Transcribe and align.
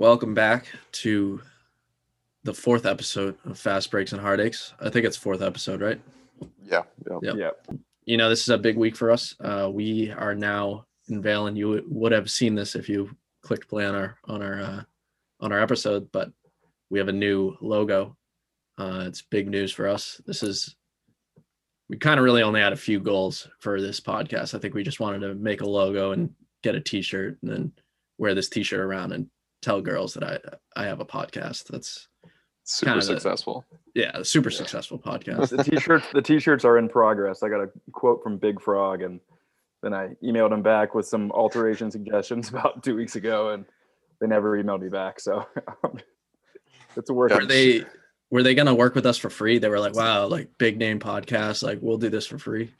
Welcome 0.00 0.32
back 0.32 0.64
to 0.92 1.42
the 2.44 2.54
fourth 2.54 2.86
episode 2.86 3.36
of 3.44 3.58
Fast 3.58 3.90
Breaks 3.90 4.12
and 4.12 4.20
Heartaches. 4.22 4.72
I 4.80 4.88
think 4.88 5.04
it's 5.04 5.14
fourth 5.14 5.42
episode, 5.42 5.82
right? 5.82 6.00
Yeah. 6.64 6.84
Yeah. 7.06 7.18
Yep. 7.20 7.34
Yeah. 7.36 7.76
You 8.06 8.16
know, 8.16 8.30
this 8.30 8.40
is 8.40 8.48
a 8.48 8.56
big 8.56 8.78
week 8.78 8.96
for 8.96 9.10
us. 9.10 9.34
Uh, 9.44 9.68
we 9.70 10.10
are 10.12 10.34
now 10.34 10.86
unveiling. 11.10 11.54
You 11.54 11.84
would 11.86 12.12
have 12.12 12.30
seen 12.30 12.54
this 12.54 12.76
if 12.76 12.88
you 12.88 13.14
clicked 13.42 13.68
play 13.68 13.84
on 13.84 13.94
our 13.94 14.16
on 14.24 14.40
our 14.40 14.60
uh, 14.62 14.82
on 15.40 15.52
our 15.52 15.60
episode, 15.60 16.10
but 16.12 16.32
we 16.88 16.98
have 16.98 17.08
a 17.08 17.12
new 17.12 17.54
logo. 17.60 18.16
Uh, 18.78 19.04
it's 19.06 19.20
big 19.20 19.50
news 19.50 19.70
for 19.70 19.86
us. 19.86 20.18
This 20.24 20.42
is 20.42 20.76
we 21.90 21.98
kind 21.98 22.18
of 22.18 22.24
really 22.24 22.42
only 22.42 22.62
had 22.62 22.72
a 22.72 22.76
few 22.76 23.00
goals 23.00 23.48
for 23.58 23.82
this 23.82 24.00
podcast. 24.00 24.54
I 24.54 24.60
think 24.60 24.72
we 24.72 24.82
just 24.82 24.98
wanted 24.98 25.18
to 25.18 25.34
make 25.34 25.60
a 25.60 25.68
logo 25.68 26.12
and 26.12 26.30
get 26.62 26.74
a 26.74 26.80
T-shirt 26.80 27.36
and 27.42 27.52
then 27.52 27.72
wear 28.16 28.34
this 28.34 28.48
T-shirt 28.48 28.80
around 28.80 29.12
and 29.12 29.28
tell 29.62 29.80
girls 29.80 30.14
that 30.14 30.24
I 30.24 30.38
I 30.80 30.86
have 30.86 31.00
a 31.00 31.04
podcast. 31.04 31.64
That's 31.68 32.08
Super 32.64 32.94
the- 32.96 33.02
successful. 33.02 33.64
yeah, 33.94 34.22
super 34.22 34.50
Yeah. 34.50 34.56
successful 34.58 34.98
podcast. 35.04 35.56
The 35.56 35.64
t-shirts, 35.64 36.06
the 36.12 36.22
t-shirts 36.22 36.64
are 36.64 36.78
in 36.78 36.88
progress. 36.88 37.42
I 37.42 37.48
got 37.48 37.60
a 37.62 37.70
quote 37.92 38.22
from 38.22 38.38
Big 38.38 38.60
Frog, 38.60 39.02
and 39.02 39.20
then 39.82 39.92
I 39.94 40.10
emailed 40.22 40.52
him 40.52 40.62
back 40.62 40.94
with 40.94 41.06
some 41.06 41.30
alteration 41.32 41.90
suggestions 41.96 42.48
about 42.50 42.82
two 42.82 42.94
weeks 42.94 43.16
ago, 43.16 43.50
and 43.50 43.64
they 44.20 44.26
never 44.26 44.62
emailed 44.62 44.82
me 44.82 44.88
back. 44.88 45.18
So 45.20 45.46
it's 46.96 47.10
a 47.10 47.14
work. 47.14 47.32
were 47.32 47.44
they 47.46 47.84
were 48.30 48.42
they 48.42 48.54
gonna 48.54 48.74
work 48.74 48.94
with 48.94 49.06
us 49.06 49.18
for 49.18 49.30
free? 49.30 49.58
They 49.58 49.68
were 49.68 49.80
like, 49.80 49.94
wow, 49.94 50.26
like 50.26 50.50
big 50.58 50.78
name 50.78 51.00
podcast, 51.00 51.62
like 51.62 51.78
we'll 51.80 51.98
do 51.98 52.08
this 52.10 52.26
for 52.26 52.38
free. 52.38 52.72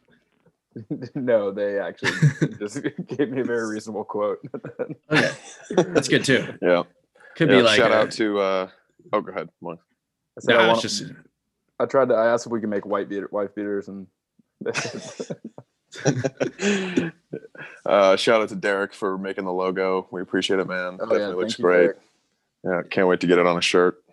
no, 1.15 1.51
they 1.51 1.79
actually 1.79 2.13
just 2.59 2.83
gave 3.07 3.31
me 3.31 3.41
a 3.41 3.45
very 3.45 3.69
reasonable 3.69 4.05
quote. 4.05 4.39
Okay, 5.11 5.33
that's 5.77 6.09
good 6.09 6.25
too. 6.25 6.47
Yeah. 6.63 6.85
Could 7.37 7.51
yeah. 7.51 7.57
be 7.57 7.63
like 7.63 7.77
shout 7.77 7.91
a- 7.91 7.97
out 7.97 8.11
to 8.13 8.39
uh 8.39 8.69
oh 9.13 9.21
go 9.21 9.33
ahead. 9.33 9.49
One. 9.61 9.79
I 10.39 10.41
said 10.41 10.53
No, 10.53 10.59
I, 10.59 10.63
it's 10.65 10.69
want, 10.69 10.83
just 10.83 11.05
I 11.79 11.87
tried 11.87 12.09
to. 12.09 12.15
I 12.15 12.33
asked 12.33 12.47
if 12.47 12.53
we 12.53 12.61
could 12.61 12.69
make 12.69 12.87
white 12.87 13.09
beater, 13.09 13.29
wife 13.33 13.55
beaters, 13.55 13.89
and 13.89 14.07
uh 17.87 18.17
shout 18.17 18.43
out 18.43 18.49
to 18.51 18.57
Derek 18.57 18.93
for 18.93 19.19
making 19.19 19.45
the 19.45 19.53
logo. 19.53 20.07
We 20.11 20.21
appreciate 20.21 20.61
it, 20.61 20.69
man. 20.69 20.99
Oh, 21.01 21.17
yeah, 21.17 21.29
looks 21.29 21.59
you, 21.59 21.63
great. 21.65 21.83
Derek. 21.83 21.99
Yeah, 22.65 22.83
can't 22.91 23.09
wait 23.09 23.21
to 23.21 23.27
get 23.27 23.39
it 23.39 23.47
on 23.47 23.57
a 23.57 23.63
shirt. 23.63 24.05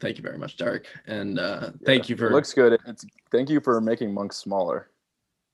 thank 0.00 0.16
you 0.16 0.22
very 0.22 0.38
much, 0.38 0.56
Derek, 0.56 0.86
and 1.06 1.38
uh, 1.38 1.70
thank 1.84 2.08
you 2.08 2.14
It 2.14 2.18
for 2.18 2.30
looks 2.30 2.54
good. 2.54 2.80
It's 2.86 3.04
thank 3.30 3.50
you 3.50 3.60
for 3.60 3.80
making 3.80 4.14
monks 4.14 4.38
smaller. 4.38 4.88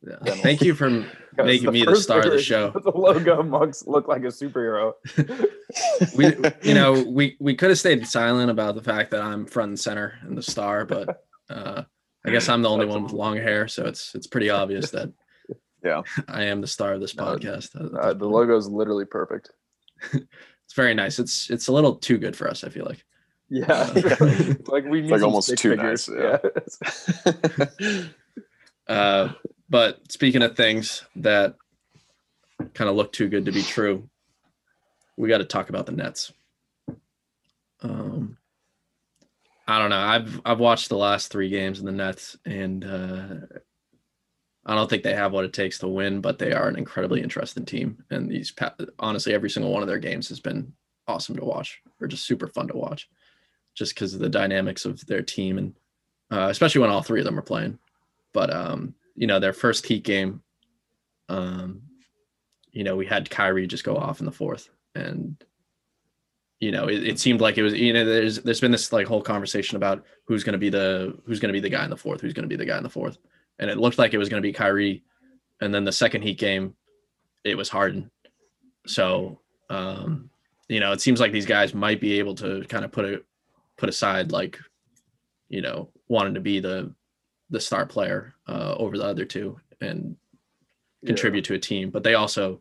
Yeah, 0.02 0.16
Yeah. 0.25 0.34
thank 0.36 0.62
you 0.62 0.75
for 0.75 0.91
making 1.36 1.72
me 1.72 1.84
the 1.84 1.97
star 1.97 2.20
of 2.20 2.30
the 2.33 2.42
show. 2.42 2.70
The 2.70 2.91
logo 2.91 3.42
monks 3.42 3.84
look 3.86 4.08
like 4.08 4.22
a 4.22 4.27
superhero. 4.28 4.94
We, 6.16 6.27
you 6.62 6.75
know, 6.75 7.02
we 7.08 7.36
we 7.41 7.55
could 7.55 7.69
have 7.70 7.78
stayed 7.78 8.06
silent 8.06 8.50
about 8.50 8.77
the 8.77 8.83
fact 8.83 9.11
that 9.11 9.20
I'm 9.20 9.47
front 9.47 9.70
and 9.70 9.80
center 9.80 10.14
and 10.22 10.39
the 10.39 10.42
star, 10.42 10.84
but 10.86 11.24
uh, 11.50 11.83
I 12.24 12.30
guess 12.30 12.48
I'm 12.48 12.62
the 12.62 12.70
only 12.70 12.86
one 12.86 13.02
with 13.02 13.12
long 13.12 13.36
hair, 13.36 13.67
so 13.69 13.84
it's 13.84 14.14
it's 14.14 14.27
pretty 14.28 14.48
obvious 14.48 14.91
that 14.92 15.12
Yeah. 15.84 16.02
I 16.28 16.44
am 16.44 16.61
the 16.61 16.67
star 16.69 16.94
of 16.94 17.00
this 17.00 17.12
podcast. 17.14 17.72
this 17.72 17.91
Uh, 18.00 18.14
the 18.14 18.27
logo 18.28 18.56
is 18.56 18.69
literally 18.69 19.05
perfect. 19.05 19.50
It's 20.12 20.74
very 20.74 20.94
nice. 20.94 21.19
It's 21.19 21.50
it's 21.50 21.67
a 21.69 21.72
little 21.72 21.97
too 21.97 22.17
good 22.17 22.36
for 22.36 22.48
us. 22.48 22.62
I 22.64 22.69
feel 22.69 22.86
like. 22.86 23.05
Yeah, 23.50 23.91
like 24.69 24.84
we 24.84 25.02
need 25.02 25.11
like 25.11 25.22
almost 25.22 25.56
too 25.58 25.70
figures. 25.77 26.08
nice, 26.08 28.08
Uh, 28.89 29.33
but 29.69 30.00
speaking 30.11 30.42
of 30.42 30.56
things 30.56 31.05
that 31.17 31.55
kind 32.75 32.89
of 32.89 32.97
look 32.97 33.12
too 33.12 33.28
good 33.28 33.47
to 33.47 33.53
be 33.53 33.62
true, 33.62 34.08
we 35.17 35.28
got 35.28 35.39
to 35.39 35.45
talk 35.45 35.69
about 35.69 35.86
the 35.86 35.92
Nets. 35.92 36.33
Um, 37.83 38.36
I 39.69 39.78
don't 39.78 39.91
know. 39.91 39.98
I've 39.98 40.41
I've 40.45 40.61
watched 40.61 40.89
the 40.89 40.97
last 40.97 41.33
three 41.33 41.48
games 41.48 41.81
in 41.81 41.86
the 41.86 41.92
Nets, 41.92 42.36
and 42.45 42.84
uh, 42.84 43.57
I 44.64 44.74
don't 44.74 44.89
think 44.89 45.02
they 45.02 45.14
have 45.14 45.33
what 45.33 45.45
it 45.45 45.52
takes 45.52 45.79
to 45.79 45.89
win, 45.89 46.20
but 46.20 46.39
they 46.39 46.52
are 46.52 46.69
an 46.69 46.77
incredibly 46.77 47.20
interesting 47.20 47.64
team. 47.64 48.05
And 48.11 48.30
these, 48.30 48.52
honestly, 48.98 49.35
every 49.35 49.51
single 49.51 49.73
one 49.73 49.83
of 49.83 49.89
their 49.89 49.98
games 49.98 50.29
has 50.29 50.40
been 50.40 50.73
awesome 51.08 51.36
to 51.36 51.45
watch, 51.45 51.80
or 52.01 52.07
just 52.07 52.27
super 52.27 52.46
fun 52.46 52.69
to 52.69 52.77
watch, 52.77 53.08
just 53.74 53.95
because 53.95 54.14
of 54.14 54.20
the 54.20 54.29
dynamics 54.29 54.85
of 54.85 55.05
their 55.07 55.23
team, 55.23 55.58
and 55.58 55.74
uh, 56.30 56.48
especially 56.48 56.80
when 56.80 56.90
all 56.90 57.02
three 57.02 57.20
of 57.20 57.24
them 57.27 57.39
are 57.39 57.42
playing. 57.42 57.79
But 58.33 58.55
um, 58.55 58.95
you 59.16 59.27
know, 59.27 59.40
their 59.40 59.52
first 59.52 59.86
Heat 59.86 60.04
game, 60.04 60.42
um, 61.28 61.82
you 62.70 62.84
know, 62.84 62.94
we 62.94 63.06
had 63.06 63.28
Kyrie 63.30 63.66
just 63.66 63.84
go 63.84 63.96
off 63.96 64.20
in 64.20 64.27
the 64.27 64.32
fourth, 64.32 64.68
and 64.94 65.42
you 66.60 66.70
know, 66.70 66.88
it, 66.88 67.02
it 67.02 67.18
seemed 67.18 67.40
like 67.40 67.58
it 67.58 67.62
was. 67.62 67.74
You 67.74 67.92
know, 67.92 68.04
there's 68.04 68.38
there's 68.40 68.60
been 68.60 68.70
this 68.70 68.92
like 68.92 69.06
whole 69.06 69.22
conversation 69.22 69.77
about 69.77 70.04
who's 70.27 70.44
going 70.44 70.52
to 70.52 70.58
be 70.58 70.68
the 70.68 71.18
who's 71.24 71.40
going 71.40 71.48
to 71.48 71.56
be 71.56 71.60
the 71.60 71.74
guy 71.74 71.84
in 71.84 71.90
the 71.90 71.96
fourth, 71.96 72.20
who's 72.20 72.34
going 72.34 72.44
to 72.44 72.48
be 72.48 72.56
the 72.56 72.66
guy 72.66 72.77
in 72.77 72.82
the 72.82 72.90
fourth, 72.90 73.18
and 73.58 73.70
it 73.70 73.78
looked 73.78 73.98
like 73.98 74.14
it 74.14 74.18
was 74.18 74.28
going 74.28 74.42
to 74.42 74.46
be 74.46 74.52
Kyrie, 74.52 75.02
and 75.60 75.74
then 75.74 75.84
the 75.84 75.92
second 75.92 76.22
Heat 76.22 76.38
game, 76.38 76.74
it 77.44 77.56
was 77.56 77.68
Harden. 77.68 78.10
So, 78.86 79.40
um, 79.70 80.30
you 80.68 80.80
know, 80.80 80.92
it 80.92 81.00
seems 81.00 81.18
like 81.18 81.33
these 81.33 81.46
guys 81.46 81.74
might 81.74 82.00
be 82.00 82.18
able 82.18 82.34
to 82.36 82.64
kind 82.68 82.84
of 82.84 82.92
put 82.92 83.04
a 83.06 83.22
put 83.78 83.88
aside 83.88 84.33
like, 84.33 84.58
you 85.48 85.62
know, 85.62 85.90
wanting 86.08 86.34
to 86.34 86.40
be 86.40 86.60
the 86.60 86.94
the 87.51 87.61
star 87.61 87.86
player 87.86 88.34
uh, 88.48 88.74
over 88.77 88.98
the 88.98 89.05
other 89.05 89.24
two 89.24 89.58
and 89.80 90.17
contribute 91.05 91.45
to 91.45 91.55
a 91.55 91.58
team, 91.58 91.90
but 91.90 92.02
they 92.02 92.14
also, 92.14 92.61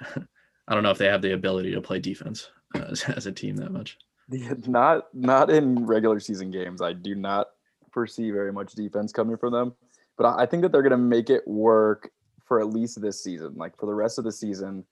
I 0.00 0.74
don't 0.74 0.82
know 0.82 0.90
if 0.90 0.98
they 0.98 1.06
have 1.06 1.22
the 1.22 1.32
ability 1.32 1.72
to 1.72 1.80
play 1.80 1.98
defense 1.98 2.50
uh, 2.74 2.84
as, 2.90 3.02
as 3.04 3.26
a 3.26 3.32
team 3.32 3.56
that 3.56 3.72
much. 3.72 3.98
Yeah, 4.30 4.54
not 4.66 5.06
not 5.14 5.48
in 5.48 5.86
regular 5.86 6.20
season 6.20 6.50
games. 6.50 6.82
I 6.82 6.92
do 6.92 7.14
not 7.14 7.48
foresee 7.92 8.30
very 8.30 8.52
much 8.52 8.74
defense 8.74 9.10
coming 9.10 9.38
from 9.38 9.54
them, 9.54 9.74
but 10.18 10.26
I, 10.26 10.42
I 10.42 10.46
think 10.46 10.62
that 10.62 10.72
they're 10.72 10.82
going 10.82 10.90
to 10.90 10.98
make 10.98 11.30
it 11.30 11.48
work 11.48 12.10
for 12.46 12.60
at 12.60 12.68
least 12.68 13.00
this 13.00 13.22
season. 13.22 13.54
Like 13.56 13.78
for 13.78 13.86
the 13.86 13.94
rest 13.94 14.18
of 14.18 14.24
the 14.24 14.32
season, 14.32 14.84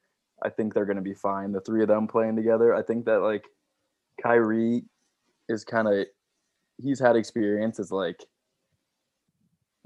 I 0.43 0.49
think 0.49 0.73
they're 0.73 0.87
going 0.87 0.97
to 0.97 1.03
be 1.03 1.15
fine. 1.15 1.53
The 1.53 1.61
three 1.61 1.83
of 1.83 1.89
them 1.89 2.07
playing 2.07 2.37
together. 2.37 2.75
I 2.75 2.83
think 2.83 3.05
that 3.05 3.21
like 3.21 3.45
Kyrie 4.23 4.85
is 5.49 5.65
kind 5.65 5.87
of 5.87 6.07
he's 6.79 6.99
had 6.99 7.17
experience 7.17 7.79
as 7.79 7.93
like 7.93 8.25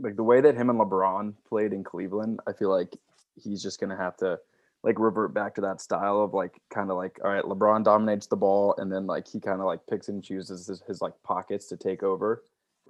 like 0.01 0.17
the 0.17 0.23
way 0.23 0.41
that 0.41 0.57
him 0.57 0.71
and 0.71 0.81
LeBron 0.81 1.35
played 1.49 1.73
in 1.73 1.85
Cleveland. 1.85 2.41
I 2.47 2.53
feel 2.53 2.71
like 2.71 2.97
he's 3.37 3.63
just 3.63 3.81
going 3.81 3.91
to 3.91 3.97
have 3.97 4.17
to 4.19 4.39
like 4.83 4.99
revert 4.99 5.35
back 5.35 5.55
to 5.55 5.61
that 5.61 5.81
style 5.81 6.23
of 6.23 6.33
like 6.33 6.61
kind 6.71 6.91
of 6.91 6.97
like 6.97 7.19
all 7.23 7.31
right 7.31 7.45
lebron 7.45 7.85
dominates 7.85 8.27
the 8.27 8.37
ball 8.37 8.75
and 8.79 8.91
then 8.91 9.07
like 9.07 9.29
he 9.29 9.39
kind 9.39 9.61
of 9.61 9.67
like 9.67 9.81
picks 9.89 10.09
and 10.09 10.25
chooses 10.25 10.67
his, 10.67 10.83
his 10.87 11.03
like 11.03 11.13
pockets 11.23 11.67
to 11.67 11.77
take 11.77 12.03
over. 12.03 12.43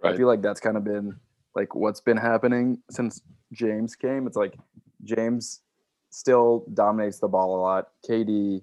I 0.03 0.17
feel 0.17 0.29
like 0.29 0.41
that's 0.41 0.61
kind 0.61 0.77
of 0.79 0.85
been 0.85 1.15
like 1.55 1.75
what's 1.75 2.01
been 2.01 2.17
happening 2.17 2.79
since 2.91 3.21
james 3.53 3.95
came. 3.95 4.27
It's 4.27 4.37
like 4.37 4.55
james 5.05 5.61
still 6.11 6.65
dominates 6.73 7.19
the 7.19 7.29
ball 7.29 7.57
a 7.57 7.61
lot. 7.61 7.89
Kd 8.09 8.63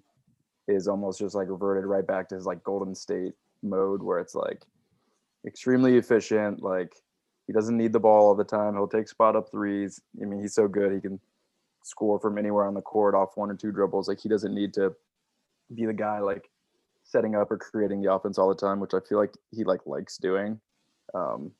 is 0.67 0.87
almost 0.87 1.19
just 1.19 1.35
like 1.35 1.49
reverted 1.49 1.85
right 1.85 2.07
back 2.07 2.29
to 2.29 2.35
his 2.35 2.45
like 2.45 2.63
golden 2.63 2.95
state 2.95 3.33
mode 3.61 4.01
where 4.01 4.19
it's 4.19 4.35
like 4.35 4.63
extremely 5.45 5.97
efficient 5.97 6.61
like 6.63 6.93
he 7.47 7.53
doesn't 7.53 7.77
need 7.77 7.93
the 7.93 7.99
ball 7.99 8.27
all 8.27 8.35
the 8.35 8.43
time 8.43 8.75
he'll 8.75 8.87
take 8.87 9.07
spot 9.07 9.35
up 9.35 9.49
threes 9.49 10.01
i 10.21 10.25
mean 10.25 10.39
he's 10.39 10.53
so 10.53 10.67
good 10.67 10.93
he 10.93 11.01
can 11.01 11.19
score 11.87 12.19
from 12.19 12.37
anywhere 12.37 12.65
on 12.65 12.73
the 12.73 12.81
court 12.81 13.15
off 13.15 13.37
one 13.37 13.49
or 13.49 13.55
two 13.55 13.71
dribbles. 13.71 14.07
Like 14.07 14.19
he 14.19 14.29
doesn't 14.29 14.53
need 14.53 14.73
to 14.73 14.93
be 15.73 15.85
the 15.85 15.93
guy 15.93 16.19
like 16.19 16.49
setting 17.03 17.35
up 17.35 17.49
or 17.49 17.57
creating 17.57 18.01
the 18.01 18.11
offense 18.11 18.37
all 18.37 18.49
the 18.49 18.55
time, 18.55 18.79
which 18.79 18.93
I 18.93 18.99
feel 18.99 19.17
like 19.17 19.33
he 19.51 19.63
like 19.63 19.85
likes 19.85 20.17
doing. 20.17 20.59
Um, 21.13 21.51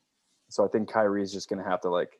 so 0.49 0.65
I 0.65 0.67
think 0.67 0.91
Kyrie's 0.91 1.31
just 1.31 1.49
gonna 1.49 1.63
have 1.63 1.81
to 1.81 1.89
like 1.89 2.19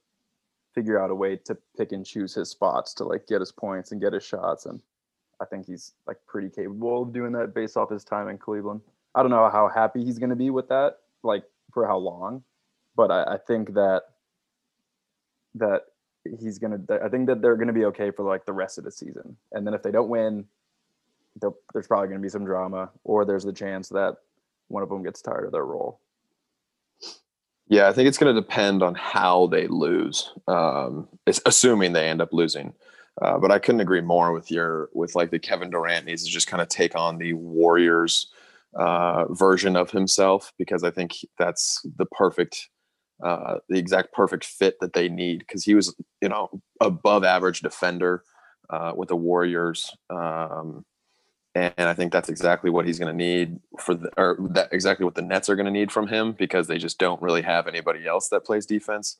figure 0.73 1.01
out 1.01 1.11
a 1.11 1.15
way 1.15 1.35
to 1.35 1.57
pick 1.77 1.91
and 1.91 2.05
choose 2.05 2.33
his 2.33 2.49
spots 2.49 2.93
to 2.95 3.03
like 3.03 3.27
get 3.27 3.41
his 3.41 3.51
points 3.51 3.91
and 3.91 4.01
get 4.01 4.13
his 4.13 4.23
shots. 4.23 4.65
And 4.65 4.81
I 5.41 5.45
think 5.45 5.65
he's 5.65 5.93
like 6.07 6.17
pretty 6.25 6.49
capable 6.49 7.03
of 7.03 7.13
doing 7.13 7.33
that 7.33 7.53
based 7.53 7.75
off 7.75 7.91
his 7.91 8.05
time 8.05 8.29
in 8.29 8.37
Cleveland. 8.37 8.81
I 9.15 9.21
don't 9.21 9.31
know 9.31 9.49
how 9.49 9.69
happy 9.73 10.05
he's 10.05 10.19
gonna 10.19 10.35
be 10.35 10.49
with 10.49 10.69
that, 10.69 10.99
like 11.23 11.43
for 11.73 11.85
how 11.85 11.97
long, 11.97 12.43
but 12.97 13.11
I, 13.11 13.35
I 13.35 13.37
think 13.37 13.75
that 13.75 14.01
that 15.55 15.83
he's 16.39 16.59
gonna 16.59 16.79
i 17.01 17.07
think 17.07 17.27
that 17.27 17.41
they're 17.41 17.55
gonna 17.55 17.71
be 17.71 17.85
okay 17.85 18.11
for 18.11 18.23
like 18.23 18.45
the 18.45 18.51
rest 18.51 18.77
of 18.77 18.83
the 18.83 18.91
season 18.91 19.37
and 19.53 19.65
then 19.65 19.73
if 19.73 19.81
they 19.81 19.91
don't 19.91 20.09
win 20.09 20.45
there's 21.73 21.87
probably 21.87 22.09
gonna 22.09 22.19
be 22.19 22.27
some 22.27 22.43
drama 22.43 22.89
or 23.05 23.23
there's 23.23 23.45
the 23.45 23.53
chance 23.53 23.87
that 23.87 24.17
one 24.67 24.83
of 24.83 24.89
them 24.89 25.03
gets 25.03 25.21
tired 25.21 25.45
of 25.45 25.53
their 25.53 25.65
role 25.65 26.01
Yeah, 27.69 27.89
I 27.89 27.93
think 27.93 28.07
it's 28.07 28.17
going 28.17 28.33
to 28.33 28.41
depend 28.41 28.81
on 28.81 28.95
how 28.95 29.47
they 29.47 29.67
lose. 29.67 30.31
Um, 30.47 31.07
assuming 31.45 31.93
they 31.93 32.07
end 32.07 32.21
up 32.21 32.31
losing. 32.31 32.73
Uh, 33.21 33.37
but 33.37 33.51
I 33.51 33.59
couldn't 33.59 33.81
agree 33.81 34.01
more 34.01 34.31
with 34.31 34.51
your 34.51 34.89
with 34.93 35.15
like 35.15 35.31
the 35.31 35.39
Kevin 35.39 35.69
Durant 35.69 36.05
needs 36.05 36.23
to 36.23 36.31
just 36.31 36.47
kind 36.47 36.61
of 36.61 36.69
take 36.69 36.95
on 36.95 37.17
the 37.17 37.33
Warriors 37.33 38.27
uh, 38.75 39.25
version 39.33 39.75
of 39.75 39.89
himself 39.89 40.53
because 40.57 40.83
I 40.83 40.91
think 40.91 41.15
that's 41.39 41.81
the 41.97 42.05
perfect, 42.05 42.69
uh, 43.23 43.57
the 43.69 43.77
exact 43.77 44.13
perfect 44.13 44.45
fit 44.45 44.79
that 44.79 44.93
they 44.93 45.09
need 45.09 45.39
because 45.39 45.63
he 45.63 45.75
was 45.75 45.95
you 46.21 46.29
know 46.29 46.49
above 46.81 47.23
average 47.23 47.61
defender 47.61 48.23
uh, 48.69 48.93
with 48.95 49.09
the 49.09 49.15
Warriors. 49.15 49.95
Um, 50.09 50.85
and 51.55 51.89
I 51.89 51.93
think 51.95 52.11
that's 52.11 52.29
exactly 52.29 52.69
what 52.69 52.85
he's 52.85 52.99
going 52.99 53.11
to 53.11 53.17
need 53.17 53.59
for 53.79 53.95
the, 53.95 54.11
or 54.15 54.37
that 54.51 54.71
exactly 54.71 55.05
what 55.05 55.15
the 55.15 55.23
Nets 55.23 55.49
are 55.49 55.55
going 55.55 55.65
to 55.65 55.71
need 55.71 55.91
from 55.91 56.07
him 56.07 56.33
because 56.33 56.67
they 56.67 56.77
just 56.77 56.99
don't 56.99 57.21
really 57.21 57.41
have 57.41 57.67
anybody 57.67 58.05
else 58.05 58.29
that 58.29 58.45
plays 58.45 58.65
defense. 58.65 59.17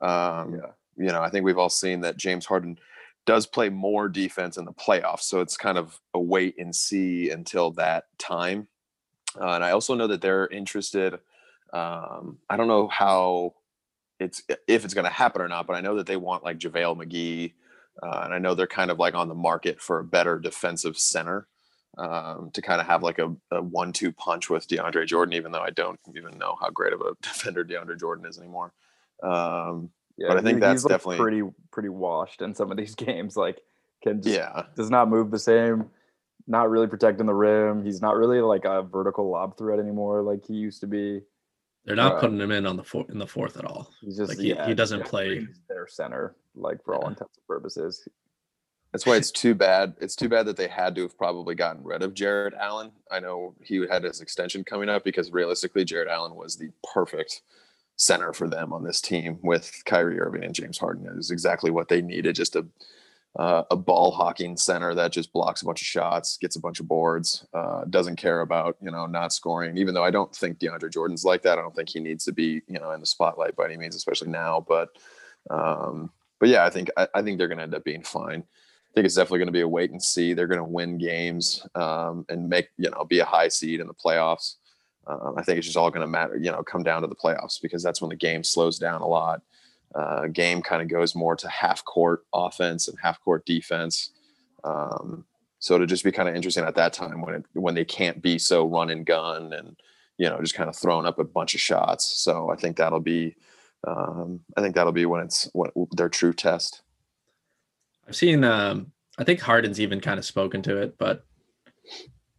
Um, 0.00 0.54
Yeah. 0.54 0.70
You 0.96 1.10
know, 1.10 1.22
I 1.22 1.28
think 1.28 1.44
we've 1.44 1.58
all 1.58 1.70
seen 1.70 2.02
that 2.02 2.16
James 2.16 2.46
Harden 2.46 2.78
does 3.26 3.46
play 3.46 3.68
more 3.68 4.08
defense 4.08 4.56
in 4.56 4.64
the 4.64 4.72
playoffs, 4.72 5.22
so 5.22 5.40
it's 5.40 5.56
kind 5.56 5.76
of 5.76 5.98
a 6.14 6.20
wait 6.20 6.54
and 6.56 6.74
see 6.74 7.30
until 7.30 7.72
that 7.72 8.04
time. 8.18 8.68
Uh, 9.40 9.50
and 9.50 9.64
I 9.64 9.72
also 9.72 9.94
know 9.94 10.06
that 10.06 10.20
they're 10.20 10.46
interested. 10.46 11.18
Um, 11.74 12.38
I 12.48 12.56
don't 12.56 12.68
know 12.68 12.86
how 12.88 13.54
it's 14.20 14.42
if 14.68 14.84
it's 14.84 14.94
going 14.94 15.06
to 15.06 15.10
happen 15.10 15.42
or 15.42 15.48
not, 15.48 15.66
but 15.66 15.74
I 15.74 15.80
know 15.80 15.96
that 15.96 16.06
they 16.06 16.16
want 16.16 16.44
like 16.44 16.58
JaVale 16.58 16.96
McGee, 16.96 17.52
uh, 18.02 18.22
and 18.24 18.32
I 18.32 18.38
know 18.38 18.54
they're 18.54 18.66
kind 18.66 18.90
of 18.90 18.98
like 18.98 19.14
on 19.14 19.28
the 19.28 19.34
market 19.34 19.80
for 19.80 19.98
a 19.98 20.04
better 20.04 20.38
defensive 20.38 20.96
center 20.96 21.48
um, 21.98 22.50
to 22.54 22.62
kind 22.62 22.80
of 22.80 22.86
have 22.86 23.02
like 23.02 23.18
a, 23.18 23.34
a 23.50 23.60
one-two 23.60 24.12
punch 24.12 24.48
with 24.48 24.68
DeAndre 24.68 25.06
Jordan, 25.06 25.34
even 25.34 25.52
though 25.52 25.60
I 25.60 25.70
don't 25.70 25.98
even 26.16 26.38
know 26.38 26.56
how 26.60 26.70
great 26.70 26.92
of 26.92 27.00
a 27.00 27.14
defender 27.22 27.64
DeAndre 27.64 27.98
Jordan 27.98 28.26
is 28.26 28.38
anymore. 28.38 28.72
Um, 29.22 29.90
Yeah, 30.16 30.28
But 30.28 30.38
I 30.38 30.42
think 30.42 30.60
that's 30.60 30.82
he's, 30.82 30.88
definitely- 30.88 31.18
pretty 31.18 31.42
pretty 31.72 31.88
washed 31.88 32.40
in 32.40 32.54
some 32.54 32.70
of 32.70 32.76
these 32.76 32.94
games. 33.06 33.36
Like 33.36 33.60
can 34.02 34.22
just 34.22 34.36
yeah, 34.36 34.66
does 34.76 34.90
not 34.90 35.08
move 35.08 35.30
the 35.30 35.38
same. 35.38 35.90
Not 36.46 36.68
really 36.68 36.86
protecting 36.86 37.26
the 37.26 37.34
rim. 37.34 37.84
He's 37.84 38.02
not 38.02 38.16
really 38.16 38.40
like 38.40 38.64
a 38.64 38.82
vertical 38.82 39.30
lob 39.30 39.56
threat 39.56 39.80
anymore, 39.80 40.22
like 40.22 40.44
he 40.44 40.54
used 40.54 40.80
to 40.80 40.86
be. 40.86 41.22
They're 41.84 41.96
not 41.96 42.14
Right. 42.14 42.20
putting 42.22 42.40
him 42.40 42.50
in 42.50 42.66
on 42.66 42.76
the 42.76 42.84
fourth 42.84 43.10
in 43.10 43.18
the 43.18 43.26
fourth 43.26 43.56
at 43.58 43.64
all. 43.64 43.90
He's 44.00 44.16
just 44.16 44.30
Like, 44.30 44.38
he- 44.38 44.48
yeah, 44.50 44.66
he 44.66 44.74
doesn't 44.74 45.00
yeah, 45.00 45.06
play- 45.06 45.48
their 45.68 45.86
center, 45.86 46.34
like 46.54 46.82
for 46.82 46.94
all 46.94 47.02
Yeah. 47.04 47.08
intents 47.10 47.36
and 47.36 47.46
purposes. 47.46 48.08
that's 48.92 49.04
why 49.06 49.16
it's 49.16 49.32
too 49.32 49.56
bad. 49.56 49.94
It's 50.00 50.14
too 50.14 50.28
bad 50.28 50.46
that 50.46 50.56
they 50.56 50.68
had 50.68 50.94
to 50.94 51.02
have 51.02 51.18
probably 51.18 51.56
gotten 51.56 51.82
rid 51.82 52.02
of 52.04 52.14
Jarrett 52.14 52.54
Allen. 52.54 52.92
I 53.10 53.18
know 53.18 53.56
he 53.60 53.84
had 53.88 54.04
his 54.04 54.20
extension 54.20 54.62
coming 54.62 54.88
up 54.88 55.02
because 55.02 55.32
realistically, 55.32 55.84
Jarrett 55.84 56.08
Allen 56.08 56.36
was 56.36 56.56
the 56.56 56.70
perfect 56.92 57.42
center 57.96 58.32
for 58.32 58.48
them 58.48 58.72
on 58.72 58.84
this 58.84 59.00
team 59.00 59.40
with 59.42 59.82
Kyrie 59.84 60.20
Irving 60.20 60.44
and 60.44 60.54
James 60.54 60.78
Harden. 60.78 61.06
It 61.06 61.14
was 61.16 61.30
exactly 61.32 61.72
what 61.72 61.88
they 61.88 62.02
needed. 62.02 62.36
Just 62.36 62.54
a 62.56 62.66
uh, 63.36 63.64
a 63.70 63.76
ball 63.76 64.12
hawking 64.12 64.56
center 64.56 64.94
that 64.94 65.10
just 65.10 65.32
blocks 65.32 65.62
a 65.62 65.64
bunch 65.64 65.80
of 65.80 65.86
shots, 65.86 66.36
gets 66.38 66.56
a 66.56 66.60
bunch 66.60 66.78
of 66.78 66.86
boards, 66.86 67.44
uh, 67.52 67.84
doesn't 67.90 68.16
care 68.16 68.42
about 68.42 68.76
you 68.80 68.90
know 68.90 69.06
not 69.06 69.32
scoring. 69.32 69.76
Even 69.76 69.94
though 69.94 70.04
I 70.04 70.10
don't 70.10 70.34
think 70.34 70.58
DeAndre 70.58 70.92
Jordan's 70.92 71.24
like 71.24 71.42
that, 71.42 71.58
I 71.58 71.62
don't 71.62 71.74
think 71.74 71.88
he 71.88 72.00
needs 72.00 72.24
to 72.26 72.32
be 72.32 72.62
you 72.68 72.78
know 72.78 72.92
in 72.92 73.00
the 73.00 73.06
spotlight 73.06 73.56
by 73.56 73.64
any 73.66 73.76
means, 73.76 73.96
especially 73.96 74.28
now. 74.28 74.64
But 74.66 74.90
um, 75.50 76.10
but 76.38 76.48
yeah, 76.48 76.64
I 76.64 76.70
think 76.70 76.90
I, 76.96 77.08
I 77.14 77.22
think 77.22 77.38
they're 77.38 77.48
going 77.48 77.58
to 77.58 77.64
end 77.64 77.74
up 77.74 77.84
being 77.84 78.02
fine. 78.02 78.40
I 78.42 78.92
think 78.94 79.06
it's 79.06 79.16
definitely 79.16 79.40
going 79.40 79.48
to 79.48 79.52
be 79.52 79.62
a 79.62 79.68
wait 79.68 79.90
and 79.90 80.02
see. 80.02 80.34
They're 80.34 80.46
going 80.46 80.58
to 80.58 80.64
win 80.64 80.98
games 80.98 81.66
um, 81.74 82.24
and 82.28 82.48
make 82.48 82.68
you 82.78 82.90
know 82.90 83.04
be 83.04 83.18
a 83.18 83.24
high 83.24 83.48
seed 83.48 83.80
in 83.80 83.88
the 83.88 83.94
playoffs. 83.94 84.56
Um, 85.06 85.34
I 85.36 85.42
think 85.42 85.58
it's 85.58 85.66
just 85.66 85.76
all 85.76 85.90
going 85.90 86.00
to 86.00 86.06
matter, 86.06 86.36
you 86.36 86.50
know, 86.50 86.62
come 86.62 86.82
down 86.82 87.02
to 87.02 87.08
the 87.08 87.14
playoffs 87.14 87.60
because 87.60 87.82
that's 87.82 88.00
when 88.00 88.08
the 88.08 88.16
game 88.16 88.42
slows 88.42 88.78
down 88.78 89.02
a 89.02 89.06
lot. 89.06 89.42
Uh, 89.94 90.26
game 90.26 90.60
kind 90.60 90.82
of 90.82 90.88
goes 90.88 91.14
more 91.14 91.36
to 91.36 91.48
half 91.48 91.84
court 91.84 92.24
offense 92.34 92.88
and 92.88 92.98
half 93.00 93.20
court 93.20 93.46
defense. 93.46 94.10
Um, 94.64 95.24
so 95.60 95.78
to 95.78 95.86
just 95.86 96.04
be 96.04 96.12
kind 96.12 96.28
of 96.28 96.34
interesting 96.34 96.64
at 96.64 96.74
that 96.74 96.92
time 96.92 97.22
when 97.22 97.36
it, 97.36 97.44
when 97.52 97.74
they 97.74 97.84
can't 97.84 98.20
be 98.20 98.38
so 98.38 98.66
run 98.66 98.90
and 98.90 99.06
gun 99.06 99.52
and 99.52 99.76
you 100.18 100.28
know 100.28 100.40
just 100.40 100.54
kind 100.54 100.68
of 100.68 100.76
throwing 100.76 101.06
up 101.06 101.18
a 101.18 101.24
bunch 101.24 101.54
of 101.54 101.60
shots. 101.60 102.04
So 102.18 102.50
I 102.50 102.56
think 102.56 102.76
that'll 102.76 103.00
be 103.00 103.36
um, 103.86 104.40
I 104.56 104.60
think 104.60 104.74
that'll 104.74 104.92
be 104.92 105.06
when 105.06 105.22
it's 105.22 105.48
when 105.52 105.70
their 105.92 106.08
true 106.08 106.32
test. 106.32 106.82
I've 108.08 108.16
seen 108.16 108.44
um 108.44 108.92
I 109.16 109.24
think 109.24 109.40
Harden's 109.40 109.80
even 109.80 110.00
kind 110.00 110.18
of 110.18 110.24
spoken 110.24 110.60
to 110.62 110.76
it, 110.78 110.98
but 110.98 111.24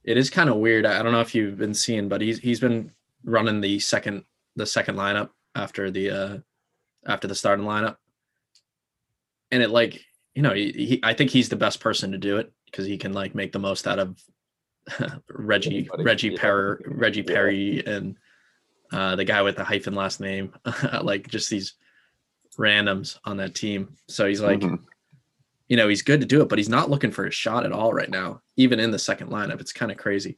it 0.03 0.17
is 0.17 0.29
kind 0.29 0.49
of 0.49 0.57
weird. 0.57 0.85
I 0.85 0.99
I 0.99 1.03
don't 1.03 1.13
know 1.13 1.21
if 1.21 1.33
you've 1.33 1.57
been 1.57 1.73
seeing, 1.73 2.09
but 2.09 2.21
he's 2.21 2.39
he's 2.39 2.59
been 2.59 2.91
running 3.23 3.61
the 3.61 3.79
second 3.79 4.23
the 4.55 4.65
second 4.65 4.97
lineup 4.97 5.29
after 5.55 5.89
the 5.89 6.09
uh 6.09 6.37
after 7.05 7.27
the 7.27 7.35
starting 7.35 7.65
lineup. 7.65 7.97
And 9.51 9.61
it 9.63 9.69
like, 9.69 10.01
you 10.33 10.41
know, 10.41 10.53
he, 10.53 10.71
he 10.71 10.99
I 11.03 11.13
think 11.13 11.31
he's 11.31 11.49
the 11.49 11.55
best 11.55 11.79
person 11.79 12.11
to 12.11 12.17
do 12.17 12.37
it 12.37 12.51
because 12.65 12.85
he 12.85 12.97
can 12.97 13.13
like 13.13 13.35
make 13.35 13.51
the 13.51 13.59
most 13.59 13.87
out 13.87 13.99
of 13.99 14.17
Reggie 15.29 15.87
Everybody, 15.93 16.03
Reggie. 16.03 16.37
Perry 16.37 16.77
Reggie 16.85 17.21
Yeah. 17.27 17.33
Perry 17.33 17.83
and 17.85 18.17
uh 18.91 19.15
the 19.15 19.25
guy 19.25 19.41
with 19.41 19.55
the 19.55 19.63
hyphen 19.63 19.95
last 19.95 20.19
name. 20.19 20.53
like 21.01 21.27
just 21.27 21.49
these 21.49 21.73
randoms 22.57 23.17
on 23.25 23.37
that 23.37 23.55
team. 23.55 23.95
So 24.07 24.27
he's 24.27 24.41
like 24.41 24.59
Mhm. 24.59 24.79
you 25.67 25.77
know, 25.77 25.87
he's 25.87 26.01
good 26.01 26.21
to 26.21 26.27
do 26.27 26.41
it, 26.41 26.49
but 26.49 26.59
he's 26.59 26.69
not 26.69 26.89
looking 26.89 27.11
for 27.11 27.25
a 27.25 27.31
shot 27.31 27.65
at 27.65 27.71
all 27.71 27.93
right 27.93 28.09
now, 28.09 28.41
even 28.57 28.79
in 28.79 28.91
the 28.91 28.99
second 28.99 29.29
lineup. 29.29 29.59
It's 29.61 29.73
kind 29.73 29.91
of 29.91 29.97
crazy. 29.97 30.37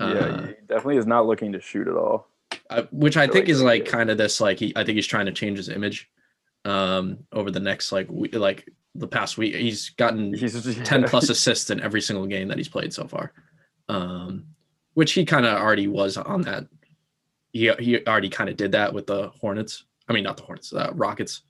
yeah, 0.00 0.06
Uh, 0.06 0.46
he 0.48 0.54
definitely 0.66 0.96
is 0.96 1.06
not 1.06 1.26
looking 1.26 1.52
to 1.52 1.60
shoot 1.60 1.86
at 1.86 1.94
all. 1.96 2.28
I- 2.70 2.88
which 2.90 3.16
I 3.16 3.26
think 3.26 3.44
like 3.44 3.48
is 3.48 3.62
like 3.62 3.84
kind 3.86 4.10
of 4.10 4.18
this 4.18 4.40
like 4.40 4.58
he 4.58 4.72
I 4.76 4.84
think 4.84 4.96
he's 4.96 5.06
trying 5.06 5.26
to 5.26 5.32
change 5.32 5.58
his 5.58 5.68
image 5.68 6.10
um 6.64 7.18
over 7.32 7.50
the 7.50 7.60
next 7.60 7.92
like 7.92 8.06
we, 8.10 8.28
like 8.30 8.68
the 8.94 9.08
past 9.08 9.36
week. 9.36 9.54
He's 9.54 9.90
gotten 9.90 10.32
He's 10.38 10.62
just, 10.62 10.84
10 10.84 11.04
plus 11.04 11.28
assists 11.34 11.70
in 11.70 11.80
every 11.80 12.00
single 12.00 12.26
game 12.26 12.48
that 12.48 12.56
he's 12.58 12.68
played 12.68 12.92
so 12.94 13.06
far. 13.06 13.32
Um 13.88 14.46
which 14.94 15.12
he 15.12 15.24
kind 15.24 15.44
of 15.44 15.60
already 15.60 15.88
was 15.88 16.16
on 16.16 16.42
that. 16.42 16.66
He, 17.52 17.70
he 17.80 18.04
already 18.06 18.28
kind 18.30 18.48
of 18.48 18.56
did 18.56 18.72
that 18.72 18.94
with 18.94 19.06
the 19.06 19.28
hornets. 19.40 19.84
I 20.08 20.12
mean 20.12 20.24
not 20.24 20.36
the 20.36 20.44
hornets 20.44 20.72
uh, 20.72 20.90
rockets. 20.94 21.42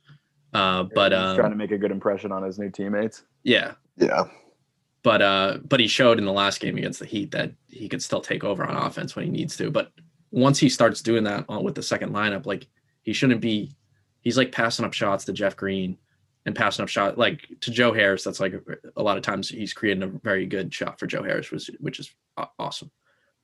Uh 0.53 0.85
but 0.95 1.13
he's 1.13 1.21
um 1.21 1.37
trying 1.37 1.51
to 1.51 1.57
make 1.57 1.71
a 1.73 1.79
good 1.79 1.91
impression 1.93 2.33
on 2.33 2.43
his 2.43 2.59
new 2.59 2.71
teammates. 2.71 3.23
yeah. 3.43 3.73
Yeah. 3.97 4.25
but 5.05 5.23
uh 5.23 5.59
but 5.65 5.79
he 5.79 5.87
showed 5.87 6.19
in 6.19 6.25
the 6.25 6.33
last 6.33 6.59
game 6.61 6.77
against 6.77 6.99
the 6.99 7.07
heat 7.07 7.31
that 7.31 7.53
he 7.69 7.89
could 7.89 8.03
still 8.03 8.21
take 8.21 8.43
over 8.43 8.65
on 8.65 8.75
offense 8.75 9.15
when 9.15 9.25
he 9.27 9.31
needs 9.31 9.57
to 9.59 9.71
but 9.71 9.93
once 10.35 10.59
he 10.59 10.69
starts 10.69 11.01
doing 11.01 11.25
that 11.25 11.45
on 11.49 11.63
with 11.63 11.75
the 11.75 11.83
second 11.83 12.13
lineup 12.13 12.45
like 12.47 12.67
he 13.03 13.13
shouldn't 13.13 13.41
be 13.41 13.71
he's 14.21 14.37
like 14.37 14.51
passing 14.51 14.85
up 14.85 14.93
shots 14.93 15.25
to 15.25 15.33
jeff 15.33 15.57
green 15.57 15.97
and 16.47 16.55
passing 16.57 16.83
up 16.83 16.89
shot 16.89 17.17
like 17.17 17.47
to 17.61 17.71
joe 17.71 17.93
harris 17.93 18.25
that's 18.25 18.41
like 18.41 18.55
a 18.97 19.03
lot 19.03 19.17
of 19.17 19.23
times 19.23 19.49
he's 19.49 19.73
creating 19.73 20.03
a 20.03 20.07
very 20.07 20.45
good 20.47 20.73
shot 20.75 20.99
for 20.99 21.07
joe 21.07 21.23
harris 21.23 21.51
which, 21.51 21.71
which 21.81 22.01
is 22.01 22.13
awesome 22.59 22.91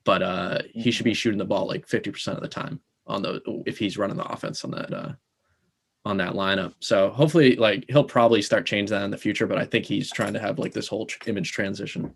but 0.05 0.23
uh 0.23 0.59
he 0.73 0.91
should 0.91 1.05
be 1.05 1.15
shooting 1.15 1.39
the 1.39 1.45
ball 1.45 1.67
like 1.67 1.87
50% 1.87 2.29
of 2.35 2.41
the 2.41 2.49
time 2.49 2.81
on 3.07 3.23
the 3.23 3.41
if 3.67 3.79
he's 3.79 3.97
running 3.97 4.17
the 4.17 4.25
offense 4.25 4.65
on 4.65 4.71
that 4.73 4.93
uh 4.93 5.13
on 6.07 6.17
that 6.17 6.33
lineup. 6.33 6.73
So 6.81 7.11
hopefully, 7.11 7.57
like 7.57 7.85
he'll 7.91 8.03
probably 8.05 8.41
start 8.41 8.65
changing 8.65 8.97
that 8.97 9.05
in 9.05 9.11
the 9.11 9.19
future. 9.19 9.47
But 9.47 9.59
I 9.59 9.67
think 9.67 9.85
he's 9.85 10.11
trying 10.11 10.33
to 10.33 10.41
have 10.41 10.59
like 10.59 10.73
this 10.73 10.89
whole 10.89 11.05
tr- 11.05 11.29
image 11.29 11.53
transition 11.53 12.15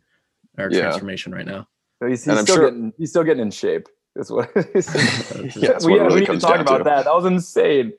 or 0.57 0.71
Yeah. 0.73 0.81
transformation 0.81 1.35
right 1.35 1.45
now. 1.45 1.69
But 2.01 2.09
he's, 2.09 2.25
he's 2.25 2.41
still 2.41 2.57
sure- 2.57 2.71
getting 2.71 2.95
he's 2.97 3.11
still 3.11 3.25
getting 3.25 3.43
in 3.43 3.51
shape. 3.51 3.87
That's 4.17 4.31
what. 4.31 4.51
Yeah, 4.55 5.73
that's 5.73 5.85
we 5.85 5.93
what 5.93 6.03
it 6.03 6.09
we 6.09 6.15
really 6.15 6.21
didn't 6.21 6.27
comes 6.27 6.43
talk 6.43 6.53
down 6.57 6.61
about 6.61 6.79
to. 6.79 6.85
that. 6.85 7.05
That 7.05 7.15
was 7.15 7.25
insane. 7.25 7.93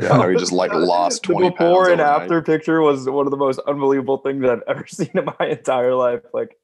Yeah, 0.00 0.12
I 0.12 0.18
know 0.18 0.28
he 0.30 0.36
just 0.36 0.52
like 0.52 0.72
lost 0.74 1.22
20 1.22 1.50
the 1.50 1.50
before 1.50 1.86
pounds 1.86 1.88
and 1.88 2.00
overnight. 2.00 2.22
after 2.22 2.42
picture 2.42 2.80
was 2.80 3.08
one 3.08 3.26
of 3.26 3.30
the 3.30 3.36
most 3.36 3.60
unbelievable 3.66 4.18
things 4.18 4.44
I've 4.44 4.62
ever 4.68 4.86
seen 4.86 5.10
in 5.14 5.24
my 5.38 5.46
entire 5.48 5.94
life. 5.94 6.22
Like 6.32 6.56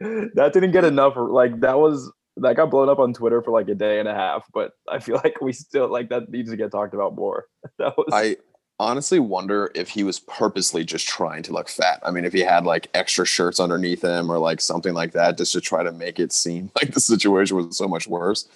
that 0.00 0.50
didn't 0.52 0.72
get 0.72 0.84
enough. 0.84 1.14
Like 1.16 1.60
that 1.60 1.78
was 1.78 2.12
that 2.38 2.56
got 2.56 2.70
blown 2.70 2.88
up 2.88 2.98
on 2.98 3.12
Twitter 3.12 3.42
for 3.42 3.50
like 3.50 3.68
a 3.68 3.74
day 3.74 3.98
and 3.98 4.08
a 4.08 4.14
half. 4.14 4.46
But 4.52 4.72
I 4.88 4.98
feel 5.00 5.16
like 5.22 5.40
we 5.40 5.52
still 5.52 5.88
like 5.90 6.08
that 6.10 6.30
needs 6.30 6.50
to 6.50 6.56
get 6.56 6.70
talked 6.70 6.94
about 6.94 7.14
more. 7.14 7.46
That 7.78 7.96
was 7.96 8.08
I 8.12 8.36
honestly 8.80 9.20
wonder 9.20 9.70
if 9.74 9.90
he 9.90 10.02
was 10.02 10.18
purposely 10.20 10.82
just 10.84 11.06
trying 11.06 11.42
to 11.44 11.52
look 11.52 11.68
fat. 11.68 12.00
I 12.02 12.10
mean, 12.10 12.24
if 12.24 12.32
he 12.32 12.40
had 12.40 12.64
like 12.64 12.88
extra 12.94 13.26
shirts 13.26 13.60
underneath 13.60 14.02
him 14.02 14.30
or 14.32 14.38
like 14.38 14.60
something 14.60 14.94
like 14.94 15.12
that, 15.12 15.36
just 15.38 15.52
to 15.52 15.60
try 15.60 15.82
to 15.84 15.92
make 15.92 16.18
it 16.18 16.32
seem 16.32 16.70
like 16.82 16.92
the 16.94 17.00
situation 17.00 17.56
was 17.56 17.76
so 17.76 17.86
much 17.86 18.08
worse. 18.08 18.48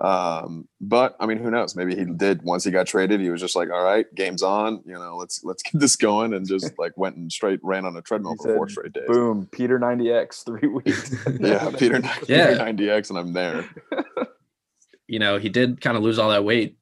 Um, 0.00 0.68
but 0.80 1.16
I 1.20 1.26
mean, 1.26 1.36
who 1.36 1.50
knows? 1.50 1.76
Maybe 1.76 1.94
he 1.94 2.06
did 2.06 2.42
once 2.42 2.64
he 2.64 2.70
got 2.70 2.86
traded. 2.86 3.20
He 3.20 3.28
was 3.28 3.42
just 3.42 3.54
like, 3.54 3.70
"All 3.70 3.84
right, 3.84 4.06
game's 4.14 4.42
on. 4.42 4.80
You 4.86 4.94
know, 4.94 5.16
let's 5.18 5.44
let's 5.44 5.62
get 5.62 5.78
this 5.78 5.96
going," 5.96 6.32
and 6.32 6.48
just 6.48 6.72
like 6.78 6.96
went 6.96 7.16
and 7.16 7.30
straight 7.30 7.60
ran 7.62 7.84
on 7.84 7.94
a 7.96 8.00
treadmill 8.00 8.32
He 8.32 8.38
for 8.48 8.56
four 8.56 8.68
straight 8.70 8.94
days. 8.94 9.04
boom. 9.06 9.48
Peter 9.52 9.78
90x 9.78 10.46
three 10.46 10.66
weeks. 10.78 11.14
Yeah, 11.38 11.70
Peter, 11.76 12.00
Yeah. 12.26 12.64
Peter 12.64 12.88
90x, 12.88 13.10
and 13.10 13.18
I'm 13.18 13.32
there. 13.34 13.68
You 15.08 15.18
know, 15.18 15.36
he 15.38 15.50
did 15.50 15.82
kind 15.82 15.96
of 15.98 16.02
lose 16.02 16.18
all 16.18 16.30
that 16.30 16.44
weight 16.44 16.78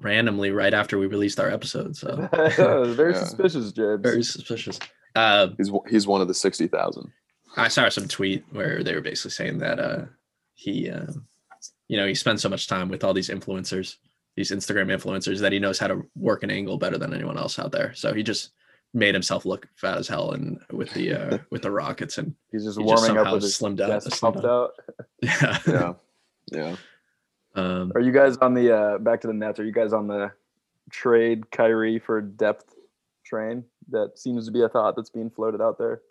randomly 0.00 0.50
right 0.50 0.72
after 0.74 0.98
we 0.98 1.06
released 1.06 1.38
our 1.40 1.48
episode. 1.50 1.96
So 1.96 2.28
very 2.94 3.12
Yeah. 3.12 3.18
suspicious, 3.24 3.72
James. 3.72 4.00
very 4.02 4.22
suspicious. 4.22 4.78
Uh, 5.14 5.48
He's 5.58 5.70
he's 5.88 6.06
one 6.06 6.20
of 6.20 6.28
the 6.28 6.34
sixty 6.34 6.66
thousand. 6.68 7.10
I 7.56 7.68
saw 7.68 7.88
some 7.88 8.06
tweet 8.08 8.44
where 8.52 8.82
they 8.84 8.94
were 8.94 9.00
basically 9.00 9.32
saying 9.32 9.58
that 9.58 9.80
uh, 9.80 10.02
he, 10.54 10.88
uh, 10.88 11.06
you 11.88 11.96
know, 11.96 12.06
he 12.06 12.14
spends 12.14 12.42
so 12.42 12.48
much 12.48 12.68
time 12.68 12.88
with 12.88 13.02
all 13.02 13.12
these 13.12 13.28
influencers, 13.28 13.96
these 14.36 14.52
Instagram 14.52 14.86
influencers, 14.96 15.40
that 15.40 15.50
he 15.52 15.58
knows 15.58 15.78
how 15.80 15.88
to 15.88 16.02
work 16.14 16.44
an 16.44 16.50
angle 16.52 16.78
better 16.78 16.96
than 16.96 17.12
anyone 17.12 17.36
else 17.36 17.58
out 17.58 17.72
there. 17.72 17.92
So 17.94 18.14
he 18.14 18.22
just 18.22 18.50
made 18.94 19.14
himself 19.14 19.44
look 19.44 19.66
fat 19.76 19.98
as 19.98 20.06
hell 20.08 20.30
and 20.32 20.60
with 20.72 20.92
the 20.94 21.12
uh, 21.12 21.38
with 21.50 21.62
the 21.62 21.70
Rockets 21.72 22.18
and 22.18 22.34
He's 22.52 22.64
just 22.64 22.78
he 22.78 22.84
just 22.86 23.02
up 23.02 23.06
somehow 23.08 23.32
with 23.34 23.42
his 23.42 23.58
slimmed 23.58 23.80
out- 23.80 23.88
chest 24.04 24.10
slimmed 24.10 24.34
puffed 24.34 24.46
out. 24.46 24.70
yeah. 25.22 25.58
Yeah, 25.66 25.92
yeah. 26.52 26.76
Um, 27.54 27.92
Are 27.94 28.00
you 28.00 28.12
guys 28.12 28.36
on 28.38 28.54
the 28.54 28.74
uh 28.74 28.98
back 28.98 29.20
to 29.22 29.26
the 29.26 29.34
Nets? 29.34 29.58
Are 29.58 29.64
you 29.64 29.72
guys 29.72 29.92
on 29.92 30.06
the 30.06 30.32
trade 30.90 31.50
Kyrie 31.50 31.98
for 31.98 32.20
depth 32.20 32.74
train? 33.24 33.64
That 33.90 34.18
seems 34.18 34.46
to 34.46 34.52
be 34.52 34.62
a 34.62 34.68
thought 34.68 34.96
that's 34.96 35.10
being 35.10 35.30
floated 35.30 35.60
out 35.60 35.78
there. 35.78 36.02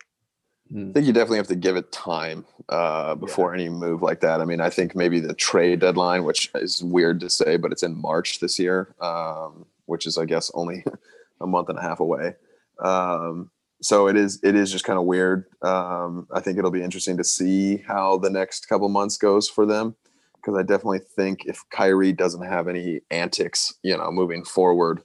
I 0.72 0.92
think 0.92 1.06
you 1.06 1.12
definitely 1.12 1.38
have 1.38 1.48
to 1.48 1.56
give 1.56 1.76
it 1.76 1.90
time 1.90 2.44
uh, 2.68 3.16
before 3.16 3.52
any 3.52 3.68
move 3.68 4.02
like 4.02 4.20
that. 4.20 4.40
I 4.40 4.44
mean, 4.44 4.60
I 4.60 4.70
think 4.70 4.94
maybe 4.94 5.18
the 5.18 5.34
trade 5.34 5.80
deadline, 5.80 6.22
which 6.22 6.48
is 6.54 6.84
weird 6.84 7.18
to 7.20 7.30
say, 7.30 7.56
but 7.56 7.72
it's 7.72 7.82
in 7.82 8.00
March 8.00 8.38
this 8.38 8.56
year, 8.56 8.94
um, 9.00 9.66
which 9.86 10.06
is, 10.06 10.16
I 10.16 10.26
guess, 10.26 10.48
only 10.54 10.84
a 11.40 11.46
month 11.46 11.70
and 11.70 11.78
a 11.78 11.82
half 11.82 11.98
away. 11.98 12.36
Um, 12.78 13.50
so 13.82 14.06
it 14.06 14.16
is 14.16 14.38
it 14.44 14.54
is 14.54 14.70
just 14.70 14.84
kind 14.84 14.98
of 14.98 15.06
weird. 15.06 15.46
Um, 15.62 16.28
I 16.32 16.38
think 16.38 16.56
it'll 16.56 16.70
be 16.70 16.84
interesting 16.84 17.16
to 17.16 17.24
see 17.24 17.78
how 17.78 18.18
the 18.18 18.30
next 18.30 18.68
couple 18.68 18.88
months 18.88 19.16
goes 19.16 19.48
for 19.48 19.66
them 19.66 19.96
because 20.40 20.58
I 20.58 20.62
definitely 20.62 21.00
think 21.16 21.44
if 21.46 21.62
Kyrie 21.70 22.12
doesn't 22.12 22.46
have 22.46 22.68
any 22.68 23.00
antics, 23.10 23.74
you 23.82 23.96
know, 23.96 24.10
moving 24.10 24.44
forward, 24.44 25.02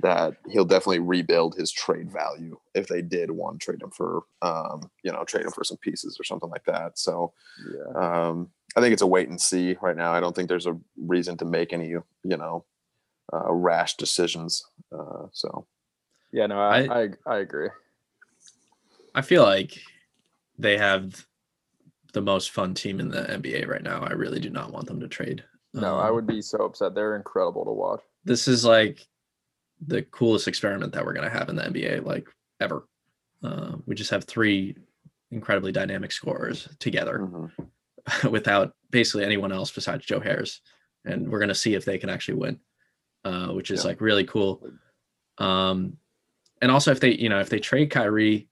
that 0.00 0.34
he'll 0.48 0.64
definitely 0.64 1.00
rebuild 1.00 1.56
his 1.56 1.72
trade 1.72 2.10
value 2.10 2.56
if 2.74 2.86
they 2.86 3.02
did 3.02 3.30
want 3.32 3.60
to 3.60 3.64
trade 3.64 3.82
him 3.82 3.90
for, 3.90 4.22
um, 4.42 4.88
you 5.02 5.10
know, 5.10 5.24
trade 5.24 5.44
him 5.44 5.50
for 5.50 5.64
some 5.64 5.76
pieces 5.78 6.16
or 6.20 6.24
something 6.24 6.50
like 6.50 6.64
that. 6.64 6.96
So 6.98 7.32
Yeah. 7.74 8.28
um, 8.28 8.50
I 8.76 8.80
think 8.80 8.92
it's 8.92 9.02
a 9.02 9.06
wait 9.06 9.28
and 9.28 9.40
see 9.40 9.76
right 9.82 9.96
now. 9.96 10.12
I 10.12 10.20
don't 10.20 10.36
think 10.36 10.48
there's 10.48 10.66
a 10.66 10.78
reason 10.96 11.36
to 11.38 11.44
make 11.44 11.72
any, 11.72 11.88
you 11.88 12.02
know, 12.22 12.64
uh, 13.32 13.52
rash 13.52 13.96
decisions. 13.96 14.64
Uh, 14.92 15.26
so 15.32 15.66
Yeah, 16.32 16.46
no, 16.46 16.60
I, 16.60 16.78
I- 16.78 17.02
I, 17.02 17.08
I 17.26 17.38
agree. 17.38 17.70
I 19.14 19.22
feel 19.22 19.42
like 19.42 19.80
they 20.58 20.78
have 20.78 21.26
the 22.18 22.22
most 22.22 22.50
fun 22.50 22.74
team 22.74 22.98
in 22.98 23.08
the 23.08 23.22
NBA 23.22 23.68
right 23.68 23.82
now. 23.82 24.00
I 24.02 24.10
really 24.10 24.40
do 24.40 24.50
not 24.50 24.72
want 24.72 24.86
them 24.88 24.98
to 24.98 25.06
trade. 25.06 25.44
No, 25.72 25.96
I 25.98 26.08
Um, 26.08 26.16
would 26.16 26.26
be 26.26 26.42
so 26.42 26.58
upset. 26.64 26.92
They're 26.92 27.14
incredible 27.14 27.64
to 27.64 27.70
watch. 27.70 28.00
This 28.24 28.48
is 28.48 28.64
like 28.64 29.06
the 29.86 30.02
coolest 30.02 30.48
experiment 30.48 30.92
that 30.94 31.06
we're 31.06 31.12
gonna 31.12 31.30
have 31.30 31.48
in 31.48 31.54
the 31.54 31.62
NBA, 31.64 32.00
like 32.00 32.28
ever. 32.58 32.88
Uh, 33.44 33.76
we 33.86 33.94
just 33.94 34.10
have 34.10 34.24
three 34.24 34.76
incredibly 35.30 35.70
dynamic 35.70 36.10
scorers 36.10 36.68
together 36.80 37.20
mhm. 37.20 37.52
without 38.30 38.74
basically 38.90 39.24
anyone 39.24 39.52
else 39.52 39.70
besides 39.70 40.04
Joe 40.04 40.18
Harris, 40.18 40.60
and 41.04 41.30
we're 41.30 41.38
gonna 41.38 41.54
see 41.54 41.74
if 41.74 41.84
they 41.84 41.98
can 41.98 42.10
actually 42.10 42.38
win, 42.38 42.58
uh, 43.24 43.52
which 43.52 43.70
is 43.70 43.84
Yeah. 43.84 43.90
like 43.90 44.00
really 44.00 44.24
cool. 44.24 44.68
Um, 45.38 45.98
and 46.60 46.72
also 46.72 46.90
if 46.90 46.98
they, 46.98 47.12
you 47.12 47.28
know, 47.28 47.38
if 47.38 47.48
they 47.48 47.60
trade 47.60 47.90
Kyrie, 47.92 48.47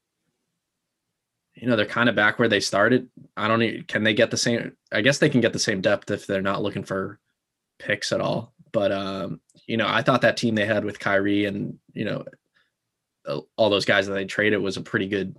you 1.57 1.67
know, 1.67 1.75
they're 1.77 1.87
kind 1.87 2.09
of 2.09 2.15
back 2.15 2.39
where 2.39 2.49
they 2.49 2.61
started. 2.61 3.09
I 3.37 3.49
don't 3.49 3.59
know. 3.61 3.73
Can 3.89 4.05
they 4.05 4.15
get 4.15 4.31
the 4.31 4.37
same? 4.37 4.77
I 4.93 5.01
guess 5.01 5.19
they 5.19 5.29
can 5.31 5.41
get 5.41 5.53
the 5.53 5.59
same 5.59 5.81
depth 5.81 6.11
if 6.11 6.27
they're 6.27 6.43
not 6.43 6.63
looking 6.63 6.85
for 6.85 7.19
picks 7.79 8.13
at 8.13 8.21
all. 8.21 8.53
But 8.73 8.93
um, 8.93 9.41
you 9.67 9.77
know, 9.77 9.87
I 9.89 10.03
thought 10.03 10.21
that 10.23 10.37
team 10.37 10.55
they 10.55 10.67
had 10.67 10.85
with 10.85 10.99
Kyrie 11.01 11.47
and 11.47 11.79
you 11.95 12.05
know, 12.05 12.25
all 13.57 13.71
those 13.71 13.85
guys 13.85 14.07
that 14.07 14.13
they 14.15 14.25
traded 14.25 14.61
was 14.61 14.77
a 14.77 14.83
pretty 14.83 15.09
good, 15.09 15.35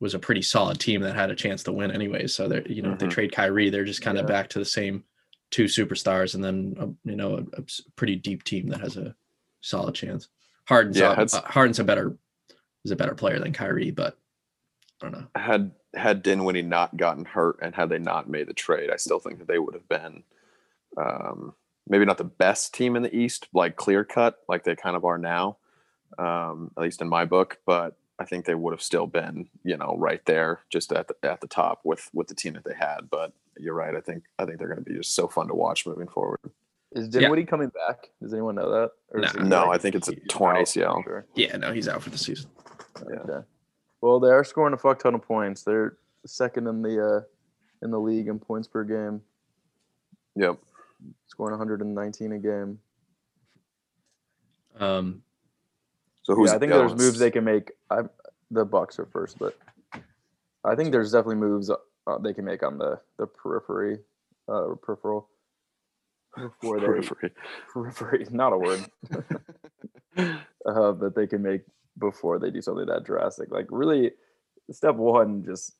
was 0.00 0.14
a 0.14 0.18
pretty 0.18 0.42
solid 0.42 0.78
team 0.80 1.02
that 1.02 1.14
had 1.16 1.30
a 1.30 1.34
chance 1.36 1.62
to 1.64 1.72
win 1.72 1.90
anyway. 1.90 2.26
So 2.26 2.48
they're, 2.48 2.66
you 2.66 2.80
know, 2.82 2.92
if 2.92 2.98
they 2.98 3.06
Mhm. 3.06 3.10
trade 3.10 3.32
Kyrie, 3.32 3.68
they're 3.70 3.84
just 3.84 4.02
kind 4.02 4.18
of 4.18 4.26
back 4.26 4.48
to 4.50 4.58
the 4.58 4.64
same 4.64 5.04
two 5.50 5.64
superstars 5.64 6.34
and 6.36 6.44
then 6.44 6.76
a, 6.78 6.86
you 7.10 7.16
know 7.16 7.44
a 7.54 7.62
pretty 7.96 8.14
deep 8.14 8.44
team 8.44 8.68
that 8.68 8.80
has 8.80 8.96
a 8.96 9.14
solid 9.62 9.94
chance. 9.96 10.28
Harden's 10.68 10.96
Yeah, 10.96 11.12
a- 11.18 11.22
uh, 11.22 11.42
Harden's 11.50 11.80
a 11.80 11.84
better 11.84 12.16
is 12.84 12.92
a 12.92 12.96
better 12.96 13.14
player 13.16 13.40
than 13.40 13.52
Kyrie, 13.52 13.90
but 13.90 14.16
I 15.02 15.08
don't 15.08 15.12
know. 15.12 15.26
had 15.34 15.70
had 15.94 16.22
Dinwiddie 16.22 16.62
not 16.62 16.96
gotten 16.96 17.24
hurt 17.24 17.58
and 17.62 17.74
had 17.74 17.88
they 17.88 17.98
not 17.98 18.28
made 18.28 18.46
the 18.46 18.54
trade, 18.54 18.90
I 18.90 18.96
still 18.96 19.18
think 19.18 19.38
that 19.38 19.48
they 19.48 19.58
would 19.58 19.74
have 19.74 19.88
been 19.88 20.22
um, 20.96 21.54
maybe 21.88 22.04
not 22.04 22.18
the 22.18 22.24
best 22.24 22.74
team 22.74 22.96
in 22.96 23.02
the 23.02 23.14
East, 23.14 23.48
like 23.52 23.76
clear 23.76 24.04
cut, 24.04 24.38
like 24.48 24.64
they 24.64 24.76
kind 24.76 24.96
of 24.96 25.04
are 25.04 25.18
now, 25.18 25.56
um, 26.18 26.70
at 26.76 26.82
least 26.82 27.00
in 27.02 27.08
my 27.08 27.24
book. 27.24 27.58
But 27.66 27.96
I 28.18 28.24
think 28.24 28.44
they 28.44 28.54
would 28.54 28.72
have 28.72 28.82
still 28.82 29.06
been, 29.06 29.48
you 29.64 29.76
know, 29.76 29.96
right 29.98 30.24
there, 30.26 30.60
just 30.70 30.92
at 30.92 31.08
the 31.08 31.14
at 31.22 31.40
the 31.40 31.46
top 31.48 31.80
with 31.84 32.08
with 32.12 32.28
the 32.28 32.34
team 32.34 32.54
that 32.54 32.64
they 32.64 32.74
had. 32.74 33.08
But 33.10 33.32
you're 33.58 33.74
right. 33.74 33.94
I 33.96 34.00
think 34.00 34.24
I 34.38 34.44
think 34.44 34.58
they're 34.58 34.68
going 34.68 34.84
to 34.84 34.88
be 34.90 34.96
just 34.96 35.14
so 35.14 35.26
fun 35.28 35.48
to 35.48 35.54
watch 35.54 35.86
moving 35.86 36.08
forward. 36.08 36.38
Is 36.92 37.08
Yeah. 37.12 37.20
Dinwiddie 37.20 37.44
coming 37.44 37.68
back? 37.68 38.10
Does 38.20 38.32
anyone 38.32 38.56
know 38.56 38.70
that? 38.70 38.90
Or 39.10 39.20
No. 39.20 39.28
he, 39.28 39.48
No, 39.48 39.66
like, 39.66 39.78
I 39.78 39.78
think 39.78 39.94
it's 39.94 40.08
a 40.08 40.16
torn? 40.28 40.56
ACL. 40.56 41.02
Sure. 41.04 41.24
Yeah, 41.34 41.56
no, 41.56 41.72
he's 41.72 41.88
out 41.88 42.02
for 42.02 42.10
the 42.10 42.18
season. 42.18 42.50
Yeah. 43.08 43.16
Okay. 43.20 43.46
Well, 44.00 44.20
they 44.20 44.30
are 44.30 44.44
scoring 44.44 44.74
a 44.74 44.78
fuck 44.78 44.98
ton 44.98 45.14
of 45.14 45.22
points. 45.22 45.62
They're 45.62 45.96
second 46.26 46.66
in 46.66 46.82
the 46.82 47.04
uh, 47.18 47.20
in 47.82 47.90
the 47.90 47.98
league 48.00 48.28
in 48.28 48.38
points 48.38 48.68
per 48.68 48.84
game, 48.84 49.22
Yep. 50.36 50.58
scoring 51.26 51.52
119 51.58 52.32
a 52.32 52.38
game. 52.38 52.78
Um, 54.78 55.22
So 56.22 56.34
who's 56.34 56.50
yeah, 56.50 56.56
I 56.56 56.58
think 56.58 56.72
there's 56.72 56.94
moves 56.94 57.18
they 57.18 57.30
can 57.30 57.44
make. 57.44 57.72
I 57.90 58.02
the 58.50 58.64
Bucks 58.64 58.98
are 58.98 59.06
first, 59.06 59.38
but 59.38 59.58
I 60.64 60.74
think 60.74 60.92
there's 60.92 61.12
definitely 61.12 61.36
moves 61.36 61.70
uh, 61.70 62.18
they 62.18 62.32
can 62.32 62.44
make 62.44 62.62
on 62.62 62.78
the 62.78 63.00
the 63.18 63.26
periphery, 63.26 63.98
uh, 64.48 64.74
peripheral. 64.82 65.28
Before 66.36 66.78
they 66.78 66.86
Periphery. 66.86 67.32
periphery, 67.72 68.26
not 68.30 68.52
a 68.52 68.58
word. 68.58 68.84
uh, 70.16 70.92
that 70.92 71.12
they 71.16 71.26
can 71.26 71.42
make 71.42 71.62
before 72.00 72.40
they 72.40 72.50
do 72.50 72.62
something 72.62 72.86
that 72.86 73.04
drastic. 73.04 73.52
Like 73.52 73.66
really, 73.70 74.12
step 74.72 74.96
one, 74.96 75.44
just 75.44 75.76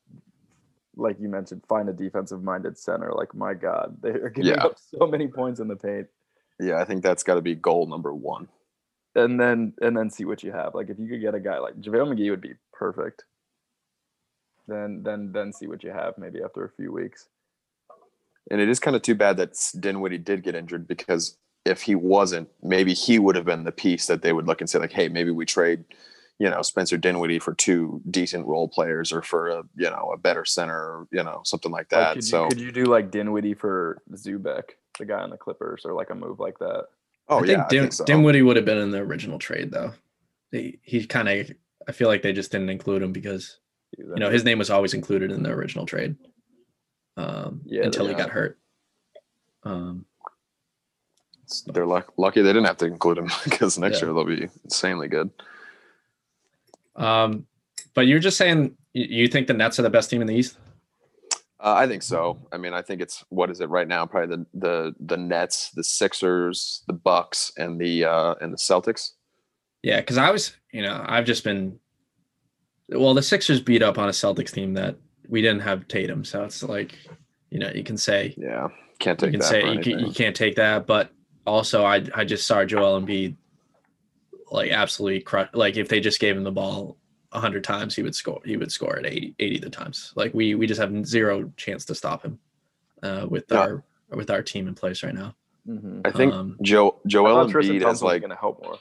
like 0.96 1.18
you 1.20 1.28
mentioned, 1.28 1.62
find 1.68 1.88
a 1.88 1.92
defensive 1.92 2.42
minded 2.42 2.78
center. 2.78 3.12
Like 3.12 3.34
my 3.34 3.54
God, 3.54 3.96
they're 4.02 4.30
giving 4.30 4.52
Yeah. 4.56 4.64
up 4.64 4.76
so 4.78 5.06
many 5.06 5.28
points 5.28 5.60
in 5.60 5.68
the 5.68 5.76
paint, 5.76 6.08
Yeah, 6.60 6.76
I 6.80 6.84
think 6.84 7.02
that's 7.02 7.22
got 7.24 7.34
to 7.36 7.42
be 7.42 7.54
goal 7.56 7.86
number 7.86 8.14
one. 8.14 8.48
and 9.16 9.40
then 9.40 9.74
and 9.80 9.96
then 9.96 10.10
see 10.10 10.24
what 10.24 10.42
you 10.44 10.52
have. 10.52 10.74
Like 10.74 10.90
if 10.90 10.98
you 10.98 11.08
could 11.08 11.20
get 11.22 11.34
a 11.34 11.40
guy 11.40 11.58
like 11.58 11.80
JaVale 11.80 12.14
McGee 12.14 12.30
would 12.30 12.40
be 12.42 12.54
perfect. 12.72 13.24
Then 14.68 15.02
then 15.02 15.32
then 15.32 15.52
see 15.52 15.66
what 15.66 15.82
you 15.82 15.90
have 15.90 16.18
maybe 16.18 16.42
after 16.44 16.64
a 16.64 16.70
few 16.70 16.92
weeks. 16.92 17.28
And 18.50 18.60
it 18.60 18.68
is 18.68 18.80
kind 18.80 18.96
of 18.96 19.02
too 19.02 19.14
bad 19.14 19.36
that 19.36 19.52
Dinwiddie 19.78 20.18
did 20.18 20.42
get 20.42 20.54
injured 20.54 20.88
because 20.88 21.36
if 21.64 21.82
he 21.82 21.94
wasn't, 21.94 22.48
maybe 22.62 22.94
he 22.94 23.18
would 23.18 23.36
have 23.36 23.44
been 23.44 23.64
the 23.64 23.72
piece 23.72 24.06
that 24.06 24.22
they 24.22 24.32
would 24.32 24.46
look 24.46 24.60
and 24.60 24.70
say 24.70 24.78
like, 24.78 24.92
hey, 24.92 25.08
maybe 25.08 25.30
we 25.30 25.44
trade, 25.44 25.84
you 26.38 26.48
know, 26.48 26.62
Spencer 26.62 26.96
Dinwiddie 26.96 27.38
for 27.38 27.54
two 27.54 28.00
decent 28.10 28.46
role 28.46 28.66
players 28.68 29.12
or 29.12 29.22
for 29.22 29.48
a 29.48 29.62
you 29.76 29.90
know 29.90 30.10
a 30.14 30.16
better 30.16 30.44
center, 30.44 31.06
you 31.12 31.22
know, 31.22 31.42
something 31.44 31.70
like 31.70 31.92
Like, 31.92 32.00
that. 32.00 32.14
could, 32.14 32.24
so 32.24 32.44
you, 32.44 32.48
could 32.48 32.60
you 32.60 32.72
do 32.72 32.84
like 32.84 33.10
Dinwiddie 33.10 33.54
for 33.54 33.98
Zubac, 34.12 34.62
the 34.98 35.04
guy 35.04 35.20
on 35.20 35.30
the 35.30 35.36
Clippers, 35.36 35.82
or 35.84 35.92
like 35.92 36.10
a 36.10 36.14
move 36.14 36.40
like 36.40 36.58
that? 36.58 36.86
oh 37.28 37.38
I 37.38 37.40
think, 37.40 37.50
yeah, 37.50 37.64
I 37.64 37.68
think 37.68 37.92
so. 37.92 38.04
Dinwiddie 38.04 38.42
would 38.42 38.56
have 38.56 38.64
been 38.64 38.78
in 38.78 38.90
the 38.90 38.98
original 38.98 39.38
trade 39.38 39.70
though. 39.70 39.92
He, 40.50 40.78
he 40.82 41.06
kind 41.06 41.28
of, 41.28 41.52
I 41.86 41.92
feel 41.92 42.08
like 42.08 42.22
they 42.22 42.32
just 42.32 42.50
didn't 42.50 42.70
include 42.70 43.02
him 43.02 43.12
because 43.12 43.58
you 43.96 44.16
know 44.16 44.30
his 44.30 44.44
name 44.44 44.58
was 44.58 44.70
always 44.70 44.94
included 44.94 45.30
in 45.30 45.42
the 45.42 45.50
original 45.50 45.84
trade. 45.86 46.16
Um, 47.16 47.60
Yeah, 47.66 47.84
until 47.84 48.08
he 48.08 48.14
got 48.14 48.30
hurt. 48.30 48.58
Um, 49.62 50.06
They're 51.66 51.87
luck- 51.87 52.12
lucky 52.16 52.42
they 52.42 52.49
didn't 52.52 52.66
have 52.66 52.76
to 52.78 52.87
include 52.87 53.19
him 53.19 53.28
because 53.45 53.78
next 53.78 54.00
Yeah. 54.00 54.07
year 54.07 54.14
they'll 54.14 54.25
be 54.25 54.49
insanely 54.64 55.09
good. 55.09 55.30
um, 56.97 57.47
but 57.95 58.07
you're 58.07 58.19
just 58.21 58.37
saying 58.37 58.76
you, 58.92 59.23
you 59.23 59.28
think 59.28 59.47
the 59.47 59.54
Nets 59.54 59.78
are 59.78 59.83
the 59.83 59.90
best 59.90 60.11
team 60.11 60.21
in 60.21 60.26
the 60.26 60.35
East? 60.35 60.57
Uh, 61.62 61.75
I 61.75 61.87
think 61.87 62.02
so. 62.02 62.38
I 62.52 62.57
mean, 62.57 62.73
I 62.73 62.80
think 62.83 63.00
it's 63.02 63.23
what 63.28 63.50
is 63.50 63.61
it 63.61 63.69
right 63.69 63.87
now? 63.87 64.07
Probably 64.07 64.35
the 64.37 64.47
the 64.54 64.95
the 65.00 65.16
Nets, 65.16 65.71
the 65.73 65.85
Sixers, 65.85 66.83
the 66.87 66.95
Bucks, 66.95 67.52
and 67.59 67.78
the 67.80 68.04
uh, 68.07 68.35
and 68.40 68.52
the 68.52 68.57
Celtics. 68.57 69.11
Yeah, 69.83 70.00
because 70.00 70.16
I 70.19 70.30
was, 70.30 70.57
you 70.73 70.83
know, 70.83 71.04
I've 71.07 71.25
just 71.26 71.45
been. 71.45 71.78
Well, 72.88 73.12
the 73.14 73.23
Sixers 73.23 73.61
beat 73.61 73.83
up 73.83 73.99
on 73.99 74.09
a 74.09 74.12
Celtics 74.12 74.52
team 74.52 74.73
that 74.75 74.97
we 75.28 75.42
didn't 75.42 75.61
have 75.61 75.87
Tatum, 75.87 76.25
so 76.25 76.45
it's 76.45 76.62
like, 76.62 76.95
you 77.50 77.59
know, 77.59 77.71
you 77.71 77.85
can 77.85 77.97
say 77.97 78.35
Yeah, 78.38 78.69
can't 78.99 79.21
you 79.21 79.26
take 79.26 79.33
can 79.33 79.40
that. 79.40 79.47
say 79.49 79.73
you, 79.73 79.80
can, 79.80 79.99
you 80.07 80.12
can't 80.12 80.35
take 80.35 80.57
that, 80.57 80.87
but 80.87 81.12
also 81.47 81.85
I 81.85 82.04
I 82.14 82.25
just 82.25 82.47
saw 82.47 82.64
Joel 82.64 83.00
Embiid 83.00 83.37
like 84.50 84.70
absolutely 84.70 85.20
crush. 85.20 85.49
Like 85.54 85.76
if 85.76 85.88
they 85.88 86.00
just 86.00 86.20
gave 86.20 86.37
him 86.37 86.44
the 86.44 86.52
ball 86.52 86.97
a 87.32 87.40
hundred 87.40 87.64
times, 87.64 87.94
he 87.94 88.02
would 88.02 88.14
score. 88.14 88.40
He 88.44 88.56
would 88.56 88.73
score 88.73 88.99
at 88.99 89.06
80, 89.06 89.35
80 89.38 89.59
the 89.59 89.70
times. 89.70 90.12
Like 90.16 90.35
we 90.35 90.54
we 90.54 90.66
just 90.66 90.80
have 90.80 91.06
zero 91.06 91.52
chance 91.56 91.85
to 91.87 91.94
stop 91.94 92.25
him 92.25 92.38
uh, 93.02 93.26
with 93.28 93.44
Yeah. 93.50 93.59
our 93.59 93.85
with 94.11 94.30
our 94.30 94.42
team 94.42 94.66
in 94.68 94.75
place 94.75 95.02
right 95.02 95.14
now. 95.14 95.35
Mm-hmm. 95.68 96.00
I 96.04 96.11
think 96.11 96.32
Um, 96.35 96.56
Joe 96.62 96.99
Joel 97.06 97.44
thought 97.44 97.50
Tristan 97.52 97.76
Embiid 97.76 97.82
Thompson 97.82 98.06
has 98.06 98.12
like 98.12 98.20
going 98.23 98.30
to 98.30 98.37
help 98.37 98.62
more. 98.64 98.78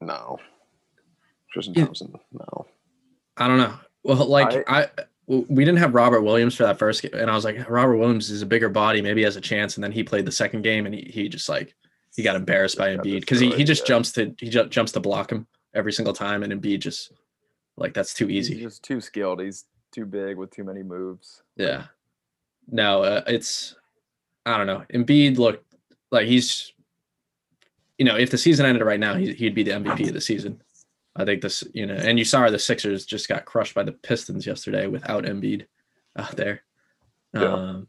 no. 0.00 0.38
Tristan 1.52 1.74
Yeah. 1.76 1.84
Thompson, 1.84 2.14
no. 2.32 2.66
I 3.36 3.48
don't 3.48 3.58
know. 3.58 3.74
Well, 4.04 4.26
like 4.26 4.64
I, 4.68 4.82
w 4.86 5.06
we 5.26 5.64
didn't 5.64 5.78
have 5.78 5.94
Robert 5.94 6.22
Williams 6.22 6.54
for 6.54 6.64
that 6.64 6.78
first 6.78 7.02
game, 7.02 7.12
and 7.14 7.30
I 7.30 7.34
was 7.34 7.44
like, 7.44 7.68
Robert 7.68 7.96
Williams 7.96 8.30
is 8.30 8.42
a 8.42 8.46
bigger 8.46 8.68
body, 8.68 9.00
maybe 9.00 9.20
he 9.20 9.24
has 9.24 9.36
a 9.36 9.40
chance. 9.40 9.76
And 9.76 9.84
then 9.84 9.92
he 9.92 10.02
played 10.02 10.26
the 10.26 10.32
second 10.32 10.62
game, 10.62 10.86
and 10.86 10.94
he, 10.94 11.02
he 11.02 11.28
just 11.28 11.48
like 11.48 11.74
he 12.14 12.22
got 12.22 12.36
embarrassed 12.36 12.76
by 12.76 12.88
Embiid 12.88 13.20
because 13.20 13.40
he, 13.40 13.50
he 13.52 13.64
just 13.64 13.82
yeah. 13.82 13.88
jumps 13.88 14.12
to 14.12 14.34
he 14.38 14.50
ju- 14.50 14.68
jumps 14.68 14.92
to 14.92 15.00
block 15.00 15.30
him 15.30 15.46
every 15.74 15.92
single 15.92 16.14
time, 16.14 16.42
and 16.42 16.52
Embiid 16.52 16.80
just 16.80 17.12
like 17.76 17.94
that's 17.94 18.14
too 18.14 18.28
easy. 18.28 18.54
He's 18.54 18.62
just 18.64 18.82
too 18.82 19.00
skilled. 19.00 19.40
He's 19.40 19.64
too 19.92 20.06
big 20.06 20.36
with 20.36 20.50
too 20.50 20.64
many 20.64 20.82
moves. 20.82 21.42
Yeah. 21.56 21.84
No, 22.68 23.02
uh, 23.02 23.22
it's 23.26 23.76
I 24.44 24.56
don't 24.56 24.66
know. 24.66 24.84
Embiid 24.92 25.38
looked 25.38 25.64
like 26.10 26.26
he's 26.26 26.72
you 27.96 28.04
know 28.04 28.16
if 28.16 28.30
the 28.30 28.38
season 28.38 28.66
ended 28.66 28.82
right 28.82 29.00
now, 29.00 29.14
he, 29.14 29.32
he'd 29.34 29.54
be 29.54 29.62
the 29.62 29.72
MVP 29.72 30.08
of 30.08 30.14
the 30.14 30.20
season. 30.20 30.60
I 31.14 31.24
think 31.24 31.42
this, 31.42 31.62
you 31.74 31.86
know, 31.86 31.94
and 31.94 32.18
you 32.18 32.24
saw 32.24 32.48
the 32.48 32.58
Sixers 32.58 33.04
just 33.04 33.28
got 33.28 33.44
crushed 33.44 33.74
by 33.74 33.82
the 33.82 33.92
Pistons 33.92 34.46
yesterday 34.46 34.86
without 34.86 35.24
Embiid 35.24 35.66
out 36.18 36.36
there. 36.36 36.62
Yeah. 37.34 37.52
Um, 37.52 37.88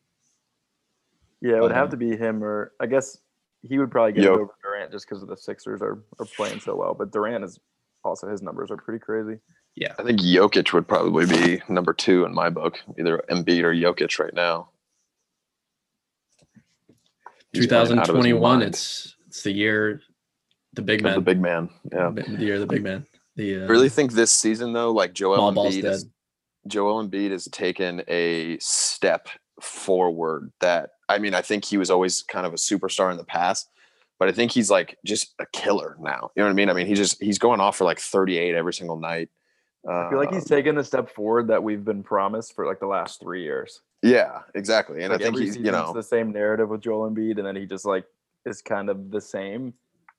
Yeah, 1.42 1.58
it 1.58 1.62
would 1.62 1.70
But, 1.70 1.76
have 1.78 1.90
to 1.92 1.98
be 1.98 2.16
him, 2.18 2.44
or 2.44 2.74
I 2.80 2.86
guess 2.86 3.18
he 3.62 3.78
would 3.80 3.92
probably 3.92 4.14
get 4.14 4.24
Yo- 4.26 4.34
it 4.34 4.40
over 4.42 4.54
Durant 4.64 4.92
just 4.92 5.08
because 5.08 5.26
the 5.26 5.38
Sixers 5.38 5.82
are, 5.82 6.04
are 6.20 6.26
playing 6.36 6.60
so 6.60 6.76
well. 6.76 6.94
But 6.94 7.12
Durant 7.12 7.44
is 7.46 7.60
also 8.04 8.28
his 8.30 8.42
numbers 8.42 8.72
are 8.72 8.78
pretty 8.78 9.00
crazy. 9.00 9.40
yeah, 9.76 9.94
I 9.98 10.04
think 10.04 10.20
Jokic 10.20 10.74
would 10.74 10.88
probably 10.88 11.26
be 11.26 11.62
number 11.70 11.94
two 11.94 12.26
in 12.26 12.34
my 12.34 12.50
book, 12.50 12.80
either 13.00 13.24
Embiid 13.30 13.64
or 13.64 13.74
Jokic 13.74 14.20
right 14.20 14.34
now. 14.34 14.70
He's 17.54 17.68
playing 17.68 17.84
out 17.84 17.92
of 17.92 17.98
his 17.98 18.08
2021. 18.08 18.62
It's 18.64 19.16
it's 19.28 19.44
the 19.44 19.52
year, 19.52 20.02
the 20.74 20.82
big 20.82 21.00
Of 21.00 21.04
the 21.04 21.10
man, 21.12 21.24
big 21.24 21.42
man. 21.42 21.70
Yeah. 21.92 22.10
the 22.38 22.44
year 22.44 22.56
of 22.56 22.62
the 22.62 22.68
big 22.68 22.84
man. 22.84 23.06
The 23.36 23.62
uh, 23.62 23.64
I 23.64 23.66
really 23.66 23.90
think 23.90 24.14
this 24.14 24.32
season 24.32 24.74
though, 24.74 24.92
like 24.92 25.14
Joel 25.14 25.36
small 25.38 25.52
ball's 25.52 25.76
Embiid, 25.76 25.86
is, 25.86 26.08
Joel 26.68 27.08
Embiid 27.08 27.32
has 27.32 27.46
taken 27.46 28.04
a 28.08 28.58
step 28.60 29.28
forward. 29.62 30.52
That 30.60 30.92
I 31.10 31.18
mean, 31.20 31.34
I 31.34 31.42
think 31.42 31.66
he 31.66 31.78
was 31.78 31.90
always 31.90 32.24
kind 32.24 32.46
of 32.46 32.54
a 32.54 32.58
superstar 32.58 33.12
in 33.12 33.18
the 33.18 33.24
past, 33.24 33.70
but 34.20 34.30
I 34.30 34.32
think 34.32 34.52
he's 34.52 34.70
like 34.70 34.98
just 35.06 35.34
a 35.40 35.46
killer 35.52 35.98
now. 36.00 36.32
You 36.36 36.42
know 36.42 36.46
what 36.46 36.52
I 36.52 36.54
mean? 36.54 36.70
I 36.70 36.74
mean, 36.74 36.88
he 36.88 36.94
just 36.94 37.22
he's 37.22 37.40
going 37.40 37.60
off 37.60 37.78
for 37.78 37.86
like 37.86 38.00
38 38.00 38.56
every 38.56 38.74
single 38.74 39.00
night. 39.00 39.30
I 39.90 40.10
feel 40.10 40.18
like 40.18 40.32
he's 40.32 40.50
Um, 40.50 40.58
taken 40.58 40.76
the 40.76 40.84
step 40.84 41.10
forward 41.10 41.48
that 41.48 41.62
we've 41.62 41.84
been 41.84 42.04
promised 42.04 42.56
for 42.56 42.66
like 42.66 42.80
the 42.80 42.88
last 42.88 43.20
three 43.20 43.44
years. 43.44 43.82
yeah, 44.02 44.40
exactly. 44.56 45.04
And 45.04 45.12
like 45.12 45.20
I 45.20 45.24
think 45.26 45.36
every 45.36 45.46
he's 45.46 45.58
you 45.58 45.64
season 45.64 45.76
it's 45.76 45.88
know 45.88 45.94
the 45.94 46.04
same 46.04 46.32
narrative 46.32 46.70
with 46.70 46.82
Joel 46.82 47.10
Embiid, 47.10 47.38
and 47.38 47.46
then 47.46 47.56
he 47.56 47.66
just 47.66 47.86
like 47.86 48.06
is 48.46 48.62
kind 48.62 48.90
of 48.90 49.12
the 49.12 49.20
same, 49.20 49.74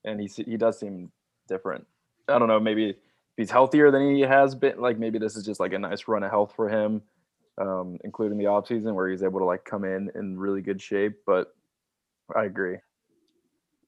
and 0.05 0.21
he 0.21 0.27
he 0.27 0.57
does 0.59 0.79
seem 0.79 1.11
different. 1.49 1.87
I 2.29 2.39
don't 2.39 2.49
know, 2.49 2.61
maybe 2.61 2.91
if 2.91 2.97
he's 3.37 3.51
healthier 3.51 3.91
than 3.91 4.15
he 4.15 4.23
has 4.23 4.55
been. 4.55 4.81
Like 4.81 4.99
maybe 4.99 5.19
this 5.19 5.37
is 5.37 5.45
just 5.45 5.61
like 5.61 5.73
a 5.73 5.79
nice 5.79 6.09
run 6.09 6.23
of 6.23 6.31
health 6.31 6.53
for 6.57 6.69
him, 6.69 7.03
um, 7.59 7.99
including 8.05 8.39
the 8.39 8.47
off 8.47 8.69
season 8.69 8.95
where 8.95 9.09
he's 9.09 9.23
able 9.23 9.41
to 9.41 9.45
like 9.45 9.65
come 9.65 9.85
in 9.85 10.11
in 10.15 10.39
really 10.39 10.63
good 10.63 10.81
shape. 10.81 11.19
But 11.27 11.55
I 12.35 12.45
agree. 12.45 12.79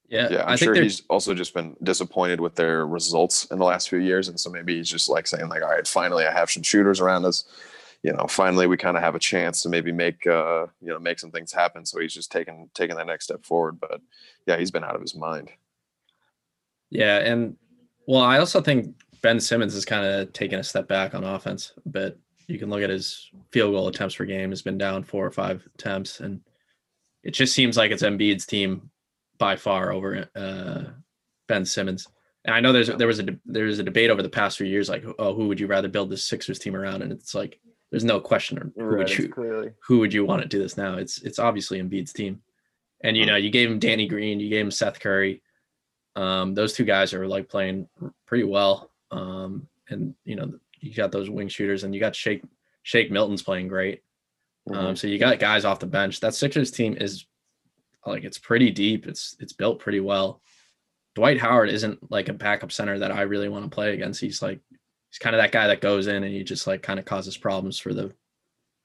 yeah, 0.09 0.29
yeah, 0.31 0.43
I'm 0.43 0.51
I 0.51 0.57
sure 0.57 0.75
think 0.75 0.85
he's 0.85 1.03
also 1.09 1.35
just 1.35 1.55
been 1.55 1.77
disappointed 1.83 2.41
with 2.41 2.55
their 2.55 2.87
results 2.87 3.47
in 3.47 3.59
the 3.59 3.65
last 3.65 3.89
few 3.89 3.99
years, 3.99 4.29
and 4.29 4.39
so 4.39 4.51
maybe 4.51 4.77
he's 4.77 4.91
just 4.91 5.09
like 5.09 5.27
saying 5.27 5.49
like, 5.49 5.63
all 5.63 5.71
right, 5.71 5.87
finally 5.87 6.27
I 6.27 6.33
have 6.33 6.51
some 6.51 6.63
shooters 6.63 7.01
around 7.01 7.25
us. 7.25 7.45
You 8.03 8.13
know, 8.13 8.27
finally 8.29 8.67
we 8.69 8.77
kind 8.77 8.97
of 8.97 9.03
have 9.03 9.17
a 9.17 9.19
chance 9.21 9.63
to 9.63 9.69
maybe 9.69 9.91
make 9.91 10.27
uh, 10.27 10.67
you 10.81 10.89
know 10.89 10.99
make 10.99 11.19
some 11.19 11.33
things 11.33 11.53
happen. 11.53 11.85
So 11.87 11.99
he's 11.99 12.15
just 12.15 12.31
taking 12.31 12.71
taking 12.75 12.97
that 12.97 13.07
next 13.07 13.25
step 13.25 13.45
forward. 13.45 13.81
But 13.81 14.01
yeah, 14.47 14.59
he's 14.59 14.71
been 14.71 14.85
out 14.85 14.95
of 14.95 15.01
his 15.01 15.17
mind. 15.17 15.51
Yeah, 16.91 17.19
and 17.19 17.57
well, 18.07 18.23
I 18.23 18.39
also 18.39 18.61
think 18.61 18.95
Ben 19.23 19.41
Simmons 19.41 19.75
has 19.75 19.85
kind 19.85 20.07
of 20.07 20.33
taken 20.33 20.59
a 20.59 20.65
step 20.65 20.89
back 20.89 21.15
on 21.15 21.25
offense 21.25 21.73
a 21.85 21.89
bit. 21.89 22.19
You 22.47 22.59
can 22.59 22.71
look 22.71 22.83
at 22.83 22.91
his 22.91 23.29
field 23.51 23.73
goal 23.73 23.89
attempts 23.89 24.15
per 24.15 24.25
game 24.25 24.51
has 24.51 24.63
been 24.63 24.79
down 24.79 25.03
four 25.03 25.27
or 25.27 25.33
five 25.33 25.67
attempts, 25.75 26.21
and 26.21 26.41
it 27.25 27.33
just 27.33 27.55
seems 27.55 27.77
like 27.77 27.91
it's 27.91 28.05
Embiid's 28.05 28.47
team 28.47 28.91
by 29.39 29.57
far 29.57 29.93
over 29.93 30.29
uh, 30.37 30.85
Ben 31.49 31.65
Simmons. 31.65 32.07
And 32.45 32.55
I 32.55 32.61
know 32.61 32.73
there's 32.73 32.87
there 32.89 33.09
was 33.09 33.19
a 33.19 33.27
there 33.45 33.65
was 33.65 33.81
a 33.81 33.83
debate 33.83 34.11
over 34.11 34.23
the 34.23 34.29
past 34.29 34.59
few 34.59 34.67
years, 34.67 34.89
like, 34.89 35.05
oh, 35.19 35.35
who 35.35 35.49
would 35.49 35.59
you 35.59 35.67
rather 35.67 35.89
build 35.89 36.09
this 36.11 36.23
Sixers 36.23 36.61
team 36.61 36.77
around? 36.77 37.03
And 37.03 37.11
it's 37.11 37.35
like 37.35 37.59
there's 37.91 38.05
no 38.05 38.21
question 38.21 38.73
who 38.77 38.83
Right, 38.85 38.99
would 38.99 39.19
you 39.19 39.29
clearly. 39.29 39.73
who 39.85 39.99
would 39.99 40.15
you 40.15 40.25
want 40.25 40.43
to 40.43 40.49
do 40.49 40.61
this 40.61 40.77
now? 40.77 40.97
It's 40.99 41.21
it's 41.23 41.41
obviously 41.41 41.83
Embiid's 41.83 42.13
team, 42.13 42.41
and 43.03 43.17
you 43.17 43.25
Mhm. 43.25 43.27
know 43.27 43.37
you 43.37 43.51
gave 43.51 43.69
him 43.69 43.81
Danny 43.81 44.07
Green, 44.07 44.39
you 44.39 44.49
gave 44.49 44.65
him 44.65 44.71
Seth 44.71 45.01
Curry. 45.01 45.43
Um, 46.17 46.55
those 46.55 46.73
two 46.73 46.85
guys 46.85 47.15
are 47.15 47.27
like 47.27 47.49
playing 47.49 47.89
pretty 48.27 48.45
well, 48.45 48.91
um, 49.11 49.69
and 49.91 50.15
you 50.25 50.35
know 50.35 50.53
you 50.81 50.95
got 50.95 51.13
those 51.13 51.31
wing 51.31 51.49
shooters, 51.49 51.85
and 51.85 51.95
you 51.95 52.01
got 52.01 52.17
Shake 52.17 52.43
Shake 52.83 53.11
Milton's 53.11 53.43
playing 53.43 53.69
great. 53.69 54.03
Um, 54.73 54.97
so 54.97 55.07
you 55.07 55.19
got 55.19 55.39
guys 55.39 55.65
off 55.65 55.79
the 55.79 55.87
bench. 55.87 56.19
That 56.21 56.35
Sixers 56.35 56.71
team 56.71 56.97
is 56.99 57.27
like 58.05 58.25
it's 58.25 58.39
pretty 58.39 58.71
deep. 58.71 59.07
It's 59.07 59.37
it's 59.39 59.53
built 59.53 59.79
pretty 59.79 60.01
well. 60.01 60.41
Dwight 61.15 61.39
Howard 61.39 61.71
isn't 61.71 62.11
like 62.11 62.29
a 62.29 62.35
backup 62.35 62.73
center 62.73 62.99
that 62.99 63.13
I 63.13 63.23
really 63.23 63.49
want 63.49 63.65
to 63.65 63.75
play 63.75 63.95
against. 63.95 64.21
He's 64.21 64.43
like 64.43 64.61
he's 65.11 65.19
kind 65.19 65.37
of 65.37 65.43
that 65.43 65.53
guy 65.53 65.67
that 65.69 65.81
goes 65.81 66.07
in 66.09 66.25
and 66.25 66.33
he 66.33 66.43
just 66.45 66.67
like 66.67 66.83
kind 66.83 66.99
of 66.99 67.05
causes 67.05 67.37
problems 67.37 67.79
for 67.79 67.95
the 67.95 68.13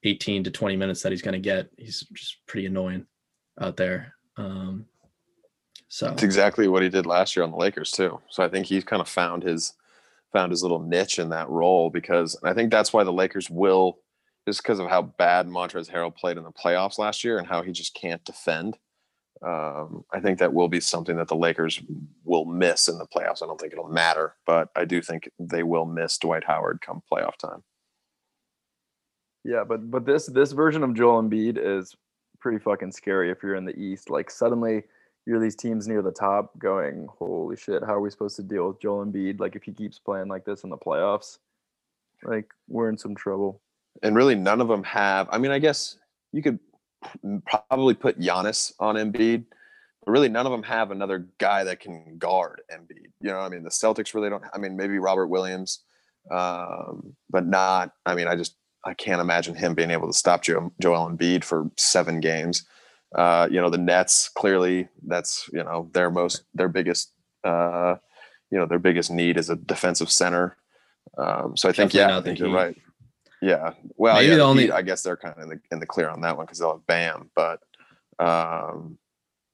18 0.04 0.44
to 0.46 0.52
20 0.52 0.76
minutes 0.76 1.02
that 1.02 1.12
he's 1.12 1.22
going 1.22 1.34
to 1.34 1.40
get. 1.40 1.70
He's 1.78 2.06
just 2.14 2.38
pretty 2.48 2.68
annoying 2.68 3.06
out 3.60 3.78
there. 3.78 4.16
Um, 4.38 4.86
so 5.92 6.10
It's 6.10 6.24
exactly 6.24 6.70
what 6.70 6.84
he 6.84 6.88
did 6.88 7.06
last 7.06 7.36
year 7.36 7.44
on 7.44 7.52
the 7.52 7.58
Lakers 7.58 7.92
too. 7.92 8.22
So 8.30 8.42
I 8.42 8.48
think 8.48 8.66
he's 8.66 8.86
kind 8.86 9.02
of 9.02 9.10
found 9.10 9.44
his 9.44 9.74
found 10.32 10.52
his 10.52 10.64
little 10.64 10.80
niche 10.80 11.20
in 11.20 11.28
that 11.32 11.50
role 11.50 11.90
because 11.90 12.40
I 12.46 12.54
think 12.54 12.72
that's 12.72 12.94
why 12.94 13.04
the 13.04 13.12
Lakers 13.12 13.50
will 13.50 14.00
just 14.48 14.64
because 14.64 14.80
of 14.80 14.88
how 14.88 15.02
bad 15.02 15.48
Montrezl 15.48 15.92
Harrell 15.92 16.16
played 16.16 16.38
in 16.38 16.46
the 16.46 16.52
playoffs 16.52 16.98
last 16.98 17.26
year 17.26 17.38
and 17.38 17.46
how 17.46 17.62
he 17.62 17.74
just 17.74 17.94
can't 17.94 18.24
defend. 18.24 18.78
Um, 19.46 20.06
I 20.14 20.22
think 20.22 20.40
that 20.40 20.54
will 20.54 20.70
be 20.70 20.80
something 20.80 21.18
that 21.18 21.28
the 21.28 21.36
Lakers 21.36 21.82
will 22.24 22.46
miss 22.46 22.88
in 22.88 22.98
the 22.98 23.06
playoffs. 23.06 23.44
I 23.44 23.48
don't 23.48 23.60
think 23.60 23.74
it'll 23.74 23.90
matter, 23.90 24.36
but 24.46 24.70
I 24.78 24.86
do 24.86 25.02
think 25.02 25.30
they 25.40 25.64
will 25.64 25.86
miss 25.86 26.18
Dwight 26.18 26.46
Howard 26.46 26.80
come 26.80 27.04
playoff 27.12 27.36
time. 27.36 27.64
Yeah, 29.44 29.66
but 29.68 29.92
but 29.92 30.06
this 30.06 30.28
this 30.28 30.54
version 30.54 30.84
of 30.84 30.94
Joel 30.94 31.22
Embiid 31.22 31.58
is 31.62 31.94
pretty 32.40 32.60
fucking 32.60 32.94
scary 32.94 33.30
if 33.30 33.44
you're 33.44 33.56
in 33.56 33.66
the 33.66 33.78
East. 33.78 34.10
Like 34.10 34.32
suddenly 34.32 34.84
you're 35.26 35.40
these 35.40 35.56
teams 35.56 35.88
near 35.88 36.02
the 36.02 36.12
top 36.12 36.58
going, 36.58 37.08
holy 37.20 37.56
shit, 37.56 37.84
how 37.84 37.96
are 37.96 38.02
we 38.02 38.10
supposed 38.10 38.36
to 38.38 38.44
deal 38.44 38.68
with 38.68 38.82
Joel 38.82 39.06
Embiid? 39.06 39.40
Like 39.40 39.56
if 39.56 39.64
he 39.64 39.72
keeps 39.72 40.00
playing 40.00 40.28
like 40.28 40.46
this 40.46 40.64
in 40.64 40.70
the 40.70 40.78
playoffs, 40.78 41.38
like 42.24 42.50
we're 42.68 42.90
in 42.90 42.98
some 42.98 43.16
trouble. 43.16 43.62
and 44.04 44.16
really 44.16 44.36
none 44.36 44.62
of 44.62 44.68
them 44.68 44.84
have. 44.84 45.28
I 45.32 45.38
mean, 45.38 45.52
I 45.52 45.60
guess 45.60 45.98
you 46.32 46.42
could 46.42 46.60
probably 47.46 47.94
put 47.94 48.20
Giannis 48.20 48.74
on 48.80 48.96
Embiid, 48.96 49.46
but 50.06 50.12
really 50.12 50.30
none 50.30 50.46
of 50.46 50.52
them 50.52 50.64
have 50.64 50.92
another 50.92 51.28
guy 51.38 51.64
that 51.64 51.80
can 51.80 52.18
guard 52.18 52.62
Embiid. 52.72 53.12
You 53.22 53.32
know, 53.32 53.40
I 53.40 53.50
mean, 53.50 53.64
the 53.64 53.70
Celtics 53.70 54.14
really 54.14 54.30
don't. 54.30 54.44
I 54.54 54.58
mean, 54.58 54.76
maybe 54.76 54.98
Robert 54.98 55.28
Williams, 55.28 55.80
um, 56.32 57.16
but 57.30 57.46
not. 57.46 57.92
I 58.06 58.16
mean, 58.16 58.28
I 58.28 58.36
just 58.36 58.56
I 58.86 58.94
can't 58.94 59.22
imagine 59.22 59.56
him 59.56 59.76
being 59.76 59.92
able 59.92 60.08
to 60.08 60.14
stop 60.14 60.42
Joe, 60.42 60.72
Joel 60.82 61.10
Embiid 61.10 61.44
for 61.44 61.70
seven 61.78 62.20
games. 62.20 62.66
Uh, 63.16 63.48
you 63.52 63.60
know, 63.60 63.70
the 63.70 63.78
Nets 63.78 64.30
clearly 64.30 64.88
that's 65.06 65.50
you 65.52 65.64
know 65.64 65.90
their 65.94 66.10
most 66.10 66.44
their 66.54 66.70
biggest 66.70 67.12
uh, 67.44 67.96
you 68.50 68.58
know 68.58 68.66
their 68.66 68.80
biggest 68.80 69.12
need 69.12 69.38
is 69.38 69.50
a 69.50 69.56
defensive 69.56 70.10
center. 70.12 70.58
Um, 71.18 71.58
so 71.58 71.68
I 71.68 71.72
think 71.74 71.92
Definitely 71.92 72.14
yeah, 72.14 72.18
I 72.20 72.22
think 72.22 72.40
you're 72.40 72.54
right. 72.54 72.78
Yeah. 73.42 73.74
Well, 73.98 74.16
Maybe 74.16 74.28
yeah, 74.28 74.32
the 74.32 74.38
the 74.38 74.44
only- 74.44 74.64
Heat, 74.64 74.72
I 74.72 74.82
guess 74.84 75.02
they're 75.02 75.18
kind 75.18 75.36
of 75.36 75.44
in 75.44 75.50
the, 75.50 75.60
in 75.72 75.80
the 75.80 75.86
clear 75.88 76.08
on 76.10 76.22
that 76.22 76.38
one 76.38 76.46
because 76.46 76.60
they'll 76.60 76.74
have 76.74 76.86
Bam, 76.86 77.32
but 77.36 77.60
um, 78.20 78.98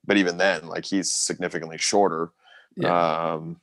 but 0.06 0.18
even 0.18 0.38
then, 0.38 0.68
like 0.68 0.86
he's 0.86 1.12
significantly 1.12 1.78
shorter. 1.78 2.32
yeah. 2.76 3.34
Um, 3.34 3.60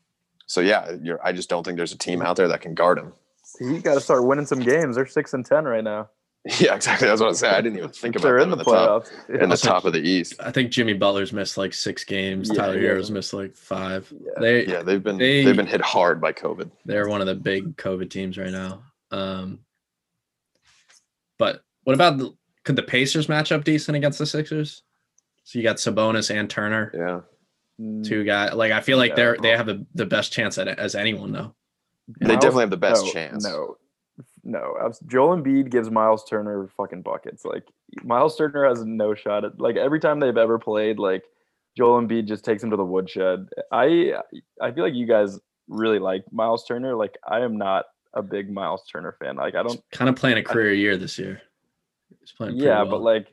so 0.47 0.61
yeah, 0.61 0.93
you're, 1.03 1.25
I 1.25 1.33
just 1.33 1.49
don't 1.49 1.63
think 1.65 1.77
there's 1.77 1.93
a 1.93 1.99
team 1.99 2.21
out 2.23 2.37
there 2.37 2.49
that 2.49 2.61
can 2.63 2.75
guard 2.75 2.99
him. 2.99 3.13
He 3.59 3.79
got 3.81 3.95
to 3.95 4.01
start 4.01 4.25
winning 4.25 4.47
some 4.47 4.61
games. 4.61 4.97
They're 4.97 5.07
six 5.07 5.33
and 5.35 5.45
ten 5.45 5.65
right 5.65 5.85
now. 5.85 6.09
Yeah, 6.61 6.75
exactly. 6.75 7.09
That's 7.09 7.21
what 7.23 7.27
I 7.27 7.31
was 7.31 7.39
saying. 7.39 7.55
I 7.55 7.61
didn't 7.63 7.79
even 7.79 7.89
think 8.03 8.17
about 8.17 8.25
They're 8.25 8.39
in 8.39 8.51
the, 8.51 8.57
top, 8.57 9.07
playoffs. 9.07 9.43
in 9.43 9.49
the 9.49 9.57
top 9.57 9.87
of 9.87 9.95
the 9.95 10.01
East. 10.01 10.35
I 10.41 10.51
think 10.51 10.71
Jimmy 10.71 10.93
Butler's 10.93 11.33
missed 11.33 11.57
like 11.57 11.73
six 11.73 12.05
games. 12.05 12.51
Yeah, 12.51 12.57
Tyler 12.57 12.79
he 12.79 12.85
Herro's 12.85 13.05
hasn't. 13.05 13.15
missed 13.15 13.33
like 13.33 13.57
five. 13.57 14.13
Yeah. 14.13 14.31
They 14.41 14.67
Yeah, 14.67 14.83
they've 14.83 15.03
been 15.03 15.17
They- 15.17 15.41
they, 15.41 15.47
have 15.49 15.57
been 15.57 15.67
hit 15.67 15.81
hard 15.81 16.21
by 16.21 16.35
COVID. 16.35 16.71
they're 16.85 17.09
one 17.09 17.23
of 17.23 17.27
the 17.27 17.35
big 17.35 17.77
COVID 17.79 18.11
teams 18.11 18.37
right 18.37 18.51
now. 18.51 18.83
Um, 19.11 19.61
but 21.39 21.63
what 21.85 21.95
about 21.95 22.19
the 22.19 22.35
could 22.65 22.77
the 22.77 22.83
Pacers 22.83 23.29
match 23.29 23.53
up 23.53 23.65
decent 23.65 23.97
against 23.97 24.19
the 24.19 24.27
Sixers? 24.27 24.83
So 25.45 25.59
you 25.59 25.63
got 25.63 25.77
Sabonis 25.77 26.35
and 26.35 26.49
Turner, 26.49 26.93
Yeah. 26.95 27.21
Two 28.05 28.23
guys. 28.25 28.55
Like 28.55 28.73
I 28.73 28.81
feel 28.81 28.99
like 28.99 29.11
Yeah. 29.11 29.17
they're 29.17 29.37
they 29.41 29.51
have 29.51 29.69
a, 29.69 29.81
the 29.95 30.07
best 30.07 30.33
chance 30.33 30.59
at 30.59 30.69
it 30.69 30.79
as 30.79 30.95
anyone 30.95 31.33
though. 31.33 31.55
They 32.21 32.29
Miles- 32.29 32.41
definitely 32.41 32.63
have 32.63 32.71
the 32.71 32.77
best 32.77 33.05
no, 33.07 33.13
chance. 33.13 33.45
No, 33.45 33.77
no. 34.45 34.75
Joel 35.07 35.37
Embiid 35.37 35.71
gives 35.71 35.91
Miles 35.91 36.25
Turner 36.25 36.69
fucking 36.77 37.03
buckets. 37.03 37.45
Like 37.45 37.65
Miles 38.03 38.37
Turner 38.37 38.69
has 38.69 38.85
no 38.85 39.15
shot 39.15 39.45
at 39.45 39.59
like 39.61 39.77
every 39.77 40.01
time 40.01 40.21
they've 40.21 40.37
ever 40.37 40.59
played. 40.59 40.99
Like 40.99 41.25
Joel 41.77 42.01
Embiid 42.01 42.27
just 42.27 42.45
takes 42.45 42.63
him 42.63 42.71
to 42.71 42.77
the 42.77 42.85
woodshed. 42.85 43.49
I 43.73 44.15
I 44.61 44.71
feel 44.73 44.85
like 44.85 44.95
you 44.95 45.07
guys 45.07 45.39
really 45.69 45.99
like 45.99 46.25
Miles 46.31 46.65
Turner. 46.65 46.95
Like 46.95 47.17
I 47.27 47.41
am 47.41 47.57
not 47.57 47.87
a 48.15 48.23
big 48.23 48.51
Miles 48.53 48.85
Turner 48.91 49.17
fan. 49.19 49.37
Like 49.37 49.55
I 49.55 49.63
don't. 49.63 49.81
kind 49.91 50.09
of 50.09 50.17
playing 50.17 50.39
a 50.39 50.43
career 50.43 50.73
year 50.73 50.97
this 50.97 51.19
year. 51.19 51.41
He's 52.21 52.33
playing 52.33 52.57
Yeah, 52.57 52.83
well. 52.83 52.91
but 52.91 53.03
like. 53.03 53.27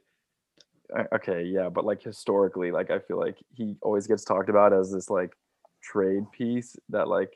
uh, 0.98 1.04
Okay, 1.14 1.44
yeah, 1.44 1.70
but 1.70 1.86
like 1.86 2.02
historically, 2.02 2.72
like 2.72 2.90
I 2.92 3.00
feel 3.00 3.20
like 3.20 3.38
he 3.54 3.76
always 3.82 4.08
gets 4.08 4.24
talked 4.26 4.50
about 4.50 4.74
as 4.74 4.92
this 4.92 5.10
like 5.10 5.34
trade 5.84 6.24
piece 6.32 6.76
that 6.90 7.08
like 7.08 7.34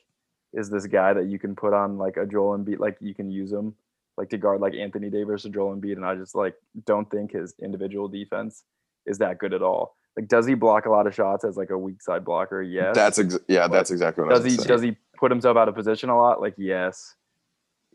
is 0.56 0.70
this 0.70 0.88
guy 0.88 1.14
that 1.14 1.28
you 1.28 1.38
can 1.38 1.56
put 1.56 1.74
on 1.74 1.98
like 1.98 2.18
a 2.18 2.26
Joel 2.26 2.58
Embiid, 2.58 2.80
like 2.80 2.98
you 3.00 3.14
can 3.14 3.30
use 3.30 3.52
him 3.52 3.76
like 4.18 4.30
to 4.30 4.38
guard 4.38 4.62
like 4.62 4.74
Anthony 4.74 5.10
Davis 5.10 5.46
or 5.46 5.50
Joel 5.50 5.76
Embiid, 5.76 5.94
and 5.98 6.06
I 6.06 6.16
just 6.16 6.34
like 6.34 6.56
don't 6.86 7.10
think 7.12 7.34
his 7.34 7.54
individual 7.62 8.08
defense 8.08 8.64
is 9.06 9.18
that 9.20 9.38
good 9.38 9.54
at 9.54 9.62
all. 9.62 9.96
Like, 10.18 10.30
does 10.30 10.46
he 10.46 10.54
block 10.54 10.86
a 10.86 10.90
lot 10.90 11.08
of 11.08 11.14
shots 11.14 11.44
as 11.44 11.58
like 11.58 11.70
a 11.70 11.78
weak 11.78 12.02
side 12.02 12.24
blocker? 12.24 12.62
Yes. 12.62 12.96
That's 12.96 13.20
ex- 13.20 13.38
yeah, 13.50 13.68
that's 13.68 13.92
exactly 13.92 14.24
what 14.24 14.32
I 14.32 14.36
does 14.38 14.46
was 14.46 14.54
he 14.54 14.58
gonna 14.58 14.68
does 14.70 14.82
he 14.82 14.98
put 15.18 15.30
himself 15.30 15.58
out 15.58 15.68
of 15.68 15.76
position 15.76 16.10
a 16.10 16.18
lot? 16.18 16.40
Like, 16.40 16.56
yes. 16.58 17.16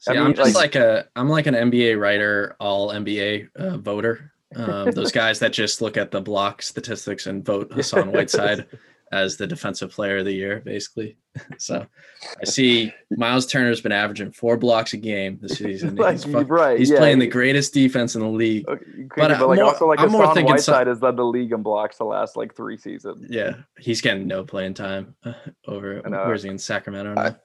See, 0.01 0.13
I 0.13 0.19
I'm 0.19 0.27
mean, 0.27 0.35
just 0.35 0.55
like- 0.55 0.75
like, 0.75 0.83
a 0.83 1.09
I'm 1.17 1.31
like 1.31 1.47
an 1.47 1.55
NBA 1.55 1.99
writer, 1.99 2.57
all 2.61 2.91
NBA 2.91 3.49
uh, 3.57 3.79
voter. 3.79 4.33
Um, 4.55 4.91
those 4.91 5.13
guys 5.23 5.39
that 5.39 5.53
just 5.53 5.81
look 5.81 5.97
at 5.97 6.11
the 6.11 6.21
block 6.21 6.61
statistics 6.61 7.27
and 7.27 7.45
vote 7.45 7.73
Hassan 7.73 8.13
Whiteside 8.13 8.67
as 9.13 9.37
the 9.37 9.47
defensive 9.47 9.91
player 9.91 10.19
of 10.19 10.25
the 10.25 10.33
year, 10.33 10.61
basically. 10.65 11.17
so 11.59 11.87
I 12.41 12.45
see 12.45 12.93
Miles 13.11 13.47
Turner's 13.47 13.81
been 13.81 13.93
averaging 13.93 14.33
four 14.33 14.57
blocks 14.57 14.93
a 14.93 14.97
game 14.97 15.39
this 15.41 15.59
season. 15.59 15.97
like, 15.97 16.13
he's 16.13 16.25
fu- 16.25 16.39
right. 16.41 16.79
he's 16.79 16.91
yeah. 16.91 16.99
playing 16.99 17.19
the 17.19 17.27
greatest 17.27 17.75
defense 17.75 18.15
in 18.15 18.21
the 18.21 18.29
league. 18.29 18.69
Okay, 18.69 18.85
But, 19.17 19.39
but, 19.39 19.49
like 19.49 19.59
more- 19.59 19.65
also 19.69 19.87
like 19.87 19.99
I'm 20.01 20.11
more 20.11 20.23
Hassan 20.23 20.35
thinking 20.35 20.59
so- 20.59 20.73
Whiteside 20.73 20.87
has 20.87 21.03
led 21.03 21.17
the 21.17 21.25
league 21.25 21.53
in 21.53 21.63
blocks 21.63 21.99
the 21.99 22.05
last 22.05 22.37
like 22.37 22.55
three 22.55 22.77
seasons. 22.77 23.27
Yeah, 23.29 23.55
he's 23.79 24.01
getting 24.01 24.27
no 24.27 24.45
playing 24.45 24.75
time 24.75 25.15
uh, 25.25 25.33
over. 25.67 26.03
I 26.05 26.09
know. 26.09 26.25
Where's 26.27 26.43
he 26.43 26.49
in 26.51 26.59
Sacramento? 26.59 27.15
I- 27.17 27.31
now? 27.31 27.37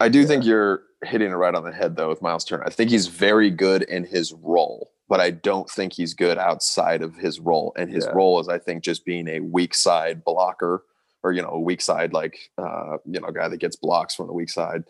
I 0.00 0.08
do 0.08 0.24
think 0.26 0.44
you're 0.44 0.82
hitting 1.04 1.30
it 1.30 1.34
right 1.34 1.54
on 1.54 1.64
the 1.64 1.72
head 1.72 1.96
though 1.96 2.08
with 2.08 2.22
Miles 2.22 2.44
Turner. 2.44 2.64
I 2.64 2.70
think 2.70 2.90
he's 2.90 3.06
very 3.08 3.50
good 3.50 3.82
in 3.82 4.04
his 4.04 4.32
role, 4.32 4.92
but 5.08 5.20
I 5.20 5.30
don't 5.32 5.68
think 5.68 5.92
he's 5.92 6.14
good 6.14 6.38
outside 6.38 7.02
of 7.02 7.16
his 7.16 7.40
role. 7.40 7.72
And 7.76 7.90
his 7.90 8.04
Yeah. 8.04 8.12
role 8.12 8.38
is 8.40 8.48
I 8.48 8.58
think 8.58 8.84
just 8.84 9.04
being 9.04 9.26
a 9.28 9.40
weak 9.40 9.74
side 9.74 10.22
blocker 10.24 10.84
or 11.22 11.32
you 11.32 11.42
know, 11.42 11.50
a 11.50 11.60
weak 11.60 11.80
side 11.80 12.12
like 12.12 12.50
uh, 12.58 12.98
you 13.04 13.20
know, 13.20 13.30
guy 13.30 13.48
that 13.48 13.58
gets 13.58 13.76
blocks 13.76 14.14
from 14.14 14.26
the 14.26 14.32
weak 14.32 14.50
side 14.50 14.84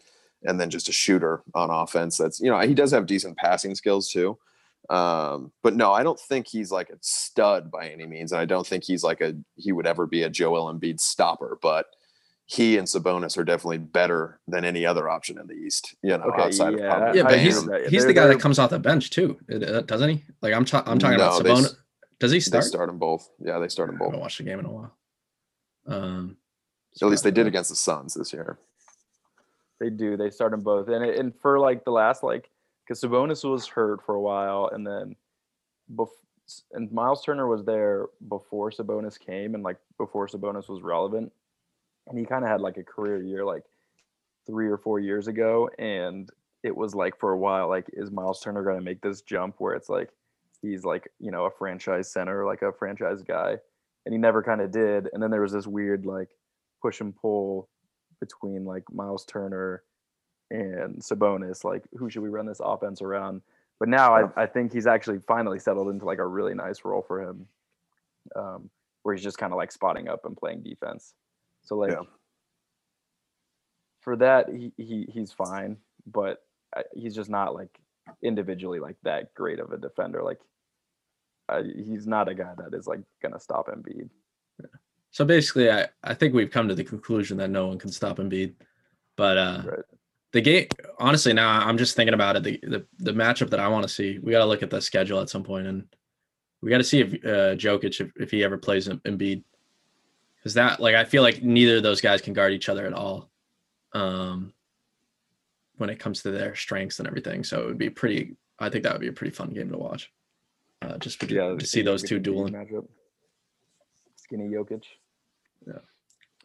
and 0.45 0.61
then 0.61 0.71
just 0.71 0.89
a 0.89 0.93
shooter 0.93 1.43
on 1.55 1.71
offense. 1.71 2.17
That's 2.17 2.41
you 2.41 2.51
know, 2.51 2.59
he 2.61 2.75
does 2.75 2.91
have 2.93 3.07
decent 3.07 3.37
passing 3.37 3.75
skills 3.75 4.11
too. 4.11 4.39
Um, 4.91 5.53
but 5.63 5.75
no, 5.77 5.93
I 5.93 6.03
don't 6.03 6.19
think 6.19 6.47
he's 6.47 6.71
like 6.71 6.89
a 6.91 6.97
stud 7.01 7.71
by 7.71 7.89
any 7.89 8.07
means. 8.07 8.33
And 8.33 8.41
I 8.41 8.45
don't 8.47 8.67
think 8.67 8.85
he's 8.85 9.03
like 9.05 9.21
a 9.21 9.35
he 9.57 9.73
would 9.73 9.87
ever 9.87 10.07
be 10.07 10.23
a 10.23 10.31
Joel 10.31 10.73
Embiid 10.73 11.01
stopper, 11.01 11.59
but 11.61 11.87
he 12.47 12.79
and 12.79 12.87
Sabonis 12.89 13.37
are 13.37 13.45
definitely 13.45 13.77
better 13.77 14.41
than 14.49 14.65
any 14.65 14.87
other 14.87 15.07
option 15.11 15.39
in 15.39 15.47
the 15.47 15.53
East, 15.53 15.95
you 16.03 16.17
know, 16.17 16.25
Okay, 16.25 16.43
outside 16.43 16.79
yeah. 16.79 16.85
of 16.87 16.99
probably 16.99 17.19
yeah, 17.19 17.25
but 17.25 17.39
he's 17.39 17.69
he's 17.91 18.07
the 18.07 18.15
guy 18.15 18.27
that 18.27 18.41
comes 18.41 18.59
off 18.59 18.71
the 18.71 18.79
bench 18.79 19.11
too, 19.11 19.39
uh, 19.53 19.83
doesn't 19.83 20.09
he? 20.09 20.25
Like 20.41 20.55
I'm 20.55 20.65
ta- 20.65 20.85
I'm 20.87 20.99
talking 20.99 21.19
No, 21.19 21.25
about 21.37 21.45
Sabonis. 21.45 21.65
s- 21.67 21.77
Does 22.19 22.33
he 22.33 22.41
start? 22.41 22.63
they 22.63 22.69
start? 22.69 22.73
start 22.73 22.89
them 22.89 22.99
both. 22.99 23.29
Yeah, 23.45 23.59
they 23.59 23.69
start 23.69 23.89
them 23.91 23.97
I 23.97 23.99
both. 23.99 24.07
haven't 24.09 24.21
watched 24.21 24.39
the 24.39 24.45
game 24.45 24.59
in 24.61 24.65
a 24.65 24.73
while. 24.73 24.95
Um, 25.89 26.37
At 27.01 27.09
least 27.09 27.25
they 27.25 27.31
did 27.31 27.47
against 27.47 27.71
the 27.71 27.77
Suns 27.77 28.15
this 28.15 28.33
year. 28.33 28.59
They 29.81 29.91
do. 29.91 30.17
They 30.17 30.31
start 30.31 30.51
them 30.51 30.61
both, 30.61 30.89
and 30.89 31.05
and 31.05 31.35
for 31.41 31.59
like 31.59 31.85
the 31.85 31.93
last 31.93 32.23
like 32.23 32.51
because 32.85 33.01
Sabonis 33.01 33.49
was 33.49 33.67
hurt 33.67 34.05
for 34.05 34.15
a 34.15 34.21
while, 34.21 34.71
and 34.73 34.87
then, 34.87 35.15
bef- 35.95 36.09
and 36.73 36.91
Miles 36.91 37.23
Turner 37.25 37.47
was 37.47 37.65
there 37.65 38.07
before 38.29 38.71
Sabonis 38.71 39.19
came, 39.19 39.55
and 39.55 39.63
like 39.63 39.77
before 39.99 40.27
Sabonis 40.27 40.69
was 40.69 40.83
relevant, 40.83 41.33
and 42.09 42.19
he 42.19 42.25
kind 42.25 42.45
of 42.45 42.51
had 42.51 42.61
like 42.61 42.77
a 42.77 42.83
career 42.83 43.23
year 43.23 43.45
like 43.45 43.63
three 44.47 44.69
or 44.69 44.79
four 44.79 44.99
years 44.99 45.29
ago, 45.29 45.71
and 45.79 46.31
it 46.65 46.77
was 46.77 46.95
like 46.95 47.17
for 47.19 47.33
a 47.33 47.39
while 47.39 47.69
like 47.69 47.89
is 47.93 48.11
Miles 48.11 48.41
Turner 48.41 48.65
going 48.65 48.79
to 48.79 48.85
make 48.85 49.01
this 49.01 49.23
jump 49.23 49.55
where 49.59 49.75
it's 49.75 49.89
like 49.89 50.11
he's 50.61 50.85
like 50.85 51.09
you 51.21 51.31
know 51.31 51.45
a 51.45 51.51
franchise 51.51 52.11
center, 52.11 52.45
like 52.45 52.63
a 52.63 52.73
franchise 52.73 53.23
guy, 53.23 53.59
and 54.09 54.15
he 54.15 54.19
never 54.19 54.43
kind 54.43 54.63
of 54.63 54.71
did, 54.71 55.11
and 55.13 55.23
then 55.23 55.31
there 55.31 55.43
was 55.43 55.53
this 55.53 55.67
weird 55.67 56.07
like 56.07 56.31
push 56.81 57.03
and 57.03 57.15
pull 57.15 57.69
between 58.21 58.65
like 58.65 58.83
Miles 58.91 59.27
Turner 59.27 59.83
and 60.51 60.99
Sabonis. 61.03 61.63
Like, 61.63 61.85
who 61.95 62.09
should 62.09 62.23
we 62.23 62.31
run 62.31 62.47
this 62.47 62.63
offense 62.65 63.03
around? 63.03 63.43
But 63.79 63.91
now 63.91 64.15
I, 64.15 64.45
I 64.45 64.47
think 64.47 64.73
he's 64.73 64.87
actually 64.87 65.19
finally 65.29 65.59
settled 65.59 65.91
into 65.91 66.07
like 66.07 66.21
a 66.21 66.27
really 66.27 66.55
nice 66.55 66.87
role 66.87 67.05
for 67.07 67.21
him, 67.23 67.49
um, 68.35 68.71
where 69.03 69.15
he's 69.15 69.23
just 69.23 69.37
kind 69.37 69.53
of 69.53 69.59
like 69.59 69.73
spotting 69.73 70.09
up 70.09 70.25
and 70.25 70.35
playing 70.35 70.63
defense. 70.63 71.13
So 71.65 71.77
like 71.77 71.91
Yeah. 71.91 72.01
for 74.01 74.17
that, 74.17 74.49
he, 74.49 74.73
he 74.79 75.07
he's 75.13 75.33
fine, 75.33 75.77
but 76.07 76.43
I- 76.75 76.85
he's 76.95 77.15
just 77.15 77.29
not 77.29 77.55
like 77.55 77.79
individually 78.23 78.81
like 78.81 78.97
that 79.03 79.35
great 79.35 79.61
of 79.61 79.71
a 79.73 79.77
defender. 79.77 80.23
Like, 80.23 80.41
I, 81.49 81.63
he's 81.63 82.07
not 82.07 82.29
a 82.29 82.35
guy 82.35 82.53
that 82.59 82.77
is 82.77 82.87
like 82.87 83.01
gonna 83.23 83.41
stop 83.41 83.69
Embiid. 83.69 84.09
so 85.11 85.25
basically, 85.25 85.71
I 85.71 85.89
I 86.05 86.15
think 86.15 86.35
we've 86.35 86.51
come 86.51 86.69
to 86.69 86.75
the 86.75 86.85
conclusion 86.85 87.37
that 87.39 87.51
no 87.51 87.67
one 87.69 87.79
can 87.79 87.91
stop 87.91 88.19
Embiid, 88.19 88.55
but 89.17 89.39
uh, 89.39 89.63
Right. 89.65 89.81
the 90.33 90.41
game 90.41 90.69
honestly 90.99 91.33
now 91.33 91.49
I'm 91.67 91.79
just 91.79 91.97
thinking 91.97 92.15
about 92.15 92.37
it. 92.37 92.43
The 92.43 92.61
the, 92.63 92.87
the 92.99 93.13
matchup 93.13 93.51
that 93.51 93.61
I 93.61 93.69
want 93.69 93.83
to 93.85 93.89
see, 93.89 94.19
we 94.19 94.33
got 94.33 94.41
to 94.41 94.45
look 94.47 94.63
at 94.63 94.71
the 94.71 94.81
schedule 94.81 95.21
at 95.21 95.31
some 95.31 95.43
point, 95.45 95.67
and 95.67 95.85
we 96.61 96.71
got 96.71 96.79
to 96.79 96.85
see 96.85 97.01
if 97.01 97.15
uh, 97.25 97.55
Jokic 97.57 98.01
if, 98.01 98.11
if 98.17 98.31
he 98.31 98.45
ever 98.45 98.59
plays 98.59 98.89
Em- 98.89 99.01
Embiid, 99.05 99.43
because 100.39 100.55
that 100.55 100.81
like 100.81 100.95
I 100.95 101.05
feel 101.05 101.23
like 101.23 101.43
neither 101.43 101.77
of 101.79 101.83
those 101.83 102.01
guys 102.01 102.21
can 102.21 102.33
guard 102.35 102.53
each 102.53 102.69
other 102.69 102.87
at 102.87 102.93
all. 102.93 103.31
Um, 103.95 104.53
when 105.79 105.89
it 105.91 105.99
comes 106.01 106.23
to 106.23 106.31
their 106.33 106.55
strengths 106.57 106.99
and 106.99 107.07
everything, 107.07 107.43
so 107.45 107.63
it 107.63 107.67
would 107.67 107.79
be 107.79 107.89
pretty. 107.89 108.37
I 108.59 108.69
think 108.69 108.83
that 108.83 108.93
would 108.93 109.01
be 109.01 109.09
a 109.09 109.13
pretty 109.13 109.35
fun 109.35 109.51
game 109.55 109.71
to 109.71 109.79
watch. 109.79 110.11
Uh, 110.83 110.97
just 110.99 111.21
to, 111.21 111.27
Yeah, 111.35 111.55
to 111.57 111.67
see 111.67 111.83
those 111.83 112.03
two 112.03 112.19
Jokic-Embiid 112.19 112.23
dueling. 112.23 112.53
matchup. 112.55 112.87
Skinny 114.17 114.49
Jokic. 114.49 114.83
Yeah. 115.67 115.79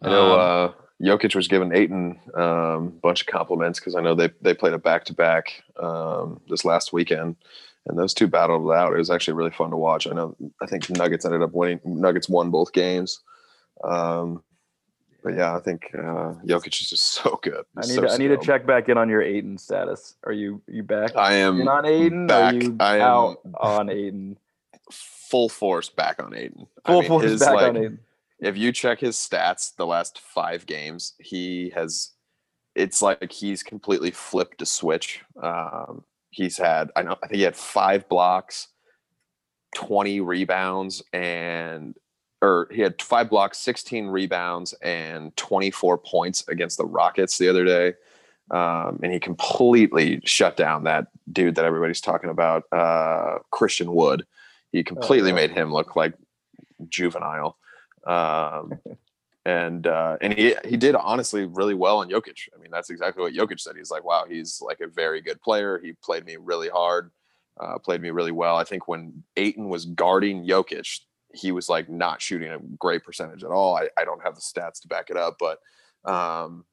I 0.01 0.09
know 0.09 0.33
Um, 0.33 0.39
uh, 0.39 0.73
Jokic 1.01 1.35
was 1.35 1.47
given 1.47 1.73
Ayton 1.75 2.19
um, 2.35 2.41
a 2.43 2.99
bunch 3.01 3.21
of 3.21 3.27
compliments 3.27 3.79
because 3.79 3.95
I 3.95 4.01
know 4.01 4.15
they 4.15 4.29
they 4.41 4.53
played 4.53 4.73
a 4.73 4.77
back 4.77 5.05
to 5.05 5.13
back 5.13 5.63
this 6.49 6.65
last 6.65 6.93
weekend, 6.93 7.35
and 7.85 7.97
those 7.97 8.13
two 8.13 8.27
battled 8.27 8.69
it 8.69 8.73
out. 8.75 8.93
It 8.93 8.97
was 8.97 9.09
actually 9.09 9.33
really 9.35 9.51
fun 9.51 9.69
to 9.71 9.77
watch. 9.77 10.07
I 10.07 10.11
know 10.13 10.35
I 10.61 10.65
think 10.65 10.89
Nuggets 10.89 11.25
ended 11.25 11.41
up 11.41 11.53
winning. 11.53 11.79
Nuggets 11.83 12.29
won 12.29 12.51
both 12.51 12.71
games. 12.73 13.21
Um, 13.83 14.43
but 15.23 15.35
yeah, 15.35 15.55
I 15.55 15.59
think 15.59 15.89
uh, 15.97 16.33
Jokic 16.45 16.81
is 16.81 16.89
just 16.89 17.05
so 17.13 17.39
good. 17.41 17.65
I 17.77 17.81
need 17.81 17.95
so 17.95 18.01
to, 18.01 18.11
I 18.11 18.17
need 18.17 18.29
to 18.29 18.37
check 18.37 18.65
back 18.65 18.89
in 18.89 18.97
on 18.97 19.09
your 19.09 19.21
Ayton 19.21 19.57
status. 19.57 20.15
Are 20.25 20.33
you 20.33 20.61
you 20.67 20.83
back? 20.83 21.15
I 21.15 21.33
am 21.35 21.67
on 21.67 21.85
Ayton? 21.85 22.27
back. 22.27 22.53
Are 22.53 22.57
you 22.57 22.75
I 22.79 22.95
am- 22.97 23.01
out 23.01 23.37
on 23.59 23.89
Ayton? 23.89 24.37
full 24.91 25.49
force 25.49 25.89
back 25.89 26.21
on 26.21 26.35
Ayton. 26.35 26.67
I 26.85 26.91
Full 26.91 27.01
mean, 27.01 27.07
force 27.09 27.23
his, 27.23 27.39
back 27.39 27.55
like, 27.55 27.69
on 27.69 27.77
Ayton. 27.77 27.99
if 28.39 28.55
you 28.55 28.71
check 28.71 28.99
his 28.99 29.15
stats 29.15 29.75
the 29.75 29.85
last 29.87 30.19
five 30.19 30.67
games, 30.67 31.13
he 31.19 31.71
has 31.75 32.11
it's 32.75 33.01
like 33.01 33.31
he's 33.31 33.63
completely 33.63 34.11
flipped 34.11 34.61
a 34.61 34.65
switch. 34.65 35.21
Um, 35.41 36.03
he's 36.29 36.57
had 36.57 36.91
I 36.95 37.01
know 37.01 37.15
I 37.23 37.27
think 37.27 37.37
he 37.37 37.41
had 37.43 37.55
five 37.55 38.07
blocks, 38.09 38.67
20 39.75 40.21
rebounds, 40.21 41.01
and 41.13 41.95
or 42.43 42.67
he 42.71 42.81
had 42.81 43.01
five 43.01 43.29
blocks, 43.29 43.57
16 43.59 44.07
rebounds, 44.07 44.73
and 44.81 45.35
24 45.37 45.97
points 45.99 46.45
against 46.49 46.77
the 46.77 46.85
Rockets 46.85 47.37
the 47.37 47.47
other 47.47 47.63
day. 47.63 47.93
Um, 48.51 48.99
and 49.01 49.13
he 49.13 49.19
completely 49.19 50.19
shut 50.25 50.57
down 50.57 50.83
that 50.83 51.07
dude 51.31 51.55
that 51.55 51.63
everybody's 51.63 52.01
talking 52.01 52.29
about, 52.29 52.65
uh, 52.73 53.37
Christian 53.49 53.93
Wood. 53.93 54.25
He 54.73 54.83
completely 54.83 55.29
yeah. 55.29 55.35
made 55.35 55.51
him 55.51 55.71
look 55.71 55.95
like 55.95 56.15
juvenile. 56.89 57.57
Um, 58.05 58.77
and 59.45 59.87
uh, 59.87 60.17
and 60.19 60.33
he 60.33 60.55
he 60.65 60.75
did 60.75 60.95
honestly 60.95 61.45
really 61.45 61.73
well 61.73 61.99
on 61.99 62.09
Jokic. 62.09 62.49
I 62.53 62.61
mean, 62.61 62.71
that's 62.71 62.89
exactly 62.89 63.23
what 63.23 63.33
Jokic 63.33 63.61
said. 63.61 63.77
He's 63.77 63.91
like, 63.91 64.03
wow, 64.03 64.25
he's 64.27 64.61
like 64.61 64.81
a 64.81 64.87
very 64.87 65.21
good 65.21 65.41
player. 65.41 65.79
He 65.81 65.93
played 65.93 66.25
me 66.25 66.35
really 66.37 66.69
hard, 66.69 67.11
uh, 67.57 67.77
played 67.77 68.01
me 68.01 68.09
really 68.09 68.31
well. 68.33 68.57
I 68.57 68.65
think 68.65 68.89
when 68.89 69.23
Ayton 69.37 69.69
was 69.69 69.85
guarding 69.85 70.45
Jokic, 70.45 70.99
he 71.33 71.51
was 71.51 71.69
like 71.69 71.89
not 71.89 72.21
shooting 72.21 72.49
a 72.49 72.59
great 72.79 73.03
percentage 73.03 73.43
at 73.43 73.51
all. 73.51 73.75
I, 73.75 73.89
I 73.97 74.05
don't 74.05 74.23
have 74.23 74.35
the 74.35 74.41
stats 74.41 74.81
to 74.81 74.87
back 74.87 75.09
it 75.09 75.17
up, 75.17 75.37
but 75.39 75.59
um, 76.09 76.65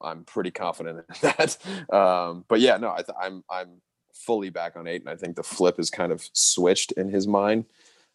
I'm 0.00 0.24
pretty 0.24 0.50
confident 0.50 1.04
in 1.08 1.14
that. 1.22 1.56
Um, 1.94 2.44
but 2.48 2.60
yeah, 2.60 2.76
no, 2.76 2.90
I 2.90 3.02
th- 3.02 3.16
I'm 3.20 3.44
I'm 3.50 3.80
fully 4.14 4.50
back 4.50 4.76
on 4.76 4.86
eight, 4.86 5.02
and 5.02 5.10
I 5.10 5.16
think 5.16 5.36
the 5.36 5.42
flip 5.42 5.78
is 5.78 5.90
kind 5.90 6.12
of 6.12 6.28
switched 6.32 6.92
in 6.92 7.08
his 7.08 7.26
mind. 7.26 7.66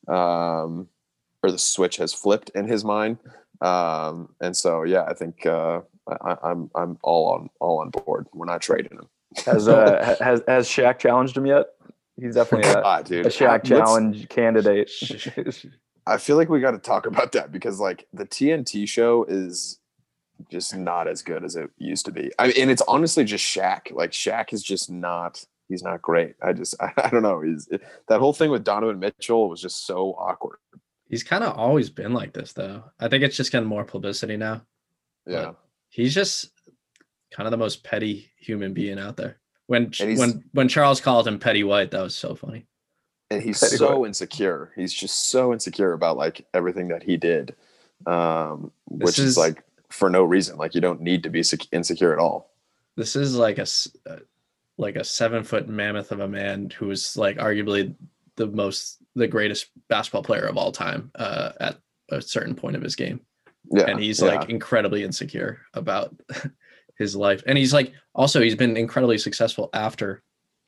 Um, 0.07 0.87
or 1.43 1.51
the 1.51 1.57
switch 1.57 1.97
has 1.97 2.13
flipped 2.13 2.49
in 2.51 2.67
his 2.67 2.83
mind. 2.83 3.17
Um, 3.61 4.33
and 4.41 4.55
so, 4.55 4.83
yeah, 4.83 5.03
I 5.03 5.13
think 5.13 5.45
uh, 5.45 5.81
I, 6.21 6.37
I'm 6.43 6.69
I'm 6.75 6.97
all 7.03 7.31
on 7.31 7.49
all 7.59 7.79
on 7.79 7.89
board. 7.89 8.27
We're 8.33 8.45
not 8.45 8.61
trading 8.61 8.97
him. 8.97 9.07
Has 9.45 9.67
uh, 9.67 10.15
has 10.19 10.43
has 10.47 10.67
Shaq 10.67 10.99
challenged 10.99 11.37
him 11.37 11.45
yet? 11.45 11.67
He's 12.19 12.35
definitely 12.35 12.69
a, 12.71 12.81
Ah, 12.81 13.01
dude, 13.01 13.25
a 13.25 13.29
Shaq 13.29 13.49
let's- 13.49 13.69
challenge 13.69 14.29
candidate. 14.29 14.91
I 16.07 16.17
feel 16.17 16.37
like 16.37 16.47
we 16.49 16.61
got 16.61 16.71
to 16.71 16.77
talk 16.79 17.05
about 17.05 17.33
that 17.33 17.51
because 17.51 17.79
like 17.81 18.07
the 18.13 18.25
TNT 18.25 18.87
show 18.87 19.25
is 19.25 19.79
just 20.49 20.75
not 20.75 21.07
as 21.07 21.21
good 21.21 21.43
as 21.43 21.55
it 21.57 21.69
used 21.77 22.05
to 22.05 22.11
be. 22.11 22.31
I 22.39 22.47
mean, 22.47 22.55
and 22.61 22.71
it's 22.71 22.81
honestly 22.87 23.25
just 23.25 23.43
Shaq. 23.43 23.91
Like 23.91 24.11
Shaq 24.11 24.53
is 24.53 24.63
just 24.63 24.89
not. 24.89 25.43
He's 25.67 25.83
not 25.83 26.01
great. 26.01 26.35
I 26.41 26.53
just 26.53 26.75
I, 26.81 26.93
I 27.03 27.09
don't 27.09 27.23
know. 27.23 27.41
He's 27.41 27.67
that 28.07 28.19
whole 28.19 28.31
thing 28.33 28.51
with 28.51 28.63
Donovan 28.63 28.99
Mitchell 28.99 29.49
was 29.49 29.61
just 29.61 29.85
so 29.85 30.11
awkward. 30.17 30.59
He's 31.09 31.23
kind 31.23 31.43
of 31.43 31.57
always 31.57 31.89
been 31.89 32.13
like 32.13 32.33
this, 32.33 32.53
though. 32.53 32.83
I 32.99 33.09
think 33.09 33.23
it's 33.23 33.35
just 33.37 33.51
getting 33.51 33.67
more 33.67 33.83
publicity 33.85 34.37
now. 34.37 34.61
Yeah. 35.25 35.51
He's 35.89 36.13
just 36.13 36.51
kind 37.31 37.47
of 37.47 37.51
the 37.51 37.57
most 37.57 37.83
petty 37.83 38.31
human 38.39 38.73
being 38.73 38.97
out 38.99 39.17
there. 39.17 39.39
When 39.67 39.91
when 39.99 40.43
when 40.53 40.67
Charles 40.69 41.01
called 41.01 41.27
him 41.27 41.39
Petty 41.39 41.63
White, 41.63 41.91
that 41.91 42.01
was 42.01 42.15
so 42.15 42.35
funny. 42.35 42.65
and 43.29 43.41
he's 43.43 43.61
Anyway. 43.61 43.77
so 43.77 44.05
insecure. 44.05 44.71
He's 44.75 44.93
just 44.93 45.29
so 45.29 45.51
insecure 45.53 45.91
about 45.93 46.15
like 46.17 46.45
everything 46.53 46.87
that 46.89 47.03
he 47.03 47.17
did, 47.17 47.55
um, 48.05 48.71
which 48.89 49.19
is, 49.19 49.25
is- 49.31 49.37
like 49.37 49.63
for 49.89 50.09
no 50.09 50.23
reason. 50.23 50.57
Like 50.57 50.73
you 50.75 50.81
don't 50.81 51.01
need 51.01 51.23
to 51.23 51.29
be 51.29 51.43
sec- 51.43 51.71
insecure 51.73 52.13
at 52.13 52.19
all. 52.19 52.51
This 52.95 53.15
is 53.15 53.35
like 53.35 53.57
a 53.57 53.61
s- 53.63 53.89
uh, 54.09 54.17
like 54.77 54.95
a 54.95 55.03
seven 55.03 55.43
foot 55.43 55.67
mammoth 55.67 56.11
of 56.11 56.19
a 56.21 56.27
man 56.27 56.69
who 56.69 56.89
is 56.91 57.17
like 57.17 57.37
arguably 57.37 57.93
the 58.37 58.47
most 58.47 58.97
the 59.15 59.27
greatest 59.27 59.67
basketball 59.89 60.23
player 60.23 60.43
of 60.45 60.55
all 60.57 60.71
time 60.71 61.11
uh, 61.15 61.51
at 61.59 61.77
a 62.09 62.21
certain 62.21 62.55
point 62.55 62.75
of 62.77 62.81
his 62.81 62.95
game, 62.95 63.19
Yeah, 63.71 63.89
and 63.89 63.99
he's 63.99 64.21
yeah. 64.21 64.27
like 64.35 64.49
incredibly 64.49 65.03
insecure 65.03 65.59
about 65.73 66.15
his 66.97 67.15
life, 67.15 67.43
and 67.45 67.57
he's 67.57 67.73
like 67.73 67.93
also 68.15 68.41
he's 68.41 68.55
been 68.55 68.75
incredibly 68.77 69.17
successful 69.17 69.69
after 69.73 70.23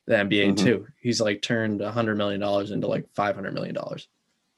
the 0.06 0.14
NBA 0.14 0.52
Mhm. 0.52 0.56
too. 0.58 0.86
He's 1.00 1.20
like 1.20 1.42
turned 1.42 1.80
a 1.82 1.90
hundred 1.92 2.16
million 2.16 2.40
dollars 2.40 2.70
into 2.70 2.86
like 2.86 3.06
five 3.14 3.34
hundred 3.34 3.54
million 3.54 3.74
dollars. 3.74 4.08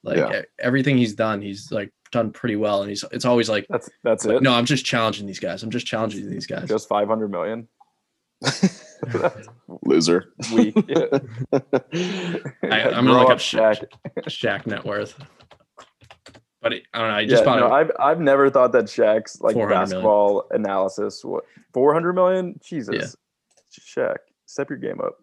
Like 0.02 0.18
Yeah. 0.18 0.42
everything 0.58 0.96
he's 0.98 1.14
done, 1.14 1.40
he's 1.42 1.70
like 1.72 1.90
done 2.11 2.30
pretty 2.30 2.56
well, 2.56 2.80
and 2.82 2.88
he's 2.90 3.04
it's 3.12 3.24
always 3.24 3.48
like, 3.48 3.66
That's 3.68 3.88
that's 4.02 4.24
like, 4.24 4.37
it. 4.38 4.42
no, 4.42 4.52
I'm 4.52 4.66
just 4.66 4.85
challenging 4.85 5.26
these 5.26 5.38
guys. 5.40 5.62
I'm 5.62 5.70
just 5.70 5.87
challenging 5.87 6.28
these 6.30 6.46
guys. 6.46 6.68
Just 6.68 6.88
500 6.88 7.28
million. 7.30 7.68
Loser. 9.85 10.32
weak. 10.52 10.74
Yeah. 10.88 11.06
I, 11.52 12.82
I'm 12.90 13.04
gonna 13.04 13.11
Grow 13.11 13.12
look 13.20 13.24
up, 13.26 13.30
up 13.32 13.38
Shaq. 13.38 13.85
Shaq 14.26 14.66
net 14.66 14.85
worth. 14.85 15.14
But 16.62 16.72
it, 16.75 16.85
I 16.94 16.98
don't 16.98 17.09
know. 17.09 17.14
I 17.14 17.27
just 17.27 17.44
yeah, 17.44 17.57
no. 17.57 17.70
I've 17.70 17.90
I've 17.98 18.20
never 18.20 18.48
thought 18.48 18.72
that 18.72 18.85
Shaq's 18.85 19.40
like 19.40 19.55
400 19.55 19.68
million. 19.68 19.83
basketball 19.83 20.46
analysis. 20.53 21.25
What 21.25 21.44
400 21.75 22.12
million? 22.12 22.59
Jesus, 22.62 23.16
Shaq, 23.72 24.16
step 24.46 24.70
your 24.70 24.79
game 24.79 25.01
up. 25.01 25.16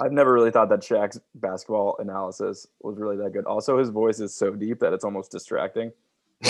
I've 0.00 0.12
never 0.12 0.32
really 0.32 0.50
thought 0.50 0.68
that 0.68 0.80
Shaq's 0.80 1.20
basketball 1.36 1.96
analysis 2.00 2.66
was 2.82 2.98
really 2.98 3.16
that 3.16 3.32
good. 3.32 3.46
Also, 3.46 3.78
his 3.78 3.88
voice 3.88 4.20
is 4.20 4.34
so 4.34 4.52
deep 4.52 4.80
that 4.80 4.92
it's 4.92 5.04
almost 5.04 5.30
distracting. 5.32 5.92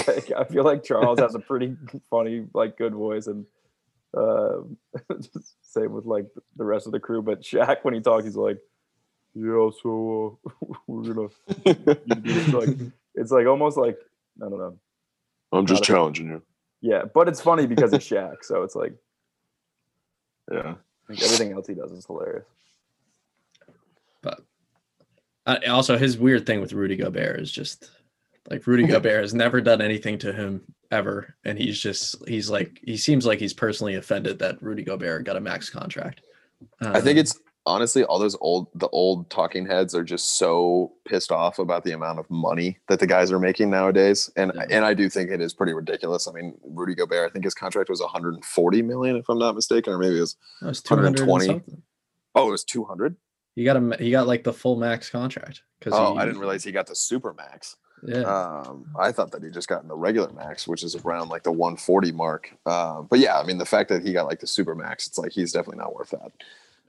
Like, 0.08 0.32
I 0.36 0.42
feel 0.42 0.64
like 0.64 0.82
Charles 0.82 1.20
has 1.20 1.36
a 1.36 1.38
pretty 1.38 1.76
funny, 2.10 2.44
like, 2.54 2.76
good 2.76 2.92
voice, 2.92 3.28
and 3.28 3.46
uh, 4.16 4.62
same 5.62 5.92
with 5.92 6.06
like 6.06 6.26
the 6.56 6.64
rest 6.64 6.86
of 6.86 6.92
the 6.92 6.98
crew. 6.98 7.22
But 7.22 7.42
Shaq, 7.42 7.78
when 7.82 7.94
he 7.94 8.00
talks, 8.00 8.24
he's 8.24 8.34
like, 8.34 8.58
"Yeah, 9.36 9.70
so 9.82 10.38
uh, 10.46 10.50
we're 10.86 11.12
gonna." 11.14 11.28
It's 11.66 12.52
like 12.52 12.68
it's 13.14 13.30
like 13.30 13.46
almost 13.46 13.76
like 13.76 13.98
I 14.44 14.48
don't 14.48 14.58
know. 14.58 14.76
I'm 15.52 15.66
just 15.66 15.82
Not 15.82 15.88
a- 15.88 15.92
challenging 15.92 16.28
you. 16.28 16.42
Yeah, 16.80 17.02
but 17.12 17.28
it's 17.28 17.40
funny 17.40 17.66
because 17.66 17.92
it's 17.92 18.08
Shaq, 18.08 18.36
so 18.42 18.62
it's 18.62 18.74
like, 18.74 18.92
Yeah. 20.52 20.74
like 21.08 21.22
everything 21.22 21.52
else 21.52 21.66
he 21.66 21.74
does 21.74 21.90
is 21.92 22.04
hilarious. 22.06 22.44
But 24.22 24.40
uh, 25.46 25.58
also, 25.68 25.96
his 25.96 26.18
weird 26.18 26.46
thing 26.46 26.60
with 26.60 26.72
Rudy 26.72 26.96
Gobert 26.96 27.40
is 27.40 27.50
just 27.50 27.90
like 28.50 28.66
Rudy 28.66 28.86
Gobert 28.86 29.22
has 29.22 29.34
never 29.34 29.60
done 29.60 29.80
anything 29.80 30.18
to 30.18 30.32
him 30.32 30.62
ever, 30.90 31.34
and 31.44 31.58
he's 31.58 31.80
just 31.80 32.16
he's 32.28 32.50
like 32.50 32.78
he 32.84 32.96
seems 32.96 33.24
like 33.26 33.38
he's 33.38 33.54
personally 33.54 33.94
offended 33.94 34.38
that 34.40 34.62
Rudy 34.62 34.82
Gobert 34.84 35.24
got 35.24 35.36
a 35.36 35.40
max 35.40 35.70
contract. 35.70 36.20
I 36.80 37.00
think 37.00 37.16
Um, 37.16 37.20
it's 37.20 37.38
honestly 37.66 38.04
all 38.04 38.18
those 38.18 38.36
old 38.40 38.68
the 38.74 38.88
old 38.88 39.28
talking 39.28 39.66
heads 39.66 39.94
are 39.94 40.04
just 40.04 40.38
so 40.38 40.92
pissed 41.04 41.32
off 41.32 41.58
about 41.58 41.82
the 41.84 41.92
amount 41.92 42.18
of 42.18 42.30
money 42.30 42.78
that 42.88 43.00
the 43.00 43.06
guys 43.06 43.32
are 43.32 43.38
making 43.40 43.68
nowadays 43.68 44.30
and 44.36 44.52
Yeah. 44.54 44.64
and 44.70 44.84
I 44.84 44.94
do 44.94 45.08
think 45.10 45.30
it 45.30 45.40
is 45.40 45.52
pretty 45.52 45.72
ridiculous. 45.74 46.28
I 46.28 46.32
mean, 46.32 46.56
Rudy 46.64 46.94
Gobert, 46.94 47.28
I 47.28 47.32
think 47.32 47.44
his 47.44 47.54
contract 47.54 47.90
was 47.90 48.00
140 48.00 48.82
million 48.82 49.16
if 49.16 49.28
I'm 49.28 49.38
not 49.38 49.54
mistaken 49.54 49.92
or 49.92 49.98
maybe 49.98 50.16
it 50.16 50.20
was 50.20 50.36
it 50.62 50.66
was 50.66 50.80
200 50.80 51.26
120. 51.26 51.82
oh, 52.36 52.48
it 52.48 52.50
was 52.52 52.64
200. 52.64 53.16
He 53.56 53.64
got 53.64 53.76
a 53.76 53.96
he 53.98 54.10
got 54.10 54.26
like 54.26 54.44
the 54.44 54.52
full 54.52 54.76
max 54.76 55.10
contract 55.10 55.62
because 55.78 55.92
Oh, 55.94 56.14
I 56.16 56.24
didn't 56.24 56.40
realize 56.40 56.62
he 56.62 56.72
got 56.72 56.86
the 56.86 56.94
super 56.94 57.34
max. 57.34 57.76
Yeah, 58.06 58.20
Um, 58.24 58.84
I 59.00 59.10
thought 59.10 59.32
that 59.32 59.42
he 59.42 59.50
just 59.50 59.68
got 59.68 59.82
in 59.82 59.88
the 59.88 59.96
regular 59.96 60.30
max, 60.30 60.68
which 60.68 60.84
is 60.84 60.94
around 60.96 61.30
like 61.30 61.42
the 61.42 61.50
140 61.50 62.12
mark. 62.12 62.50
Uh, 62.66 63.00
but 63.00 63.18
yeah, 63.18 63.38
I 63.40 63.44
mean, 63.44 63.56
the 63.56 63.64
fact 63.64 63.88
that 63.88 64.02
he 64.06 64.12
got 64.12 64.26
like 64.26 64.38
the 64.40 64.46
super 64.46 64.74
max, 64.74 65.06
it's 65.06 65.16
like 65.18 65.32
he's 65.32 65.50
definitely 65.52 65.78
not 65.78 65.94
worth 65.94 66.10
that. 66.10 66.30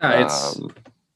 Nah, 0.01 0.25
it's 0.25 0.57
Um, 0.57 0.73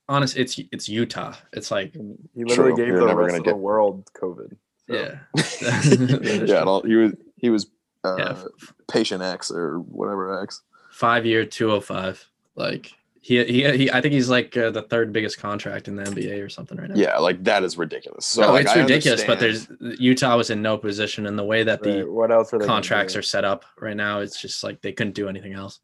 honest. 0.08 0.38
It's 0.38 0.60
it's 0.72 0.90
Utah. 0.90 1.34
It's 1.54 1.72
like 1.72 1.96
And 1.96 2.18
he 2.36 2.44
literally 2.44 2.72
True, 2.72 2.78
gave 2.78 2.88
you're 2.88 3.08
the 3.08 3.16
rest 3.16 3.32
gonna 3.32 3.40
of 3.40 3.46
the 3.46 3.56
world 3.56 4.10
COVID. 4.14 4.56
So, 4.88 4.96
yeah, 4.96 5.20
yeah, 6.46 6.64
all, 6.64 6.82
he 6.84 6.96
was 6.96 7.14
he 7.38 7.50
was 7.50 7.68
uh, 8.04 8.16
yeah. 8.18 8.44
patient 8.90 9.22
X 9.22 9.52
or 9.52 9.80
whatever 9.80 10.42
X. 10.42 10.62
Five 10.92 11.26
year, 11.26 11.46
two 11.46 11.70
hundred 11.70 11.82
five. 11.82 12.28
Like 12.56 12.92
he 13.22 13.44
he 13.46 13.78
he. 13.78 13.92
I 13.92 14.02
think 14.02 14.14
he's 14.14 14.30
like 14.30 14.58
uh, 14.58 14.72
the 14.72 14.82
third 14.82 15.14
biggest 15.14 15.40
contract 15.40 15.88
in 15.88 15.96
the 15.96 16.04
NBA 16.04 16.44
or 16.44 16.50
something 16.50 16.78
right 16.78 16.90
now. 16.90 16.96
Yeah, 16.96 17.18
like 17.18 17.44
that 17.44 17.64
is 17.64 17.78
ridiculous. 17.78 18.26
So 18.26 18.42
no, 18.42 18.52
like, 18.52 18.66
it's 18.66 18.76
I 18.76 18.82
ridiculous. 18.82 19.24
But 19.24 19.40
there's 19.40 19.68
Utah 19.80 20.36
was 20.36 20.50
in 20.50 20.62
no 20.62 20.78
position, 20.78 21.28
and 21.28 21.38
the 21.38 21.44
way 21.44 21.64
that 21.64 21.84
the 21.84 22.02
What 22.02 22.32
else 22.32 22.52
are 22.52 22.60
contracts 22.60 23.14
do? 23.14 23.20
are 23.20 23.22
set 23.22 23.46
up 23.46 23.64
right 23.80 23.96
now, 23.96 24.20
it's 24.20 24.42
just 24.42 24.64
like 24.64 24.82
they 24.82 24.92
couldn't 24.92 25.14
do 25.14 25.30
anything 25.30 25.54
else. 25.54 25.80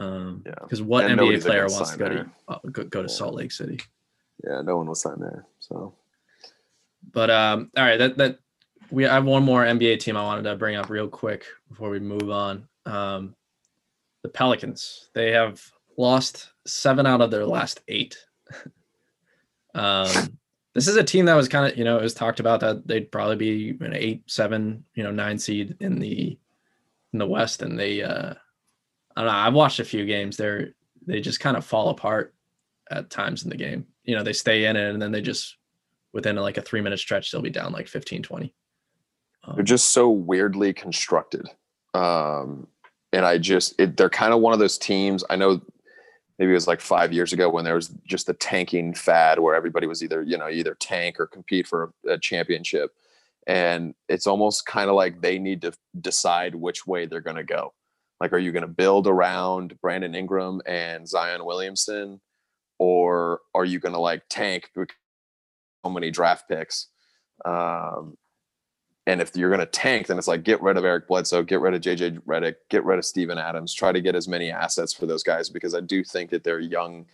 Um, 0.00 0.42
Yeah. 0.46 0.54
because 0.62 0.80
what 0.82 1.04
And 1.04 1.20
NBA 1.20 1.42
player 1.44 1.66
wants 1.68 1.90
to 1.92 1.98
go 1.98 2.08
to 2.08 2.14
there. 2.14 2.30
uh, 2.48 2.58
go, 2.72 2.84
go 2.84 3.02
to 3.02 3.08
Yeah. 3.08 3.14
Salt 3.14 3.34
Lake 3.34 3.52
City? 3.52 3.78
yeah, 4.44 4.62
no 4.62 4.76
one 4.78 4.86
will 4.86 4.94
sign 4.94 5.20
there. 5.20 5.46
So 5.58 5.94
But 7.12 7.30
um, 7.30 7.70
all 7.76 7.84
right, 7.84 7.98
that 7.98 8.16
that 8.16 8.38
we 8.90 9.06
I 9.06 9.14
have 9.14 9.24
one 9.24 9.42
more 9.44 9.62
NBA 9.64 10.00
team 10.00 10.16
I 10.16 10.22
wanted 10.24 10.42
to 10.44 10.56
bring 10.56 10.76
up 10.76 10.88
real 10.90 11.08
quick 11.08 11.44
before 11.68 11.90
we 11.90 12.00
move 12.00 12.30
on. 12.30 12.66
Um, 12.86 13.34
the 14.22 14.28
Pelicans 14.30 15.10
they 15.14 15.32
have 15.32 15.62
lost 15.96 16.50
seven 16.66 17.06
out 17.06 17.20
of 17.20 17.30
their 17.30 17.44
last 17.46 17.80
eight. 17.88 18.16
um, 19.74 20.38
this 20.74 20.88
is 20.88 20.96
a 20.96 21.04
team 21.04 21.26
that 21.26 21.34
was 21.34 21.48
kind 21.48 21.70
of 21.70 21.76
you 21.78 21.84
know 21.84 21.98
it 21.98 22.02
was 22.02 22.14
talked 22.14 22.40
about 22.40 22.60
that 22.60 22.86
they'd 22.86 23.10
probably 23.12 23.36
be 23.36 23.70
an 23.84 23.94
eight, 23.94 24.22
seven, 24.26 24.84
you 24.94 25.02
know, 25.02 25.10
nine 25.10 25.38
seed 25.38 25.76
in 25.80 25.98
the 25.98 26.38
in 27.12 27.18
the 27.18 27.26
West, 27.26 27.62
and 27.62 27.78
they 27.78 28.02
uh, 28.02 28.34
I 29.16 29.22
don't 29.22 29.32
know. 29.32 29.38
I've 29.38 29.54
watched 29.54 29.80
a 29.80 29.84
few 29.84 30.06
games. 30.06 30.36
They're 30.36 30.74
they 31.06 31.20
just 31.20 31.40
kind 31.40 31.56
of 31.56 31.64
fall 31.64 31.88
apart 31.88 32.34
at 32.90 33.10
times 33.10 33.44
in 33.44 33.50
the 33.50 33.56
game. 33.56 33.86
You 34.04 34.16
know, 34.16 34.22
they 34.22 34.32
stay 34.32 34.66
in 34.66 34.76
it 34.76 34.90
and 34.90 35.00
then 35.00 35.12
they 35.12 35.20
just 35.20 35.56
within 36.12 36.36
like 36.36 36.58
a 36.58 36.62
three 36.62 36.80
minute 36.80 36.98
stretch, 36.98 37.30
they'll 37.30 37.40
be 37.40 37.50
down 37.50 37.72
like 37.72 37.88
15, 37.88 38.22
20. 38.22 38.54
Um, 39.44 39.54
they're 39.54 39.64
just 39.64 39.90
so 39.90 40.10
weirdly 40.10 40.72
constructed. 40.72 41.46
Um, 41.94 42.66
and 43.12 43.24
I 43.24 43.38
just 43.38 43.74
it, 43.78 43.96
they're 43.96 44.10
kind 44.10 44.32
of 44.32 44.40
one 44.40 44.52
of 44.52 44.58
those 44.58 44.78
teams. 44.78 45.24
I 45.30 45.36
know 45.36 45.60
maybe 46.38 46.50
it 46.50 46.54
was 46.54 46.68
like 46.68 46.80
five 46.80 47.12
years 47.12 47.32
ago 47.32 47.48
when 47.48 47.64
there 47.64 47.74
was 47.74 47.88
just 48.06 48.26
the 48.26 48.34
tanking 48.34 48.94
fad 48.94 49.38
where 49.38 49.54
everybody 49.54 49.86
was 49.86 50.02
either 50.02 50.22
you 50.22 50.38
know 50.38 50.48
either 50.48 50.74
tank 50.74 51.18
or 51.18 51.26
compete 51.26 51.66
for 51.66 51.92
a, 52.06 52.12
a 52.12 52.18
championship, 52.18 52.92
and 53.46 53.94
it's 54.08 54.26
almost 54.26 54.66
kind 54.66 54.88
of 54.88 54.96
like 54.96 55.20
they 55.20 55.38
need 55.38 55.62
to 55.62 55.72
decide 56.00 56.54
which 56.54 56.86
way 56.86 57.06
they're 57.06 57.20
going 57.20 57.36
to 57.36 57.44
go. 57.44 57.72
Like, 58.20 58.32
are 58.32 58.38
you 58.38 58.52
going 58.52 58.62
to 58.62 58.68
build 58.68 59.06
around 59.06 59.80
Brandon 59.80 60.14
Ingram 60.14 60.60
and 60.66 61.08
Zion 61.08 61.44
Williamson, 61.44 62.20
or 62.78 63.40
are 63.54 63.64
you 63.64 63.78
going 63.78 63.94
to 63.94 64.00
like 64.00 64.22
tank 64.28 64.70
so 64.76 65.90
many 65.90 66.10
draft 66.10 66.48
picks? 66.48 66.88
Um, 67.44 68.16
and 69.06 69.20
if 69.20 69.34
you're 69.34 69.50
going 69.50 69.60
to 69.60 69.66
tank, 69.66 70.06
then 70.06 70.18
it's 70.18 70.28
like 70.28 70.44
get 70.44 70.62
rid 70.62 70.76
of 70.76 70.84
Eric 70.84 71.08
Bledsoe, 71.08 71.42
get 71.42 71.60
rid 71.60 71.74
of 71.74 71.80
JJ 71.80 72.20
Redick, 72.20 72.56
get 72.68 72.84
rid 72.84 72.98
of 72.98 73.04
Steven 73.04 73.38
Adams, 73.38 73.74
try 73.74 73.92
to 73.92 74.00
get 74.00 74.14
as 74.14 74.28
many 74.28 74.50
assets 74.50 74.92
for 74.92 75.06
those 75.06 75.22
guys 75.22 75.48
because 75.48 75.74
I 75.74 75.80
do 75.80 76.04
think 76.04 76.30
that 76.30 76.44
they're 76.44 76.60
young. 76.60 77.06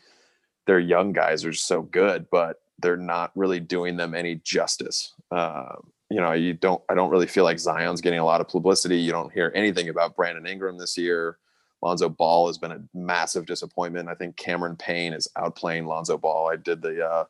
Their 0.66 0.80
young 0.80 1.12
guys 1.12 1.44
are 1.44 1.52
so 1.52 1.82
good, 1.82 2.26
but 2.30 2.60
they're 2.80 2.96
not 2.96 3.30
really 3.36 3.60
doing 3.60 3.96
them 3.96 4.14
any 4.14 4.34
justice. 4.34 5.14
Uh, 5.30 5.76
you 6.10 6.20
know, 6.20 6.32
you 6.32 6.54
don't. 6.54 6.82
I 6.88 6.94
don't 6.94 7.10
really 7.10 7.26
feel 7.26 7.44
like 7.44 7.58
Zion's 7.58 8.00
getting 8.00 8.20
a 8.20 8.24
lot 8.24 8.40
of 8.40 8.48
publicity. 8.48 8.98
You 8.98 9.12
don't 9.12 9.32
hear 9.32 9.52
anything 9.54 9.88
about 9.88 10.16
Brandon 10.16 10.46
Ingram 10.46 10.78
this 10.78 10.96
year. 10.96 11.38
Lonzo 11.82 12.08
Ball 12.08 12.46
has 12.46 12.58
been 12.58 12.72
a 12.72 12.82
massive 12.94 13.46
disappointment. 13.46 14.08
I 14.08 14.14
think 14.14 14.36
Cameron 14.36 14.76
Payne 14.76 15.12
is 15.12 15.28
outplaying 15.36 15.86
Lonzo 15.86 16.16
Ball. 16.16 16.48
I 16.48 16.56
did 16.56 16.80
the 16.80 17.04
uh, 17.04 17.24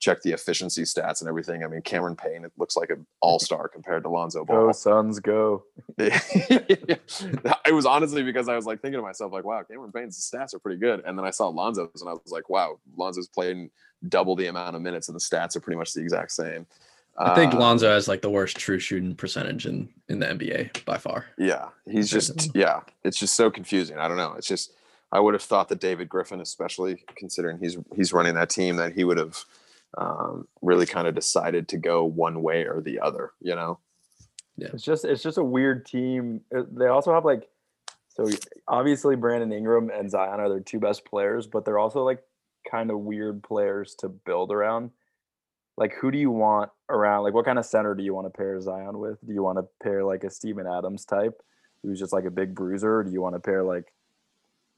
check 0.00 0.22
the 0.22 0.32
efficiency 0.32 0.82
stats 0.82 1.20
and 1.20 1.28
everything. 1.28 1.62
I 1.62 1.68
mean, 1.68 1.82
Cameron 1.82 2.16
Payne 2.16 2.44
it 2.44 2.52
looks 2.56 2.76
like 2.76 2.90
an 2.90 3.06
all 3.20 3.38
star 3.38 3.68
compared 3.68 4.02
to 4.04 4.08
Lonzo 4.08 4.44
Ball. 4.44 4.66
Go. 4.66 4.72
Suns, 4.72 5.20
go! 5.20 5.64
it 5.98 7.00
was 7.72 7.86
honestly 7.86 8.22
because 8.22 8.48
I 8.48 8.56
was 8.56 8.64
like 8.64 8.80
thinking 8.80 8.98
to 8.98 9.02
myself, 9.02 9.32
like, 9.32 9.44
wow, 9.44 9.62
Cameron 9.62 9.92
Payne's 9.92 10.18
stats 10.18 10.54
are 10.54 10.58
pretty 10.58 10.78
good. 10.78 11.02
And 11.04 11.18
then 11.18 11.24
I 11.24 11.30
saw 11.30 11.48
Lonzo's 11.48 12.00
and 12.00 12.08
I 12.08 12.14
was 12.14 12.30
like, 12.30 12.48
wow, 12.48 12.78
Lonzo's 12.96 13.28
playing 13.28 13.70
double 14.08 14.34
the 14.34 14.46
amount 14.46 14.76
of 14.76 14.82
minutes 14.82 15.08
and 15.08 15.14
the 15.14 15.20
stats 15.20 15.56
are 15.56 15.60
pretty 15.60 15.78
much 15.78 15.92
the 15.92 16.00
exact 16.00 16.32
same. 16.32 16.66
I 17.20 17.34
think 17.34 17.52
Um, 17.54 17.60
Lonzo 17.60 17.88
has 17.90 18.08
like 18.08 18.22
the 18.22 18.30
worst 18.30 18.56
true 18.56 18.78
shooting 18.78 19.14
percentage 19.14 19.66
in 19.66 19.88
in 20.08 20.20
the 20.20 20.26
NBA 20.26 20.84
by 20.84 20.96
far. 20.96 21.26
Yeah, 21.36 21.68
he's 21.86 22.10
just 22.10 22.54
yeah, 22.54 22.80
it's 23.04 23.18
just 23.18 23.34
so 23.34 23.50
confusing. 23.50 23.98
I 23.98 24.08
don't 24.08 24.16
know. 24.16 24.34
It's 24.38 24.46
just 24.48 24.72
I 25.12 25.20
would 25.20 25.34
have 25.34 25.42
thought 25.42 25.68
that 25.68 25.80
David 25.80 26.08
Griffin, 26.08 26.40
especially 26.40 27.04
considering 27.16 27.58
he's 27.58 27.76
he's 27.94 28.12
running 28.12 28.34
that 28.34 28.50
team, 28.50 28.76
that 28.76 28.94
he 28.94 29.04
would 29.04 29.18
have 29.18 29.44
um, 29.98 30.46
really 30.62 30.86
kind 30.86 31.06
of 31.08 31.14
decided 31.14 31.68
to 31.68 31.76
go 31.76 32.04
one 32.04 32.42
way 32.42 32.64
or 32.64 32.80
the 32.80 33.00
other. 33.00 33.32
You 33.40 33.54
know? 33.54 33.78
Yeah. 34.56 34.68
It's 34.72 34.84
just 34.84 35.04
it's 35.04 35.22
just 35.22 35.38
a 35.38 35.44
weird 35.44 35.84
team. 35.86 36.40
Uh, 36.56 36.62
They 36.70 36.86
also 36.86 37.12
have 37.12 37.24
like 37.24 37.48
so 38.08 38.26
obviously 38.66 39.14
Brandon 39.16 39.52
Ingram 39.52 39.90
and 39.90 40.10
Zion 40.10 40.40
are 40.40 40.48
their 40.48 40.60
two 40.60 40.80
best 40.80 41.04
players, 41.04 41.46
but 41.46 41.64
they're 41.64 41.78
also 41.78 42.02
like 42.02 42.22
kind 42.70 42.90
of 42.90 42.98
weird 43.00 43.42
players 43.42 43.94
to 43.96 44.08
build 44.08 44.52
around. 44.52 44.90
Like, 45.76 45.94
who 45.94 46.10
do 46.10 46.18
you 46.18 46.30
want 46.30 46.70
around? 46.90 47.24
Like, 47.24 47.34
what 47.34 47.44
kind 47.44 47.58
of 47.58 47.66
center 47.66 47.94
do 47.94 48.02
you 48.02 48.14
want 48.14 48.26
to 48.26 48.36
pair 48.36 48.60
Zion 48.60 48.98
with? 48.98 49.18
Do 49.26 49.32
you 49.32 49.42
want 49.42 49.58
to 49.58 49.64
pair 49.82 50.04
like 50.04 50.24
a 50.24 50.30
Steven 50.30 50.66
Adams 50.66 51.04
type, 51.04 51.40
who's 51.82 51.98
just 51.98 52.12
like 52.12 52.24
a 52.24 52.30
big 52.30 52.54
bruiser? 52.54 52.98
Or 52.98 53.04
do 53.04 53.10
you 53.10 53.20
want 53.20 53.34
to 53.34 53.40
pair 53.40 53.62
like, 53.62 53.92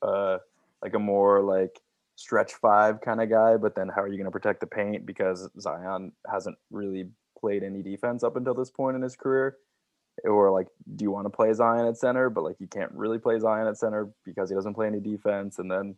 uh, 0.03 0.39
like 0.83 0.95
a 0.95 0.99
more 0.99 1.41
like 1.43 1.81
stretch 2.17 2.55
five 2.55 3.01
kind 3.01 3.21
of 3.21 3.31
guy? 3.31 3.57
But 3.57 3.75
then, 3.75 3.89
how 3.89 4.03
are 4.03 4.09
you 4.09 4.17
going 4.17 4.27
to 4.27 4.31
protect 4.31 4.61
the 4.61 4.67
paint 4.67 5.07
because 5.07 5.49
Zion 5.59 6.13
hasn't 6.31 6.57
really 6.71 7.09
played 7.39 7.63
any 7.63 7.83
defense 7.83 8.23
up 8.23 8.37
until 8.37 8.55
this 8.55 8.71
point 8.71 8.97
in 8.97 9.03
his 9.03 9.17
career? 9.17 9.57
Or 10.25 10.51
like, 10.51 10.69
do 10.97 11.05
you 11.05 11.11
want 11.11 11.25
to 11.27 11.31
play 11.31 11.53
Zion 11.53 11.87
at 11.87 11.97
center, 11.97 12.31
but 12.31 12.45
like 12.45 12.57
you 12.61 12.67
can't 12.67 12.93
really 12.93 13.19
play 13.19 13.39
Zion 13.39 13.67
at 13.67 13.79
center 13.79 14.11
because 14.25 14.51
he 14.51 14.55
doesn't 14.55 14.75
play 14.75 14.87
any 14.87 15.01
defense? 15.01 15.59
And 15.59 15.71
then, 15.71 15.97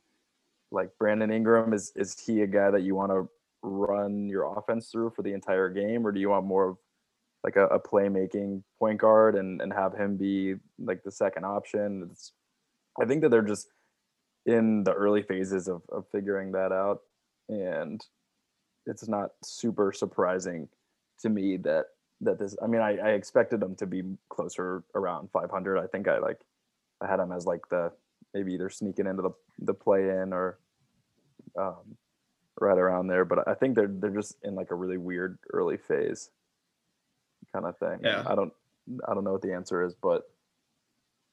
like 0.71 0.91
Brandon 0.99 1.31
Ingram, 1.31 1.73
is 1.73 1.93
is 1.97 2.19
he 2.19 2.43
a 2.43 2.47
guy 2.47 2.71
that 2.71 2.83
you 2.83 2.95
want 2.95 3.13
to 3.13 3.29
run 3.65 4.29
your 4.29 4.59
offense 4.59 4.91
through 4.91 5.11
for 5.11 5.23
the 5.23 5.33
entire 5.33 5.69
game, 5.71 6.07
or 6.07 6.13
do 6.13 6.21
you 6.21 6.29
want 6.29 6.47
more 6.47 6.71
of 6.71 6.77
like 7.43 7.57
a, 7.57 7.67
a 7.67 7.81
playmaking 7.81 8.63
point 8.79 9.01
guard 9.01 9.35
and 9.35 9.61
and 9.61 9.73
have 9.73 9.95
him 9.95 10.17
be 10.17 10.55
like 10.79 11.03
the 11.03 11.11
second 11.11 11.45
option? 11.45 12.09
It's, 12.11 12.33
I 13.01 13.07
think 13.07 13.23
that 13.23 13.31
they're 13.31 13.43
just 13.43 13.69
in 14.47 14.85
the 14.85 14.93
early 14.93 15.23
phases 15.23 15.69
of 15.69 15.83
of 15.91 16.05
figuring 16.13 16.53
that 16.53 16.73
out, 16.73 17.01
and 17.49 18.01
it's 18.87 19.09
not 19.09 19.31
super 19.43 19.93
surprising 19.93 20.69
to 21.21 21.29
me 21.29 21.57
that 21.59 21.87
that 22.21 22.39
this. 22.39 22.57
I 22.63 22.67
mean, 22.67 22.83
I, 22.83 22.97
I 22.99 23.09
expected 23.11 23.61
them 23.61 23.75
to 23.77 23.87
be 23.87 24.03
closer 24.29 24.85
around 24.95 25.31
500. 25.33 25.79
I 25.79 25.87
think 25.87 26.09
I 26.09 26.19
like 26.19 26.41
I 27.03 27.09
had 27.09 27.19
them 27.19 27.33
as 27.33 27.47
like 27.47 27.69
the 27.71 27.93
maybe 28.35 28.53
either 28.55 28.69
sneaking 28.69 29.07
into 29.07 29.23
the 29.23 29.31
the 29.61 29.75
play 29.75 30.09
in 30.09 30.33
or 30.33 30.59
um, 31.59 31.97
right 32.61 32.79
around 32.79 33.09
there. 33.09 33.25
But 33.25 33.49
I 33.49 33.55
think 33.55 33.75
they're 33.75 33.89
they're 33.89 34.11
just 34.11 34.37
in 34.43 34.55
like 34.55 34.71
a 34.71 34.75
really 34.75 34.99
weird 34.99 35.39
early 35.53 35.77
phase 35.77 36.31
kind 37.53 37.67
of 37.67 37.77
thing. 37.79 38.01
Yeah. 38.03 38.25
I 38.27 38.35
don't 38.35 38.53
I 39.09 39.15
don't 39.15 39.25
know 39.25 39.33
what 39.33 39.43
the 39.43 39.53
answer 39.53 39.85
is, 39.85 39.95
but 39.95 40.23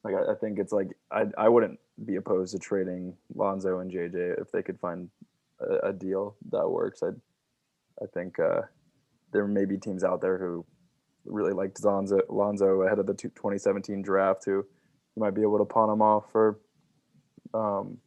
like 0.03 0.15
I, 0.15 0.31
I 0.31 0.35
think 0.35 0.59
it's 0.59 0.71
like 0.73 0.89
I 1.11 1.25
I 1.37 1.49
wouldn't 1.49 1.79
be 2.05 2.15
opposed 2.15 2.53
to 2.53 2.59
trading 2.59 3.15
Lonzo 3.35 3.79
and 3.79 3.91
JJ 3.91 4.41
if 4.41 4.51
they 4.51 4.63
could 4.63 4.79
find 4.79 5.09
a, 5.59 5.89
a 5.89 5.93
deal 5.93 6.35
that 6.51 6.67
works. 6.67 7.03
I 7.03 7.09
I 8.01 8.07
think 8.13 8.39
uh, 8.39 8.61
there 9.31 9.47
may 9.47 9.65
be 9.65 9.77
teams 9.77 10.03
out 10.03 10.21
there 10.21 10.37
who 10.37 10.65
really 11.25 11.53
liked 11.53 11.83
Lonzo 11.83 12.21
Lonzo 12.29 12.81
ahead 12.81 12.99
of 12.99 13.05
the 13.05 13.13
2017 13.13 14.01
draft 14.01 14.45
who 14.45 14.65
you 15.15 15.19
might 15.19 15.35
be 15.35 15.41
able 15.41 15.59
to 15.59 15.65
pawn 15.65 15.89
him 15.89 16.01
off 16.01 16.31
for 16.31 16.59
um 17.53 17.97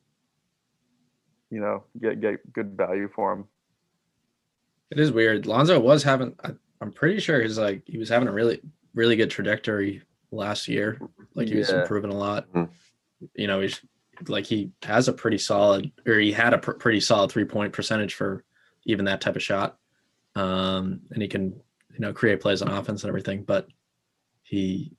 you 1.51 1.61
know 1.61 1.85
get 2.01 2.21
get 2.21 2.53
good 2.53 2.77
value 2.77 3.09
for 3.15 3.33
him 3.33 3.45
It 4.91 4.99
is 5.01 5.13
weird. 5.13 5.47
Lonzo 5.47 5.79
was 5.81 6.03
having. 6.03 6.35
I, 6.45 6.51
I'm 6.81 6.93
pretty 6.93 7.19
sure 7.21 7.41
he's 7.43 7.59
like 7.59 7.83
he 7.87 7.99
was 7.99 8.09
having 8.09 8.29
a 8.29 8.33
really 8.33 8.61
really 8.95 9.17
good 9.17 9.31
trajectory 9.31 10.03
last 10.31 10.69
year. 10.69 11.01
Like 11.35 11.49
he 11.49 11.57
was 11.57 11.71
Yeah. 11.71 11.81
improving 11.83 12.13
a 12.13 12.17
lot. 12.17 12.51
Mhm. 12.53 12.69
You 13.35 13.47
know, 13.47 13.61
he's 13.61 13.81
like 14.29 14.45
he 14.47 14.71
has 14.83 15.09
a 15.09 15.13
pretty 15.13 15.39
solid, 15.39 15.91
or 16.07 16.15
he 16.19 16.31
had 16.33 16.55
a 16.55 16.59
pr- 16.59 16.73
pretty 16.73 17.01
solid 17.01 17.31
three 17.33 17.45
point 17.45 17.73
percentage 17.73 18.15
for 18.15 18.45
even 18.85 19.07
that 19.07 19.21
type 19.21 19.35
of 19.37 19.43
shot. 19.43 19.79
Um, 20.37 21.01
and 21.11 21.23
he 21.23 21.29
can 21.29 21.53
you 21.93 22.01
know 22.01 22.13
create 22.13 22.41
plays 22.41 22.63
on 22.63 22.69
offense 22.69 23.03
and 23.03 23.09
everything. 23.09 23.43
But 23.45 23.67
he, 24.43 24.93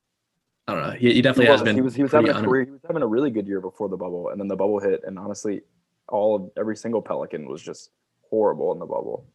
I 0.67 0.73
don't 0.73 0.83
know. 0.83 0.91
He, 0.91 1.13
he 1.13 1.21
definitely 1.21 1.45
he 1.45 1.51
has 1.51 1.61
was, 1.61 1.65
been. 1.65 1.75
he 1.75 1.81
was 1.81 1.95
he 1.95 2.01
was 2.03 2.11
pretty 2.11 2.27
having 2.27 2.35
a 2.35 2.37
under- 2.39 2.49
career 2.49 2.65
he 2.65 2.71
was 2.71 2.81
having 2.87 3.03
a 3.03 3.07
really 3.07 3.29
good 3.29 3.47
year 3.47 3.61
before 3.61 3.87
the 3.87 3.97
bubble 3.97 4.29
and 4.29 4.39
then 4.39 4.47
the 4.47 4.55
bubble 4.55 4.79
hit 4.79 5.01
and 5.05 5.17
honestly 5.19 5.61
all 6.09 6.35
of 6.35 6.49
every 6.57 6.75
single 6.75 7.01
pelican 7.01 7.47
was 7.47 7.61
just 7.61 7.89
horrible 8.29 8.71
in 8.71 8.79
the 8.79 8.85
bubble 8.85 9.25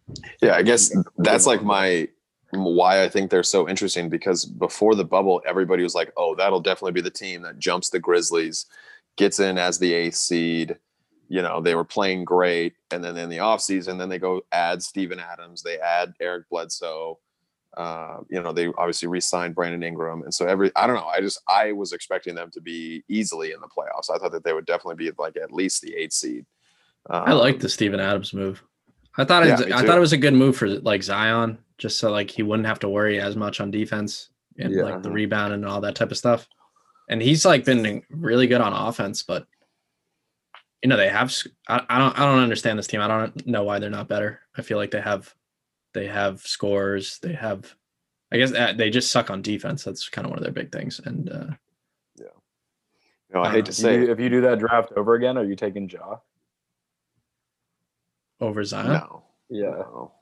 Yeah, 0.40 0.54
I 0.54 0.62
guess 0.62 0.94
that's 1.18 1.46
like 1.46 1.62
my 1.62 2.08
why 2.52 3.04
I 3.04 3.08
think 3.08 3.30
they're 3.30 3.42
so 3.42 3.68
interesting 3.68 4.08
because 4.08 4.44
before 4.44 4.94
the 4.94 5.04
bubble, 5.04 5.40
everybody 5.46 5.82
was 5.82 5.94
like, 5.94 6.12
"Oh, 6.16 6.34
that'll 6.34 6.60
definitely 6.60 6.92
be 6.92 7.00
the 7.00 7.10
team 7.10 7.42
that 7.42 7.58
jumps 7.58 7.90
the 7.90 8.00
Grizzlies, 8.00 8.66
gets 9.16 9.38
in 9.38 9.58
as 9.58 9.78
the 9.78 9.92
eighth 9.92 10.16
seed." 10.16 10.76
You 11.28 11.42
know, 11.42 11.60
they 11.60 11.76
were 11.76 11.84
playing 11.84 12.24
great, 12.24 12.74
and 12.90 13.04
then 13.04 13.16
in 13.16 13.28
the 13.28 13.36
offseason, 13.36 13.98
then 13.98 14.08
they 14.08 14.18
go 14.18 14.42
add 14.50 14.82
Steven 14.82 15.20
Adams, 15.20 15.62
they 15.62 15.78
add 15.78 16.14
Eric 16.20 16.48
Bledsoe. 16.50 17.20
Uh, 17.76 18.18
you 18.28 18.42
know, 18.42 18.52
they 18.52 18.66
obviously 18.78 19.06
re-signed 19.06 19.54
Brandon 19.54 19.84
Ingram, 19.84 20.22
and 20.22 20.34
so 20.34 20.44
every 20.44 20.72
I 20.74 20.88
don't 20.88 20.96
know. 20.96 21.06
I 21.06 21.20
just 21.20 21.40
I 21.48 21.70
was 21.70 21.92
expecting 21.92 22.34
them 22.34 22.50
to 22.52 22.60
be 22.60 23.04
easily 23.08 23.52
in 23.52 23.60
the 23.60 23.68
playoffs. 23.68 24.10
I 24.12 24.18
thought 24.18 24.32
that 24.32 24.42
they 24.42 24.52
would 24.52 24.66
definitely 24.66 24.96
be 24.96 25.12
like 25.18 25.36
at 25.36 25.52
least 25.52 25.82
the 25.82 25.94
eighth 25.94 26.14
seed. 26.14 26.46
I 27.08 27.32
like 27.32 27.54
Um, 27.54 27.60
the 27.60 27.68
Steven 27.68 28.00
Adams 28.00 28.34
move. 28.34 28.62
I 29.16 29.24
thought 29.24 29.46
Yeah, 29.46 29.60
it, 29.60 29.72
I 29.72 29.82
thought 29.84 29.96
it 29.96 30.00
was 30.00 30.12
a 30.12 30.18
good 30.18 30.34
move 30.34 30.56
for 30.56 30.68
like 30.68 31.02
Zion, 31.02 31.58
just 31.78 31.98
so 31.98 32.10
like 32.10 32.30
he 32.30 32.42
wouldn't 32.42 32.66
have 32.68 32.78
to 32.80 32.88
worry 32.88 33.20
as 33.20 33.36
much 33.36 33.60
on 33.60 33.70
defense 33.70 34.30
and 34.58 34.72
Yeah. 34.74 34.82
like 34.82 35.02
the 35.02 35.10
rebound 35.10 35.52
and 35.52 35.64
all 35.66 35.80
that 35.80 35.94
type 35.94 36.10
of 36.10 36.16
stuff. 36.18 36.46
And 37.08 37.20
he's 37.20 37.44
like 37.44 37.64
been 37.64 38.02
really 38.10 38.46
good 38.46 38.60
on 38.60 38.72
offense, 38.72 39.22
but 39.22 39.46
you 40.82 40.88
know 40.88 40.96
they 40.96 41.08
have. 41.08 41.34
I 41.68 41.98
don't. 41.98 42.18
I 42.18 42.24
don't 42.24 42.38
understand 42.42 42.78
this 42.78 42.86
team. 42.86 43.00
I 43.00 43.08
don't 43.08 43.46
know 43.46 43.64
why 43.64 43.78
they're 43.78 43.90
not 43.90 44.08
better. 44.08 44.40
I 44.56 44.62
feel 44.62 44.78
like 44.78 44.92
they 44.92 45.00
have, 45.00 45.34
they 45.92 46.06
have 46.06 46.40
scores. 46.40 47.18
They 47.18 47.32
have. 47.34 47.74
I 48.32 48.38
guess 48.38 48.52
uh, 48.52 48.72
they 48.76 48.90
just 48.90 49.10
suck 49.10 49.28
on 49.28 49.42
defense. 49.42 49.82
That's 49.82 50.08
kind 50.08 50.24
of 50.24 50.30
one 50.30 50.38
of 50.38 50.44
their 50.44 50.52
big 50.52 50.70
things. 50.70 51.00
And 51.04 51.28
uh, 51.28 51.46
You 52.16 52.26
know, 53.34 53.42
I 53.42 53.48
Uh, 53.48 53.50
hate 53.50 53.64
to 53.66 53.70
if 53.70 53.76
say, 53.76 54.00
you, 54.02 54.10
if 54.12 54.20
you 54.20 54.28
do 54.28 54.40
that 54.42 54.58
draft 54.60 54.92
over 54.96 55.14
again 55.14 55.36
are 55.36 55.44
you 55.44 55.56
taking 55.56 55.88
Ja 55.88 56.16
over 58.40 58.64
Zion, 58.64 58.92
no, 58.92 59.22
yeah 59.48 59.70
no. 59.70 60.12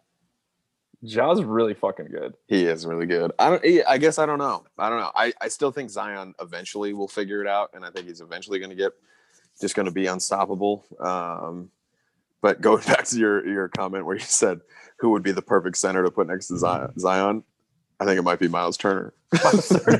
Ja's 1.04 1.42
really 1.44 1.74
fucking 1.74 2.08
good 2.10 2.34
He 2.48 2.64
is 2.64 2.84
really 2.84 3.06
good. 3.06 3.30
I 3.38 3.50
don't. 3.50 3.64
I 3.86 3.98
guess 3.98 4.18
I 4.18 4.26
don't 4.26 4.38
know. 4.38 4.64
I 4.78 4.88
don't 4.88 4.98
know. 4.98 5.12
I, 5.14 5.32
I 5.40 5.48
still 5.48 5.70
think 5.70 5.90
Zion 5.90 6.34
eventually 6.40 6.92
will 6.92 7.06
figure 7.06 7.40
it 7.40 7.46
out, 7.46 7.70
and 7.74 7.84
I 7.84 7.90
think 7.90 8.08
he's 8.08 8.20
eventually 8.20 8.58
going 8.58 8.70
to 8.70 8.76
get 8.76 8.92
just 9.60 9.76
going 9.76 9.86
to 9.86 9.92
be 9.92 10.06
unstoppable. 10.06 10.84
Um, 10.98 11.70
but 12.40 12.60
going 12.60 12.82
back 12.86 13.04
to 13.06 13.18
your 13.18 13.46
your 13.46 13.68
comment 13.68 14.06
where 14.06 14.16
you 14.16 14.22
said 14.22 14.60
who 14.98 15.10
would 15.10 15.22
be 15.22 15.32
the 15.32 15.42
perfect 15.42 15.76
center 15.76 16.02
to 16.02 16.10
put 16.10 16.26
next 16.26 16.48
to 16.48 16.58
Zion, 16.58 16.98
Zion 16.98 17.44
I 18.00 18.04
think 18.04 18.18
it 18.18 18.22
might 18.22 18.38
be 18.38 18.48
Myles 18.48 18.76
Turner. 18.76 19.12
The 19.30 19.98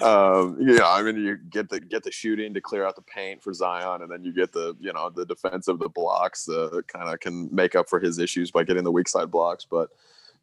um, 0.02 0.56
yeah, 0.60 0.88
I 0.88 1.02
mean, 1.02 1.16
you 1.16 1.36
get 1.36 1.68
the 1.68 1.78
get 1.78 2.02
the 2.02 2.10
shooting 2.10 2.54
to 2.54 2.60
clear 2.60 2.84
out 2.84 2.96
the 2.96 3.02
paint 3.02 3.42
for 3.42 3.52
Zion, 3.52 4.02
and 4.02 4.10
then 4.10 4.24
you 4.24 4.32
get 4.32 4.52
the 4.52 4.74
you 4.80 4.92
know 4.92 5.10
the 5.10 5.24
defense 5.24 5.68
of 5.68 5.78
the 5.78 5.88
blocks 5.88 6.48
uh, 6.48 6.80
kind 6.88 7.08
of 7.08 7.20
can 7.20 7.48
make 7.54 7.76
up 7.76 7.88
for 7.88 8.00
his 8.00 8.18
issues 8.18 8.50
by 8.50 8.64
getting 8.64 8.82
the 8.82 8.90
weak 8.90 9.08
side 9.08 9.30
blocks. 9.30 9.64
But 9.64 9.90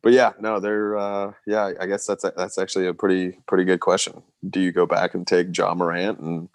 but 0.01 0.13
yeah, 0.13 0.31
no, 0.39 0.59
they're 0.59 0.95
uh, 0.95 1.33
yeah. 1.45 1.73
I 1.79 1.87
guess 1.87 2.05
that's 2.05 2.23
that's 2.23 2.57
actually 2.57 2.87
a 2.87 2.93
pretty 2.93 3.37
pretty 3.47 3.65
good 3.65 3.81
question. 3.81 4.21
Do 4.49 4.61
you 4.61 4.71
go 4.71 4.85
back 4.85 5.13
and 5.13 5.27
take 5.27 5.55
Ja 5.57 5.73
Morant 5.73 6.19
and 6.19 6.47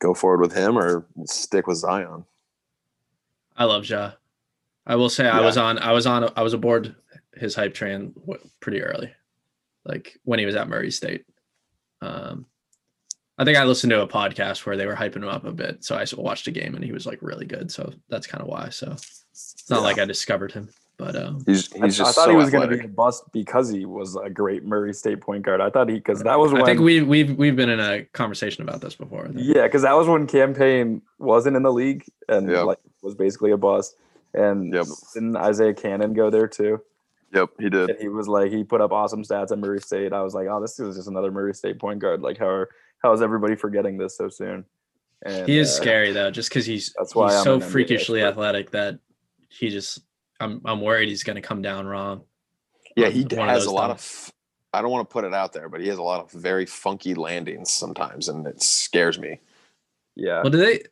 go 0.00 0.12
forward 0.12 0.40
with 0.40 0.54
him, 0.54 0.76
or 0.76 1.06
stick 1.24 1.66
with 1.66 1.78
Zion? 1.78 2.26
I 3.56 3.64
love 3.64 3.86
Ja. 3.88 4.12
I 4.86 4.96
will 4.96 5.08
say 5.08 5.26
I 5.28 5.40
was 5.40 5.56
on 5.56 5.78
I 5.78 5.92
was 5.92 6.06
on 6.06 6.30
I 6.36 6.42
was 6.42 6.54
aboard 6.54 6.94
his 7.34 7.54
hype 7.54 7.74
train 7.74 8.14
pretty 8.60 8.82
early, 8.82 9.12
like 9.84 10.18
when 10.24 10.38
he 10.38 10.46
was 10.46 10.54
at 10.54 10.68
Murray 10.68 10.90
State. 10.90 11.24
Um, 12.00 12.46
I 13.38 13.44
think 13.44 13.58
I 13.58 13.64
listened 13.64 13.90
to 13.90 14.00
a 14.02 14.08
podcast 14.08 14.64
where 14.64 14.76
they 14.76 14.86
were 14.86 14.94
hyping 14.94 15.16
him 15.16 15.28
up 15.28 15.44
a 15.44 15.52
bit, 15.52 15.84
so 15.84 15.96
I 15.96 16.06
watched 16.16 16.46
a 16.46 16.50
game 16.52 16.74
and 16.74 16.84
he 16.84 16.92
was 16.92 17.04
like 17.06 17.18
really 17.20 17.46
good. 17.46 17.70
So 17.70 17.92
that's 18.08 18.26
kind 18.26 18.42
of 18.42 18.48
why. 18.48 18.68
So 18.70 18.92
it's 18.92 19.64
not 19.68 19.76
Yeah. 19.78 19.82
like 19.82 19.98
I 19.98 20.04
discovered 20.06 20.52
him, 20.52 20.70
but 20.96 21.16
um, 21.16 21.42
He's 21.46 21.70
I, 21.74 21.86
he's 21.86 22.00
I 22.00 22.04
just 22.04 22.14
thought 22.16 22.24
so 22.26 22.30
he 22.30 22.36
was 22.36 22.48
going 22.50 22.68
to 22.70 22.74
be 22.76 22.84
a 22.84 22.88
bust 22.88 23.24
because 23.32 23.68
he 23.68 23.84
was 23.84 24.16
a 24.16 24.30
great 24.30 24.64
Murray 24.64 24.94
State 24.94 25.20
point 25.20 25.42
guard. 25.42 25.60
I 25.60 25.68
thought 25.68 25.88
he 25.88 25.96
because 25.96 26.22
that 26.22 26.38
was 26.38 26.52
when 26.52 26.62
I 26.62 26.64
think 26.64 26.80
we 26.80 27.02
we've 27.02 27.36
we've 27.36 27.56
been 27.56 27.68
in 27.70 27.80
a 27.80 28.04
conversation 28.04 28.62
about 28.66 28.80
this 28.80 28.94
before. 28.94 29.28
Yeah, 29.34 29.64
because 29.64 29.82
that 29.82 29.92
was 29.94 30.06
when 30.08 30.26
Cameron 30.26 30.54
Payne 30.54 31.02
wasn't 31.18 31.56
in 31.56 31.62
the 31.64 31.72
league 31.72 32.04
and 32.28 32.48
Yep. 32.48 32.64
like 32.64 32.78
was 33.02 33.14
basically 33.16 33.50
a 33.50 33.56
bust. 33.58 33.96
And 34.36 34.72
Yep. 34.72 34.86
didn't 35.14 35.36
Isaiah 35.36 35.74
Canaan 35.74 36.12
go 36.12 36.30
there 36.30 36.46
too? 36.48 36.80
Yep, 37.32 37.50
he 37.58 37.68
did. 37.70 37.90
And 37.90 37.98
he 38.00 38.08
was 38.08 38.28
like 38.28 38.52
he 38.52 38.62
put 38.64 38.80
up 38.80 38.92
awesome 38.92 39.22
stats 39.24 39.50
at 39.50 39.58
Murray 39.58 39.80
State. 39.80 40.12
I 40.12 40.22
was 40.22 40.34
like, 40.34 40.46
oh, 40.48 40.60
this 40.60 40.78
is 40.78 40.96
just 40.96 41.08
another 41.08 41.30
Murray 41.32 41.54
State 41.54 41.78
point 41.78 41.98
guard. 41.98 42.22
Like 42.22 42.38
how 42.38 42.46
are, 42.48 42.68
how 43.02 43.12
is 43.12 43.20
everybody 43.22 43.56
forgetting 43.56 43.98
this 43.98 44.16
so 44.16 44.28
soon? 44.28 44.64
And 45.24 45.48
He 45.48 45.58
is 45.58 45.70
uh, 45.70 45.72
scary 45.82 46.12
though, 46.12 46.30
just 46.30 46.50
because 46.50 46.66
he's 46.66 46.92
That's 46.98 47.14
why 47.14 47.28
he's 47.28 47.36
I'm 47.38 47.44
so 47.44 47.54
an 47.56 47.60
NBA 47.62 47.64
freakishly 47.64 48.20
expert. 48.22 48.32
athletic 48.32 48.70
that 48.72 48.98
he 49.48 49.70
just 49.70 50.00
I'm 50.40 50.60
I'm 50.64 50.80
worried 50.80 51.08
he's 51.08 51.24
going 51.24 51.36
to 51.36 51.42
come 51.42 51.62
down 51.62 51.86
wrong. 51.86 52.22
Yeah, 52.96 53.08
he 53.08 53.26
has 53.30 53.62
a 53.64 53.66
those 53.66 53.66
lot 53.68 53.90
dunks. 53.90 54.28
of. 54.28 54.32
I 54.72 54.82
don't 54.82 54.90
want 54.90 55.08
to 55.08 55.12
put 55.12 55.24
it 55.24 55.32
out 55.34 55.52
there, 55.52 55.68
but 55.68 55.80
he 55.80 55.88
has 55.88 55.98
a 55.98 56.02
lot 56.02 56.20
of 56.20 56.30
very 56.30 56.66
funky 56.66 57.14
landings 57.14 57.72
sometimes, 57.72 58.28
and 58.28 58.46
it 58.46 58.62
scares 58.62 59.18
me. 59.18 59.40
Yeah. 60.14 60.42
Well, 60.42 60.50
do 60.50 60.58
they? 60.58 60.82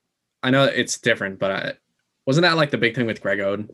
I 0.42 0.50
know 0.50 0.64
it's 0.64 0.98
different, 0.98 1.38
but 1.38 1.50
I 1.50 1.72
wasn't 2.26 2.42
that 2.42 2.56
like 2.56 2.70
the 2.70 2.78
big 2.78 2.94
thing 2.94 3.06
with 3.06 3.20
Greg 3.20 3.38
Oden? 3.38 3.68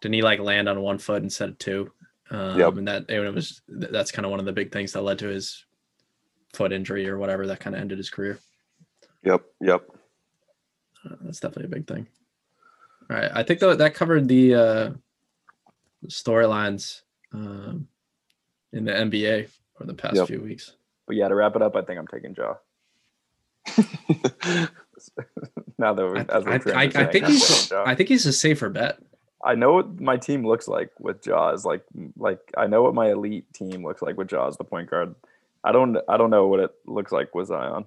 Didn't 0.00 0.14
he 0.14 0.22
like 0.22 0.40
land 0.40 0.68
on 0.68 0.80
one 0.80 0.98
foot 0.98 1.22
instead 1.22 1.48
of 1.50 1.58
two? 1.58 1.90
Um, 2.30 2.58
Yep. 2.58 2.76
And 2.76 2.88
that 2.88 3.10
it 3.10 3.34
was 3.34 3.62
that's 3.68 4.10
kind 4.12 4.24
of 4.24 4.30
one 4.30 4.40
of 4.40 4.46
the 4.46 4.52
big 4.52 4.72
things 4.72 4.92
that 4.92 5.02
led 5.02 5.18
to 5.20 5.28
his 5.28 5.64
foot 6.54 6.72
injury 6.72 7.08
or 7.08 7.18
whatever 7.18 7.46
that 7.46 7.60
kind 7.60 7.74
of 7.76 7.80
ended 7.80 7.98
his 7.98 8.10
career. 8.10 8.38
Yep, 9.24 9.42
yep. 9.60 9.82
Uh, 11.04 11.14
that's 11.22 11.40
definitely 11.40 11.66
a 11.66 11.76
big 11.76 11.86
thing. 11.86 12.06
All 13.10 13.16
right, 13.16 13.30
I 13.34 13.42
think 13.42 13.60
that 13.60 13.78
that 13.78 13.94
covered 13.94 14.28
the 14.28 14.54
uh, 14.54 14.90
storylines 16.08 17.02
um, 17.32 17.88
in 18.72 18.84
the 18.84 18.92
NBA 18.92 19.48
for 19.76 19.84
the 19.84 19.94
past 19.94 20.16
Yep. 20.16 20.28
few 20.28 20.40
weeks. 20.40 20.72
But 21.06 21.16
yeah, 21.16 21.28
to 21.28 21.34
wrap 21.34 21.56
it 21.56 21.62
up, 21.62 21.76
I 21.76 21.82
think 21.82 21.98
I'm 21.98 22.06
taking 22.06 22.34
Ja. 22.34 22.54
now 25.82 25.92
that 25.92 26.02
we're, 26.06 26.18
I, 26.18 26.38
as 26.38 26.64
we're 26.64 26.74
I, 26.74 26.82
I, 26.84 26.84
I 26.84 27.06
think 27.06 27.26
he's. 27.26 27.72
I 27.72 27.94
think 27.94 28.08
he's 28.08 28.24
a 28.24 28.32
safer 28.32 28.70
bet. 28.70 28.98
I 29.44 29.56
know 29.56 29.72
what 29.74 30.00
my 30.00 30.16
team 30.16 30.46
looks 30.46 30.68
like 30.68 30.90
with 31.00 31.22
Ja's. 31.22 31.64
Like 31.64 31.82
like 32.16 32.38
I 32.56 32.66
know 32.66 32.82
what 32.82 32.94
my 32.94 33.10
elite 33.10 33.52
team 33.52 33.84
looks 33.84 34.00
like 34.00 34.16
with 34.16 34.28
Ja's, 34.28 34.56
the 34.56 34.64
point 34.64 34.88
guard. 34.88 35.14
I 35.64 35.72
don't 35.72 35.98
I 36.08 36.16
don't 36.16 36.30
know 36.30 36.46
what 36.46 36.60
it 36.60 36.70
looks 36.86 37.12
like 37.12 37.34
with 37.34 37.48
Zion. 37.48 37.84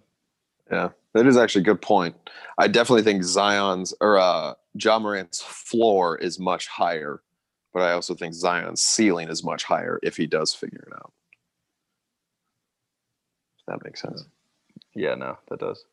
Yeah, 0.69 0.89
that 1.13 1.25
is 1.25 1.37
actually 1.37 1.61
a 1.61 1.65
good 1.65 1.81
point. 1.81 2.15
I 2.57 2.67
definitely 2.67 3.03
think 3.03 3.23
Zion's 3.23 3.93
or 4.01 4.19
uh 4.19 4.53
Ja 4.73 4.99
Morant's 4.99 5.41
floor 5.41 6.17
is 6.17 6.37
much 6.37 6.67
higher, 6.67 7.21
but 7.73 7.81
I 7.83 7.93
also 7.93 8.13
think 8.13 8.33
Zion's 8.33 8.81
ceiling 8.81 9.29
is 9.29 9.43
much 9.43 9.63
higher 9.63 9.99
if 10.03 10.17
he 10.17 10.27
does 10.27 10.53
figure 10.53 10.83
it 10.85 10.93
out. 10.93 11.13
If 13.59 13.65
that 13.67 13.83
makes 13.85 14.01
sense. 14.01 14.25
Yeah, 14.93 15.15
no, 15.15 15.37
that 15.49 15.59
does. 15.59 15.85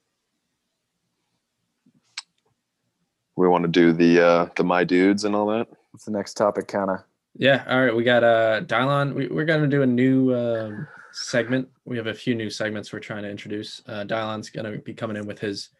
We 3.36 3.48
want 3.48 3.62
to 3.64 3.68
do 3.68 3.92
the 3.92 4.20
uh 4.24 4.48
the 4.56 4.64
my 4.64 4.84
dudes 4.84 5.24
and 5.24 5.34
all 5.34 5.46
that. 5.48 5.66
What's 5.90 6.04
the 6.04 6.10
next 6.10 6.34
topic, 6.34 6.68
kind 6.68 6.90
of 6.90 6.98
Yeah. 7.36 7.64
All 7.68 7.82
right. 7.84 7.94
We 7.94 8.04
got 8.04 8.24
uh 8.24 8.60
Dylon. 8.62 9.14
We, 9.14 9.28
we're 9.28 9.44
gonna 9.44 9.66
do 9.66 9.82
a 9.82 9.86
new 9.86 10.34
um, 10.34 10.86
segment. 11.12 11.68
We 11.84 11.96
have 11.96 12.06
a 12.06 12.14
few 12.14 12.34
new 12.34 12.50
segments 12.50 12.92
we're 12.92 13.00
trying 13.00 13.22
to 13.22 13.30
introduce. 13.30 13.82
Uh, 13.86 14.04
Dylon's 14.04 14.50
gonna 14.50 14.78
be 14.78 14.94
coming 14.94 15.16
in 15.16 15.26
with 15.26 15.38
his 15.38 15.70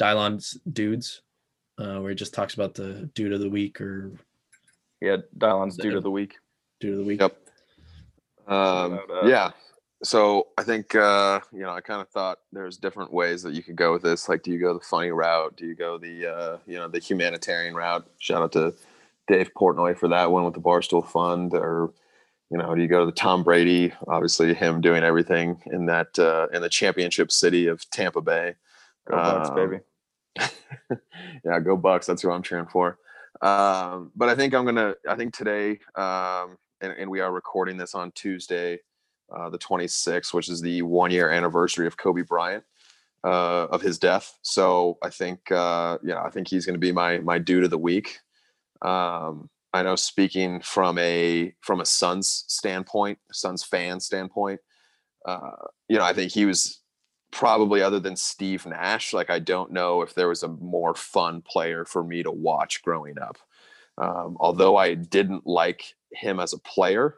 Dylon's 0.00 0.58
dudes, 0.72 1.22
uh, 1.78 1.98
where 2.00 2.10
he 2.10 2.16
just 2.16 2.34
talks 2.34 2.54
about 2.54 2.74
the 2.74 3.08
dude 3.14 3.32
of 3.32 3.40
the 3.40 3.48
week 3.50 3.80
or 3.80 4.12
Yeah, 5.00 5.18
Dylon's 5.38 5.76
dude 5.76 5.94
of 5.94 6.02
the 6.02 6.10
week. 6.10 6.36
dude 6.80 6.92
of 6.94 6.98
the 6.98 7.04
week. 7.04 7.20
Yep. 7.20 7.36
Um, 8.48 8.92
about, 8.92 9.10
uh, 9.10 9.26
yeah. 9.26 9.50
So 10.02 10.48
I 10.58 10.62
think 10.62 10.94
uh, 10.94 11.40
you 11.52 11.60
know 11.60 11.70
I 11.70 11.80
kind 11.80 12.02
of 12.02 12.08
thought 12.08 12.38
there's 12.52 12.76
different 12.76 13.12
ways 13.12 13.42
that 13.42 13.54
you 13.54 13.62
could 13.62 13.76
go 13.76 13.92
with 13.92 14.02
this. 14.02 14.28
Like, 14.28 14.42
do 14.42 14.50
you 14.50 14.60
go 14.60 14.74
the 14.74 14.84
funny 14.84 15.10
route? 15.10 15.56
Do 15.56 15.66
you 15.66 15.74
go 15.74 15.98
the 15.98 16.26
uh, 16.26 16.58
you 16.66 16.76
know 16.76 16.88
the 16.88 16.98
humanitarian 16.98 17.74
route? 17.74 18.06
Shout 18.18 18.42
out 18.42 18.52
to 18.52 18.74
Dave 19.26 19.50
Portnoy 19.54 19.96
for 19.96 20.08
that 20.08 20.30
one 20.30 20.44
with 20.44 20.54
the 20.54 20.60
Barstool 20.60 21.06
Fund, 21.06 21.54
or 21.54 21.92
you 22.50 22.58
know, 22.58 22.74
do 22.74 22.82
you 22.82 22.88
go 22.88 23.00
to 23.00 23.06
the 23.06 23.12
Tom 23.12 23.42
Brady? 23.42 23.92
Obviously, 24.06 24.54
him 24.54 24.80
doing 24.80 25.02
everything 25.02 25.60
in 25.66 25.86
that 25.86 26.18
uh, 26.18 26.46
in 26.52 26.62
the 26.62 26.68
championship 26.68 27.32
city 27.32 27.66
of 27.66 27.88
Tampa 27.90 28.20
Bay. 28.20 28.54
Go 29.08 29.16
Bucs, 29.16 29.48
Um, 29.48 29.56
baby. 29.56 29.80
yeah, 31.44 31.58
go 31.60 31.76
Bucs. 31.76 32.06
That's 32.06 32.22
who 32.22 32.30
I'm 32.30 32.42
cheering 32.42 32.66
for. 32.66 32.98
Um, 33.40 34.12
but 34.14 34.28
I 34.28 34.34
think 34.34 34.54
I'm 34.54 34.64
gonna. 34.64 34.94
I 35.08 35.16
think 35.16 35.34
today, 35.34 35.80
um, 35.96 36.56
and, 36.80 36.92
and 36.98 37.10
we 37.10 37.20
are 37.20 37.32
recording 37.32 37.76
this 37.76 37.94
on 37.94 38.12
Tuesday, 38.12 38.78
uh, 39.34 39.50
the 39.50 39.58
26th, 39.58 40.32
which 40.32 40.48
is 40.48 40.60
the 40.60 40.82
one 40.82 41.10
year 41.10 41.30
anniversary 41.30 41.86
of 41.86 41.96
Kobe 41.96 42.22
Bryant, 42.22 42.64
uh, 43.24 43.66
of 43.70 43.82
his 43.82 43.98
death. 43.98 44.38
So 44.42 44.98
I 45.02 45.10
think, 45.10 45.50
uh, 45.50 45.98
yeah, 46.02 46.22
I 46.22 46.30
think 46.30 46.48
he's 46.48 46.66
going 46.66 46.74
to 46.74 46.80
be 46.80 46.92
my 46.92 47.18
my 47.18 47.38
dude 47.38 47.64
of 47.64 47.70
the 47.70 47.78
week. 47.78 48.20
Um, 48.82 49.50
I 49.72 49.82
know 49.82 49.96
speaking 49.96 50.60
from 50.60 50.98
a 50.98 51.54
from 51.60 51.80
a 51.80 51.86
Suns 51.86 52.44
standpoint, 52.48 53.18
Suns 53.32 53.62
fan 53.62 54.00
standpoint, 54.00 54.60
uh, 55.26 55.50
you 55.88 55.98
know, 55.98 56.04
I 56.04 56.12
think 56.12 56.32
he 56.32 56.46
was 56.46 56.80
probably 57.32 57.82
other 57.82 58.00
than 58.00 58.16
Steve 58.16 58.64
Nash, 58.64 59.12
like 59.12 59.28
I 59.28 59.38
don't 59.38 59.72
know 59.72 60.02
if 60.02 60.14
there 60.14 60.28
was 60.28 60.42
a 60.42 60.48
more 60.48 60.94
fun 60.94 61.42
player 61.42 61.84
for 61.84 62.02
me 62.02 62.22
to 62.22 62.30
watch 62.30 62.82
growing 62.82 63.18
up. 63.18 63.38
Um, 63.98 64.36
although 64.40 64.76
I 64.76 64.94
didn't 64.94 65.46
like 65.46 65.94
him 66.12 66.38
as 66.38 66.52
a 66.52 66.58
player, 66.58 67.16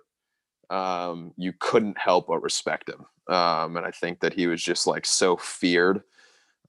um, 0.70 1.32
you 1.36 1.52
couldn't 1.58 1.98
help 1.98 2.28
but 2.28 2.42
respect 2.42 2.88
him. 2.88 3.06
Um, 3.32 3.76
and 3.76 3.86
I 3.86 3.90
think 3.90 4.20
that 4.20 4.32
he 4.32 4.46
was 4.46 4.62
just 4.62 4.86
like 4.86 5.06
so 5.06 5.36
feared. 5.36 6.02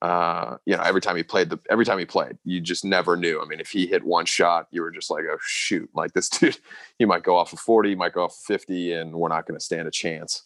Uh, 0.02 0.58
you 0.66 0.76
know, 0.76 0.84
every 0.84 1.02
time 1.02 1.18
he 1.18 1.24
played 1.24 1.50
the 1.50 1.60
every 1.70 1.84
time 1.84 2.00
he 2.00 2.06
played, 2.06 2.38
you 2.46 2.62
just 2.62 2.86
never 2.86 3.18
knew. 3.18 3.42
I 3.42 3.46
mean, 3.46 3.60
if 3.60 3.70
he 3.70 3.86
hit 3.86 4.04
one 4.04 4.26
shot, 4.26 4.68
you 4.72 4.82
were 4.82 4.92
just 4.92 5.10
like, 5.10 5.26
oh 5.30 5.38
shoot, 5.42 5.90
like 5.94 6.14
this 6.14 6.30
dude, 6.30 6.58
he 6.98 7.06
might 7.06 7.24
go 7.24 7.36
off 7.36 7.54
of 7.54 7.60
40, 7.60 7.90
he 7.90 7.96
might 7.96 8.14
go 8.14 8.24
off 8.24 8.34
of 8.34 8.44
50, 8.46 8.94
and 8.94 9.14
we're 9.14 9.28
not 9.28 9.46
going 9.46 9.60
to 9.60 9.64
stand 9.64 9.88
a 9.88 9.92
chance. 9.92 10.44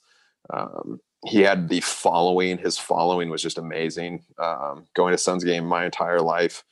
Um, 0.52 1.00
he 1.26 1.42
had 1.42 1.70
the 1.70 1.82
following. 1.82 2.58
His 2.58 2.78
following 2.78 3.30
was 3.30 3.42
just 3.42 3.58
amazing. 3.58 4.24
Um, 4.40 4.86
going 4.94 5.12
to 5.12 5.18
Suns 5.18 5.44
game 5.44 5.66
my 5.66 5.86
entire 5.86 6.20
life, 6.20 6.64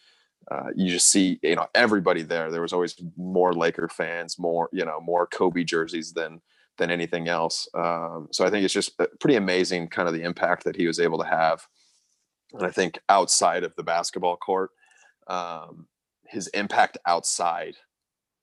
uh, 0.49 0.69
you 0.75 0.89
just 0.89 1.09
see 1.09 1.39
you 1.43 1.55
know 1.55 1.67
everybody 1.75 2.23
there. 2.23 2.51
There 2.51 2.61
was 2.61 2.73
always 2.73 2.95
more 3.15 3.53
Laker 3.53 3.87
fans, 3.87 4.39
more 4.39 4.69
you 4.73 4.85
know 4.85 4.99
more 4.99 5.27
Kobe 5.27 5.63
jerseys 5.63 6.13
than 6.13 6.41
than 6.81 6.89
anything 6.89 7.27
else. 7.27 7.69
Um, 7.75 8.27
so 8.31 8.43
I 8.43 8.49
think 8.49 8.65
it's 8.65 8.73
just 8.73 8.99
uh, 8.99 9.05
pretty 9.19 9.35
amazing, 9.35 9.89
kind 9.89 10.07
of 10.07 10.15
the 10.15 10.23
impact 10.23 10.63
that 10.63 10.75
he 10.75 10.87
was 10.87 10.99
able 10.99 11.19
to 11.19 11.25
have. 11.25 11.67
And 12.53 12.65
I 12.65 12.71
think 12.71 12.99
outside 13.07 13.63
of 13.63 13.75
the 13.75 13.83
basketball 13.83 14.35
court, 14.35 14.71
um, 15.27 15.85
his 16.25 16.47
impact 16.47 16.97
outside, 17.05 17.75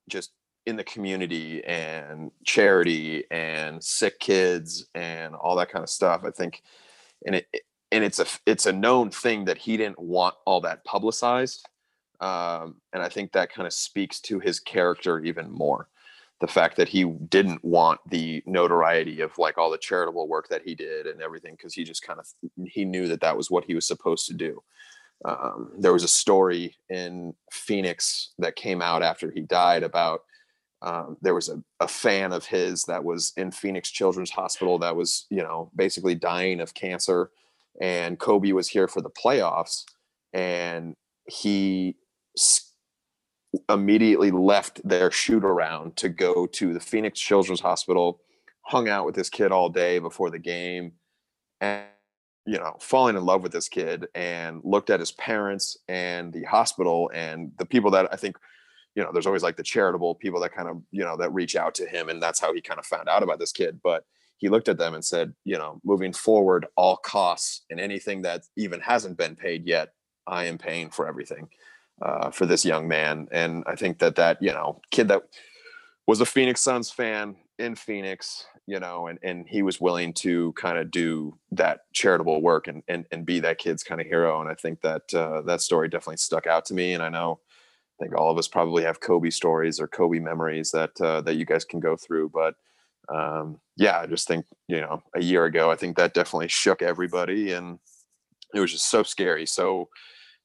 just 0.09 0.31
in 0.67 0.77
the 0.77 0.85
community 0.85 1.65
and 1.65 2.31
charity 2.45 3.25
and 3.33 3.83
sick 3.83 4.21
kids 4.21 4.87
and 4.95 5.35
all 5.35 5.57
that 5.57 5.73
kind 5.73 5.83
of 5.83 5.91
stuff. 5.91 6.23
I 6.25 6.31
think, 6.31 6.63
and 7.27 7.35
it 7.35 7.49
and 7.91 8.05
it's 8.05 8.21
a 8.21 8.27
it's 8.47 8.67
a 8.67 8.73
known 8.73 9.11
thing 9.11 9.47
that 9.47 9.59
he 9.59 9.77
didn't 9.77 9.99
want 9.99 10.37
all 10.47 10.61
that 10.61 10.85
publicized, 10.85 11.69
um, 12.21 12.77
and 12.93 13.03
I 13.03 13.09
think 13.09 13.33
that 13.33 13.53
kind 13.53 13.67
of 13.67 13.73
speaks 13.73 14.21
to 14.21 14.39
his 14.39 14.61
character 14.61 15.19
even 15.19 15.51
more. 15.51 15.89
The 16.41 16.47
fact 16.47 16.77
that 16.77 16.89
he 16.89 17.05
didn't 17.05 17.65
want 17.65 18.01
the 18.09 18.43
notoriety 18.47 19.21
of 19.21 19.37
like 19.39 19.59
all 19.59 19.71
the 19.71 19.79
charitable 19.79 20.29
work 20.29 20.49
that 20.49 20.63
he 20.65 20.75
did 20.75 21.07
and 21.07 21.21
everything, 21.21 21.55
because 21.55 21.75
he 21.75 21.85
just 21.85 22.03
kind 22.03 22.21
of 22.21 22.27
he 22.67 22.85
knew 22.85 23.09
that 23.09 23.21
that 23.21 23.37
was 23.37 23.51
what 23.51 23.65
he 23.65 23.75
was 23.75 23.87
supposed 23.87 24.27
to 24.29 24.35
do. 24.35 24.63
Um, 25.25 25.73
there 25.77 25.93
was 25.93 26.05
a 26.05 26.09
story 26.09 26.77
in 26.89 27.35
Phoenix 27.51 28.35
that 28.39 28.55
came 28.55 28.81
out 28.81 29.03
after 29.03 29.33
he 29.33 29.41
died 29.41 29.83
about 29.83 30.23
um, 30.81 31.17
there 31.21 31.35
was 31.35 31.49
a, 31.49 31.63
a 31.81 31.89
fan 31.89 32.33
of 32.33 32.47
his 32.47 32.85
that 32.85 33.03
was 33.03 33.33
in 33.37 33.51
Phoenix 33.51 33.91
Children's 33.91 34.31
Hospital 34.31 34.79
that 34.79 34.95
was, 34.95 35.27
you 35.29 35.43
know, 35.43 35.71
basically 35.75 36.15
dying 36.15 36.61
of 36.61 36.75
cancer. 36.75 37.31
And 37.81 38.19
Kobe 38.19 38.53
was 38.53 38.69
here 38.69 38.87
for 38.87 39.01
the 39.01 39.11
playoffs. 39.11 39.85
And 40.33 40.95
he 41.27 41.97
immediately 43.69 44.31
left 44.31 44.87
their 44.87 45.11
shoot 45.11 45.45
around 45.45 45.97
to 45.97 46.09
go 46.09 46.47
to 46.47 46.75
the 46.75 46.81
Phoenix 46.81 47.19
Children's 47.19 47.61
Hospital, 47.61 48.21
hung 48.63 48.89
out 48.89 49.07
with 49.07 49.15
this 49.15 49.31
kid 49.31 49.53
all 49.53 49.69
day 49.69 49.99
before 49.99 50.31
the 50.31 50.39
game. 50.39 50.93
And 51.61 51.85
you 52.47 52.59
know, 52.59 52.77
falling 52.81 53.15
in 53.15 53.27
love 53.27 53.43
with 53.43 53.53
this 53.53 53.69
kid 53.69 54.07
and 54.15 54.63
looked 54.65 54.89
at 54.89 55.01
his 55.01 55.13
parents 55.13 55.77
and 55.87 56.33
the 56.33 56.45
hospital 56.45 57.11
and 57.13 57.53
the 57.59 57.67
people 57.67 57.91
that 57.91 58.09
I 58.11 58.17
think 58.17 58.37
you 58.99 59.05
know, 59.05 59.13
there's 59.13 59.27
always 59.27 59.45
like 59.45 59.57
the 59.57 59.63
charitable 59.63 60.17
people 60.17 60.41
that 60.41 60.53
kind 60.53 60.69
of, 60.69 60.83
you 60.91 61.05
know, 61.05 61.17
that 61.17 61.33
reach 61.33 61.55
out 61.55 61.73
to 61.77 61.87
him. 61.87 62.09
And 62.09 62.21
that's 62.21 62.41
how 62.41 62.53
he 62.53 62.61
kind 62.61 62.81
of 62.81 62.85
found 62.85 63.09
out 63.09 63.23
about 63.23 63.39
this 63.39 63.53
kid. 63.53 63.79
But 63.81 64.05
he 64.39 64.49
looked 64.49 64.69
at 64.69 64.77
them 64.77 64.93
and 64.93 65.05
said, 65.05 65.35
you 65.45 65.57
know, 65.57 65.81
moving 65.85 66.13
forward, 66.13 66.67
all 66.77 66.97
costs 66.97 67.63
and 67.71 67.79
anything 67.79 68.23
that 68.23 68.43
even 68.57 68.81
hasn't 68.81 69.17
been 69.17 69.37
paid 69.37 69.67
yet, 69.67 69.93
I 70.27 70.47
am 70.47 70.59
paying 70.59 70.91
for 70.91 71.07
everything 71.07 71.49
uh, 72.01 72.31
for 72.31 72.47
this 72.47 72.65
young 72.65 72.89
man. 72.89 73.29
And 73.31 73.65
I 73.67 73.75
think 73.75 73.99
that 73.99 74.17
that, 74.17 74.41
you 74.41 74.53
know, 74.53 74.81
kid 74.91 75.09
that 75.09 75.23
was 76.07 76.21
a 76.21 76.27
Phoenix 76.27 76.61
Suns 76.61 76.91
fan 76.91 77.37
in 77.59 77.75
Phoenix, 77.75 78.47
you 78.67 78.79
know, 78.79 79.09
and, 79.09 79.19
and 79.23 79.47
he 79.49 79.63
was 79.63 79.81
willing 79.81 80.13
to 80.15 80.53
kind 80.53 80.79
of 80.79 80.91
do 80.91 81.37
that 81.53 81.81
charitable 81.93 82.41
work 82.41 82.69
and, 82.69 82.83
and, 82.89 83.05
and 83.11 83.27
be 83.27 83.41
that 83.41 83.59
kid's 83.59 83.83
kind 83.83 84.01
of 84.01 84.07
hero. 84.07 84.41
And 84.41 84.49
I 84.49 84.55
think 84.55 84.81
that 84.83 85.13
uh, 85.13 85.43
that 85.43 85.61
story 85.61 85.89
definitely 85.89 86.19
stuck 86.19 86.47
out 86.47 86.65
to 86.67 86.75
me. 86.75 86.95
And 86.95 87.03
I 87.03 87.09
know, 87.09 87.41
I 87.99 88.05
think 88.05 88.17
all 88.17 88.31
of 88.31 88.39
us 88.39 88.47
probably 88.47 88.85
have 88.85 89.01
Kobe 89.01 89.31
stories 89.31 89.81
or 89.81 89.89
Kobe 89.89 90.21
memories 90.21 90.71
that 90.71 91.01
uh, 91.01 91.21
that 91.23 91.35
you 91.35 91.45
guys 91.45 91.65
can 91.65 91.81
go 91.81 91.97
through. 91.97 92.31
But 92.31 92.55
um, 93.09 93.59
yeah, 93.77 93.99
I 94.01 94.07
just 94.07 94.29
think 94.29 94.47
you 94.69 94.81
know 94.81 95.03
a 95.15 95.23
year 95.23 95.47
ago, 95.47 95.71
I 95.71 95.77
think 95.77 95.97
that 95.97 96.15
definitely 96.15 96.49
shook 96.49 96.81
everybody, 96.81 97.53
and 97.53 97.79
it 98.55 98.61
was 98.61 98.73
just 98.73 98.91
so 98.91 99.03
scary, 99.03 99.47
so 99.47 99.89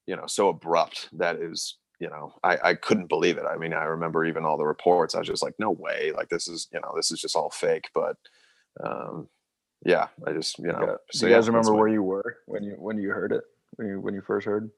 you 0.08 0.16
know, 0.16 0.26
so 0.28 0.50
abrupt 0.50 1.10
that 1.14 1.38
is 1.38 1.78
you 2.00 2.10
know 2.10 2.34
I, 2.44 2.58
I 2.64 2.74
couldn't 2.76 3.08
believe 3.08 3.38
it. 3.38 3.46
I 3.50 3.58
mean, 3.58 3.74
I 3.74 3.84
remember 3.86 4.26
even 4.26 4.46
all 4.46 4.58
the 4.58 4.66
reports. 4.66 5.16
I 5.16 5.20
was 5.20 5.28
just 5.28 5.44
like, 5.44 5.56
no 5.60 5.72
way, 5.72 6.12
like 6.16 6.30
this 6.30 6.48
is 6.48 6.68
you 6.74 6.80
know 6.82 6.94
this 6.96 7.12
is 7.12 7.20
just 7.20 7.36
all 7.36 7.50
fake. 7.50 7.90
But 7.94 8.18
um, 8.84 9.28
yeah, 9.86 10.08
I 10.26 10.34
just 10.34 10.60
you 10.60 10.68
know. 10.68 10.80
Yeah. 10.82 10.96
so 11.12 11.26
Do 11.26 11.30
you 11.30 11.36
guys 11.36 11.46
yeah, 11.46 11.52
remember 11.52 11.74
where 11.76 11.88
you 11.88 12.04
were 12.04 12.38
when 12.46 12.64
you 12.64 12.76
when 12.78 12.98
you 12.98 13.10
heard 13.10 13.32
it? 13.32 13.44
When 13.76 13.88
you 13.88 14.00
when 14.00 14.14
you 14.14 14.22
first 14.22 14.46
heard? 14.46 14.70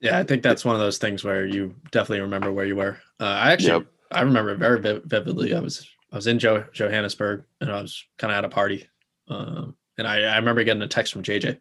Yeah, 0.00 0.18
I 0.18 0.24
think 0.24 0.42
that's 0.42 0.64
one 0.64 0.74
of 0.74 0.80
those 0.80 0.98
things 0.98 1.24
where 1.24 1.46
you 1.46 1.74
definitely 1.90 2.20
remember 2.20 2.52
where 2.52 2.66
you 2.66 2.76
were. 2.76 2.98
Uh, 3.20 3.24
I 3.24 3.52
actually, 3.52 3.84
Yep. 3.84 3.86
I 4.10 4.20
remember 4.22 4.54
very 4.56 4.80
vividly. 5.04 5.54
I 5.54 5.60
was, 5.60 5.88
I 6.12 6.16
was 6.16 6.26
in 6.26 6.38
jo- 6.38 6.66
Johannesburg, 6.72 7.44
and 7.60 7.70
I 7.70 7.80
was 7.80 8.04
kind 8.18 8.32
of 8.32 8.36
at 8.38 8.44
a 8.44 8.48
party, 8.48 8.86
um, 9.28 9.76
and 9.96 10.06
I, 10.06 10.22
I 10.24 10.36
remember 10.36 10.62
getting 10.64 10.82
a 10.82 10.88
text 10.88 11.12
from 11.12 11.22
JJ 11.22 11.58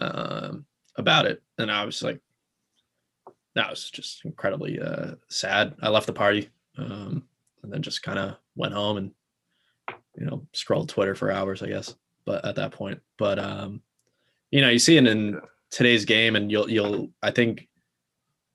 um, 0.00 0.64
about 0.96 1.26
it, 1.26 1.42
and 1.58 1.70
I 1.72 1.84
was 1.84 2.02
like, 2.02 2.20
that 3.54 3.70
was 3.70 3.90
just 3.90 4.24
incredibly 4.24 4.80
uh, 4.80 5.12
sad. 5.28 5.74
I 5.82 5.88
left 5.88 6.06
the 6.06 6.12
party 6.12 6.48
um, 6.78 7.24
and 7.62 7.72
then 7.72 7.82
just 7.82 8.02
kind 8.02 8.18
of 8.18 8.36
went 8.56 8.74
home 8.74 8.96
and 8.96 9.10
you 10.16 10.26
know 10.26 10.46
scrolled 10.52 10.88
Twitter 10.88 11.14
for 11.14 11.30
hours, 11.30 11.62
I 11.62 11.68
guess. 11.68 11.94
But 12.24 12.44
at 12.44 12.56
that 12.56 12.72
point, 12.72 13.00
but 13.18 13.38
um, 13.38 13.82
you 14.50 14.60
know, 14.60 14.68
you 14.68 14.78
see 14.78 14.96
it 14.96 15.06
in 15.06 15.40
today's 15.70 16.04
game, 16.04 16.36
and 16.36 16.50
you'll 16.50 16.70
you'll 16.70 17.10
I 17.22 17.30
think 17.30 17.68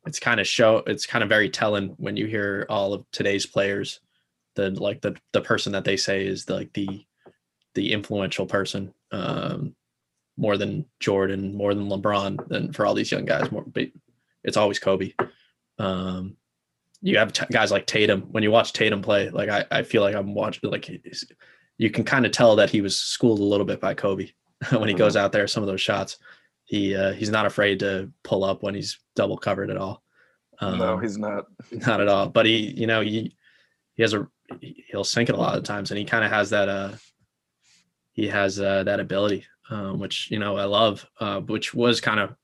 it's 0.05 0.19
kind 0.19 0.39
of 0.39 0.47
show 0.47 0.83
it's 0.87 1.05
kind 1.05 1.23
of 1.23 1.29
very 1.29 1.49
telling 1.49 1.89
when 1.97 2.15
you 2.15 2.27
hear 2.27 2.65
all 2.69 2.93
of 2.93 3.05
today's 3.11 3.45
players, 3.45 3.99
the 4.55 4.71
like 4.71 5.01
the 5.01 5.15
the 5.33 5.41
person 5.41 5.73
that 5.73 5.83
they 5.83 5.97
say 5.97 6.25
is 6.25 6.45
the, 6.45 6.55
like 6.55 6.73
the 6.73 7.05
the 7.75 7.91
influential 7.91 8.45
person. 8.45 8.93
Um, 9.11 9.75
more 10.39 10.55
than 10.55 10.85
Jordan, 10.99 11.55
more 11.55 11.73
than 11.73 11.89
LeBron, 11.89 12.47
than 12.47 12.71
for 12.71 12.85
all 12.85 12.93
these 12.93 13.11
young 13.11 13.25
guys. 13.25 13.51
More, 13.51 13.65
it's 14.47 14.57
always 14.57 14.79
Kobe. 14.79 15.13
Um, 15.77 16.37
you 17.01 17.19
have 17.19 17.33
t- 17.33 17.45
guys 17.51 17.69
like 17.69 17.85
Tatum. 17.85 18.21
When 18.31 18.41
you 18.41 18.49
watch 18.49 18.73
Tatum 18.73 19.03
play, 19.03 19.29
like 19.29 19.49
I, 19.49 19.65
I 19.69 19.83
feel 19.83 20.01
like 20.01 20.15
I'm 20.15 20.33
watching. 20.33 20.71
Like 20.71 20.89
you 21.77 21.91
can 21.91 22.03
kind 22.03 22.25
of 22.25 22.31
tell 22.31 22.55
that 22.55 22.71
he 22.71 22.81
was 22.81 22.97
schooled 22.97 23.39
a 23.39 23.43
little 23.43 23.65
bit 23.65 23.79
by 23.79 23.93
Kobe 23.93 24.29
when 24.71 24.87
he 24.87 24.95
goes 24.95 25.15
out 25.15 25.31
there. 25.31 25.45
Some 25.45 25.61
of 25.61 25.67
those 25.67 25.81
shots, 25.81 26.17
he 26.63 26.95
uh, 26.95 27.11
he's 27.13 27.29
not 27.29 27.45
afraid 27.45 27.79
to 27.81 28.11
pull 28.23 28.43
up 28.43 28.63
when 28.63 28.73
he's 28.73 28.99
double 29.15 29.37
covered 29.37 29.69
at 29.69 29.77
all. 29.77 30.01
Um, 30.59 30.79
no, 30.79 30.97
he's 30.97 31.17
not. 31.17 31.45
Not 31.71 32.01
at 32.01 32.07
all. 32.07 32.29
But 32.29 32.47
he, 32.47 32.71
you 32.71 32.87
know, 32.87 33.01
he 33.01 33.35
he 33.93 34.01
has 34.01 34.13
a 34.13 34.27
he'll 34.61 35.03
sink 35.03 35.29
it 35.29 35.35
a 35.35 35.39
lot 35.39 35.57
of 35.57 35.65
times, 35.65 35.91
and 35.91 35.99
he 35.99 36.05
kind 36.05 36.23
of 36.25 36.31
has 36.31 36.49
that. 36.49 36.69
uh 36.69 36.93
He 38.13 38.27
has 38.27 38.59
uh, 38.59 38.83
that 38.85 38.99
ability, 38.99 39.45
um, 39.69 39.99
which 39.99 40.31
you 40.31 40.39
know 40.39 40.57
I 40.57 40.63
love, 40.63 41.05
uh, 41.19 41.41
which 41.41 41.75
was 41.75 42.01
kind 42.01 42.19
of 42.19 42.35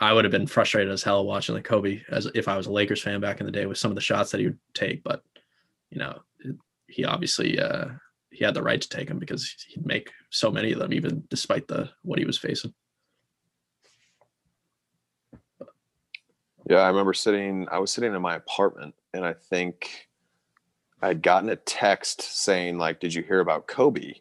I 0.00 0.12
would 0.14 0.24
have 0.24 0.32
been 0.32 0.46
frustrated 0.46 0.90
as 0.92 1.02
hell 1.02 1.26
watching 1.26 1.54
like 1.54 1.64
Kobe 1.64 2.00
as 2.10 2.26
if 2.34 2.48
I 2.48 2.56
was 2.56 2.66
a 2.66 2.72
Lakers 2.72 3.02
fan 3.02 3.20
back 3.20 3.40
in 3.40 3.46
the 3.46 3.52
day 3.52 3.66
with 3.66 3.78
some 3.78 3.90
of 3.90 3.94
the 3.94 4.00
shots 4.00 4.30
that 4.30 4.40
he 4.40 4.46
would 4.46 4.58
take. 4.72 5.04
But 5.04 5.22
you 5.90 5.98
know, 5.98 6.20
he 6.88 7.04
obviously 7.04 7.60
uh, 7.60 7.88
he 8.30 8.44
had 8.44 8.54
the 8.54 8.62
right 8.62 8.80
to 8.80 8.88
take 8.88 9.08
them 9.08 9.18
because 9.18 9.54
he'd 9.68 9.84
make 9.84 10.10
so 10.30 10.50
many 10.50 10.72
of 10.72 10.78
them, 10.78 10.92
even 10.92 11.22
despite 11.28 11.68
the 11.68 11.90
what 12.02 12.18
he 12.18 12.24
was 12.24 12.38
facing. 12.38 12.72
Yeah, 16.68 16.78
I 16.78 16.88
remember 16.88 17.12
sitting. 17.12 17.66
I 17.70 17.78
was 17.78 17.92
sitting 17.92 18.14
in 18.14 18.22
my 18.22 18.36
apartment, 18.36 18.94
and 19.12 19.24
I 19.24 19.34
think 19.34 20.08
I'd 21.02 21.22
gotten 21.22 21.50
a 21.50 21.56
text 21.56 22.22
saying 22.22 22.78
like, 22.78 23.00
"Did 23.00 23.12
you 23.12 23.22
hear 23.22 23.40
about 23.40 23.66
Kobe?" 23.66 24.14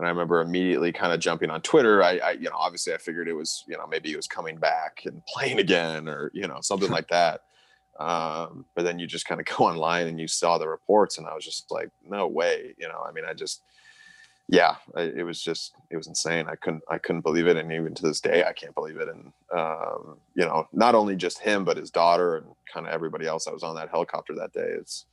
And 0.00 0.06
I 0.06 0.10
remember 0.10 0.40
immediately 0.40 0.92
kind 0.92 1.12
of 1.12 1.20
jumping 1.20 1.50
on 1.50 1.60
Twitter. 1.60 2.02
I, 2.02 2.16
I, 2.16 2.30
you 2.30 2.48
know, 2.48 2.56
obviously 2.56 2.94
I 2.94 2.96
figured 2.96 3.28
it 3.28 3.34
was, 3.34 3.64
you 3.68 3.76
know, 3.76 3.86
maybe 3.86 4.08
he 4.08 4.16
was 4.16 4.26
coming 4.26 4.56
back 4.56 5.02
and 5.04 5.20
playing 5.28 5.58
again 5.58 6.08
or, 6.08 6.30
you 6.32 6.48
know, 6.48 6.56
something 6.62 6.88
like 6.90 7.08
that. 7.08 7.42
Um, 7.98 8.64
but 8.74 8.84
then 8.84 8.98
you 8.98 9.06
just 9.06 9.26
kind 9.26 9.42
of 9.42 9.46
go 9.58 9.64
online 9.64 10.06
and 10.06 10.18
you 10.18 10.26
saw 10.26 10.56
the 10.56 10.66
reports 10.66 11.18
and 11.18 11.26
I 11.26 11.34
was 11.34 11.44
just 11.44 11.70
like, 11.70 11.90
no 12.08 12.26
way, 12.26 12.74
you 12.78 12.88
know, 12.88 13.04
I 13.06 13.12
mean, 13.12 13.26
I 13.28 13.34
just, 13.34 13.60
yeah, 14.48 14.76
I, 14.96 15.02
it 15.02 15.22
was 15.22 15.42
just, 15.42 15.74
it 15.90 15.98
was 15.98 16.06
insane. 16.06 16.46
I 16.48 16.54
couldn't, 16.54 16.82
I 16.88 16.96
couldn't 16.96 17.20
believe 17.20 17.46
it. 17.46 17.58
And 17.58 17.70
even 17.70 17.94
to 17.96 18.02
this 18.02 18.22
day, 18.22 18.42
I 18.44 18.54
can't 18.54 18.74
believe 18.74 18.96
it. 18.96 19.08
And, 19.10 19.34
um, 19.54 20.16
you 20.34 20.46
know, 20.46 20.66
not 20.72 20.94
only 20.94 21.14
just 21.14 21.40
him, 21.40 21.62
but 21.62 21.76
his 21.76 21.90
daughter 21.90 22.38
and 22.38 22.46
kind 22.72 22.86
of 22.86 22.92
everybody 22.94 23.26
else 23.26 23.44
that 23.44 23.52
was 23.52 23.62
on 23.62 23.76
that 23.76 23.90
helicopter 23.90 24.34
that 24.36 24.54
day. 24.54 24.76
It's, 24.78 25.04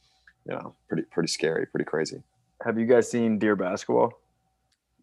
you 0.46 0.54
know, 0.54 0.76
pretty, 0.88 1.04
pretty 1.12 1.28
scary, 1.28 1.66
pretty 1.66 1.84
crazy. 1.84 2.24
Have 2.64 2.80
you 2.80 2.86
guys 2.86 3.12
seen 3.12 3.38
Dear 3.38 3.58
Basketball? 3.58 4.14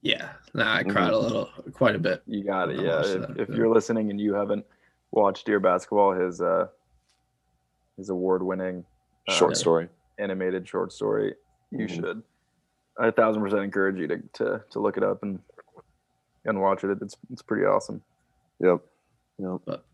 Yeah, 0.04 0.28
nah, 0.52 0.76
I 0.76 0.82
cried 0.82 1.12
mm-hmm. 1.12 1.14
a 1.14 1.18
little, 1.18 1.50
quite 1.72 1.96
a 1.96 1.98
bit. 1.98 2.22
You 2.26 2.44
got 2.44 2.68
it. 2.68 2.78
Yeah, 2.78 3.00
if, 3.00 3.48
if, 3.48 3.56
you're 3.56 3.72
listening 3.72 4.10
and 4.10 4.20
you 4.20 4.34
haven't 4.34 4.66
watched 5.12 5.46
Dear 5.46 5.60
Basketball, 5.60 6.12
his 6.12 6.42
uh, 6.42 6.66
his 7.96 8.10
award-winning 8.10 8.84
uh, 9.26 9.32
short 9.32 9.56
story, 9.56 9.88
animated 10.18 10.68
short 10.68 10.92
story, 10.92 11.34
you 11.70 11.86
mm-hmm. 11.86 11.94
should. 11.94 12.22
I 12.98 13.06
a 13.06 13.12
thousand 13.12 13.42
percent 13.42 13.62
encourage 13.62 13.96
you 13.96 14.06
to, 14.08 14.18
to 14.34 14.62
to 14.72 14.78
look 14.78 14.98
it 14.98 15.02
up 15.02 15.22
and 15.22 15.40
and 16.44 16.60
watch 16.60 16.84
it. 16.84 16.98
It's 17.00 17.16
it's 17.32 17.40
pretty 17.40 17.64
awesome. 17.64 18.02
Yep. 18.60 18.80
Yep. 19.38 19.60
But 19.64 19.84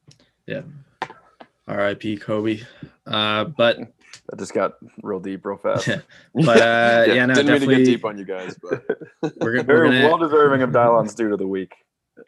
yeah. 0.47 0.63
R.I.P. 1.69 2.17
Kobe. 2.17 2.63
Uh, 3.07 3.45
but 3.45 3.79
that 4.31 4.39
just 4.39 4.55
got 4.55 4.75
real 5.03 5.21
deep 5.21 5.45
real 5.45 5.57
fast. 5.57 5.89
but 6.35 6.49
uh, 6.49 7.05
yeah, 7.07 7.13
yeah, 7.13 7.27
no, 7.27 7.35
didn't 7.35 7.47
definitely 7.47 7.67
mean 7.67 7.79
to 7.79 7.85
get 7.85 7.97
deep 7.97 8.05
on 8.05 8.19
you 8.19 8.25
guys, 8.25 8.57
but 8.63 8.85
we're, 9.41 9.63
we're 9.63 9.85
gonna, 9.85 10.09
well 10.09 10.19
deserving 10.19 10.63
of 10.63 10.71
Dylon's 10.71 11.15
dude 11.15 11.33
of 11.33 11.39
the 11.39 11.47
week. 11.47 11.75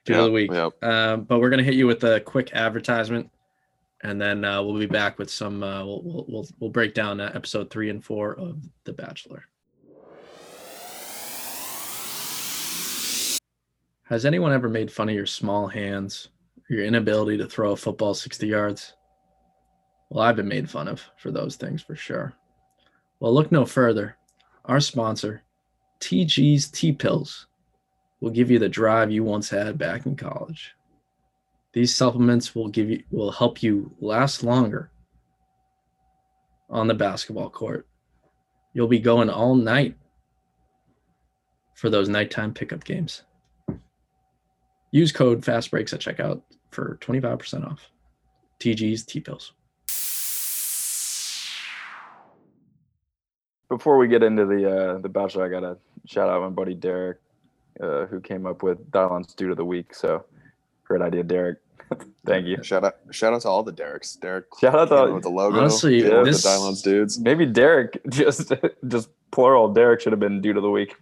Dude 0.05 0.17
yep, 0.17 0.19
of 0.19 0.25
the 0.27 0.33
week. 0.33 0.51
Yep. 0.53 0.85
Um, 0.85 1.25
but 1.25 1.41
we're 1.41 1.51
gonna 1.51 1.63
hit 1.63 1.75
you 1.75 1.87
with 1.87 2.03
a 2.05 2.21
quick 2.21 2.53
advertisement, 2.55 3.31
and 4.03 4.21
then 4.21 4.45
uh, 4.45 4.63
we'll 4.63 4.79
be 4.79 4.87
back 4.87 5.19
with 5.19 5.31
some. 5.31 5.63
Uh, 5.63 5.85
we'll, 5.85 6.03
we'll 6.03 6.25
we'll 6.29 6.49
we'll 6.59 6.71
break 6.71 6.95
down 6.95 7.21
uh, 7.21 7.31
episode 7.35 7.71
three 7.71 7.89
and 7.89 8.05
four 8.05 8.35
of 8.35 8.61
The 8.85 8.93
Bachelor. 8.93 9.45
Has 14.05 14.27
anyone 14.27 14.53
ever 14.53 14.69
made 14.69 14.93
fun 14.93 15.09
of 15.09 15.15
your 15.15 15.25
small 15.25 15.69
hands, 15.69 16.29
your 16.69 16.85
inability 16.85 17.39
to 17.39 17.47
throw 17.47 17.73
a 17.73 17.77
football 17.77 18.13
60 18.13 18.47
yards? 18.47 18.95
Well, 20.13 20.25
I've 20.25 20.37
been 20.37 20.49
made 20.49 20.69
fun 20.69 20.89
of 20.89 21.03
for 21.17 21.31
those 21.31 21.57
things 21.57 21.81
for 21.81 21.97
sure. 21.97 22.35
Well, 23.19 23.33
look 23.33 23.51
no 23.51 23.65
further. 23.65 24.19
Our 24.67 24.79
sponsor, 24.79 25.41
TG's 26.01 26.69
T 26.69 26.93
Pills, 26.93 27.47
will 28.21 28.29
give 28.29 28.51
you 28.51 28.59
the 28.59 28.69
drive 28.69 29.11
you 29.11 29.25
once 29.25 29.49
had 29.49 29.79
back 29.79 30.05
in 30.05 30.15
college. 30.15 30.75
These 31.73 31.95
supplements 31.95 32.55
will 32.55 32.69
give 32.69 32.91
you 32.91 33.03
will 33.11 33.33
help 33.33 33.63
you 33.63 33.91
last 34.01 34.45
longer 34.45 34.91
on 36.69 36.89
the 36.89 36.95
basketball 36.95 37.49
court. 37.49 37.87
You'll 38.75 38.89
be 38.89 39.01
going 39.01 39.31
all 39.31 39.55
night 39.55 39.97
for 41.73 41.89
those 41.89 42.11
nighttime 42.11 42.53
pickup 42.53 42.85
games. 42.85 43.23
Use 44.91 45.11
code 45.11 45.41
FASTBREAKS 45.41 45.95
at 45.95 46.01
checkout 46.01 46.43
for 46.71 46.99
25% 47.01 47.67
off. 47.67 47.89
TG's 48.61 49.05
T 49.05 49.19
before 53.73 53.97
we 53.97 54.07
get 54.07 54.23
into 54.23 54.45
the 54.45 54.71
uh, 54.71 54.99
the 54.99 55.09
bachelor, 55.09 55.47
I 55.47 55.49
gotta 55.49 55.79
shout 56.05 56.29
out 56.29 56.43
my 56.43 56.51
buddy 56.51 56.75
Derek, 56.75 57.19
uh, 57.81 58.05
who 58.05 58.21
came 58.21 58.45
up 58.45 58.63
with 58.63 58.91
Dylon's 58.91 59.33
dude 59.33 59.51
of 59.51 59.57
the 59.57 59.65
week. 59.65 59.95
So 59.95 60.27
great 60.85 61.01
idea, 61.01 61.23
Derek. 61.23 61.59
Thank 62.27 62.47
you. 62.47 62.63
Shout 62.63 62.85
out, 62.85 62.97
shout 63.11 63.33
out 63.33 63.41
to 63.43 63.49
all 63.49 63.63
the 63.63 63.73
Dereks. 63.73 64.21
Derek, 64.21 64.45
shout 64.61 64.75
out 64.75 65.07
to 65.07 65.15
with 65.15 65.23
the 65.23 65.31
logo. 65.31 65.59
Honestly, 65.59 66.03
yeah, 66.03 66.23
this, 66.23 66.43
the 66.43 66.51
Dylon's 66.51 66.83
dudes. 66.83 67.19
Maybe 67.19 67.47
Derek, 67.47 67.99
just 68.11 68.53
just 68.89 69.09
plural. 69.31 69.73
Derek 69.73 70.03
should 70.03 70.13
have 70.13 70.21
been 70.21 70.43
dude 70.43 70.59
of 70.59 70.63
the 70.63 70.71
week. 70.71 70.95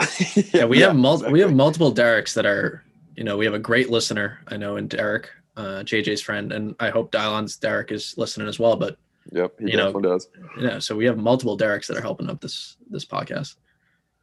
yeah, 0.54 0.64
we 0.64 0.80
yeah, 0.80 0.86
have 0.86 0.96
mul- 0.96 1.14
exactly. 1.16 1.32
we 1.34 1.40
have 1.40 1.52
multiple 1.52 1.90
Dereks 1.92 2.32
that 2.34 2.46
are. 2.46 2.82
You 3.16 3.22
know, 3.22 3.36
we 3.36 3.44
have 3.44 3.54
a 3.54 3.60
great 3.60 3.90
listener. 3.90 4.40
I 4.48 4.56
know 4.56 4.76
in 4.76 4.88
Derek, 4.88 5.30
uh, 5.56 5.84
JJ's 5.84 6.20
friend, 6.20 6.52
and 6.52 6.74
I 6.80 6.88
hope 6.88 7.12
Dylon's 7.12 7.56
Derek 7.56 7.92
is 7.92 8.14
listening 8.16 8.48
as 8.48 8.58
well. 8.58 8.74
But 8.74 8.96
Yep, 9.32 9.54
he 9.58 9.70
you 9.70 9.76
definitely 9.76 10.02
know, 10.02 10.08
does. 10.10 10.28
Yeah, 10.60 10.78
so 10.78 10.96
we 10.96 11.06
have 11.06 11.16
multiple 11.16 11.56
Dereks 11.56 11.86
that 11.86 11.96
are 11.96 12.02
helping 12.02 12.28
up 12.28 12.40
this 12.40 12.76
this 12.90 13.04
podcast. 13.04 13.56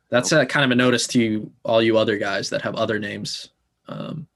That's 0.10 0.32
a, 0.32 0.46
kind 0.46 0.66
of 0.66 0.72
a 0.72 0.76
notice 0.76 1.08
to 1.08 1.22
you, 1.22 1.52
all 1.64 1.82
you 1.82 1.98
other 1.98 2.18
guys 2.18 2.50
that 2.50 2.62
have 2.62 2.76
other 2.76 3.00
names. 3.00 3.50
Um, 3.88 4.28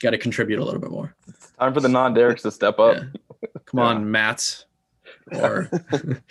got 0.00 0.10
to 0.10 0.18
contribute 0.18 0.58
a 0.58 0.64
little 0.64 0.80
bit 0.80 0.90
more. 0.90 1.14
Time 1.58 1.72
for 1.72 1.80
the 1.80 1.88
non 1.88 2.14
Dereks 2.14 2.42
to 2.42 2.50
step 2.50 2.78
up. 2.78 2.96
Yeah. 2.96 3.04
Come 3.66 3.80
yeah. 3.80 3.84
on, 3.84 4.10
Matt 4.10 4.64
or 5.32 5.70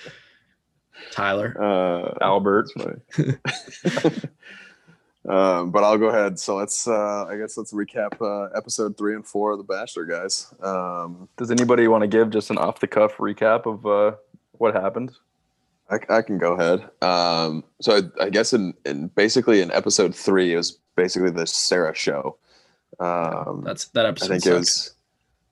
Tyler, 1.11 1.55
uh, 1.59 2.17
Albert. 2.21 2.69
Um, 5.27 5.69
but 5.69 5.83
I'll 5.83 5.97
go 5.97 6.07
ahead. 6.07 6.39
So 6.39 6.55
let's, 6.55 6.87
uh, 6.87 7.25
I 7.25 7.37
guess, 7.37 7.57
let's 7.57 7.73
recap 7.73 8.19
uh, 8.21 8.49
episode 8.57 8.97
three 8.97 9.13
and 9.13 9.25
four 9.25 9.51
of 9.51 9.59
The 9.59 9.63
Bachelor, 9.63 10.05
guys. 10.05 10.53
Um, 10.61 11.29
Does 11.37 11.51
anybody 11.51 11.87
want 11.87 12.01
to 12.01 12.07
give 12.07 12.31
just 12.31 12.49
an 12.49 12.57
off 12.57 12.79
the 12.79 12.87
cuff 12.87 13.17
recap 13.17 13.65
of 13.65 13.85
uh, 13.85 14.17
what 14.53 14.73
happened? 14.73 15.11
I, 15.89 15.99
I, 16.09 16.21
can 16.21 16.37
go 16.37 16.53
ahead. 16.53 16.89
Um, 17.01 17.63
so 17.81 17.97
I, 17.97 18.23
I, 18.23 18.29
guess 18.29 18.53
in, 18.53 18.73
in 18.85 19.07
basically 19.09 19.61
in 19.61 19.71
episode 19.71 20.15
three, 20.15 20.53
it 20.53 20.57
was 20.57 20.79
basically 20.95 21.31
the 21.31 21.45
Sarah 21.45 21.93
show. 21.93 22.37
Um, 22.99 23.63
That's 23.65 23.85
that 23.89 24.05
episode. 24.05 24.25
I 24.25 24.29
think 24.29 24.43
sucked. 24.43 24.55
it 24.55 24.59
was. 24.59 24.95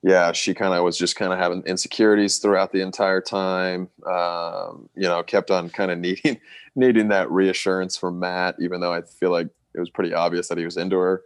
Yeah, 0.01 0.31
she 0.31 0.53
kind 0.53 0.73
of 0.73 0.81
was 0.85 0.97
just 0.97 1.17
kind 1.17 1.33
of 1.33 1.39
having 1.39 1.61
insecurities 1.63 2.37
throughout 2.37 2.71
the 2.71 2.79
entire 2.79 3.19
time. 3.19 3.89
Um, 4.07 4.87
you 4.95 5.03
know, 5.03 5.21
kept 5.23 5.51
on 5.51 5.69
kind 5.69 5.91
of 5.91 5.97
needing 5.99 6.39
needing 6.73 7.09
that 7.09 7.29
reassurance 7.29 7.97
from 7.97 8.19
Matt, 8.19 8.55
even 8.61 8.79
though 8.79 8.93
I 8.93 9.01
feel 9.01 9.31
like 9.31 9.49
it 9.73 9.79
was 9.79 9.89
pretty 9.89 10.13
obvious 10.13 10.47
that 10.47 10.57
he 10.57 10.65
was 10.65 10.77
into 10.77 10.97
her. 10.97 11.23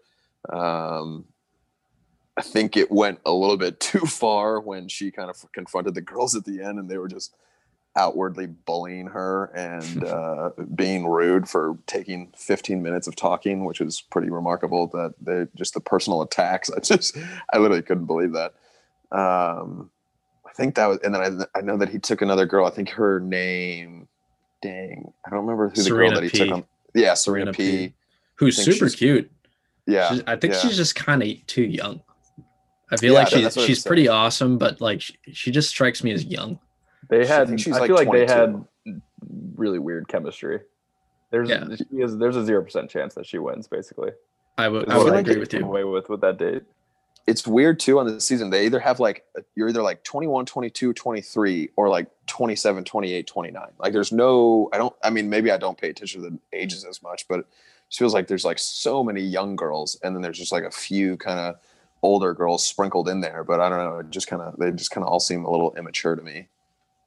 Um, 0.52 1.26
I 2.36 2.42
think 2.42 2.76
it 2.76 2.92
went 2.92 3.20
a 3.26 3.32
little 3.32 3.58
bit 3.58 3.80
too 3.80 4.06
far 4.06 4.60
when 4.60 4.88
she 4.88 5.12
kind 5.12 5.30
of 5.30 5.46
confronted 5.54 5.96
the 5.96 6.02
girls 6.02 6.36
at 6.36 6.46
the 6.46 6.62
end 6.62 6.80
and 6.80 6.90
they 6.90 6.98
were 6.98 7.08
just 7.08 7.36
outwardly 7.96 8.48
bullying 8.48 9.08
her 9.08 9.46
and 9.56 10.04
uh, 10.08 10.50
being 10.76 11.08
rude 11.08 11.48
for 11.48 11.78
taking 11.86 12.32
15 12.36 12.82
minutes 12.82 13.08
of 13.08 13.16
talking, 13.16 13.66
which 13.66 13.80
was 13.80 14.02
pretty 14.02 14.30
remarkable 14.30 14.88
that 14.88 15.14
they 15.22 15.48
just 15.56 15.74
the 15.74 15.80
personal 15.80 16.22
attacks. 16.22 16.70
I 16.76 16.80
just, 16.80 17.18
I 17.54 17.58
literally 17.58 17.84
couldn't 17.84 18.06
believe 18.06 18.34
that. 18.34 18.54
Um, 19.12 19.92
I 20.46 20.52
think 20.54 20.76
that 20.76 20.88
was, 20.88 21.00
and 21.04 21.14
then 21.14 21.48
I, 21.56 21.60
I 21.60 21.62
know 21.62 21.78
that 21.78 21.90
he 21.90 22.00
took 22.00 22.22
another 22.22 22.46
girl. 22.46 22.66
I 22.66 22.72
think 22.72 22.90
her 22.90 23.20
name, 23.20 24.08
dang, 24.62 25.12
I 25.26 25.30
don't 25.30 25.42
remember 25.42 25.70
who 25.70 25.76
the 25.76 25.84
Serena 25.84 26.10
girl 26.10 26.22
that 26.22 26.24
he 26.24 26.30
P. 26.30 26.38
took 26.40 26.52
on. 26.52 26.66
Yeah, 26.96 27.14
Serena, 27.14 27.54
Serena 27.54 27.54
P. 27.54 27.88
P. 27.88 27.94
Who's 28.36 28.58
super 28.58 28.90
cute. 28.90 29.32
Yeah, 29.86 30.10
She's- 30.10 30.24
I 30.28 30.36
think 30.36 30.54
yeah. 30.54 30.60
she's 30.60 30.78
just 30.78 30.96
kind 30.96 31.22
of 31.22 31.30
too 31.48 31.64
young. 31.64 32.02
I 32.92 32.98
feel 32.98 33.14
Yeah, 33.14 33.20
like 33.20 33.30
that- 33.30 33.36
she's 33.36 33.44
that's 33.44 33.56
what 33.58 33.64
it 33.64 33.68
she's 33.68 33.82
said. 33.84 33.90
pretty 33.90 34.08
awesome, 34.08 34.58
but 34.58 34.80
like 34.82 35.02
she, 35.02 35.16
she 35.32 35.52
just 35.52 35.70
strikes 35.70 36.04
me 36.04 36.12
as 36.12 36.26
young. 36.26 36.60
They 37.10 37.26
had. 37.26 37.48
think 37.48 37.60
she's 37.60 37.76
I 37.76 37.80
like 37.82 37.88
feel 37.88 37.96
like 37.98 38.12
they 38.12 38.26
had 38.34 38.64
really 39.56 39.80
weird 39.80 40.08
chemistry. 40.08 40.62
There's 41.32 41.50
Yeah. 41.50 41.66
she 41.76 41.98
is, 41.98 42.18
there's 42.18 42.36
a 42.36 42.46
zero 42.46 42.64
percent 42.64 42.90
chance 42.90 43.14
that 43.16 43.26
she 43.26 43.40
wins. 43.40 43.68
Basically, 43.68 44.12
I 44.58 44.68
would 44.70 44.90
I 44.90 44.98
would 44.98 45.12
like 45.14 45.28
agree 45.28 45.40
with 45.40 45.54
you. 45.54 45.66
Away 45.66 45.84
with 45.84 46.10
with 46.10 46.22
that 46.22 46.38
date. 46.38 46.64
it's 47.26 47.48
weird 47.48 47.80
too 47.80 48.00
on 48.00 48.06
the 48.06 48.20
season. 48.22 48.50
They 48.52 48.66
either 48.66 48.80
have 48.80 49.00
like, 49.00 49.24
you're 49.56 49.70
either 49.70 49.82
like 49.82 50.04
21, 50.04 50.46
22, 50.46 50.94
23, 50.94 51.70
or 51.78 51.88
like 51.90 52.08
27, 52.28 52.84
28, 52.84 53.26
29. 53.28 53.68
Like 53.80 53.94
there's 53.94 54.12
no, 54.12 54.70
I 54.74 54.78
don't, 54.78 54.94
I 55.02 55.10
mean, 55.10 55.30
maybe 55.30 55.50
I 55.50 55.58
don't 55.58 55.78
pay 55.78 55.90
attention 55.90 56.22
to 56.24 56.30
the 56.30 56.40
ages 56.52 56.84
as 56.84 57.02
much, 57.02 57.26
but 57.30 57.40
it 57.40 57.46
just 57.94 58.00
feels 58.00 58.16
like 58.16 58.26
there's 58.26 58.44
like 58.44 58.58
so 58.58 59.04
many 59.04 59.22
young 59.22 59.56
girls 59.56 60.00
and 60.02 60.16
then 60.16 60.24
there's 60.24 60.40
just 60.40 60.52
like 60.52 60.64
a 60.64 60.72
few 60.72 61.16
kind 61.16 61.40
of 61.40 61.58
older 62.02 62.34
girls 62.34 62.66
sprinkled 62.66 63.08
in 63.08 63.22
there. 63.22 63.44
But 63.44 63.60
I 63.60 63.70
don't 63.70 63.78
know. 63.78 64.00
It 64.00 64.10
just 64.10 64.26
kind 64.26 64.42
of, 64.42 64.58
they 64.58 64.72
just 64.72 64.90
kind 64.90 65.06
of 65.06 65.14
all 65.14 65.20
seem 65.20 65.46
a 65.46 65.52
little 65.52 65.76
immature 65.76 66.16
to 66.16 66.24
me. 66.24 66.48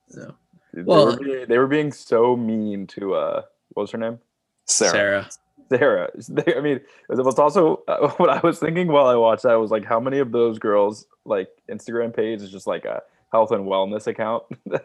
So, 0.08 0.32
Well- 0.74 1.06
they, 1.06 1.16
were 1.16 1.24
being, 1.24 1.48
they 1.48 1.58
were 1.58 1.66
being 1.66 1.90
so 1.90 2.36
mean 2.36 2.86
to 2.86 3.14
uh, 3.14 3.42
what 3.70 3.82
was 3.82 3.90
her 3.90 3.98
name? 3.98 4.20
Sarah. 4.66 5.28
Sarah. 5.68 6.10
Sarah. 6.14 6.56
I 6.56 6.60
mean, 6.60 6.76
it 6.76 7.16
was 7.16 7.36
also 7.36 7.82
uh, 7.88 8.08
what 8.18 8.30
I 8.30 8.38
was 8.44 8.60
thinking 8.60 8.86
while 8.86 9.08
I 9.08 9.16
watched 9.16 9.42
that 9.42 9.54
was 9.54 9.72
like, 9.72 9.84
how 9.84 9.98
many 9.98 10.20
of 10.20 10.30
those 10.30 10.60
girls 10.60 11.06
like 11.24 11.48
Instagram 11.68 12.14
page 12.14 12.42
is 12.42 12.52
just 12.52 12.68
like 12.68 12.84
a 12.84 13.02
health 13.32 13.50
and 13.50 13.66
wellness 13.66 14.06
account 14.06 14.44
on 14.70 14.78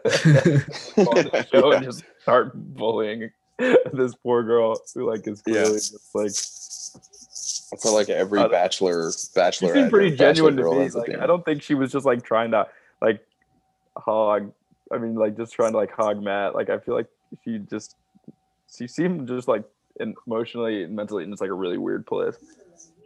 the 0.96 1.46
show 1.52 1.70
and 1.70 1.84
just 1.84 2.02
start 2.22 2.50
bullying 2.74 3.30
this 3.92 4.14
poor 4.16 4.42
girl 4.42 4.80
who 4.94 5.10
like 5.10 5.26
is 5.26 5.42
Yeah. 5.46 5.52
clearly 5.54 5.74
just 5.74 6.14
like 6.14 6.32
I 7.72 7.76
feel 7.76 7.94
like 7.94 8.08
every 8.10 8.38
Uh, 8.38 8.48
bachelor, 8.48 9.10
she 9.12 9.28
bachelor, 9.34 9.74
seemed 9.74 9.90
pretty 9.90 10.14
genuine 10.16 10.56
to 10.56 10.62
me. 10.64 10.88
Like 10.90 11.18
I 11.18 11.26
don't 11.26 11.44
think 11.44 11.62
she 11.62 11.74
was 11.74 11.90
just 11.90 12.04
like 12.04 12.22
trying 12.22 12.50
to 12.50 12.66
like 13.00 13.26
hog. 13.96 14.52
I 14.92 14.98
mean, 14.98 15.14
like 15.14 15.36
just 15.36 15.54
trying 15.54 15.72
to 15.72 15.78
like 15.78 15.90
hog 15.90 16.22
Matt. 16.22 16.54
Like 16.54 16.68
I 16.68 16.78
feel 16.78 16.94
like 16.94 17.08
she 17.44 17.58
just 17.58 17.96
she 18.76 18.86
seemed 18.86 19.26
just 19.28 19.48
like 19.48 19.64
emotionally 20.00 20.84
and 20.84 20.94
mentally 20.94 21.24
in 21.24 21.30
just 21.30 21.40
like 21.40 21.50
a 21.50 21.54
really 21.54 21.78
weird 21.78 22.06
place. 22.06 22.36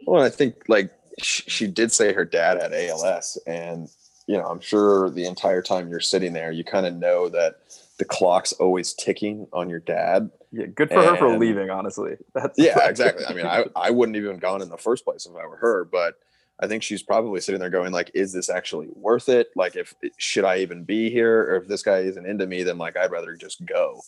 Well, 0.05 0.21
I 0.21 0.29
think 0.29 0.63
like 0.67 0.91
she, 1.21 1.43
she 1.49 1.67
did 1.67 1.91
say 1.91 2.13
her 2.13 2.25
dad 2.25 2.61
had 2.61 2.73
ALS, 2.73 3.37
and 3.47 3.89
you 4.27 4.37
know, 4.37 4.45
I'm 4.45 4.59
sure 4.59 5.09
the 5.09 5.25
entire 5.25 5.61
time 5.61 5.89
you're 5.89 6.01
sitting 6.01 6.33
there, 6.33 6.51
you 6.51 6.65
kind 6.65 6.85
of 6.85 6.93
know 6.93 7.29
that 7.29 7.59
the 7.97 8.05
clock's 8.05 8.53
always 8.53 8.93
ticking 8.93 9.47
on 9.53 9.69
your 9.69 9.79
dad. 9.79 10.29
Yeah, 10.51 10.67
good 10.67 10.89
for 10.89 11.01
her 11.01 11.17
for 11.17 11.37
leaving. 11.37 11.69
Honestly, 11.69 12.15
that's 12.33 12.57
Yeah, 12.57 12.87
exactly. 12.87 13.25
I 13.25 13.33
mean, 13.33 13.45
I, 13.45 13.65
I 13.75 13.89
wouldn't 13.89 14.15
even 14.17 14.37
gone 14.37 14.61
in 14.61 14.69
the 14.69 14.77
first 14.77 15.03
place 15.03 15.25
if 15.25 15.35
I 15.35 15.45
were 15.45 15.57
her, 15.57 15.85
but 15.85 16.15
I 16.59 16.67
think 16.67 16.83
she's 16.83 17.03
probably 17.03 17.41
sitting 17.41 17.59
there 17.59 17.69
going 17.69 17.91
like, 17.91 18.11
is 18.13 18.33
this 18.33 18.49
actually 18.49 18.87
worth 18.93 19.29
it? 19.29 19.49
Like, 19.55 19.75
if 19.75 19.93
should 20.17 20.45
I 20.45 20.59
even 20.59 20.83
be 20.83 21.09
here? 21.09 21.41
Or 21.43 21.55
if 21.57 21.67
this 21.67 21.83
guy 21.83 21.99
isn't 21.99 22.25
into 22.25 22.47
me, 22.47 22.63
then 22.63 22.77
like 22.77 22.97
I'd 22.97 23.11
rather 23.11 23.35
just 23.35 23.65
go. 23.65 24.01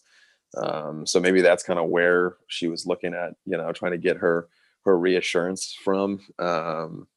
Um, 0.58 1.06
so 1.06 1.20
maybe 1.20 1.42
that's 1.42 1.64
kind 1.64 1.80
of 1.80 1.90
where 1.90 2.38
she 2.48 2.68
was 2.68 2.88
looking 2.88 3.14
at, 3.14 3.36
you 3.46 3.58
know, 3.58 3.72
trying 3.72 3.92
to 3.92 3.98
get 3.98 4.18
her 4.18 4.48
her 4.86 4.98
reassurance 4.98 5.76
from. 5.84 6.22
Um, 6.40 7.08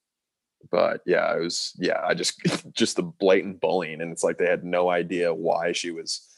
but 0.71 1.01
yeah, 1.07 1.35
it 1.35 1.41
was 1.41 1.73
yeah, 1.79 2.01
I 2.05 2.15
just 2.15 2.41
just 2.75 2.97
the 2.97 3.03
blatant 3.03 3.61
bullying, 3.61 4.01
and 4.01 4.13
it's 4.13 4.25
like 4.25 4.39
they 4.39 4.47
had 4.47 4.65
no 4.65 4.91
idea 4.91 5.33
why 5.35 5.73
she 5.73 5.91
was, 5.91 6.29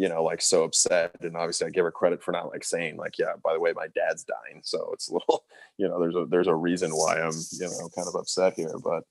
you 0.00 0.08
know, 0.08 0.24
like 0.24 0.40
so 0.40 0.64
upset. 0.64 1.14
And 1.20 1.36
obviously, 1.36 1.66
I 1.66 1.70
give 1.70 1.84
her 1.84 1.90
credit 1.90 2.22
for 2.22 2.32
not 2.32 2.48
like 2.48 2.64
saying 2.64 2.96
like, 2.96 3.18
yeah, 3.18 3.32
by 3.44 3.52
the 3.52 3.60
way, 3.60 3.72
my 3.76 3.88
dad's 3.94 4.24
dying, 4.24 4.62
so 4.64 4.88
it's 4.94 5.08
a 5.10 5.12
little, 5.12 5.44
you 5.76 5.86
know, 5.88 6.00
there's 6.00 6.16
a 6.16 6.24
there's 6.26 6.46
a 6.46 6.54
reason 6.54 6.90
why 6.90 7.20
I'm 7.20 7.34
you 7.52 7.68
know 7.68 7.88
kind 7.94 8.08
of 8.08 8.14
upset 8.14 8.54
here, 8.54 8.74
but. 8.82 9.04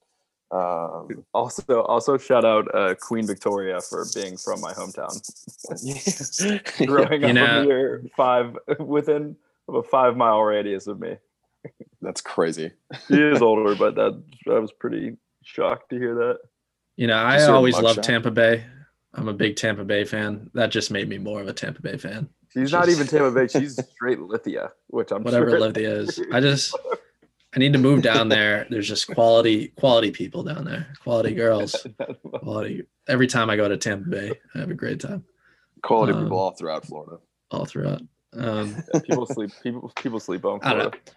Um, 0.52 1.24
Also, 1.36 1.84
also 1.84 2.18
shout 2.18 2.44
out 2.44 2.66
uh, 2.74 2.96
Queen 2.96 3.28
Victoria 3.28 3.80
for 3.82 4.04
being 4.16 4.36
from 4.36 4.60
my 4.62 4.74
hometown. 4.74 5.14
Growing 6.88 7.22
You 7.22 7.28
up 7.30 7.34
know- 7.36 7.64
near 7.66 8.04
five 8.18 8.58
within 8.80 9.36
of 9.68 9.76
a 9.76 9.84
five 9.84 10.18
mile 10.18 10.42
radius 10.42 10.88
of 10.88 11.00
me. 11.00 11.18
that's 12.02 12.22
crazy. 12.22 12.72
She 13.08 13.22
is 13.22 13.44
older, 13.44 13.76
but 13.76 13.94
that 13.94 14.20
I 14.50 14.58
was 14.58 14.72
pretty 14.72 15.18
shocked 15.44 15.92
to 15.92 15.98
hear 16.00 16.16
that. 16.16 16.40
You 16.96 17.06
know, 17.06 17.18
I 17.18 17.44
always 17.44 17.80
loved 17.80 18.00
mugshot? 18.00 18.04
Tampa 18.04 18.32
Bay. 18.32 18.66
I'm 19.14 19.28
a 19.28 19.34
big 19.34 19.56
Tampa 19.56 19.84
Bay 19.84 20.06
fan. 20.06 20.50
That 20.54 20.70
just 20.72 20.92
made 20.92 21.10
me 21.10 21.18
more 21.18 21.42
of 21.42 21.48
a 21.48 21.54
Tampa 21.54 21.82
Bay 21.82 21.98
fan. 21.98 22.30
She's 22.54 22.72
not 22.72 22.90
even 22.90 23.08
Tampa 23.08 23.32
Bay. 23.32 23.48
She's 23.48 23.80
straight 23.92 24.20
Lithia, 24.20 24.72
which 24.88 25.12
I'm 25.12 25.24
Whatever 25.24 25.50
sure. 25.52 25.60
Lithia 25.60 25.94
is. 25.96 26.20
I 26.32 26.40
just 26.40 26.76
I 27.56 27.60
need 27.60 27.74
to 27.74 27.80
move 27.80 28.02
down 28.04 28.30
there. 28.30 28.68
There's 28.70 28.88
just 28.88 29.08
quality 29.08 29.70
quality 29.70 30.12
people 30.12 30.44
down 30.44 30.66
there. 30.66 30.88
Quality 31.04 31.34
girls. 31.34 31.76
Quality. 32.42 32.84
Every 33.08 33.28
time 33.28 33.50
I 33.50 33.56
go 33.56 33.68
to 33.68 33.78
Tampa 33.78 34.10
Bay, 34.10 34.34
I 34.56 34.60
have 34.60 34.70
a 34.72 34.76
great 34.76 35.00
time 35.00 35.24
Quality 35.82 36.14
Um, 36.14 36.24
people 36.24 36.38
all 36.40 36.52
throughout 36.52 36.86
Florida. 36.86 37.18
all 37.52 37.66
throughout. 37.66 38.02
Um, 38.34 38.76
people 39.06 39.26
sleep. 39.26 39.52
People 39.64 39.92
people 39.96 40.20
sleep 40.20 40.46
on. 40.46 40.60
I 40.62 40.70
don't 40.74 40.80
Florida. 40.82 40.98
know. 40.98 41.14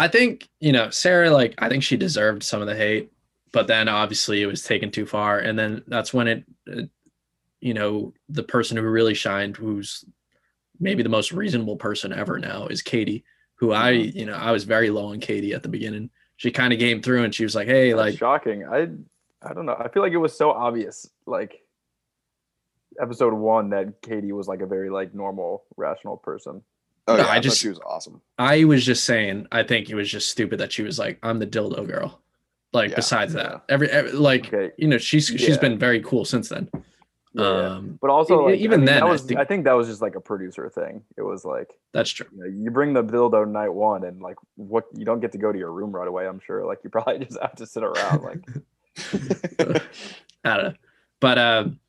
I 0.00 0.08
think 0.08 0.48
you 0.60 0.72
know 0.72 0.90
Sarah. 0.90 1.30
Like 1.30 1.54
I 1.58 1.68
think 1.68 1.82
she 1.82 1.96
deserved 1.96 2.42
some 2.42 2.60
of 2.60 2.66
the 2.68 2.76
hate, 2.76 3.12
but 3.52 3.66
then 3.66 3.88
obviously 3.88 4.42
it 4.42 4.46
was 4.46 4.62
taken 4.62 4.90
too 4.90 5.06
far, 5.06 5.38
and 5.38 5.58
then 5.58 5.82
that's 5.88 6.12
when 6.14 6.28
it, 6.28 6.44
it 6.66 6.90
you 7.60 7.74
know, 7.74 8.12
the 8.28 8.42
person 8.42 8.76
who 8.76 8.82
really 8.84 9.14
shined, 9.14 9.56
who's 9.56 10.04
maybe 10.80 11.02
the 11.02 11.08
most 11.08 11.32
reasonable 11.32 11.76
person 11.76 12.12
ever 12.12 12.38
now, 12.38 12.66
is 12.66 12.82
Katie. 12.82 13.24
Who 13.56 13.72
I, 13.72 13.92
Mm-hmm. 13.94 14.18
you 14.18 14.26
know, 14.26 14.34
I 14.34 14.52
was 14.52 14.64
very 14.64 14.88
low 14.90 15.06
on 15.06 15.18
Katie 15.20 15.52
at 15.52 15.62
the 15.64 15.68
beginning. 15.68 16.10
She 16.36 16.52
kind 16.52 16.72
of 16.72 16.78
came 16.78 17.02
through, 17.02 17.24
and 17.24 17.34
she 17.34 17.42
was 17.42 17.56
like, 17.56 17.66
"Hey, 17.66 17.90
That's 17.92 17.98
like, 17.98 18.18
shocking. 18.18 18.64
I 18.64 18.88
I 19.42 19.52
don't 19.54 19.66
know. 19.66 19.74
I 19.78 19.88
feel 19.88 20.02
like 20.02 20.12
it 20.12 20.18
was 20.18 20.36
so 20.36 20.52
obvious. 20.52 21.08
Like 21.26 21.60
episode 23.00 23.32
one, 23.34 23.70
that 23.70 24.00
Katie 24.02 24.32
was 24.32 24.46
like 24.48 24.60
a 24.60 24.66
very 24.66 24.90
like 24.90 25.14
normal, 25.14 25.64
rational 25.76 26.16
person. 26.16 26.62
Oh 27.08 27.16
No, 27.16 27.22
yeah, 27.22 27.28
I 27.28 27.36
I, 27.36 27.40
just- 27.40 27.58
she 27.60 27.68
was 27.68 27.80
awesome. 27.86 28.20
I 28.38 28.64
was 28.64 28.84
just 28.84 29.04
saying, 29.04 29.46
I 29.50 29.62
think 29.62 29.88
it 29.90 29.94
was 29.94 30.10
just 30.10 30.28
stupid 30.28 30.60
that 30.60 30.72
she 30.72 30.82
was 30.82 30.98
like, 30.98 31.18
I'm 31.22 31.38
the 31.38 31.46
dildo 31.46 31.86
girl. 31.86 32.20
Like, 32.72 32.90
Yeah, 32.90 32.96
besides 32.96 33.34
yeah. 33.34 33.42
that, 33.42 33.64
every, 33.68 33.88
every 33.90 34.12
like, 34.12 34.52
Okay. 34.52 34.72
you 34.76 34.88
know, 34.88 34.98
she's 34.98 35.26
she's 35.26 35.48
Yeah. 35.48 35.58
been 35.58 35.78
very 35.78 36.00
cool 36.02 36.24
since 36.24 36.48
then. 36.48 36.68
Yeah. 37.38 37.44
Um, 37.76 37.98
But 38.00 38.10
also, 38.10 38.46
like, 38.46 38.58
even 38.58 38.72
I 38.72 38.76
mean, 38.78 38.86
then, 38.86 38.94
that 38.96 39.02
I 39.04 39.10
was, 39.10 39.22
I 39.24 39.26
think- 39.26 39.48
think, 39.48 39.64
that 39.64 39.72
was 39.72 39.86
just 39.86 40.02
like 40.02 40.16
a 40.16 40.20
producer 40.20 40.68
thing. 40.68 41.02
It 41.16 41.22
was 41.22 41.44
like, 41.44 41.70
that's 41.92 42.10
true. 42.10 42.26
you 42.34 42.38
know, 42.40 42.46
you 42.46 42.70
bring 42.70 42.92
the 42.92 43.02
build 43.02 43.32
dildo 43.32 43.48
night 43.48 43.68
one, 43.72 44.04
and 44.04 44.20
like, 44.20 44.36
what 44.56 44.86
you 44.94 45.04
don't 45.04 45.20
get 45.20 45.32
to 45.32 45.38
go 45.38 45.52
to 45.52 45.58
your 45.58 45.72
room 45.72 45.92
right 45.92 46.08
away. 46.08 46.26
I'm 46.26 46.40
sure. 46.40 46.66
Like, 46.66 46.80
you 46.82 46.90
probably 46.96 47.24
just 47.24 47.40
have 47.40 47.54
to 47.56 47.66
sit 47.66 47.82
around. 47.84 48.22
Like, 48.22 48.40
I 50.44 50.56
don't 50.56 50.64
know. 50.64 50.74
But 51.20 51.38
um 51.38 51.80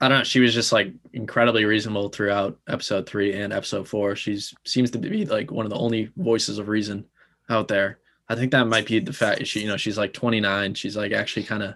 I 0.00 0.08
don't 0.08 0.18
know. 0.18 0.24
She 0.24 0.40
was 0.40 0.52
just 0.52 0.72
like 0.72 0.92
incredibly 1.12 1.64
reasonable 1.64 2.08
throughout 2.08 2.58
episode 2.68 3.06
three 3.08 3.34
and 3.34 3.52
episode 3.52 3.86
four. 3.86 4.16
She's 4.16 4.52
seems 4.64 4.90
to 4.90 4.98
be 4.98 5.24
like 5.26 5.50
one 5.52 5.64
of 5.64 5.70
the 5.70 5.78
only 5.78 6.10
voices 6.16 6.58
of 6.58 6.68
reason 6.68 7.04
out 7.48 7.68
there. 7.68 7.98
I 8.28 8.34
think 8.34 8.50
that 8.50 8.66
might 8.66 8.86
be 8.86 8.98
the 8.98 9.12
fact 9.12 9.46
she, 9.46 9.60
you 9.60 9.68
know, 9.68 9.76
she's 9.76 9.98
like 9.98 10.12
29. 10.12 10.74
She's 10.74 10.96
like 10.96 11.12
actually 11.12 11.44
kind 11.44 11.62
of 11.62 11.74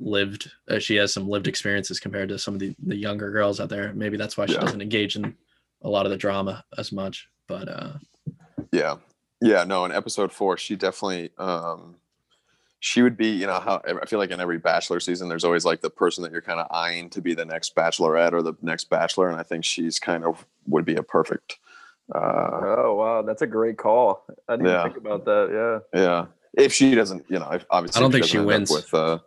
lived. 0.00 0.50
Uh, 0.68 0.78
she 0.78 0.96
has 0.96 1.12
some 1.12 1.28
lived 1.28 1.46
experiences 1.46 2.00
compared 2.00 2.28
to 2.30 2.38
some 2.38 2.54
of 2.54 2.60
the, 2.60 2.74
the 2.86 2.96
younger 2.96 3.30
girls 3.30 3.60
out 3.60 3.68
there. 3.68 3.92
Maybe 3.92 4.16
that's 4.16 4.36
why 4.36 4.46
she 4.46 4.54
Yeah. 4.54 4.60
doesn't 4.60 4.80
engage 4.82 5.16
in 5.16 5.36
a 5.82 5.88
lot 5.88 6.06
of 6.06 6.10
the 6.10 6.16
drama 6.16 6.64
as 6.78 6.90
much. 6.90 7.28
But 7.46 7.68
uh, 7.68 7.92
Yeah. 8.72 8.96
Yeah, 9.42 9.64
no, 9.64 9.84
in 9.86 9.92
episode 9.92 10.32
four, 10.32 10.56
she 10.58 10.76
definitely 10.76 11.30
um 11.38 11.96
she 12.82 13.02
would 13.02 13.16
be, 13.16 13.28
you 13.28 13.46
know, 13.46 13.60
how 13.60 13.82
I 13.84 14.06
feel 14.06 14.18
like 14.18 14.30
in 14.30 14.40
every 14.40 14.58
bachelor 14.58 15.00
season 15.00 15.28
there's 15.28 15.44
always 15.44 15.64
like 15.66 15.82
the 15.82 15.90
person 15.90 16.22
that 16.24 16.32
you're 16.32 16.40
kind 16.40 16.60
of 16.60 16.66
eyeing 16.70 17.10
to 17.10 17.20
be 17.20 17.34
the 17.34 17.44
next 17.44 17.76
bachelorette 17.76 18.32
or 18.32 18.42
the 18.42 18.54
next 18.62 18.88
bachelor. 18.88 19.28
And 19.28 19.38
I 19.38 19.42
think 19.42 19.64
she's 19.64 19.98
kind 19.98 20.24
of 20.24 20.46
would 20.66 20.84
be 20.86 20.96
a 20.96 21.02
perfect 21.02 21.58
uh 22.14 22.74
oh 22.78 22.94
wow, 22.94 23.22
that's 23.22 23.42
a 23.42 23.46
great 23.46 23.76
call. 23.78 24.24
I 24.48 24.56
didn't 24.56 24.66
Yeah. 24.68 24.80
even 24.80 24.92
think 24.92 25.04
about 25.04 25.24
that. 25.26 25.82
Yeah. 25.94 26.00
yeah. 26.00 26.26
If 26.54 26.72
she 26.72 26.94
doesn't, 26.94 27.24
you 27.28 27.38
know, 27.38 27.50
if 27.52 27.64
obviously 27.70 27.98
I 27.98 28.02
don't 28.02 28.10
if 28.14 28.20
think 28.20 28.26
she 28.30 28.38
wins. 28.38 28.70
with 28.70 28.92
uh 28.92 29.18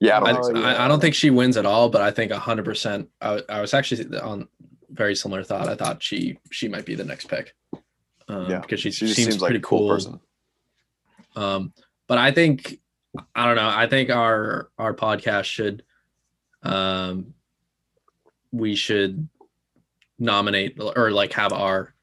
yeah, 0.00 0.20
I 0.20 0.32
don't 0.32 0.56
I, 0.56 0.72
think. 0.72 0.80
I, 0.80 0.88
don't 0.88 1.00
think 1.00 1.14
she 1.14 1.30
wins 1.30 1.56
at 1.56 1.66
all, 1.66 1.88
but 1.88 2.02
I 2.02 2.10
think 2.10 2.32
hundred 2.32 2.64
percent. 2.64 3.08
I, 3.20 3.42
I 3.48 3.60
was 3.60 3.74
actually 3.74 4.16
on 4.18 4.48
very 4.90 5.14
similar 5.14 5.42
thought. 5.42 5.68
I 5.68 5.74
thought 5.74 6.02
she 6.02 6.38
she 6.50 6.68
might 6.68 6.84
be 6.84 6.94
the 6.94 7.04
next 7.04 7.26
pick. 7.26 7.54
Um, 8.28 8.50
Yeah, 8.50 8.60
because 8.60 8.80
she, 8.80 8.90
she 8.90 9.06
seems, 9.06 9.16
seems 9.16 9.42
like 9.42 9.48
pretty 9.50 9.58
a 9.58 9.62
cool 9.62 9.80
cool. 9.80 9.88
person. 9.90 10.20
Um, 11.36 11.72
but 12.06 12.18
I 12.18 12.30
think 12.30 12.80
I 13.34 13.46
don't 13.46 13.56
know. 13.56 13.68
I 13.68 13.86
think 13.88 14.10
our 14.10 14.70
our 14.78 14.94
podcast 14.94 15.44
should 15.44 15.82
um 16.62 17.34
we 18.52 18.74
should 18.74 19.28
nominate 20.18 20.78
or 20.96 21.10
like 21.10 21.32
have 21.32 21.52
our 21.52 21.94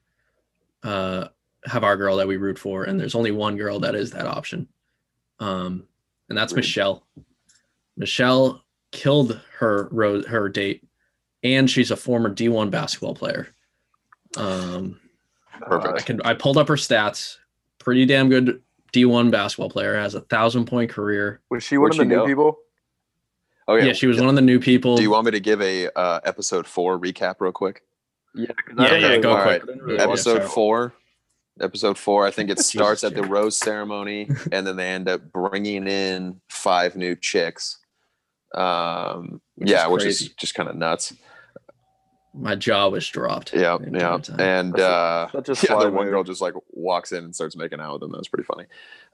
uh 0.82 1.28
have 1.64 1.84
our 1.84 1.96
girl 1.96 2.16
that 2.16 2.28
we 2.28 2.36
root 2.36 2.58
for 2.58 2.84
and 2.84 2.98
there's 2.98 3.14
only 3.14 3.30
one 3.30 3.56
girl 3.56 3.80
that 3.80 3.94
is 3.94 4.12
that 4.12 4.26
option 4.26 4.68
um 5.40 5.86
and 6.28 6.38
that's 6.38 6.52
Agreed. 6.52 6.62
michelle 6.62 7.06
michelle 7.96 8.64
killed 8.92 9.40
her 9.58 9.88
ro- 9.90 10.22
her 10.24 10.48
date, 10.48 10.84
and 11.42 11.70
she's 11.70 11.90
a 11.90 11.96
former 11.96 12.30
D1 12.34 12.70
basketball 12.70 13.14
player. 13.14 13.48
Um, 14.36 15.00
Perfect. 15.62 15.98
I 15.98 16.02
can 16.02 16.20
I 16.22 16.34
pulled 16.34 16.58
up 16.58 16.68
her 16.68 16.74
stats. 16.76 17.36
Pretty 17.78 18.04
damn 18.04 18.28
good 18.28 18.62
D1 18.92 19.30
basketball 19.30 19.70
player. 19.70 19.94
Has 19.96 20.14
a 20.14 20.20
thousand 20.22 20.66
point 20.66 20.90
career. 20.90 21.40
Was 21.50 21.62
she 21.64 21.78
one 21.78 21.84
Where'd 21.90 21.92
of 21.94 21.98
the 21.98 22.04
new 22.04 22.16
go? 22.16 22.26
people? 22.26 22.58
Oh 23.68 23.76
Yeah, 23.76 23.86
yeah, 23.86 23.92
she 23.94 24.06
was 24.06 24.18
one 24.20 24.28
of 24.28 24.34
the 24.36 24.42
new 24.42 24.60
people. 24.60 24.96
Do 24.96 25.02
you 25.02 25.10
want 25.10 25.24
me 25.24 25.30
to 25.32 25.40
give 25.40 25.60
a 25.62 25.88
uh, 25.98 26.20
episode 26.24 26.66
four 26.66 26.98
recap 26.98 27.36
real 27.40 27.52
quick? 27.52 27.82
Yeah, 28.34 28.46
'cause 28.48 28.76
Yeah, 28.78 28.84
I 28.84 28.96
yeah, 28.96 29.06
really 29.08 29.20
go 29.22 29.34
watch- 29.34 29.42
quick. 29.46 29.62
I 29.62 29.66
didn't 29.66 29.82
really 29.82 29.98
episode 29.98 30.42
that. 30.42 30.50
four. 30.50 30.92
Episode 31.60 31.96
four. 31.98 32.26
I 32.26 32.30
think 32.30 32.50
it 32.50 32.58
starts 32.60 33.02
at 33.02 33.14
the 33.14 33.22
rose 33.22 33.56
ceremony, 33.56 34.28
and 34.52 34.66
then 34.66 34.76
they 34.76 34.88
end 34.88 35.08
up 35.08 35.32
bringing 35.32 35.88
in 35.88 36.40
five 36.48 36.96
new 36.96 37.16
chicks. 37.16 37.78
Um, 38.56 39.40
Which 39.56 39.70
yeah, 39.70 39.86
is 39.86 39.92
which 39.92 40.04
is 40.04 40.28
just 40.30 40.54
kind 40.54 40.68
of 40.68 40.76
nuts. 40.76 41.14
My 42.32 42.54
jaw 42.54 42.88
was 42.88 43.06
dropped. 43.06 43.54
Yeah, 43.54 43.78
the 43.78 43.90
yeah. 43.90 44.14
And 44.38 44.72
That's 44.72 44.82
a- 44.82 44.86
uh, 44.86 45.30
such 45.30 45.48
a 45.48 45.52
yeah, 45.68 45.74
the 45.74 45.80
sly 45.80 45.86
one 45.88 46.06
girl 46.06 46.24
just 46.24 46.40
like 46.40 46.54
walks 46.70 47.12
in 47.12 47.24
and 47.24 47.34
starts 47.34 47.56
making 47.56 47.80
out 47.80 47.94
with 47.94 48.02
him. 48.02 48.12
That 48.12 48.18
was 48.18 48.28
pretty 48.28 48.44
funny. 48.44 48.64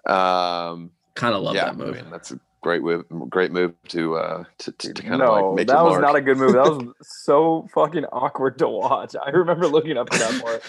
Um, 0.07 0.91
kind 1.15 1.35
of 1.35 1.43
love 1.43 1.55
yeah, 1.55 1.67
that 1.67 1.77
move. 1.77 1.97
I 1.97 2.03
mean, 2.03 2.11
that's 2.11 2.33
a 2.33 2.41
great 2.63 2.83
move. 2.83 3.05
Great 3.29 3.53
move 3.53 3.75
to 3.89 4.17
uh, 4.17 4.45
to, 4.59 4.73
to, 4.73 4.95
kind 4.95 5.15
of 5.15 5.21
no, 5.21 5.33
like 5.33 5.55
make 5.57 5.67
that 5.69 5.75
your 5.75 5.85
was 5.85 5.93
mark. 5.93 6.03
not 6.03 6.17
a 6.17 6.21
good 6.21 6.39
move. 6.39 6.53
That 6.53 6.65
was 6.65 6.95
so 7.03 7.69
fucking 7.75 8.07
awkward 8.07 8.59
to 8.59 8.69
watch. 8.69 9.15
I 9.25 9.31
remember 9.31 9.69
looking 9.69 9.97
up 9.97 10.09
at 10.13 10.19
that 10.21 10.63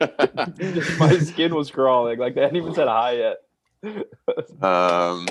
part. 0.00 0.98
My 0.98 1.18
skin 1.18 1.54
was 1.54 1.70
crawling. 1.70 2.18
Like 2.18 2.34
they 2.34 2.42
hadn't 2.42 2.56
even 2.56 2.74
said 2.74 2.88
hi 2.88 3.12
yet. 3.12 3.38
Um 4.62 5.26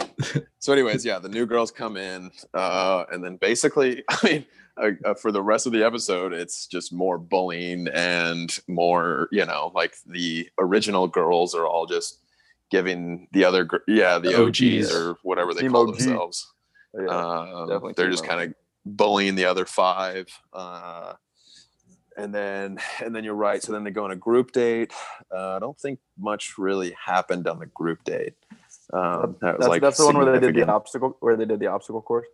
so 0.60 0.72
anyways 0.74 1.06
yeah 1.06 1.20
the 1.20 1.30
new 1.30 1.46
girls 1.46 1.72
come 1.72 1.98
in 1.98 2.32
uh 2.54 3.04
and 3.12 3.24
then 3.24 3.36
basically 3.38 4.04
i 4.10 4.18
mean 4.24 4.46
uh, 4.82 4.92
uh, 5.06 5.14
for 5.16 5.32
the 5.32 5.42
rest 5.42 5.66
of 5.66 5.74
the 5.74 5.84
episode 5.84 6.34
it's 6.34 6.68
just 6.68 6.94
more 6.94 7.18
bullying 7.18 7.88
and 7.94 8.60
more 8.68 9.28
you 9.32 9.46
know 9.46 9.72
like 9.76 9.96
the 10.06 10.48
original 10.60 11.08
girls 11.08 11.54
are 11.56 11.66
all 11.68 11.86
just 11.86 12.20
giving 12.72 13.28
the 13.32 13.44
other 13.44 13.64
gr- 13.64 13.78
yeah 13.88 14.18
the 14.20 14.30
The 14.30 14.44
OGs, 14.44 14.62
OGs. 14.62 14.96
or 14.96 15.18
whatever 15.24 15.54
they 15.54 15.62
Team 15.62 15.72
call 15.72 15.88
OG. 15.90 15.98
themselves 15.98 16.54
Yeah. 16.98 17.06
um, 17.08 17.68
definitely 17.68 17.94
they're 17.98 18.12
just 18.12 18.26
kind 18.26 18.42
of 18.50 18.56
bullying 18.86 19.36
the 19.36 19.46
other 19.46 19.66
five 19.66 20.28
uh 20.54 21.14
and 22.18 22.34
then 22.34 22.78
and 23.04 23.16
then 23.16 23.24
you're 23.24 23.34
right 23.36 23.62
so 23.64 23.72
then 23.72 23.84
they 23.84 23.92
go 23.92 24.04
on 24.04 24.12
a 24.12 24.16
group 24.16 24.52
date 24.52 24.92
uh, 25.36 25.56
i 25.56 25.60
don't 25.60 25.80
think 25.80 26.00
much 26.20 26.58
really 26.58 26.96
happened 27.04 27.48
on 27.48 27.60
the 27.60 27.66
group 27.68 28.04
date 28.04 28.34
um 28.94 29.36
that 29.42 29.58
was 29.58 29.60
that's, 29.60 29.68
like 29.68 29.82
that's 29.82 29.98
the 29.98 30.06
one 30.06 30.18
where 30.18 30.32
they 30.40 30.40
did 30.46 30.56
the 30.56 30.68
obstacle 30.72 31.16
where 31.20 31.36
they 31.36 31.46
did 31.46 31.60
the 31.60 31.68
obstacle 31.68 32.02
course. 32.02 32.26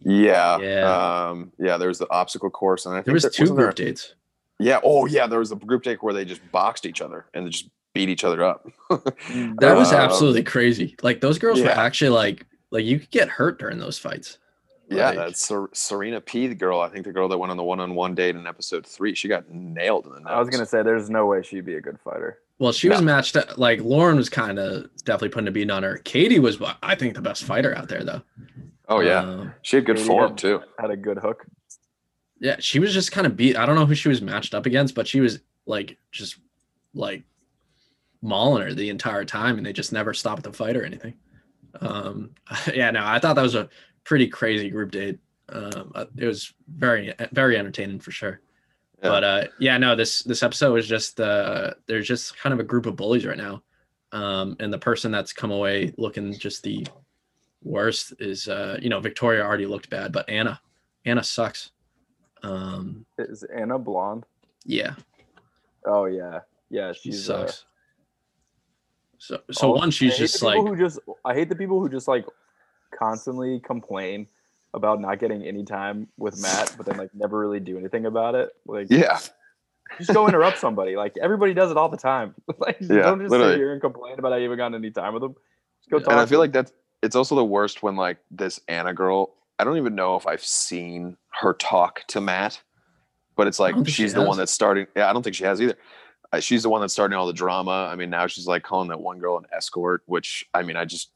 yeah 0.00 0.58
Yeah. 0.58 1.28
um 1.28 1.52
yeah 1.58 1.76
there 1.76 1.88
was 1.88 1.98
the 1.98 2.10
obstacle 2.10 2.50
course 2.50 2.86
and 2.86 2.94
i 2.94 2.98
think 2.98 3.06
There 3.06 3.14
was 3.14 3.22
there- 3.22 3.30
two 3.30 3.46
group 3.46 3.76
there- 3.76 3.86
dates. 3.86 4.14
yeah 4.58 4.80
oh 4.82 5.06
yeah 5.06 5.26
there 5.26 5.38
was 5.40 5.52
a 5.52 5.56
group 5.56 5.82
date 5.82 6.02
where 6.02 6.14
they 6.14 6.24
just 6.24 6.40
boxed 6.52 6.86
each 6.86 7.00
other 7.00 7.26
and 7.34 7.46
they 7.46 7.50
just 7.50 7.68
beat 7.92 8.08
each 8.08 8.24
other 8.24 8.42
up 8.44 8.66
That 8.88 9.76
was 9.76 9.92
Um, 9.92 10.00
absolutely 10.00 10.44
crazy. 10.44 10.94
Like 11.02 11.20
those 11.20 11.38
girls 11.40 11.60
were 11.60 11.68
actually 11.70 12.10
like 12.10 12.46
like 12.70 12.84
you 12.84 13.00
could 13.00 13.10
get 13.10 13.28
hurt 13.28 13.58
during 13.58 13.78
those 13.78 13.98
fights. 13.98 14.38
Yeah 14.90 15.06
Like, 15.10 15.16
that's 15.18 15.40
Ser- 15.46 15.70
serena 15.72 16.20
p 16.20 16.46
the 16.48 16.54
girl 16.54 16.80
i 16.80 16.88
think 16.88 17.04
the 17.06 17.12
girl 17.12 17.28
that 17.28 17.38
went 17.38 17.50
on 17.50 17.56
the 17.56 17.62
one-on-one 17.64 18.14
date 18.14 18.34
in 18.36 18.46
episode 18.46 18.84
three 18.86 19.14
she 19.14 19.28
got 19.28 19.48
nailed 19.50 20.06
in 20.06 20.12
the 20.12 20.20
nose. 20.20 20.28
I 20.28 20.38
was 20.40 20.48
gonna 20.50 20.66
say 20.66 20.82
there's 20.82 21.08
no 21.08 21.26
way 21.26 21.42
she'd 21.42 21.64
be 21.64 21.76
a 21.76 21.80
good 21.80 21.98
fighter. 22.00 22.40
well, 22.58 22.72
she 22.72 22.88
was 22.90 23.00
matched 23.00 23.36
up. 23.36 23.56
Like 23.56 23.80
Lauren 23.80 24.16
was 24.16 24.28
kind 24.28 24.58
of 24.58 24.90
definitely 25.04 25.30
putting 25.30 25.48
a 25.48 25.50
beat 25.52 25.70
on 25.70 25.82
her. 25.82 25.96
Katie 26.04 26.38
was, 26.40 26.60
I 26.82 26.94
think, 26.94 27.14
the 27.14 27.22
best 27.22 27.44
fighter 27.44 27.74
out 27.74 27.88
there, 27.88 28.04
though. 28.04 28.20
oh 28.88 29.00
yeah 29.00 29.20
Um, 29.20 29.54
she 29.62 29.76
had 29.76 29.86
good 29.86 29.96
Katie 29.96 30.08
form 30.08 30.28
had- 30.32 30.38
too 30.38 30.60
Had 30.78 30.90
a 30.90 30.96
good 30.96 31.18
hook. 31.18 31.46
yeah, 32.40 32.56
she 32.58 32.78
was 32.80 32.92
just 32.92 33.12
kind 33.12 33.26
of 33.26 33.36
beat. 33.36 33.56
I 33.56 33.64
don't 33.66 33.76
know 33.76 33.86
who 33.86 33.94
she 33.94 34.08
was 34.10 34.20
matched 34.20 34.54
up 34.54 34.66
against, 34.66 34.94
but 34.94 35.06
she 35.08 35.20
was 35.20 35.40
like 35.66 35.96
just 36.10 36.36
like 36.94 37.22
mauling 38.22 38.62
her 38.62 38.74
the 38.74 38.90
entire 38.90 39.24
time, 39.24 39.56
and 39.56 39.64
they 39.64 39.72
just 39.72 39.92
never 39.92 40.12
stopped 40.12 40.42
the 40.42 40.52
fight 40.52 40.76
or 40.76 40.84
anything. 40.84 41.14
Um, 41.80 42.30
yeah, 42.74 42.90
no, 42.90 43.00
I 43.04 43.18
thought 43.20 43.36
that 43.36 43.42
was 43.42 43.54
a 43.54 43.68
pretty 44.04 44.28
crazy 44.28 44.70
group 44.70 44.90
date. 44.90 45.18
Um, 45.48 45.92
uh, 45.94 46.04
it 46.16 46.26
was 46.26 46.52
very, 46.68 47.12
very 47.32 47.56
entertaining 47.56 47.98
for 47.98 48.10
sure. 48.10 48.40
Yeah. 49.02 49.08
But 49.08 49.24
uh, 49.24 49.44
yeah, 49.58 49.78
no, 49.78 49.96
this 49.96 50.22
this 50.22 50.42
episode 50.42 50.74
was 50.74 50.86
just 50.86 51.20
uh, 51.20 51.72
there's 51.86 52.06
just 52.06 52.38
kind 52.38 52.52
of 52.52 52.60
a 52.60 52.64
group 52.64 52.86
of 52.86 52.96
bullies 52.96 53.24
right 53.24 53.36
now, 53.36 53.62
um, 54.12 54.56
and 54.60 54.72
the 54.72 54.78
person 54.78 55.10
that's 55.10 55.32
come 55.32 55.50
away 55.50 55.94
looking 55.96 56.32
just 56.34 56.62
the 56.62 56.86
worst 57.62 58.12
is 58.18 58.46
uh, 58.46 58.78
you 58.80 58.90
know 58.90 59.00
Victoria 59.00 59.42
already 59.42 59.66
looked 59.66 59.88
bad, 59.88 60.12
but 60.12 60.28
Anna, 60.28 60.60
Anna 61.06 61.22
sucks. 61.22 61.70
Um, 62.42 63.06
Is 63.18 63.42
Anna 63.44 63.78
blonde? 63.78 64.24
yeah, 64.64 64.94
Oh 65.86 66.04
yeah, 66.04 66.40
yeah. 66.68 66.92
she 66.92 67.10
uh, 67.10 67.14
sucks. 67.14 67.64
So 69.18 69.40
so 69.50 69.68
Oh, 69.68 69.76
one, 69.76 69.90
she's 69.90 70.16
just 70.16 70.42
like 70.42 70.58
who 70.58 70.76
just 70.76 70.98
I 71.24 71.34
hate 71.34 71.48
the 71.48 71.56
people 71.56 71.80
who 71.80 71.88
just 71.88 72.08
like 72.08 72.26
constantly 72.96 73.60
complain 73.60 74.26
about 74.74 75.00
not 75.00 75.18
getting 75.18 75.42
any 75.42 75.64
time 75.64 76.08
with 76.16 76.40
Matt, 76.40 76.72
but 76.76 76.86
then 76.86 76.96
like 76.96 77.10
never 77.14 77.38
really 77.38 77.60
do 77.60 77.76
anything 77.78 78.06
about 78.06 78.34
it. 78.34 78.50
Like 78.66 78.86
yeah 78.90 79.18
just 79.98 80.12
go 80.12 80.28
interrupt 80.28 80.58
somebody. 80.58 80.96
Like 80.96 81.16
everybody 81.20 81.54
does 81.54 81.70
it 81.70 81.76
all 81.76 81.88
the 81.88 81.96
time. 81.96 82.34
like 82.58 82.76
Yeah, 82.80 83.02
don't 83.02 83.18
just 83.20 83.30
literally. 83.30 83.54
sit 83.54 83.58
here 83.58 83.72
and 83.72 83.80
complain 83.80 84.18
about 84.18 84.32
how 84.32 84.36
you 84.38 84.44
haven't 84.44 84.58
gotten 84.58 84.74
any 84.74 84.90
time 84.90 85.14
with 85.14 85.22
them. 85.22 85.34
Just 85.80 85.90
go 85.90 85.98
Yeah. 85.98 86.02
talk. 86.04 86.12
and 86.12 86.20
I 86.20 86.26
feel 86.26 86.38
them. 86.38 86.44
like 86.44 86.52
that's 86.52 86.72
it's 87.02 87.16
also 87.16 87.34
the 87.34 87.44
worst 87.44 87.82
when 87.82 87.96
like 87.96 88.18
this 88.30 88.60
Anna 88.68 88.94
girl. 88.94 89.34
I 89.58 89.64
don't 89.64 89.76
even 89.76 89.94
know 89.94 90.16
if 90.16 90.26
I've 90.26 90.44
seen 90.44 91.16
her 91.40 91.52
talk 91.54 92.02
to 92.08 92.20
Matt, 92.20 92.60
but 93.36 93.46
it's 93.46 93.58
like 93.58 93.74
don't 93.74 93.84
she 93.84 93.92
she's 93.92 94.14
the 94.14 94.22
one 94.22 94.38
that's 94.38 94.52
starting. 94.52 94.86
Yeah, 94.96 95.08
I 95.08 95.12
don't 95.12 95.22
think 95.22 95.36
she 95.36 95.44
has 95.44 95.60
either. 95.60 95.76
Uh, 96.32 96.40
she's 96.40 96.62
the 96.62 96.70
one 96.70 96.80
that's 96.80 96.92
starting 96.92 97.18
all 97.18 97.26
the 97.26 97.32
drama. 97.32 97.88
I 97.90 97.96
mean, 97.96 98.08
now 98.08 98.26
she's 98.28 98.46
like 98.46 98.62
calling 98.62 98.88
that 98.88 99.00
one 99.00 99.18
girl 99.18 99.36
an 99.36 99.46
escort, 99.52 100.02
which 100.06 100.46
I 100.54 100.62
mean, 100.62 100.76
I 100.76 100.84
just 100.84 101.10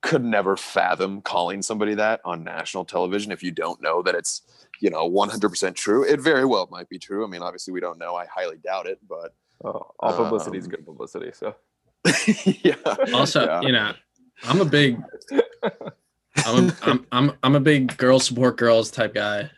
could 0.00 0.24
never 0.24 0.56
fathom 0.56 1.20
calling 1.22 1.60
somebody 1.62 1.94
that 1.94 2.20
on 2.24 2.44
national 2.44 2.84
television 2.84 3.32
if 3.32 3.42
you 3.42 3.50
don't 3.50 3.82
know 3.82 4.02
that 4.02 4.14
it's 4.14 4.42
you 4.80 4.90
know 4.90 5.10
100% 5.10 5.74
true. 5.74 6.04
It 6.04 6.20
very 6.20 6.44
well 6.44 6.68
might 6.70 6.88
be 6.88 6.98
true. 6.98 7.24
I 7.24 7.28
mean, 7.28 7.42
obviously 7.42 7.72
we 7.72 7.80
don't 7.80 7.98
know. 7.98 8.14
I 8.14 8.26
highly 8.26 8.58
doubt 8.58 8.86
it, 8.86 8.98
but 9.08 9.34
oh, 9.64 9.92
all 9.98 10.16
publicity 10.16 10.58
is 10.58 10.64
um, 10.64 10.70
good 10.70 10.86
publicity. 10.86 11.30
So 11.32 11.54
yeah. 12.62 12.76
also 13.12 13.44
Yeah. 13.44 13.60
you 13.62 13.72
know 13.72 13.92
I'm 14.44 14.60
a 14.60 14.64
big 14.64 15.02
I'm 16.46 16.68
a, 16.68 16.76
I'm 16.82 17.06
I'm 17.12 17.32
I'm 17.42 17.54
a 17.56 17.60
big 17.60 17.96
girl 17.96 18.20
support 18.20 18.56
girls 18.56 18.90
type 18.90 19.14
guy. 19.14 19.50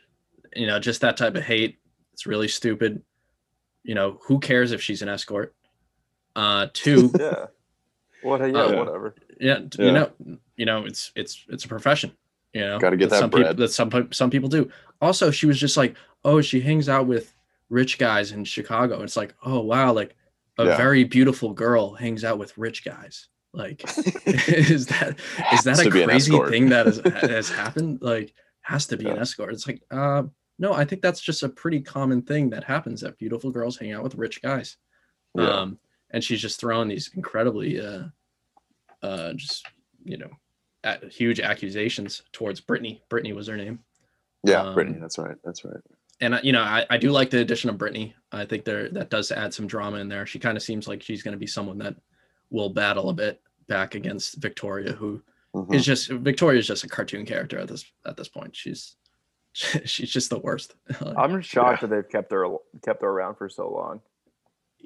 You 0.57 0.67
know, 0.67 0.79
just 0.79 1.01
that 1.03 1.17
type 1.17 1.37
of 1.37 1.43
hate. 1.43 1.79
It's 2.13 2.27
really 2.27 2.49
stupid. 2.49 3.03
You 3.83 3.95
know, 3.95 4.19
who 4.25 4.41
cares 4.41 4.73
if 4.73 4.83
she's 4.83 5.03
an 5.03 5.09
escort? 5.09 5.55
Uh, 6.35 6.69
two, 6.73 7.11
yeah. 7.19 7.47
What? 8.23 8.41
Yeah, 8.41 8.59
Uh, 8.59 8.77
whatever. 8.77 9.15
Yeah, 9.41 9.61
Yeah. 9.79 9.85
you 9.87 9.93
know, 9.93 10.11
you 10.57 10.67
know, 10.67 10.85
it's 10.85 11.13
it's 11.17 11.45
it's 11.49 11.65
a 11.65 11.69
profession. 11.69 12.13
You 12.53 12.63
know, 12.63 12.79
Gotta 12.79 12.97
get 12.97 13.11
that 13.11 13.21
some 13.21 13.31
bread. 13.31 13.43
people 13.43 13.55
that 13.57 13.73
some 13.73 14.09
some 14.13 14.31
people 14.31 14.49
do. 14.49 14.71
Also, 15.01 15.31
she 15.31 15.47
was 15.47 15.59
just 15.59 15.77
like, 15.77 15.95
oh, 16.25 16.41
she 16.41 16.61
hangs 16.61 16.89
out 16.89 17.07
with 17.07 17.35
rich 17.69 17.99
guys 17.99 18.33
in 18.33 18.45
Chicago. 18.45 19.03
It's 19.03 19.17
like, 19.17 19.35
oh 19.45 19.61
wow, 19.61 19.93
like 19.93 20.17
a 20.59 20.65
Yeah. 20.67 20.77
very 20.77 21.05
beautiful 21.05 21.53
girl 21.53 21.95
hangs 21.95 22.25
out 22.25 22.39
with 22.39 22.57
rich 22.59 22.85
guys. 22.85 23.29
Like, 23.53 23.83
is 24.27 24.87
that 24.87 25.17
is 25.53 25.63
that 25.65 25.81
a 25.81 25.85
to 25.85 25.91
crazy 26.05 26.39
thing 26.51 26.69
that 26.71 26.87
has, 26.87 26.99
has 27.23 27.51
happened? 27.51 27.99
Like, 28.03 28.33
has 28.63 28.87
to 28.89 28.97
be 28.97 29.09
an 29.09 29.19
escort. 29.19 29.53
It's 29.55 29.67
like, 29.67 29.83
uh, 29.91 30.25
no, 30.59 30.73
I 30.73 30.85
think 30.85 31.03
that's 31.03 31.21
just 31.21 31.43
a 31.43 31.49
pretty 31.49 31.81
common 31.81 32.23
thing 32.23 32.51
that 32.51 32.65
happens 32.65 33.01
that 33.01 33.17
beautiful 33.19 33.51
girls 33.51 33.77
hang 33.79 33.93
out 33.93 34.03
with 34.03 34.15
rich 34.17 34.43
guys. 34.43 34.77
Yeah. 35.35 35.49
Um, 35.49 35.79
and 36.11 36.23
she's 36.23 36.41
just 36.43 36.61
throwing 36.61 36.89
these 36.89 37.11
incredibly, 37.15 37.81
uh, 37.81 38.05
uh, 39.03 39.33
just 39.35 39.67
you 40.05 40.17
know, 40.19 40.31
a- 40.85 41.07
huge 41.09 41.41
accusations 41.41 42.23
towards 42.33 42.61
Brittany. 42.61 43.03
Brittany 43.09 43.33
was 43.33 43.47
her 43.49 43.57
name, 43.57 43.81
Yeah, 44.45 44.63
Um, 44.63 44.75
Brittany. 44.75 44.99
That's 45.01 45.19
right. 45.19 45.37
That's 45.45 45.65
right. 45.65 45.77
and 46.21 46.35
I- 46.37 46.41
you 46.43 46.53
know, 46.53 46.63
I, 46.63 46.87
I 46.91 46.97
do 46.99 47.11
like 47.11 47.31
the 47.31 47.41
addition 47.41 47.71
of 47.71 47.79
Brittany. 47.79 48.15
I 48.33 48.45
think 48.45 48.65
there 48.65 48.89
that 48.91 49.11
does 49.11 49.31
add 49.33 49.53
some 49.55 49.67
drama 49.67 49.99
in 49.99 50.09
there. 50.09 50.27
She 50.27 50.39
kind 50.39 50.57
of 50.57 50.63
seems 50.63 50.87
like 50.89 51.03
she's 51.03 51.23
going 51.23 51.33
to 51.33 51.39
be 51.39 51.47
someone 51.47 51.79
that 51.79 51.97
will 52.51 52.71
battle 52.71 53.11
a 53.11 53.15
bit 53.15 53.41
back 53.69 53.95
against 53.95 54.37
Victoria, 54.41 54.93
who 54.93 55.23
Mhm. 55.55 55.75
is 55.75 55.85
just 55.85 56.11
Victoria 56.11 56.59
is 56.61 56.67
just 56.67 56.85
a 56.85 56.89
cartoon 56.89 57.25
character 57.27 57.59
at 57.59 57.69
this 57.69 57.85
at 58.07 58.17
this 58.17 58.29
point. 58.29 58.55
She's 58.57 58.97
she's 59.53 60.11
just 60.11 60.31
the 60.31 60.39
worst. 60.39 60.75
I'm 61.01 61.37
just 61.41 61.51
shocked 61.51 61.81
that 61.83 61.91
they've 61.91 62.09
kept 62.09 62.31
her 62.33 62.47
kept 62.85 63.03
her 63.03 63.09
around 63.09 63.35
for 63.37 63.49
so 63.49 63.69
long. 63.71 64.01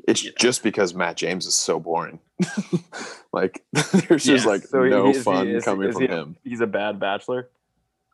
It's 0.06 0.24
Yeah. 0.24 0.32
just 0.38 0.62
because 0.62 0.94
Matt 0.94 1.16
James 1.16 1.46
is 1.46 1.54
so 1.54 1.78
boring. 1.80 2.18
like 3.32 3.64
there's 4.08 4.24
just 4.24 4.46
like 4.46 4.62
So 4.64 4.82
no 4.84 5.08
is 5.10 5.16
he- 5.18 5.22
fun 5.22 5.48
is 5.48 5.64
coming 5.64 5.88
is 5.88 5.94
from 5.94 6.02
he- 6.02 6.08
him. 6.08 6.36
He's 6.44 6.60
a 6.60 6.66
bad 6.66 7.00
bachelor. 7.00 7.48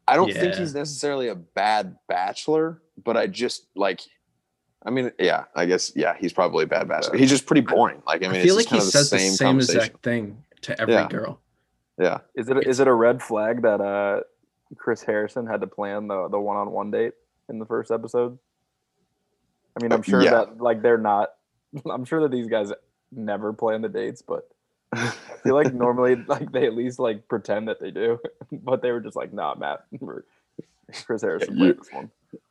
I 0.07 0.17
don't 0.17 0.33
think 0.33 0.55
he's 0.55 0.75
necessarily 0.75 1.29
a 1.29 1.35
bad 1.37 1.97
bachelor, 2.09 2.83
but 3.05 3.17
I 3.17 3.27
just 3.27 3.67
like 3.77 4.01
I 4.85 4.91
mean, 4.91 5.13
yeah, 5.19 5.45
I 5.55 5.67
guess 5.67 5.93
yeah, 5.95 6.15
he's 6.19 6.33
probably 6.33 6.65
a 6.65 6.67
bad 6.67 6.89
bachelor. 6.89 7.17
He's 7.17 7.29
just 7.31 7.45
pretty 7.47 7.61
boring. 7.61 8.03
Like 8.07 8.23
I 8.25 8.29
I 8.29 8.33
mean, 8.33 8.43
feel 8.43 8.59
it's 8.59 8.71
like 8.71 8.71
just 8.71 8.71
he 8.71 8.79
kind 8.79 8.87
of 8.87 8.93
says 8.93 9.11
the 9.11 9.17
the 9.17 9.21
same, 9.23 9.33
same 9.33 9.57
exact 9.57 10.03
thing 10.03 10.43
to 10.63 10.81
every 10.81 10.95
Yeah. 10.95 11.09
girl. 11.09 11.41
Yeah. 11.99 12.19
Is 12.35 12.49
it 12.49 12.67
is 12.67 12.81
it 12.81 12.89
a 12.89 12.95
red 12.95 13.23
flag 13.23 13.63
that 13.63 13.81
uh 13.81 14.21
Chris 14.77 15.03
Harrison 15.03 15.47
had 15.47 15.61
to 15.61 15.67
plan 15.67 16.09
the 16.09 16.29
the 16.29 16.41
one 16.41 16.57
on 16.57 16.71
one 16.71 16.91
date 16.91 17.13
in 17.49 17.59
the 17.59 17.67
first 17.67 17.91
episode? 17.91 18.39
I 19.79 19.83
mean, 19.83 19.93
I'm 19.93 20.03
sure 20.03 20.23
Yeah. 20.23 20.31
that 20.31 20.61
like 20.61 20.83
they're 20.83 20.99
not. 20.99 21.31
I'm 21.91 22.05
sure 22.05 22.21
that 22.23 22.31
these 22.31 22.49
guys 22.49 22.73
never 23.13 23.53
plan 23.53 23.83
the 23.83 23.89
dates, 23.89 24.23
but 24.23 24.49
I 24.93 25.11
feel 25.45 25.55
like 25.55 25.73
normally 25.73 26.17
like 26.17 26.51
they 26.53 26.67
at 26.67 26.75
least 26.75 26.99
like 26.99 27.29
pretend 27.29 27.69
that 27.69 27.81
they 27.81 27.91
do. 27.91 28.19
But 28.53 28.83
they 28.83 28.91
were 28.91 29.01
just 29.01 29.15
like, 29.17 29.33
nah, 29.33 29.55
Matt. 29.55 29.85
we're- 29.93 30.23
Chris 31.07 31.23
Harrison 31.23 31.57
you- 31.57 31.75
this 31.75 31.89
one. 31.93 32.11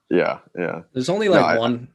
Yeah, 0.10 0.40
yeah. 0.58 0.84
There's 0.94 1.10
only 1.10 1.28
No, 1.28 1.34
like 1.34 1.46
I- 1.46 1.58
one 1.60 1.90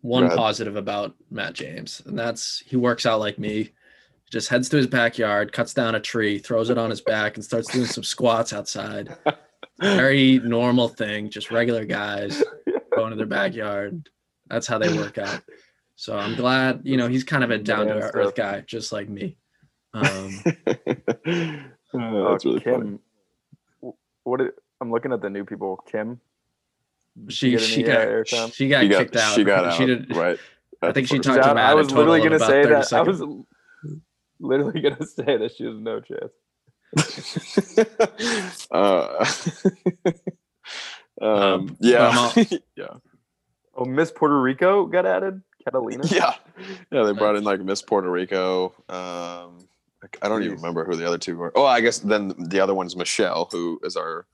one 0.00 0.28
positive 0.30 0.76
about 0.76 1.14
Matt 1.30 1.54
James, 1.54 2.02
and 2.04 2.18
that's 2.18 2.58
he 2.66 2.76
works 2.76 3.06
out 3.06 3.20
like 3.20 3.38
me. 3.38 3.70
Just 4.30 4.48
heads 4.48 4.68
to 4.70 4.76
his 4.76 4.86
backyard, 4.88 5.52
cuts 5.52 5.72
down 5.72 5.94
a 5.94 6.00
tree, 6.00 6.38
throws 6.38 6.68
it 6.68 6.76
on 6.78 6.90
his 6.90 7.00
back, 7.00 7.36
and 7.36 7.44
starts 7.44 7.70
doing 7.72 7.86
some 7.86 8.02
squats 8.04 8.52
outside. 8.52 9.16
Very 9.80 10.40
normal 10.40 10.88
thing, 10.88 11.30
just 11.30 11.50
regular 11.50 11.84
guys 11.84 12.42
going 12.94 13.10
to 13.10 13.16
their 13.16 13.26
backyard. 13.26 14.08
That's 14.48 14.66
how 14.66 14.78
they 14.78 14.92
work 14.92 15.16
out. 15.18 15.40
So 15.96 16.16
I'm 16.16 16.34
glad, 16.34 16.80
you 16.84 16.96
know, 16.96 17.06
he's 17.08 17.24
kind 17.24 17.44
of 17.44 17.50
a 17.50 17.58
down 17.58 17.86
to 17.86 17.94
earth 17.94 18.34
guy, 18.34 18.60
just 18.66 18.92
like 18.92 19.08
me. 19.08 19.36
Um, 19.94 20.42
Oh, 21.96 22.30
that's 22.32 22.44
really 22.44 22.58
funny. 22.58 22.64
Kim. 22.64 22.98
w- 23.80 23.96
What? 24.24 24.38
Did, 24.38 24.50
I'm 24.80 24.90
looking 24.90 25.12
at 25.12 25.22
the 25.22 25.30
new 25.30 25.44
people. 25.44 25.76
Kim. 25.88 26.20
Did 27.26 27.32
she 27.32 27.50
get 27.52 27.60
she 27.60 27.84
uh, 27.84 27.86
got 27.86 28.08
airtime? 28.08 28.52
she 28.52 28.66
got 28.68 28.82
She 28.82 28.88
got, 28.88 28.98
kicked 28.98 29.14
out. 29.16 29.34
she 29.36 29.44
got 29.44 29.64
out, 29.66 29.74
She 29.74 29.86
did, 29.86 30.16
right? 30.16 30.36
I 30.82 30.90
think 30.90 31.06
she 31.06 31.20
talked 31.20 31.36
to 31.36 31.42
That- 31.48 31.54
Matt 31.54 31.66
I 31.68 31.72
a 31.72 31.76
was 31.76 31.92
literally 31.92 32.20
gonna 32.20 32.40
say 32.40 32.64
30 32.64 32.68
that. 32.74 32.92
I 32.92 33.02
was 33.02 33.22
literally 34.40 34.80
gonna 34.80 35.06
say 35.06 35.36
that 35.36 35.52
she 35.56 35.64
has 35.64 35.78
no 35.78 36.00
chance. 36.00 36.32
uh, 38.72 39.24
um, 41.22 41.28
Um, 41.30 41.76
yeah, 41.80 42.32
but 42.34 42.52
yeah, 42.76 42.86
Oh, 43.76 43.84
Miss 43.84 44.10
Puerto 44.10 44.40
Rico 44.40 44.86
got 44.86 45.06
added. 45.06 45.40
Catalina. 45.64 46.06
yeah, 46.06 46.34
yeah. 46.90 47.04
They 47.04 47.12
brought 47.12 47.36
in 47.36 47.44
like 47.44 47.60
Miss 47.60 47.82
Puerto 47.82 48.10
Rico. 48.10 48.74
Um, 48.88 49.66
I 50.22 50.28
don't 50.28 50.42
even 50.42 50.56
remember 50.56 50.84
who 50.84 50.96
the 50.96 51.06
other 51.06 51.18
two 51.18 51.36
were. 51.36 51.52
Oh, 51.54 51.64
I 51.64 51.80
guess 51.80 51.98
then 51.98 52.34
the 52.38 52.60
other 52.60 52.74
one's 52.74 52.96
Michelle, 52.96 53.48
who 53.50 53.80
is 53.82 53.96
our 53.96 54.26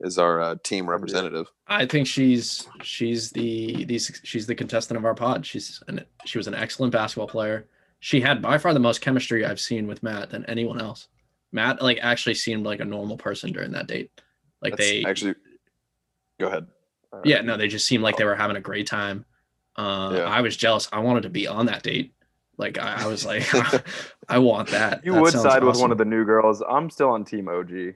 is 0.00 0.18
our 0.18 0.40
uh, 0.40 0.54
team 0.62 0.88
representative. 0.88 1.50
I 1.68 1.86
think 1.86 2.06
she's 2.06 2.66
she's 2.82 3.30
the 3.30 3.84
these 3.84 4.20
she's 4.24 4.46
the 4.46 4.54
contestant 4.54 4.98
of 4.98 5.04
our 5.04 5.14
pod. 5.14 5.44
She's 5.44 5.82
an 5.88 6.04
she 6.24 6.38
was 6.38 6.46
an 6.46 6.54
excellent 6.54 6.92
basketball 6.92 7.28
player. 7.28 7.66
She 8.00 8.20
had 8.20 8.40
by 8.40 8.56
far 8.56 8.72
the 8.72 8.80
most 8.80 9.02
chemistry 9.02 9.44
I've 9.44 9.60
seen 9.60 9.86
with 9.86 10.02
Matt 10.02 10.30
than 10.30 10.44
anyone 10.46 10.80
else. 10.80 11.08
Matt 11.52 11.82
like 11.82 11.98
actually 12.00 12.34
seemed 12.34 12.64
like 12.64 12.80
a 12.80 12.84
normal 12.84 13.18
person 13.18 13.52
during 13.52 13.72
that 13.72 13.86
date. 13.86 14.10
Like 14.62 14.76
That's 14.76 14.88
they 14.88 15.04
actually. 15.04 15.34
Go 16.38 16.46
ahead. 16.46 16.66
Uh, 17.12 17.20
yeah, 17.24 17.42
no, 17.42 17.56
they 17.56 17.68
just 17.68 17.86
seemed 17.86 18.02
like 18.02 18.16
they 18.16 18.24
were 18.24 18.36
having 18.36 18.56
a 18.56 18.60
great 18.60 18.86
time. 18.86 19.26
Uh 19.80 20.12
Yeah. 20.14 20.24
I 20.24 20.40
was 20.40 20.56
jealous. 20.56 20.88
I 20.92 21.00
wanted 21.00 21.22
to 21.22 21.30
be 21.30 21.46
on 21.46 21.66
that 21.66 21.82
date. 21.82 22.12
Like 22.56 22.78
I, 22.78 23.04
I 23.04 23.06
was 23.06 23.24
like 23.24 23.44
I 24.28 24.38
want 24.38 24.68
that. 24.70 25.04
You 25.04 25.14
That 25.14 25.22
would 25.22 25.32
sounds 25.32 25.44
side 25.44 25.64
with 25.64 25.80
one 25.80 25.92
of 25.92 25.98
the 25.98 26.04
new 26.04 26.24
girls. 26.24 26.62
I'm 26.68 26.90
still 26.90 27.10
on 27.10 27.24
Team 27.24 27.48
OG. 27.48 27.94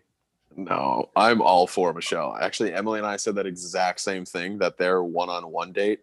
No, 0.57 1.11
I'm 1.17 1.43
all 1.43 1.67
for 1.67 1.93
Michelle. 1.93 2.37
Actually, 2.41 2.73
Emily 2.73 2.99
and 2.99 3.07
I 3.07 3.17
said 3.17 3.35
that 3.35 3.47
exact 3.47 4.01
same 4.01 4.25
thing 4.25 4.59
that 4.59 4.79
their 4.79 5.03
one 5.03 5.29
on 5.29 5.51
one 5.51 5.73
date 5.73 6.01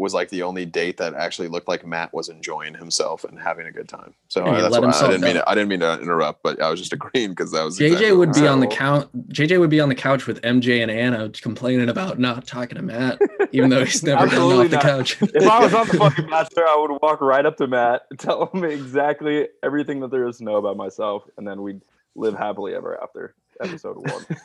was 0.00 0.14
like 0.14 0.30
the 0.30 0.42
only 0.42 0.64
date 0.64 0.96
that 0.96 1.12
actually 1.14 1.46
looked 1.48 1.68
like 1.68 1.86
Matt 1.86 2.12
was 2.14 2.30
enjoying 2.30 2.72
himself 2.72 3.22
and 3.24 3.38
having 3.38 3.66
a 3.66 3.70
good 3.70 3.86
time. 3.86 4.14
So 4.28 4.46
Yeah, 4.46 4.62
that's 4.62 4.72
let 4.72 4.82
why 4.82 4.88
I 4.88 5.08
didn't 5.08 5.20
mean 5.20 5.34
to, 5.34 5.48
I 5.48 5.54
didn't 5.54 5.68
mean 5.68 5.80
to 5.80 6.00
interrupt, 6.00 6.42
but 6.42 6.60
I 6.60 6.70
was 6.70 6.80
just 6.80 6.94
agreeing 6.94 7.30
because 7.30 7.52
that 7.52 7.62
was 7.62 7.78
JJ 7.78 7.86
exactly 7.86 8.12
would 8.12 8.32
be 8.32 8.40
I 8.40 8.48
on 8.48 8.60
the 8.60 8.70
said. 8.70 8.78
couch. 8.78 9.08
JJ 9.28 9.60
would 9.60 9.68
be 9.68 9.78
on 9.78 9.90
the 9.90 9.94
couch 9.94 10.26
with 10.26 10.40
MJ 10.40 10.80
and 10.82 10.90
Anna 10.90 11.28
complaining 11.28 11.90
about 11.90 12.18
not 12.18 12.46
talking 12.46 12.76
to 12.76 12.82
Matt, 12.82 13.20
even 13.52 13.68
though 13.68 13.84
he's 13.84 14.02
never 14.02 14.24
gotten 14.26 14.38
Absolutely 14.38 14.64
off 14.64 14.70
the 14.70 14.88
couch. 14.88 15.18
If 15.20 15.46
I 15.46 15.58
was 15.62 15.74
on 15.74 15.86
the 15.86 15.94
fucking 15.98 16.30
Bachelor, 16.30 16.66
I 16.66 16.76
would 16.80 16.98
walk 17.02 17.20
right 17.20 17.44
up 17.44 17.58
to 17.58 17.66
Matt, 17.66 18.02
tell 18.18 18.46
him 18.46 18.64
exactly 18.64 19.48
everything 19.62 20.00
that 20.00 20.10
there 20.10 20.26
is 20.26 20.38
to 20.38 20.44
know 20.44 20.56
about 20.56 20.78
myself, 20.78 21.24
and 21.36 21.46
then 21.46 21.60
we'd 21.62 21.82
live 22.14 22.34
happily 22.34 22.74
ever 22.74 23.00
after. 23.02 23.34
Episode 23.60 23.96
one. 23.98 24.24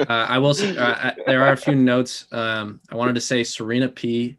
Uh, 0.00 0.26
I 0.28 0.38
will 0.38 0.54
say 0.54 0.76
uh, 0.76 0.94
I- 0.94 1.14
there 1.26 1.44
are 1.44 1.52
a 1.52 1.56
few 1.56 1.74
notes. 1.76 2.26
Um, 2.32 2.80
I 2.90 2.96
wanted 2.96 3.14
to 3.14 3.20
say 3.20 3.44
Serena 3.44 3.88
P. 3.88 4.36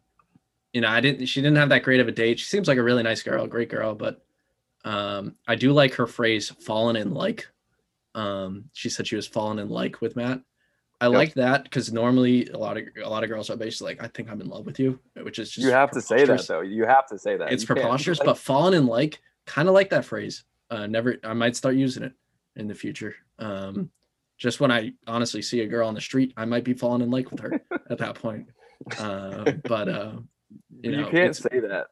You 0.74 0.80
know, 0.82 0.88
I 0.88 1.00
didn't. 1.00 1.24
She 1.26 1.40
didn't 1.40 1.56
have 1.56 1.68
that 1.70 1.84
great 1.84 2.00
of 2.00 2.08
a 2.08 2.12
date. 2.12 2.38
She 2.40 2.46
seems 2.46 2.68
like 2.68 2.78
a 2.78 2.82
really 2.82 3.02
nice 3.02 3.22
girl, 3.22 3.46
great 3.46 3.68
girl, 3.70 3.94
but 3.94 4.22
um, 4.84 5.36
I 5.48 5.54
do 5.54 5.72
like 5.72 5.94
her 5.94 6.06
phrase 6.06 6.50
"fallen 6.50 6.96
in 6.96 7.14
like." 7.14 7.46
Um, 8.16 8.64
she 8.72 8.90
said 8.90 9.06
she 9.06 9.16
was 9.16 9.26
fallen 9.26 9.58
in 9.60 9.68
like 9.70 10.00
with 10.00 10.16
Matt. 10.16 10.40
I 11.00 11.06
Yep. 11.06 11.14
like 11.14 11.34
that 11.34 11.64
because 11.64 11.92
normally 11.92 12.48
a 12.48 12.58
lot 12.58 12.76
of 12.76 12.84
a 13.02 13.08
lot 13.08 13.22
of 13.24 13.30
girls 13.30 13.50
are 13.50 13.56
basically 13.56 13.94
like, 13.94 14.02
"I 14.02 14.08
think 14.08 14.28
I'm 14.30 14.40
in 14.40 14.48
love 14.48 14.66
with 14.66 14.78
you," 14.80 14.98
which 15.22 15.38
is 15.38 15.50
just 15.50 15.64
you 15.64 15.72
have 15.72 15.90
to 15.92 16.00
say 16.00 16.24
that 16.24 16.46
though. 16.46 16.60
You 16.60 16.84
have 16.86 17.06
to 17.06 17.18
say 17.18 17.36
that. 17.36 17.52
It's 17.52 17.62
You 17.62 17.68
preposterous, 17.68 18.18
but 18.18 18.36
fallen 18.36 18.74
in 18.74 18.86
like 18.86 19.20
kind 19.46 19.68
of 19.68 19.74
like 19.74 19.90
that 19.90 20.04
phrase. 20.04 20.44
Uh, 20.70 20.86
never, 20.88 21.16
I 21.22 21.34
might 21.34 21.54
start 21.54 21.76
using 21.76 22.02
it 22.02 22.14
in 22.56 22.66
the 22.66 22.74
future. 22.74 23.14
Um, 23.38 23.90
just 24.38 24.58
when 24.60 24.72
I 24.72 24.92
honestly 25.06 25.40
see 25.42 25.60
a 25.60 25.66
girl 25.66 25.86
on 25.86 25.94
the 25.94 26.00
street, 26.00 26.32
I 26.36 26.44
might 26.46 26.64
be 26.64 26.74
falling 26.74 27.02
in 27.02 27.10
like 27.10 27.30
with 27.30 27.40
her 27.40 27.60
at 27.90 27.98
that 27.98 28.16
point. 28.16 28.48
Uh, 28.98 29.52
but 29.68 29.88
uh, 29.88 30.12
you 30.84 30.98
you, 30.98 31.06
can't 31.06 31.34
say 31.36 31.60
that. 31.60 31.86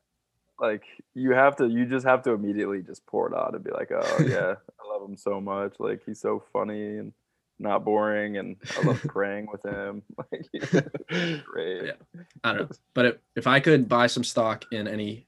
Like 0.58 0.84
you 1.14 1.32
have 1.32 1.56
to. 1.56 1.66
You 1.66 1.86
just 1.86 2.06
have 2.06 2.22
to 2.22 2.30
immediately 2.32 2.82
just 2.82 3.04
pour 3.06 3.28
it 3.28 3.34
out 3.36 3.54
and 3.54 3.64
be 3.64 3.70
like, 3.70 3.90
"Oh 3.90 4.18
yeah, 4.26 4.54
I 4.80 4.88
love 4.88 5.08
him 5.08 5.16
so 5.16 5.40
much. 5.40 5.74
Like 5.78 6.02
he's 6.06 6.20
so 6.20 6.42
funny 6.52 6.98
and 6.98 7.12
not 7.58 7.84
boring, 7.84 8.36
and 8.36 8.56
I 8.78 8.82
love 8.82 9.02
praying 9.08 9.48
with 9.50 9.64
him. 9.64 10.02
Like 10.18 11.44
great." 11.44 11.86
Yeah. 11.86 12.20
I 12.44 12.52
don't 12.52 12.70
know. 12.70 12.76
But 12.94 13.06
if, 13.06 13.16
if 13.36 13.46
I 13.46 13.60
could 13.60 13.88
buy 13.88 14.06
some 14.06 14.24
stock 14.24 14.64
in 14.70 14.86
any 14.86 15.26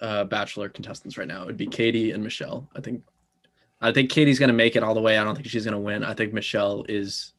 uh, 0.00 0.24
Bachelor 0.24 0.68
contestants 0.68 1.18
right 1.18 1.28
now, 1.28 1.42
it 1.42 1.46
would 1.46 1.56
be 1.56 1.66
Katie 1.66 2.12
and 2.12 2.22
Michelle. 2.22 2.68
I 2.74 2.80
think, 2.80 3.02
I 3.80 3.92
think 3.92 4.10
Katie's 4.10 4.38
gonna 4.38 4.54
make 4.54 4.76
it 4.76 4.82
all 4.82 4.94
the 4.94 5.00
way. 5.02 5.18
I 5.18 5.24
don't 5.24 5.34
think 5.34 5.48
she's 5.48 5.64
gonna 5.64 5.78
win. 5.78 6.04
I 6.04 6.14
think 6.14 6.32
Michelle 6.32 6.86
is 6.88 7.32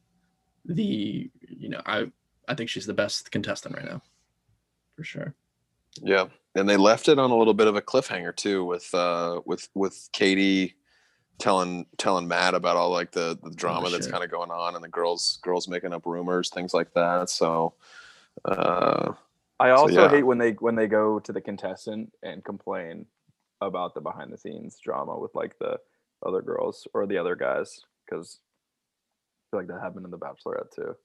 the, 0.64 1.30
you 1.40 1.68
know, 1.70 1.80
I 1.86 2.10
I 2.46 2.54
think 2.54 2.70
she's 2.70 2.86
the 2.86 2.94
best 2.94 3.30
contestant 3.30 3.74
right 3.74 3.84
now, 3.84 4.02
for 4.96 5.02
sure. 5.02 5.34
Yeah, 6.02 6.26
and 6.54 6.68
they 6.68 6.76
left 6.76 7.08
it 7.08 7.18
on 7.18 7.30
a 7.30 7.36
little 7.36 7.54
bit 7.54 7.66
of 7.66 7.76
a 7.76 7.82
cliffhanger 7.82 8.34
too, 8.34 8.64
with 8.64 8.92
uh, 8.94 9.40
with 9.44 9.68
with 9.74 10.08
Katie 10.12 10.74
telling 11.38 11.86
telling 11.98 12.26
Matt 12.26 12.54
about 12.54 12.76
all 12.76 12.90
like 12.90 13.12
the 13.12 13.38
the 13.42 13.50
drama 13.50 13.90
that's 13.90 14.06
kind 14.06 14.24
of 14.24 14.30
going 14.30 14.50
on, 14.50 14.74
and 14.74 14.82
the 14.82 14.88
girls 14.88 15.38
girls 15.42 15.68
making 15.68 15.92
up 15.92 16.06
rumors, 16.06 16.50
things 16.50 16.72
like 16.74 16.92
that. 16.94 17.30
So, 17.30 17.74
uh, 18.44 19.12
I 19.58 19.70
also 19.70 20.02
yeah. 20.02 20.08
hate 20.08 20.24
when 20.24 20.38
they 20.38 20.52
when 20.52 20.74
they 20.74 20.86
go 20.86 21.18
to 21.20 21.32
the 21.32 21.40
contestant 21.40 22.12
and 22.22 22.44
complain 22.44 23.06
about 23.60 23.94
the 23.94 24.00
behind 24.00 24.32
the 24.32 24.38
scenes 24.38 24.78
drama 24.82 25.18
with 25.18 25.34
like 25.34 25.58
the 25.58 25.78
other 26.24 26.42
girls 26.42 26.86
or 26.94 27.06
the 27.06 27.18
other 27.18 27.34
guys 27.34 27.80
because 28.04 28.38
I 28.38 29.44
feel 29.50 29.60
like 29.60 29.68
that 29.68 29.82
happened 29.82 30.04
in 30.04 30.10
the 30.10 30.18
Bachelorette 30.18 30.74
too. 30.74 30.96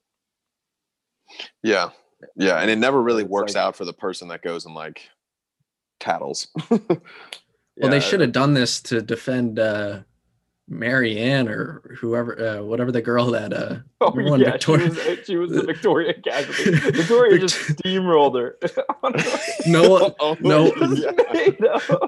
yeah, 1.62 1.90
yeah, 2.36 2.58
and 2.58 2.70
it 2.70 2.76
never 2.78 3.02
really 3.02 3.24
works 3.24 3.54
like- 3.54 3.62
out 3.62 3.76
for 3.76 3.84
the 3.84 3.92
person 3.92 4.28
that 4.28 4.42
goes 4.42 4.64
and 4.66 4.74
like 4.74 5.08
tattles. 6.00 6.48
Well, 7.78 7.90
they 7.90 8.00
should 8.00 8.20
have 8.20 8.32
done 8.32 8.52
this 8.52 8.82
to 8.82 9.00
defend 9.00 9.58
uh, 9.58 10.00
Mary 10.68 11.18
Ann 11.18 11.48
or 11.48 11.96
whoever, 11.98 12.58
uh, 12.58 12.62
whatever 12.62 12.92
the 12.92 13.00
girl 13.00 13.30
that 13.30 13.54
uh, 13.54 13.76
Oh 14.02 14.12
won 14.14 14.40
yeah, 14.40 14.52
Victoria. 14.52 14.90
she 14.94 15.08
was 15.08 15.18
she 15.26 15.36
was 15.36 15.50
the 15.52 15.62
Victoria 15.66 16.12
casualty. 16.12 16.70
Victoria 16.90 17.38
just 17.38 17.56
steamrolled 17.56 18.38
her. 18.38 18.58
no 19.66 19.88
one, 19.88 20.12
Oh, 20.20 20.36
no, 20.40 20.66
yeah. 21.32 21.98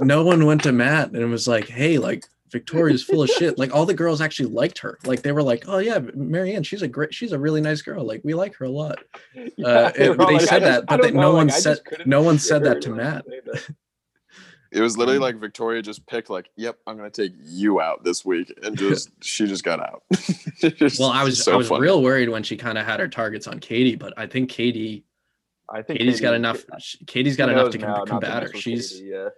No 0.00 0.24
one 0.24 0.46
went 0.46 0.62
to 0.62 0.72
Matt 0.72 1.10
and 1.12 1.30
was 1.30 1.46
like, 1.46 1.68
"Hey, 1.68 1.98
like 1.98 2.24
Victoria's 2.50 3.02
full 3.02 3.22
of 3.22 3.28
shit." 3.30 3.58
Like 3.58 3.74
all 3.74 3.84
the 3.86 3.94
girls 3.94 4.20
actually 4.20 4.50
liked 4.50 4.78
her. 4.78 4.98
Like 5.04 5.22
they 5.22 5.32
were 5.32 5.42
like, 5.42 5.64
"Oh 5.68 5.78
yeah, 5.78 5.98
Marianne, 6.14 6.62
she's 6.62 6.82
a 6.82 6.88
great, 6.88 7.12
she's 7.14 7.32
a 7.32 7.38
really 7.38 7.60
nice 7.60 7.82
girl. 7.82 8.04
Like 8.04 8.20
we 8.24 8.34
like 8.34 8.54
her 8.56 8.64
a 8.64 8.70
lot." 8.70 8.98
Yeah, 9.34 9.66
Uh, 9.66 9.92
it- 9.96 10.18
they 10.18 10.24
like, 10.24 10.40
said 10.42 10.62
I 10.62 10.66
that, 10.68 10.74
just- 10.76 10.86
but 10.86 10.92
I 10.92 10.96
they- 10.96 11.02
don't 11.12 11.14
no 11.16 11.20
know, 11.30 11.34
one 11.34 11.50
said- 11.50 11.62
just 11.70 11.84
couldn't 11.84 12.06
no 12.06 12.22
one 12.22 12.38
said 12.38 12.64
that 12.64 12.80
to 12.82 12.90
Matt. 12.90 13.24
that. 13.26 13.74
It 14.72 14.80
was 14.80 14.96
literally 14.96 15.16
Um, 15.16 15.22
like 15.24 15.40
Victoria 15.40 15.82
just 15.82 16.06
picked 16.06 16.30
like, 16.30 16.48
"Yep, 16.56 16.78
I'm 16.86 16.96
gonna 16.96 17.10
take 17.10 17.32
you 17.42 17.80
out 17.80 18.04
this 18.04 18.24
week," 18.24 18.56
and 18.62 18.78
just 18.78 19.10
she 19.22 19.46
just 19.46 19.64
got 19.64 19.80
out. 19.80 20.04
Just- 20.76 21.00
Well, 21.00 21.08
I 21.10 21.24
was 21.24 21.42
so 21.42 21.52
I 21.54 21.56
was 21.56 21.68
funny. 21.68 21.80
real 21.82 22.02
worried 22.02 22.28
when 22.28 22.44
she 22.44 22.56
kind 22.56 22.78
of 22.78 22.86
had 22.86 23.00
her 23.00 23.08
targets 23.08 23.48
on 23.48 23.58
Katie, 23.58 23.96
but 23.96 24.14
I 24.16 24.26
think 24.28 24.48
Katie 24.48 25.04
I 25.68 25.82
think 25.82 25.98
Katie's 25.98 26.20
got 26.20 26.28
Katie- 26.30 26.36
enough. 26.36 26.64
Katie's 27.06 27.36
got 27.36 27.48
enough 27.48 27.70
to 27.70 27.78
com- 27.78 28.06
combat 28.06 28.42
her. 28.44 28.52
She's 28.54 28.92
Katie, 28.92 29.04
yeah. 29.10 29.28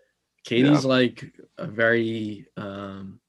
Katie's 0.45 0.85
like 0.85 1.33
a 1.59 1.67
very, 1.67 2.47
um, 2.57 3.21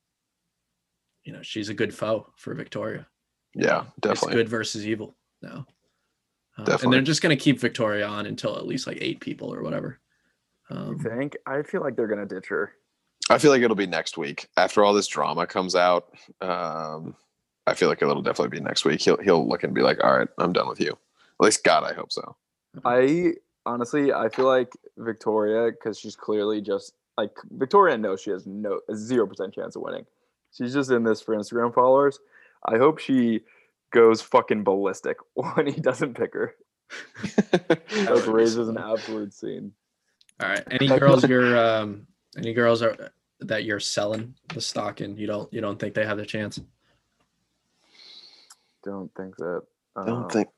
you 1.23 1.31
know, 1.33 1.41
she's 1.41 1.69
a 1.69 1.73
good 1.73 1.93
foe 1.93 2.27
for 2.35 2.53
Victoria. 2.53 3.07
Yeah, 3.55 3.65
know, 3.67 3.87
definitely. 4.01 4.29
It's 4.29 4.35
good 4.35 4.49
versus 4.49 4.87
evil 4.87 5.15
now. 5.41 5.65
Uh, 6.57 6.77
and 6.83 6.93
they're 6.93 7.01
just 7.01 7.21
going 7.21 7.35
to 7.35 7.41
keep 7.41 7.59
Victoria 7.59 8.07
on 8.07 8.25
until 8.25 8.57
at 8.57 8.65
least 8.65 8.87
like 8.87 8.97
eight 9.01 9.19
people 9.19 9.53
or 9.53 9.61
whatever. 9.63 9.99
You 10.69 10.77
Um, 10.77 10.99
think? 10.99 11.35
I 11.45 11.61
feel 11.61 11.81
like 11.81 11.95
they're 11.95 12.07
gonna 12.07 12.25
ditch 12.25 12.47
her. 12.47 12.73
I 13.29 13.37
feel 13.37 13.51
like 13.51 13.61
it'll 13.61 13.75
be 13.75 13.85
next 13.87 14.17
week 14.17 14.47
after 14.57 14.83
all 14.83 14.93
this 14.93 15.07
drama 15.07 15.45
comes 15.45 15.75
out. 15.75 16.09
Um, 16.41 17.15
I 17.67 17.73
feel 17.73 17.89
like 17.89 18.01
it'll 18.01 18.21
definitely 18.21 18.57
be 18.59 18.63
next 18.63 18.85
week. 18.85 19.01
He'll 19.01 19.17
he'll 19.17 19.47
look 19.47 19.63
and 19.63 19.73
be 19.73 19.81
like, 19.81 20.03
all 20.03 20.17
right, 20.17 20.27
I'm 20.37 20.53
done 20.53 20.67
with 20.67 20.79
you. 20.79 20.91
At 20.91 21.45
least 21.45 21.63
God, 21.63 21.83
I 21.83 21.93
hope 21.93 22.11
so. 22.11 22.35
I 22.85 23.33
honestly, 23.65 24.13
I 24.13 24.29
feel 24.29 24.45
like 24.45 24.71
Victoria, 24.97 25.71
because 25.71 25.99
she's 25.99 26.15
clearly 26.15 26.61
just 26.61 26.93
like 27.17 27.31
Victoria 27.51 27.97
knows 27.97 28.21
she 28.21 28.31
has 28.31 28.45
no 28.45 28.79
zero 28.93 29.27
percent 29.27 29.53
chance 29.53 29.75
of 29.75 29.81
winning. 29.81 30.05
She's 30.51 30.73
just 30.73 30.91
in 30.91 31.03
this 31.03 31.21
for 31.21 31.35
Instagram 31.35 31.73
followers. 31.73 32.19
I 32.65 32.77
hope 32.77 32.99
she 32.99 33.41
goes 33.91 34.21
fucking 34.21 34.63
ballistic 34.63 35.17
when 35.33 35.67
he 35.67 35.79
doesn't 35.79 36.15
pick 36.15 36.33
her. 36.33 36.55
Like 37.95 38.27
raises 38.27 38.67
an 38.67 38.77
absolute 38.77 39.33
scene. 39.33 39.71
All 40.41 40.49
right. 40.49 40.63
Any 40.69 40.87
girls 40.87 41.27
you're 41.27 41.57
um 41.57 42.05
any 42.37 42.53
girls 42.53 42.81
are 42.81 43.11
that 43.39 43.63
you're 43.63 43.79
selling 43.79 44.35
the 44.53 44.61
stock 44.61 45.01
in? 45.01 45.17
You 45.17 45.27
don't 45.27 45.51
you 45.53 45.61
don't 45.61 45.79
think 45.79 45.95
they 45.95 46.05
have 46.05 46.17
the 46.17 46.25
chance? 46.25 46.59
Don't 48.83 49.13
think 49.15 49.37
that. 49.37 49.63
I 49.95 50.05
don't 50.05 50.23
um, 50.23 50.29
think. 50.29 50.49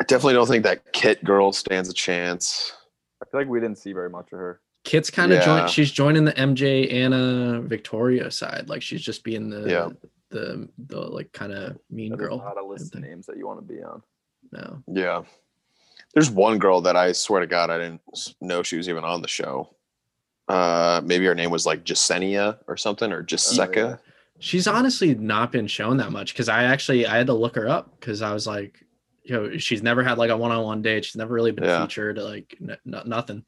I 0.00 0.04
definitely 0.04 0.34
don't 0.34 0.48
think 0.48 0.64
that 0.64 0.92
Kit 0.92 1.22
girl 1.24 1.52
stands 1.52 1.88
a 1.88 1.94
chance. 1.94 2.72
I 3.22 3.26
feel 3.26 3.40
like 3.40 3.48
we 3.48 3.60
didn't 3.60 3.78
see 3.78 3.92
very 3.92 4.10
much 4.10 4.32
of 4.32 4.38
her. 4.38 4.60
Kit's 4.84 5.10
kind 5.10 5.32
of 5.32 5.38
Yeah. 5.38 5.44
join 5.44 5.68
she's 5.68 5.90
joining 5.90 6.24
the 6.24 6.32
MJ 6.32 6.90
Anna 6.92 7.60
Victoria 7.60 8.30
side. 8.30 8.68
Like 8.68 8.82
she's 8.82 9.02
just 9.02 9.22
being 9.24 9.50
the 9.50 9.68
Yeah. 9.68 9.88
the 10.30 10.68
the 10.78 11.00
like 11.00 11.32
kind 11.32 11.52
of 11.52 11.78
mean 11.90 12.10
That 12.10 12.20
is 12.20 12.20
girl. 12.28 12.38
not 12.38 12.58
a 12.58 12.64
list 12.64 12.94
of 12.94 13.00
names 13.02 13.26
that 13.26 13.36
you 13.36 13.46
want 13.46 13.58
to 13.66 13.74
be 13.74 13.82
on. 13.82 14.02
No. 14.52 14.82
Yeah. 14.86 15.22
There's 16.14 16.30
one 16.30 16.58
girl 16.58 16.80
that 16.82 16.96
I 16.96 17.12
swear 17.12 17.40
to 17.40 17.46
God 17.46 17.70
I 17.70 17.78
didn't 17.78 18.00
know 18.40 18.62
she 18.62 18.76
was 18.76 18.88
even 18.88 19.04
on 19.04 19.22
the 19.22 19.28
show. 19.28 19.68
Uh, 20.48 21.00
maybe 21.04 21.26
her 21.26 21.34
name 21.34 21.50
was 21.50 21.66
like 21.66 21.84
Jasenia 21.84 22.58
or 22.66 22.76
something, 22.76 23.12
or 23.12 23.22
Jaseka. 23.22 23.76
yeah. 23.76 23.96
She's 24.40 24.66
honestly 24.66 25.14
not 25.14 25.52
been 25.52 25.66
shown 25.68 25.98
that 25.98 26.10
much 26.10 26.32
because 26.32 26.48
I 26.48 26.64
actually 26.64 27.06
I 27.06 27.16
had 27.18 27.26
to 27.28 27.34
look 27.34 27.54
her 27.54 27.68
up 27.68 28.00
because 28.00 28.22
I 28.22 28.32
was 28.32 28.46
like, 28.46 28.82
you 29.22 29.34
know, 29.36 29.58
she's 29.58 29.82
never 29.82 30.02
had 30.02 30.16
like 30.18 30.30
a 30.30 30.36
one-on-one 30.36 30.80
date. 30.82 31.04
She's 31.04 31.16
never 31.16 31.34
really 31.34 31.52
been 31.52 31.64
Yeah. 31.64 31.82
featured, 31.82 32.16
like 32.18 32.56
n- 32.60 32.78
n- 32.86 33.02
nothing. 33.06 33.44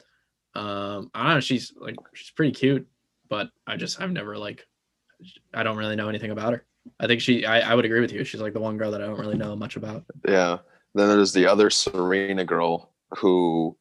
Um, 0.55 1.11
I 1.15 1.25
don't 1.25 1.35
know. 1.35 1.41
She's 1.41 1.73
like 1.79 1.97
she's 2.15 2.31
pretty 2.31 2.53
cute, 2.53 2.87
but 3.29 3.51
I 3.67 3.77
just 3.77 4.01
I've 4.01 4.11
never 4.13 4.37
like 4.37 4.67
I 5.55 5.63
don't 5.63 5.77
really 5.77 5.97
know 5.97 6.09
anything 6.09 6.31
about 6.31 6.53
her. 6.53 6.65
I 7.01 7.07
think 7.07 7.21
she 7.21 7.47
I, 7.47 7.61
I 7.73 7.75
would 7.75 7.85
agree 7.85 8.01
with 8.01 8.13
you. 8.13 8.25
She's 8.25 8.41
like 8.41 8.53
the 8.53 8.61
one 8.61 8.77
girl 8.77 8.91
that 8.91 9.01
I 9.03 9.07
don't 9.07 9.19
really 9.21 9.37
know 9.39 9.55
much 9.57 9.77
about. 9.77 10.05
Yeah. 10.29 10.59
Then 10.95 11.09
there's 11.09 11.33
the 11.33 11.47
other 11.47 11.71
Serena 11.71 12.45
girl 12.45 12.91
who 13.17 13.77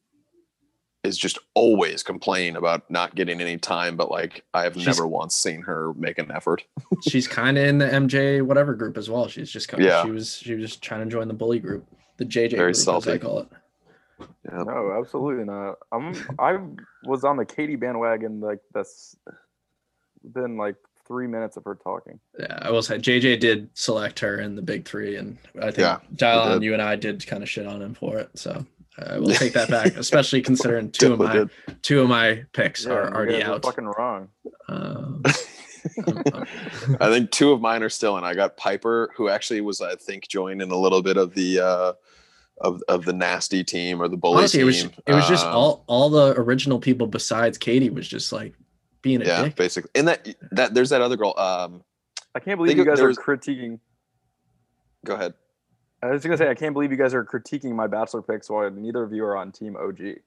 is 1.04 1.18
just 1.18 1.38
always 1.54 2.02
complaining 2.02 2.54
about 2.56 2.88
not 2.88 3.14
getting 3.16 3.40
any 3.40 3.58
time, 3.58 3.96
but 3.96 4.10
like 4.10 4.44
I 4.54 4.62
have 4.62 4.74
She's- 4.74 4.86
never 4.86 5.06
once 5.06 5.36
seen 5.36 5.60
her 5.62 5.92
make 5.94 6.18
an 6.18 6.30
effort. 6.30 6.62
She's 7.08 7.26
kind 7.28 7.58
of 7.58 7.66
in 7.66 7.78
the 7.78 7.86
MJ 7.86 8.40
whatever 8.40 8.72
group 8.74 8.96
as 8.96 9.10
well. 9.10 9.26
She's 9.28 9.50
just 9.50 9.68
kind 9.68 9.82
of, 9.82 9.88
Yeah. 9.88 10.04
she 10.04 10.10
was 10.10 10.36
she 10.36 10.54
was 10.54 10.70
just 10.70 10.80
trying 10.82 11.00
to 11.04 11.10
join 11.10 11.28
the 11.28 11.34
bully 11.34 11.58
group, 11.58 11.84
the 12.18 12.24
JJ 12.24 12.52
Very 12.52 12.72
group, 12.72 12.96
as 12.96 13.08
I 13.08 13.18
call 13.18 13.40
it. 13.40 13.48
Yeah. 14.44 14.62
No, 14.64 14.96
absolutely 14.98 15.44
not. 15.44 15.78
I'm 15.92 16.14
I 16.38 16.58
was 17.04 17.24
on 17.24 17.36
the 17.36 17.44
Katie 17.44 17.76
bandwagon 17.76 18.40
like 18.40 18.60
that's 18.72 19.16
been 20.24 20.56
like 20.56 20.76
three 21.06 21.26
minutes 21.26 21.56
of 21.56 21.64
her 21.64 21.74
talking. 21.74 22.20
Yeah, 22.38 22.58
I 22.62 22.70
will 22.70 22.82
say 22.82 22.98
JJ 22.98 23.40
did 23.40 23.70
select 23.74 24.20
her 24.20 24.40
in 24.40 24.56
the 24.56 24.62
big 24.62 24.84
three, 24.84 25.16
and 25.16 25.38
I 25.58 25.66
think 25.66 25.78
Yeah, 25.78 25.98
Dial 26.16 26.40
on 26.40 26.62
you 26.62 26.72
and 26.72 26.82
I 26.82 26.96
did 26.96 27.26
kind 27.26 27.42
of 27.42 27.48
shit 27.48 27.66
on 27.66 27.82
him 27.82 27.94
for 27.94 28.18
it. 28.18 28.30
So 28.38 28.64
I 28.98 29.18
will 29.18 29.34
take 29.34 29.52
that 29.54 29.70
back, 29.70 29.96
especially 29.96 30.42
considering 30.42 30.90
two 30.90 31.12
of 31.12 31.18
Definitely 31.18 31.44
my 31.68 31.74
two 31.82 32.00
of 32.00 32.08
my 32.08 32.44
picks 32.52 32.84
Yeah, 32.84 32.92
are 32.92 33.14
already 33.14 33.42
out. 33.42 33.64
Fucking 33.64 33.86
wrong. 33.86 34.28
Um, 34.68 35.22
I 37.00 37.10
think 37.10 37.30
two 37.30 37.52
of 37.52 37.60
mine 37.60 37.82
are 37.82 37.88
still 37.88 38.16
in. 38.18 38.24
I 38.24 38.34
got 38.34 38.56
Piper, 38.56 39.12
who 39.16 39.28
actually 39.28 39.60
was, 39.60 39.80
I 39.80 39.96
think, 39.96 40.28
joining 40.28 40.70
a 40.70 40.76
little 40.78 41.02
bit 41.02 41.16
of 41.16 41.34
the 41.34 41.60
uh 41.60 41.92
of 42.62 42.82
of 42.88 43.04
the 43.04 43.12
nasty 43.12 43.62
team 43.62 44.00
or 44.00 44.08
the 44.08 44.16
bully 44.16 44.38
honestly, 44.38 44.60
it 44.60 44.64
was 44.64 44.82
team. 44.82 44.92
it 45.06 45.12
was 45.14 45.28
just 45.28 45.44
Um, 45.46 45.54
all 45.54 45.84
all 45.86 46.08
the 46.10 46.34
original 46.40 46.78
people 46.80 47.06
besides 47.06 47.58
Katie 47.58 47.90
was 47.90 48.08
just 48.08 48.32
like 48.32 48.54
being 49.02 49.20
a 49.20 49.24
yeah, 49.26 49.44
dick. 49.44 49.56
basically. 49.56 49.90
And 49.94 50.08
that 50.08 50.28
that 50.52 50.72
there's 50.74 50.90
that 50.90 51.02
other 51.02 51.16
girl. 51.16 51.34
Um, 51.38 51.82
I 52.34 52.40
can't 52.40 52.56
believe 52.58 52.76
you 52.76 52.84
guys 52.84 53.00
are 53.00 53.10
critiquing. 53.10 53.78
go 55.04 55.14
ahead. 55.14 55.34
I 56.02 56.06
was 56.10 56.22
gonna 56.24 56.36
say 56.38 56.48
I 56.48 56.54
can't 56.54 56.72
believe 56.72 56.90
you 56.90 56.96
guys 56.96 57.14
are 57.14 57.24
critiquing 57.24 57.72
my 57.74 57.86
bachelor 57.86 58.22
picks 58.22 58.48
while 58.50 58.68
neither 58.70 59.02
of 59.02 59.12
you 59.12 59.24
are 59.24 59.36
on 59.36 59.52
Team 59.52 59.76
OG. 59.76 60.18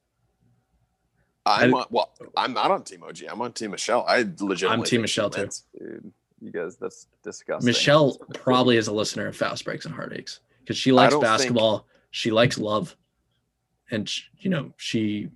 I'm 1.48 1.74
on, 1.76 1.86
well. 1.92 2.12
I'm 2.36 2.54
not 2.54 2.72
on 2.72 2.84
Team 2.84 3.04
OG. 3.04 3.20
I'm 3.30 3.42
on 3.42 3.54
Team 3.54 3.72
Michelle. 3.72 4.04
I 4.08 4.20
legitimately. 4.40 4.68
I'm 4.68 4.84
Team 4.84 5.02
Michelle, 5.02 5.30
too. 5.30 5.48
Dude, 5.78 6.12
you 6.42 6.52
guys, 6.52 6.76
that's 6.78 7.06
disgusting. 7.24 7.68
Michelle 7.68 8.18
probably 8.34 8.78
is 8.78 8.88
a 8.88 8.94
listener 8.94 9.28
of 9.28 9.36
Fast 9.38 9.64
Breaks 9.64 9.86
and 9.86 9.94
Heartaches 9.94 10.40
because 10.62 10.76
she 10.78 10.92
likes 10.92 11.12
don't 11.14 11.22
think- 11.22 11.32
basketball. 11.32 11.86
She 12.16 12.32
likes 12.32 12.58
love, 12.58 12.96
and 13.92 14.08
sh- 14.08 14.30
you 14.38 14.50
know 14.50 14.72
she 14.78 15.28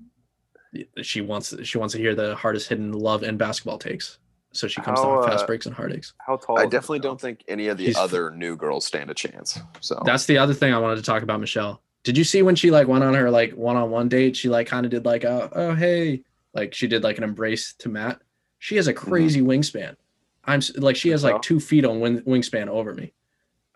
she 1.01 1.19
wants 1.19 1.53
she 1.63 1.77
wants 1.77 1.91
to 1.93 1.97
hear 1.99 2.15
the 2.15 2.37
hardest 2.37 2.69
hidden 2.69 2.93
love 2.93 3.21
and 3.21 3.37
basketball 3.37 3.77
takes. 3.77 4.17
So 4.53 4.65
she 4.69 4.79
comes 4.79 4.97
How, 4.97 5.19
to 5.19 5.27
Fast 5.27 5.43
uh, 5.43 5.47
Breaks 5.47 5.65
and 5.65 5.75
Heartaches. 5.75 6.13
How 6.25 6.37
tall? 6.37 6.57
I 6.57 6.67
definitely 6.67 6.99
don't 6.99 7.19
think 7.19 7.43
any 7.49 7.67
of 7.67 7.77
the 7.77 7.87
She's- 7.87 7.97
other 7.97 8.31
new 8.31 8.55
girls 8.55 8.85
stand 8.85 9.11
a 9.11 9.13
chance. 9.13 9.59
So 9.81 10.01
That's 10.05 10.25
the 10.25 10.37
other 10.37 10.53
thing 10.53 10.73
I 10.73 10.77
wanted 10.79 10.95
to 10.95 11.01
talk 11.01 11.21
about, 11.21 11.41
Michelle. 11.41 11.81
Did 12.05 12.17
you 12.17 12.23
see 12.23 12.43
when 12.43 12.55
she 12.55 12.71
like 12.71 12.87
went 12.87 13.03
on 13.03 13.13
her 13.13 13.29
like 13.29 13.51
one 13.51 13.75
on 13.75 13.91
one 13.91 14.07
date? 14.07 14.37
She 14.37 14.47
like 14.47 14.67
kind 14.67 14.85
of 14.85 14.89
did 14.89 15.03
like 15.03 15.25
a 15.25 15.49
oh 15.51 15.75
hey, 15.75 16.23
like 16.53 16.73
she 16.73 16.87
did 16.87 17.03
like 17.03 17.17
an 17.17 17.25
embrace 17.25 17.73
to 17.79 17.89
Matt. 17.89 18.21
She 18.59 18.77
has 18.77 18.87
a 18.87 18.93
crazy 18.93 19.41
wingspan. 19.41 19.97
I'm 20.45 20.61
like 20.77 20.95
she 20.95 21.09
has 21.09 21.25
like 21.25 21.41
two 21.41 21.59
feet 21.59 21.83
on 21.83 21.99
wing, 21.99 22.21
wingspan 22.21 22.69
over 22.69 22.93
me. 22.93 23.11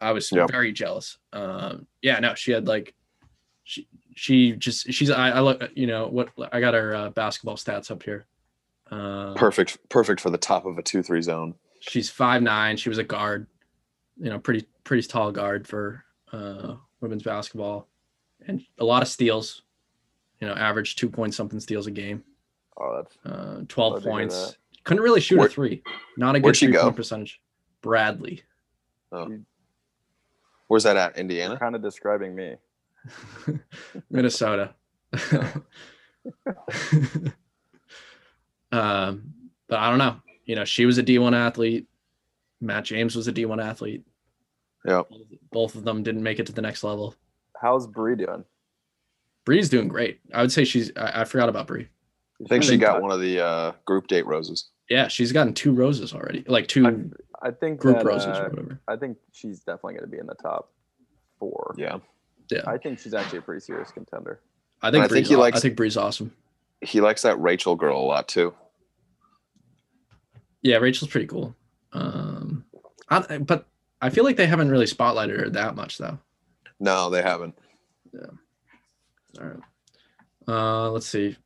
I 0.04 0.12
was 0.12 0.32
Yep. 0.32 0.52
very 0.52 0.72
jealous. 0.72 1.18
Um, 1.32 1.88
yeah, 2.02 2.20
no, 2.20 2.36
she 2.36 2.52
had 2.52 2.68
like 2.68 2.94
she 3.64 3.88
she 4.16 4.52
just 4.54 4.92
she's 4.94 5.10
I, 5.10 5.30
I 5.32 5.40
look 5.40 5.64
you 5.76 5.88
know 5.88 6.08
what 6.08 6.30
I 6.52 6.60
got 6.60 6.74
her 6.74 6.96
uh, 6.96 7.10
basketball 7.12 7.56
stats 7.56 7.90
up 7.90 8.04
here. 8.04 8.26
Um, 8.92 9.34
perfect, 9.36 9.78
perfect 9.90 10.22
for 10.22 10.30
the 10.30 10.38
top 10.38 10.66
of 10.66 10.78
a 10.78 10.84
two-three 10.84 11.22
zone. 11.22 11.56
She's 11.80 12.10
five 12.10 12.42
nine. 12.44 12.78
She 12.78 12.90
was 12.90 12.98
a 12.98 13.04
guard, 13.04 13.48
you 14.18 14.30
know, 14.30 14.38
pretty 14.40 14.68
pretty 14.84 15.08
tall 15.08 15.32
guard 15.32 15.68
for 15.68 16.04
uh, 16.32 16.76
women's 17.02 17.24
basketball, 17.24 17.88
and 18.48 18.62
a 18.80 18.86
lot 18.86 19.02
of 19.02 19.08
steals. 19.08 19.64
You 20.42 20.48
know, 20.50 20.54
average 20.56 20.98
two 20.98 21.10
point 21.10 21.34
something 21.34 21.60
steals 21.62 21.88
a 21.88 21.92
game. 21.92 22.24
Oh, 22.78 23.02
that's 23.02 23.18
Uh, 23.26 23.62
Twelve 23.70 23.94
Glad 23.94 24.00
to 24.00 24.04
hear 24.04 24.12
points. 24.12 24.48
that. 24.48 24.58
Couldn't 24.84 25.04
really 25.04 25.22
shoot 25.22 25.38
Where- 25.38 25.48
a 25.48 25.50
three. 25.50 25.82
Not 26.18 26.36
a 26.36 26.40
good 26.40 26.44
where'd 26.48 26.58
three 26.58 26.72
go? 26.72 26.84
point 26.84 26.96
percentage. 26.98 27.40
Bradley. 27.82 28.44
Where's 30.74 30.86
that 30.86 30.98
at? 30.98 31.20
Indiana. 31.20 31.56
kind 31.56 31.76
of 31.76 31.84
describing 31.84 32.34
me. 32.34 32.56
Minnesota. 34.10 34.74
um, 38.72 39.22
but 39.68 39.78
I 39.78 39.92
don't 39.92 40.00
know. 40.00 40.16
You 40.46 40.56
know, 40.56 40.66
she 40.66 40.88
was 40.88 40.98
a 40.98 41.04
D1 41.04 41.38
athlete. 41.38 41.86
Matt 42.60 42.86
James 42.86 43.16
was 43.16 43.28
a 43.28 43.32
D1 43.32 43.64
athlete. 43.64 44.04
Yeah. 44.84 45.04
Both 45.52 45.76
of 45.76 45.84
them 45.84 46.02
didn't 46.02 46.24
make 46.24 46.40
it 46.40 46.48
to 46.48 46.54
the 46.54 46.64
next 46.64 46.84
level. 46.84 47.14
How's 47.62 47.86
Bri 47.86 48.16
doing? 48.16 48.44
Bri's 49.46 49.70
doing 49.70 49.88
great. 49.88 50.22
I 50.34 50.42
would 50.42 50.52
say 50.52 50.66
she's. 50.66 50.92
I, 50.98 51.22
I 51.22 51.26
forgot 51.26 51.50
about 51.50 51.68
Bri. 51.68 51.88
I 52.44 52.48
think 52.50 52.64
she 52.64 52.78
got 52.78 53.00
one 53.00 53.12
of 53.12 53.22
the 53.22 53.46
uh, 53.46 53.74
group 53.86 54.08
date 54.08 54.26
roses. 54.26 54.72
Yeah, 54.90 55.08
she's 55.08 55.32
gotten 55.32 55.54
two 55.54 55.74
roses 55.74 56.14
already, 56.14 56.44
like 56.48 56.68
two 56.68 57.12
I 57.42 57.52
think 57.52 57.80
group 57.80 57.98
that, 58.00 58.06
roses 58.06 58.28
uh, 58.38 58.44
or 58.46 58.50
whatever. 58.50 58.80
I 58.88 58.96
think 58.96 59.18
she's 59.32 59.60
definitely 59.60 59.94
going 59.96 60.04
to 60.06 60.12
be 60.12 60.18
in 60.20 60.28
the 60.28 60.36
top 60.36 60.72
four. 61.40 61.74
Yeah. 61.78 62.00
Yeah, 62.52 62.62
I 62.68 62.78
think 62.78 63.00
she's 63.00 63.14
actually 63.14 63.40
a 63.40 63.42
pretty 63.42 63.62
serious 63.62 63.90
contender. 63.92 64.42
I 64.82 64.92
think 64.92 65.06
I 65.06 65.08
Bri's, 65.08 65.20
think 65.20 65.28
he 65.28 65.36
aw- 65.36 65.40
likes- 65.40 65.58
I 65.58 65.62
think 65.62 65.78
Bri's 65.78 65.96
awesome. 65.98 66.34
He 66.82 67.00
likes 67.00 67.22
that 67.22 67.40
Rachel 67.40 67.76
girl 67.78 67.98
a 67.98 68.04
lot 68.04 68.28
too. 68.28 68.54
Yeah, 70.62 70.78
Rachel's 70.78 71.10
pretty 71.12 71.28
cool. 71.28 71.56
Um, 71.94 72.66
I, 73.10 73.38
but 73.38 73.68
I 74.02 74.10
feel 74.10 74.24
like 74.24 74.36
they 74.38 74.46
haven't 74.48 74.70
really 74.70 74.86
spotlighted 74.86 75.40
her 75.40 75.50
that 75.52 75.76
much 75.76 75.98
though. 75.98 76.20
No, 76.80 77.10
they 77.10 77.22
haven't. 77.22 77.58
Yeah. 78.14 79.42
All 79.42 79.48
right. 79.48 79.60
Uh, 80.48 80.90
let's 80.92 81.08
see. 81.08 81.38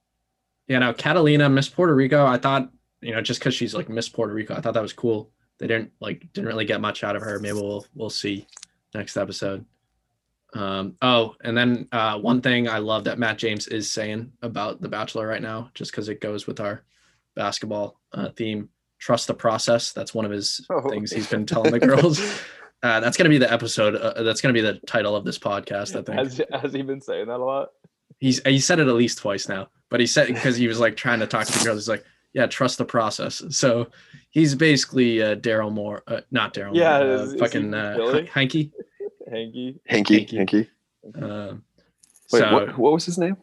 Yeah, 0.67 0.79
now 0.79 0.93
Catalina, 0.93 1.49
Miss 1.49 1.69
Puerto 1.69 1.93
Rico. 1.95 2.25
I 2.25 2.37
thought, 2.37 2.71
you 3.01 3.13
know, 3.13 3.21
just 3.21 3.39
because 3.39 3.53
she's 3.53 3.73
like 3.75 3.89
Miss 3.89 4.09
Puerto 4.09 4.33
Rico, 4.33 4.55
I 4.55 4.61
thought 4.61 4.73
that 4.73 4.81
was 4.81 4.93
cool. 4.93 5.31
They 5.59 5.67
didn't 5.67 5.91
like 5.99 6.21
didn't 6.33 6.47
really 6.47 6.65
get 6.65 6.81
much 6.81 7.03
out 7.03 7.15
of 7.15 7.21
her. 7.23 7.39
Maybe 7.39 7.53
we'll 7.53 7.85
we'll 7.95 8.09
see 8.09 8.47
next 8.93 9.17
episode. 9.17 9.65
Um, 10.53 10.95
oh, 11.01 11.35
and 11.43 11.57
then 11.57 11.87
uh, 11.91 12.17
one 12.19 12.41
thing 12.41 12.67
I 12.69 12.77
love 12.79 13.03
that 13.03 13.19
Matt 13.19 13.37
James 13.37 13.67
is 13.67 13.91
saying 13.91 14.31
about 14.41 14.81
The 14.81 14.87
Bachelor 14.87 15.27
right 15.27 15.41
now, 15.41 15.69
just 15.73 15.91
because 15.91 16.09
it 16.09 16.21
goes 16.21 16.47
with 16.47 16.59
our 16.59 16.83
basketball 17.35 17.99
uh, 18.13 18.29
theme. 18.35 18.69
Trust 18.99 19.27
the 19.27 19.33
process. 19.33 19.91
That's 19.93 20.13
one 20.15 20.25
of 20.25 20.31
his 20.31 20.65
Oh. 20.71 20.89
things 20.89 21.11
he's 21.11 21.27
been 21.27 21.45
telling 21.45 21.71
the 21.71 21.79
girls. 21.79 22.19
Uh, 22.83 22.99
that's 22.99 23.17
gonna 23.17 23.27
be 23.29 23.39
the 23.39 23.51
episode. 23.51 23.95
Uh, 23.95 24.21
that's 24.21 24.39
gonna 24.39 24.53
be 24.53 24.61
the 24.61 24.75
title 24.85 25.15
of 25.15 25.25
this 25.25 25.39
podcast. 25.39 25.95
I 25.95 26.03
think 26.03 26.09
Has, 26.19 26.39
has 26.61 26.71
he 26.73 26.83
been 26.83 27.01
saying 27.01 27.25
that 27.25 27.39
a 27.39 27.43
lot? 27.43 27.69
he's 28.19 28.39
he 28.45 28.59
said 28.59 28.79
it 28.79 28.87
at 28.87 28.93
least 28.93 29.17
twice 29.17 29.49
now. 29.49 29.69
But 29.89 29.99
he 29.99 30.05
said 30.05 30.27
because 30.27 30.57
he 30.57 30.67
was 30.67 30.79
like 30.79 30.95
trying 30.95 31.19
to 31.21 31.25
talk 31.25 31.47
to 31.47 31.57
the 31.57 31.65
girls. 31.65 31.79
He's 31.79 31.89
like, 31.89 32.05
yeah, 32.37 32.45
trust 32.45 32.77
the 32.77 32.85
process. 32.85 33.41
So 33.49 33.87
he's 34.29 34.53
basically 34.53 35.23
uh, 35.23 35.35
Daryl 35.37 35.71
Moore, 35.71 36.03
uh, 36.07 36.21
not 36.29 36.53
Daryl. 36.53 36.75
Yeah, 36.75 36.99
Moore, 36.99 37.13
is- 37.15 37.33
uh, 37.33 37.37
fucking 37.39 37.71
from 37.71 37.73
uh, 37.73 37.95
Philly? 37.95 38.25
Hanky. 38.27 38.71
Hanky. 39.29 39.79
Hinkie, 39.89 40.29
Hinkie. 40.29 40.67
Hinkie. 41.15 41.21
Um, 41.23 41.63
Wait, 42.31 42.39
so 42.39 42.53
what, 42.53 42.77
what 42.77 42.93
was 42.93 43.05
his 43.05 43.17
name? 43.17 43.37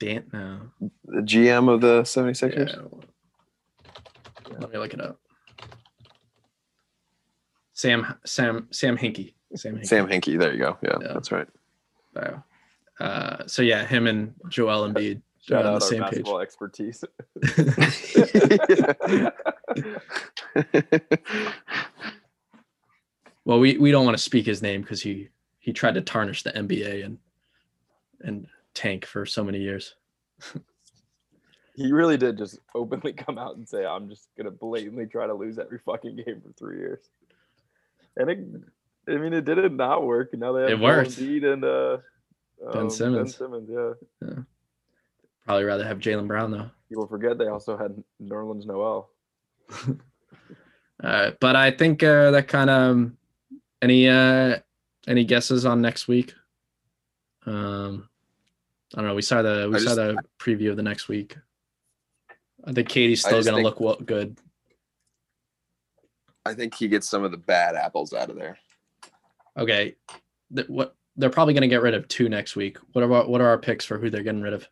Dan, 0.00 0.24
no, 0.32 0.60
The 1.04 1.20
GM 1.20 1.72
of 1.72 1.80
the 1.80 2.02
76ers? 2.02 2.68
yeah. 2.68 2.98
Let 4.58 4.72
me 4.72 4.78
look 4.78 4.92
it 4.92 5.00
up. 5.00 5.20
Sam 7.74 8.14
Sam 8.26 8.66
Sam 8.72 8.96
Hinkie. 8.98 9.34
Sam 9.54 9.76
Hinkie. 9.76 9.86
Sam 9.86 10.06
Hinkie. 10.08 10.38
There 10.38 10.52
you 10.52 10.58
go. 10.58 10.76
Yeah, 10.82 10.96
Yeah. 11.00 11.12
that's 11.14 11.30
right. 11.32 11.46
So, 12.14 12.42
uh, 12.98 13.46
so 13.46 13.62
yeah, 13.62 13.86
him 13.86 14.06
and 14.06 14.34
Joel 14.48 14.88
Embiid 14.88 15.22
Shout 15.50 15.64
are 15.64 15.68
on 15.68 15.74
out 15.74 15.80
the 15.80 15.84
our 15.84 16.10
same 16.10 16.24
page. 16.24 16.28
expertise. 16.40 17.04
Well, 23.44 23.58
we, 23.58 23.78
we 23.78 23.90
don't 23.90 24.04
want 24.04 24.16
to 24.16 24.22
speak 24.22 24.46
his 24.46 24.62
name 24.62 24.82
because 24.82 25.02
he 25.02 25.28
he 25.58 25.72
tried 25.72 25.94
to 25.94 26.00
tarnish 26.00 26.42
the 26.42 26.52
NBA 26.52 27.04
and 27.04 27.18
and 28.20 28.46
tank 28.74 29.04
for 29.04 29.26
so 29.26 29.42
many 29.42 29.58
years. 29.58 29.94
he 31.74 31.90
really 31.90 32.16
did 32.16 32.38
just 32.38 32.58
openly 32.74 33.12
come 33.12 33.38
out 33.38 33.56
and 33.56 33.68
say, 33.68 33.84
"I'm 33.84 34.08
just 34.08 34.28
gonna 34.36 34.50
blatantly 34.50 35.06
try 35.06 35.26
to 35.26 35.34
lose 35.34 35.58
every 35.58 35.78
fucking 35.78 36.16
game 36.16 36.40
for 36.40 36.52
three 36.52 36.78
years." 36.78 37.00
And 38.16 38.30
it, 38.30 38.38
I 39.08 39.16
mean, 39.16 39.32
it 39.32 39.44
didn't 39.44 39.76
not 39.76 40.04
work. 40.04 40.32
Now 40.34 40.52
they 40.52 40.62
have 40.62 40.70
It 40.70 40.80
worked. 40.80 41.10
Embiid 41.10 41.44
and 41.44 41.64
uh, 41.64 41.98
Ben 42.72 42.82
um, 42.82 42.90
Simmons. 42.90 43.34
Ben 43.34 43.48
Simmons, 43.48 43.68
yeah. 44.22 44.42
Probably 45.46 45.64
rather 45.64 45.84
have 45.84 45.98
Jaylen 45.98 46.26
Brown 46.26 46.50
though. 46.50 46.70
People 46.88 47.06
forget 47.06 47.38
they 47.38 47.48
also 47.48 47.76
had 47.76 48.02
Nerlens 48.22 48.66
Noel. 48.66 49.10
Uh, 51.02 51.30
but 51.40 51.56
I 51.56 51.70
think 51.70 52.02
uh, 52.02 52.30
that 52.32 52.46
kind 52.46 52.68
of 52.68 53.10
any 53.80 54.06
uh, 54.06 54.58
any 55.08 55.24
guesses 55.24 55.64
on 55.64 55.80
next 55.80 56.08
week. 56.08 56.34
Um, 57.46 58.06
I 58.92 58.98
don't 58.98 59.06
know. 59.06 59.14
We 59.14 59.22
saw 59.22 59.40
the 59.40 59.68
we 59.70 59.76
I 59.76 59.78
saw 59.78 59.94
just- 59.94 59.96
the 59.96 60.16
preview 60.38 60.70
of 60.70 60.76
the 60.76 60.82
next 60.82 61.08
week. 61.08 61.38
I 62.66 62.72
think 62.72 62.90
Katie's 62.90 63.20
still 63.22 63.42
gonna 63.42 63.56
think- 63.56 63.64
look 63.64 63.80
well, 63.80 63.96
good. 63.96 64.36
I 66.44 66.52
think 66.52 66.74
he 66.74 66.86
gets 66.86 67.08
some 67.08 67.24
of 67.24 67.30
the 67.30 67.38
bad 67.38 67.76
apples 67.76 68.12
out 68.12 68.28
of 68.28 68.36
there. 68.36 68.58
Okay, 69.56 69.94
Th- 70.54 70.68
what 70.68 70.96
they're 71.16 71.30
probably 71.30 71.54
gonna 71.54 71.68
get 71.68 71.80
rid 71.80 71.94
of 71.94 72.08
two 72.08 72.28
next 72.28 72.56
week. 72.56 72.76
What 72.92 73.02
are 73.04 73.10
our, 73.10 73.26
what 73.26 73.40
are 73.40 73.48
our 73.48 73.58
picks 73.58 73.86
for 73.86 73.96
who 73.98 74.10
they're 74.10 74.22
getting 74.22 74.42
rid 74.42 74.52
of? 74.52 74.68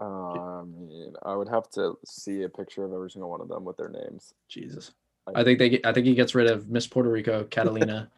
Uh, 0.00 0.04
I 0.04 0.64
mean, 0.64 1.14
I 1.22 1.34
would 1.36 1.48
have 1.48 1.70
to 1.70 1.96
see 2.04 2.42
a 2.42 2.48
picture 2.48 2.84
of 2.84 2.92
every 2.92 3.10
single 3.10 3.30
one 3.30 3.40
of 3.40 3.48
them 3.48 3.64
with 3.64 3.76
their 3.76 3.88
names. 3.88 4.34
Jesus, 4.48 4.92
I 5.34 5.44
think 5.44 5.58
they 5.58 5.68
get, 5.68 5.86
I 5.86 5.92
think 5.92 6.06
he 6.06 6.14
gets 6.14 6.34
rid 6.34 6.48
of 6.48 6.68
Miss 6.68 6.86
Puerto 6.86 7.08
Rico, 7.10 7.44
Catalina, 7.50 8.10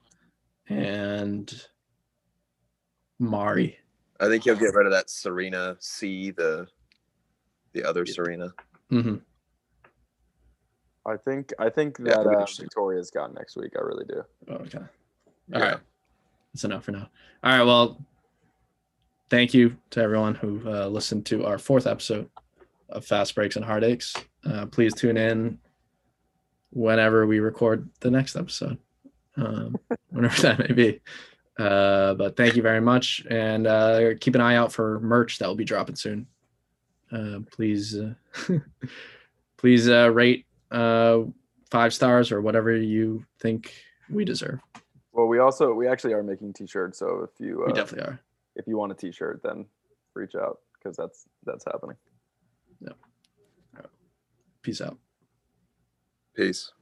and 0.68 1.66
Mari. 3.18 3.78
I 4.18 4.28
think 4.28 4.44
he'll 4.44 4.56
get 4.56 4.74
rid 4.74 4.86
of 4.86 4.92
that 4.92 5.10
Serena 5.10 5.76
C, 5.80 6.30
the 6.30 6.66
the 7.72 7.84
other 7.84 8.06
Serena. 8.06 8.54
hmm 8.88 9.16
I 11.04 11.16
think 11.18 11.52
I 11.58 11.68
think 11.68 11.98
Yeah, 11.98 12.22
that 12.22 12.26
uh. 12.26 12.46
Victoria's 12.58 13.10
gone 13.10 13.34
next 13.34 13.56
week. 13.56 13.72
I 13.78 13.82
really 13.82 14.06
do. 14.06 14.22
Okay. 14.50 14.78
All 14.78 14.86
Yeah. 15.48 15.58
right. 15.58 15.78
That's 16.54 16.64
enough 16.64 16.84
for 16.84 16.92
now. 16.92 17.10
All 17.44 17.58
right. 17.58 17.64
Well, 17.64 18.02
thank 19.30 19.54
you 19.54 19.76
to 19.90 20.00
everyone 20.00 20.34
who 20.34 20.62
uh, 20.66 20.86
listened 20.86 21.26
to 21.26 21.44
our 21.44 21.58
fourth 21.58 21.86
episode 21.86 22.28
of 22.88 23.04
Fast 23.04 23.34
Breaks 23.34 23.56
and 23.56 23.64
Heartaches. 23.64 24.14
Uh, 24.44 24.66
please 24.66 24.94
tune 24.94 25.16
in 25.16 25.58
whenever 26.70 27.26
we 27.26 27.40
record 27.40 27.88
the 28.00 28.10
next 28.10 28.36
episode, 28.36 28.78
um, 29.36 29.76
whenever 30.10 30.42
that 30.42 30.58
may 30.58 30.74
be. 30.74 31.00
Uh, 31.58 32.14
but 32.14 32.36
thank 32.36 32.54
you 32.54 32.62
very 32.62 32.80
much. 32.80 33.24
And 33.30 33.66
uh, 33.66 34.10
keep 34.20 34.34
an 34.34 34.40
eye 34.40 34.56
out 34.56 34.72
for 34.72 35.00
merch 35.00 35.38
that 35.38 35.48
will 35.48 35.54
be 35.54 35.64
dropping 35.64 35.96
soon. 35.96 36.26
Uh, 37.10 37.38
please, 37.50 37.96
uh, 37.96 38.14
please 39.56 39.88
uh, 39.88 40.10
rate 40.12 40.44
uh, 40.70 41.20
five 41.70 41.94
stars 41.94 42.30
or 42.30 42.42
whatever 42.42 42.76
you 42.76 43.24
think 43.40 43.72
we 44.10 44.24
deserve. 44.24 44.60
Well, 45.12 45.28
we 45.28 45.38
also 45.38 45.72
we 45.72 45.88
actually 45.88 46.12
are 46.12 46.22
making 46.22 46.52
t-shirts. 46.52 46.98
So 46.98 47.22
if 47.22 47.40
you 47.40 47.64
We 47.66 47.72
definitely 47.72 48.06
are. 48.06 48.20
If 48.56 48.66
you 48.66 48.76
want 48.76 48.92
a 48.92 48.94
t-shirt, 48.94 49.40
then 49.44 49.66
reach 50.14 50.34
out 50.34 50.58
because 50.78 50.96
that's 50.96 51.26
that's 51.44 51.64
happening. 51.64 51.96
Yeah. 52.80 52.92
Peace 54.62 54.80
out. 54.80 54.98
Peace. 56.34 56.72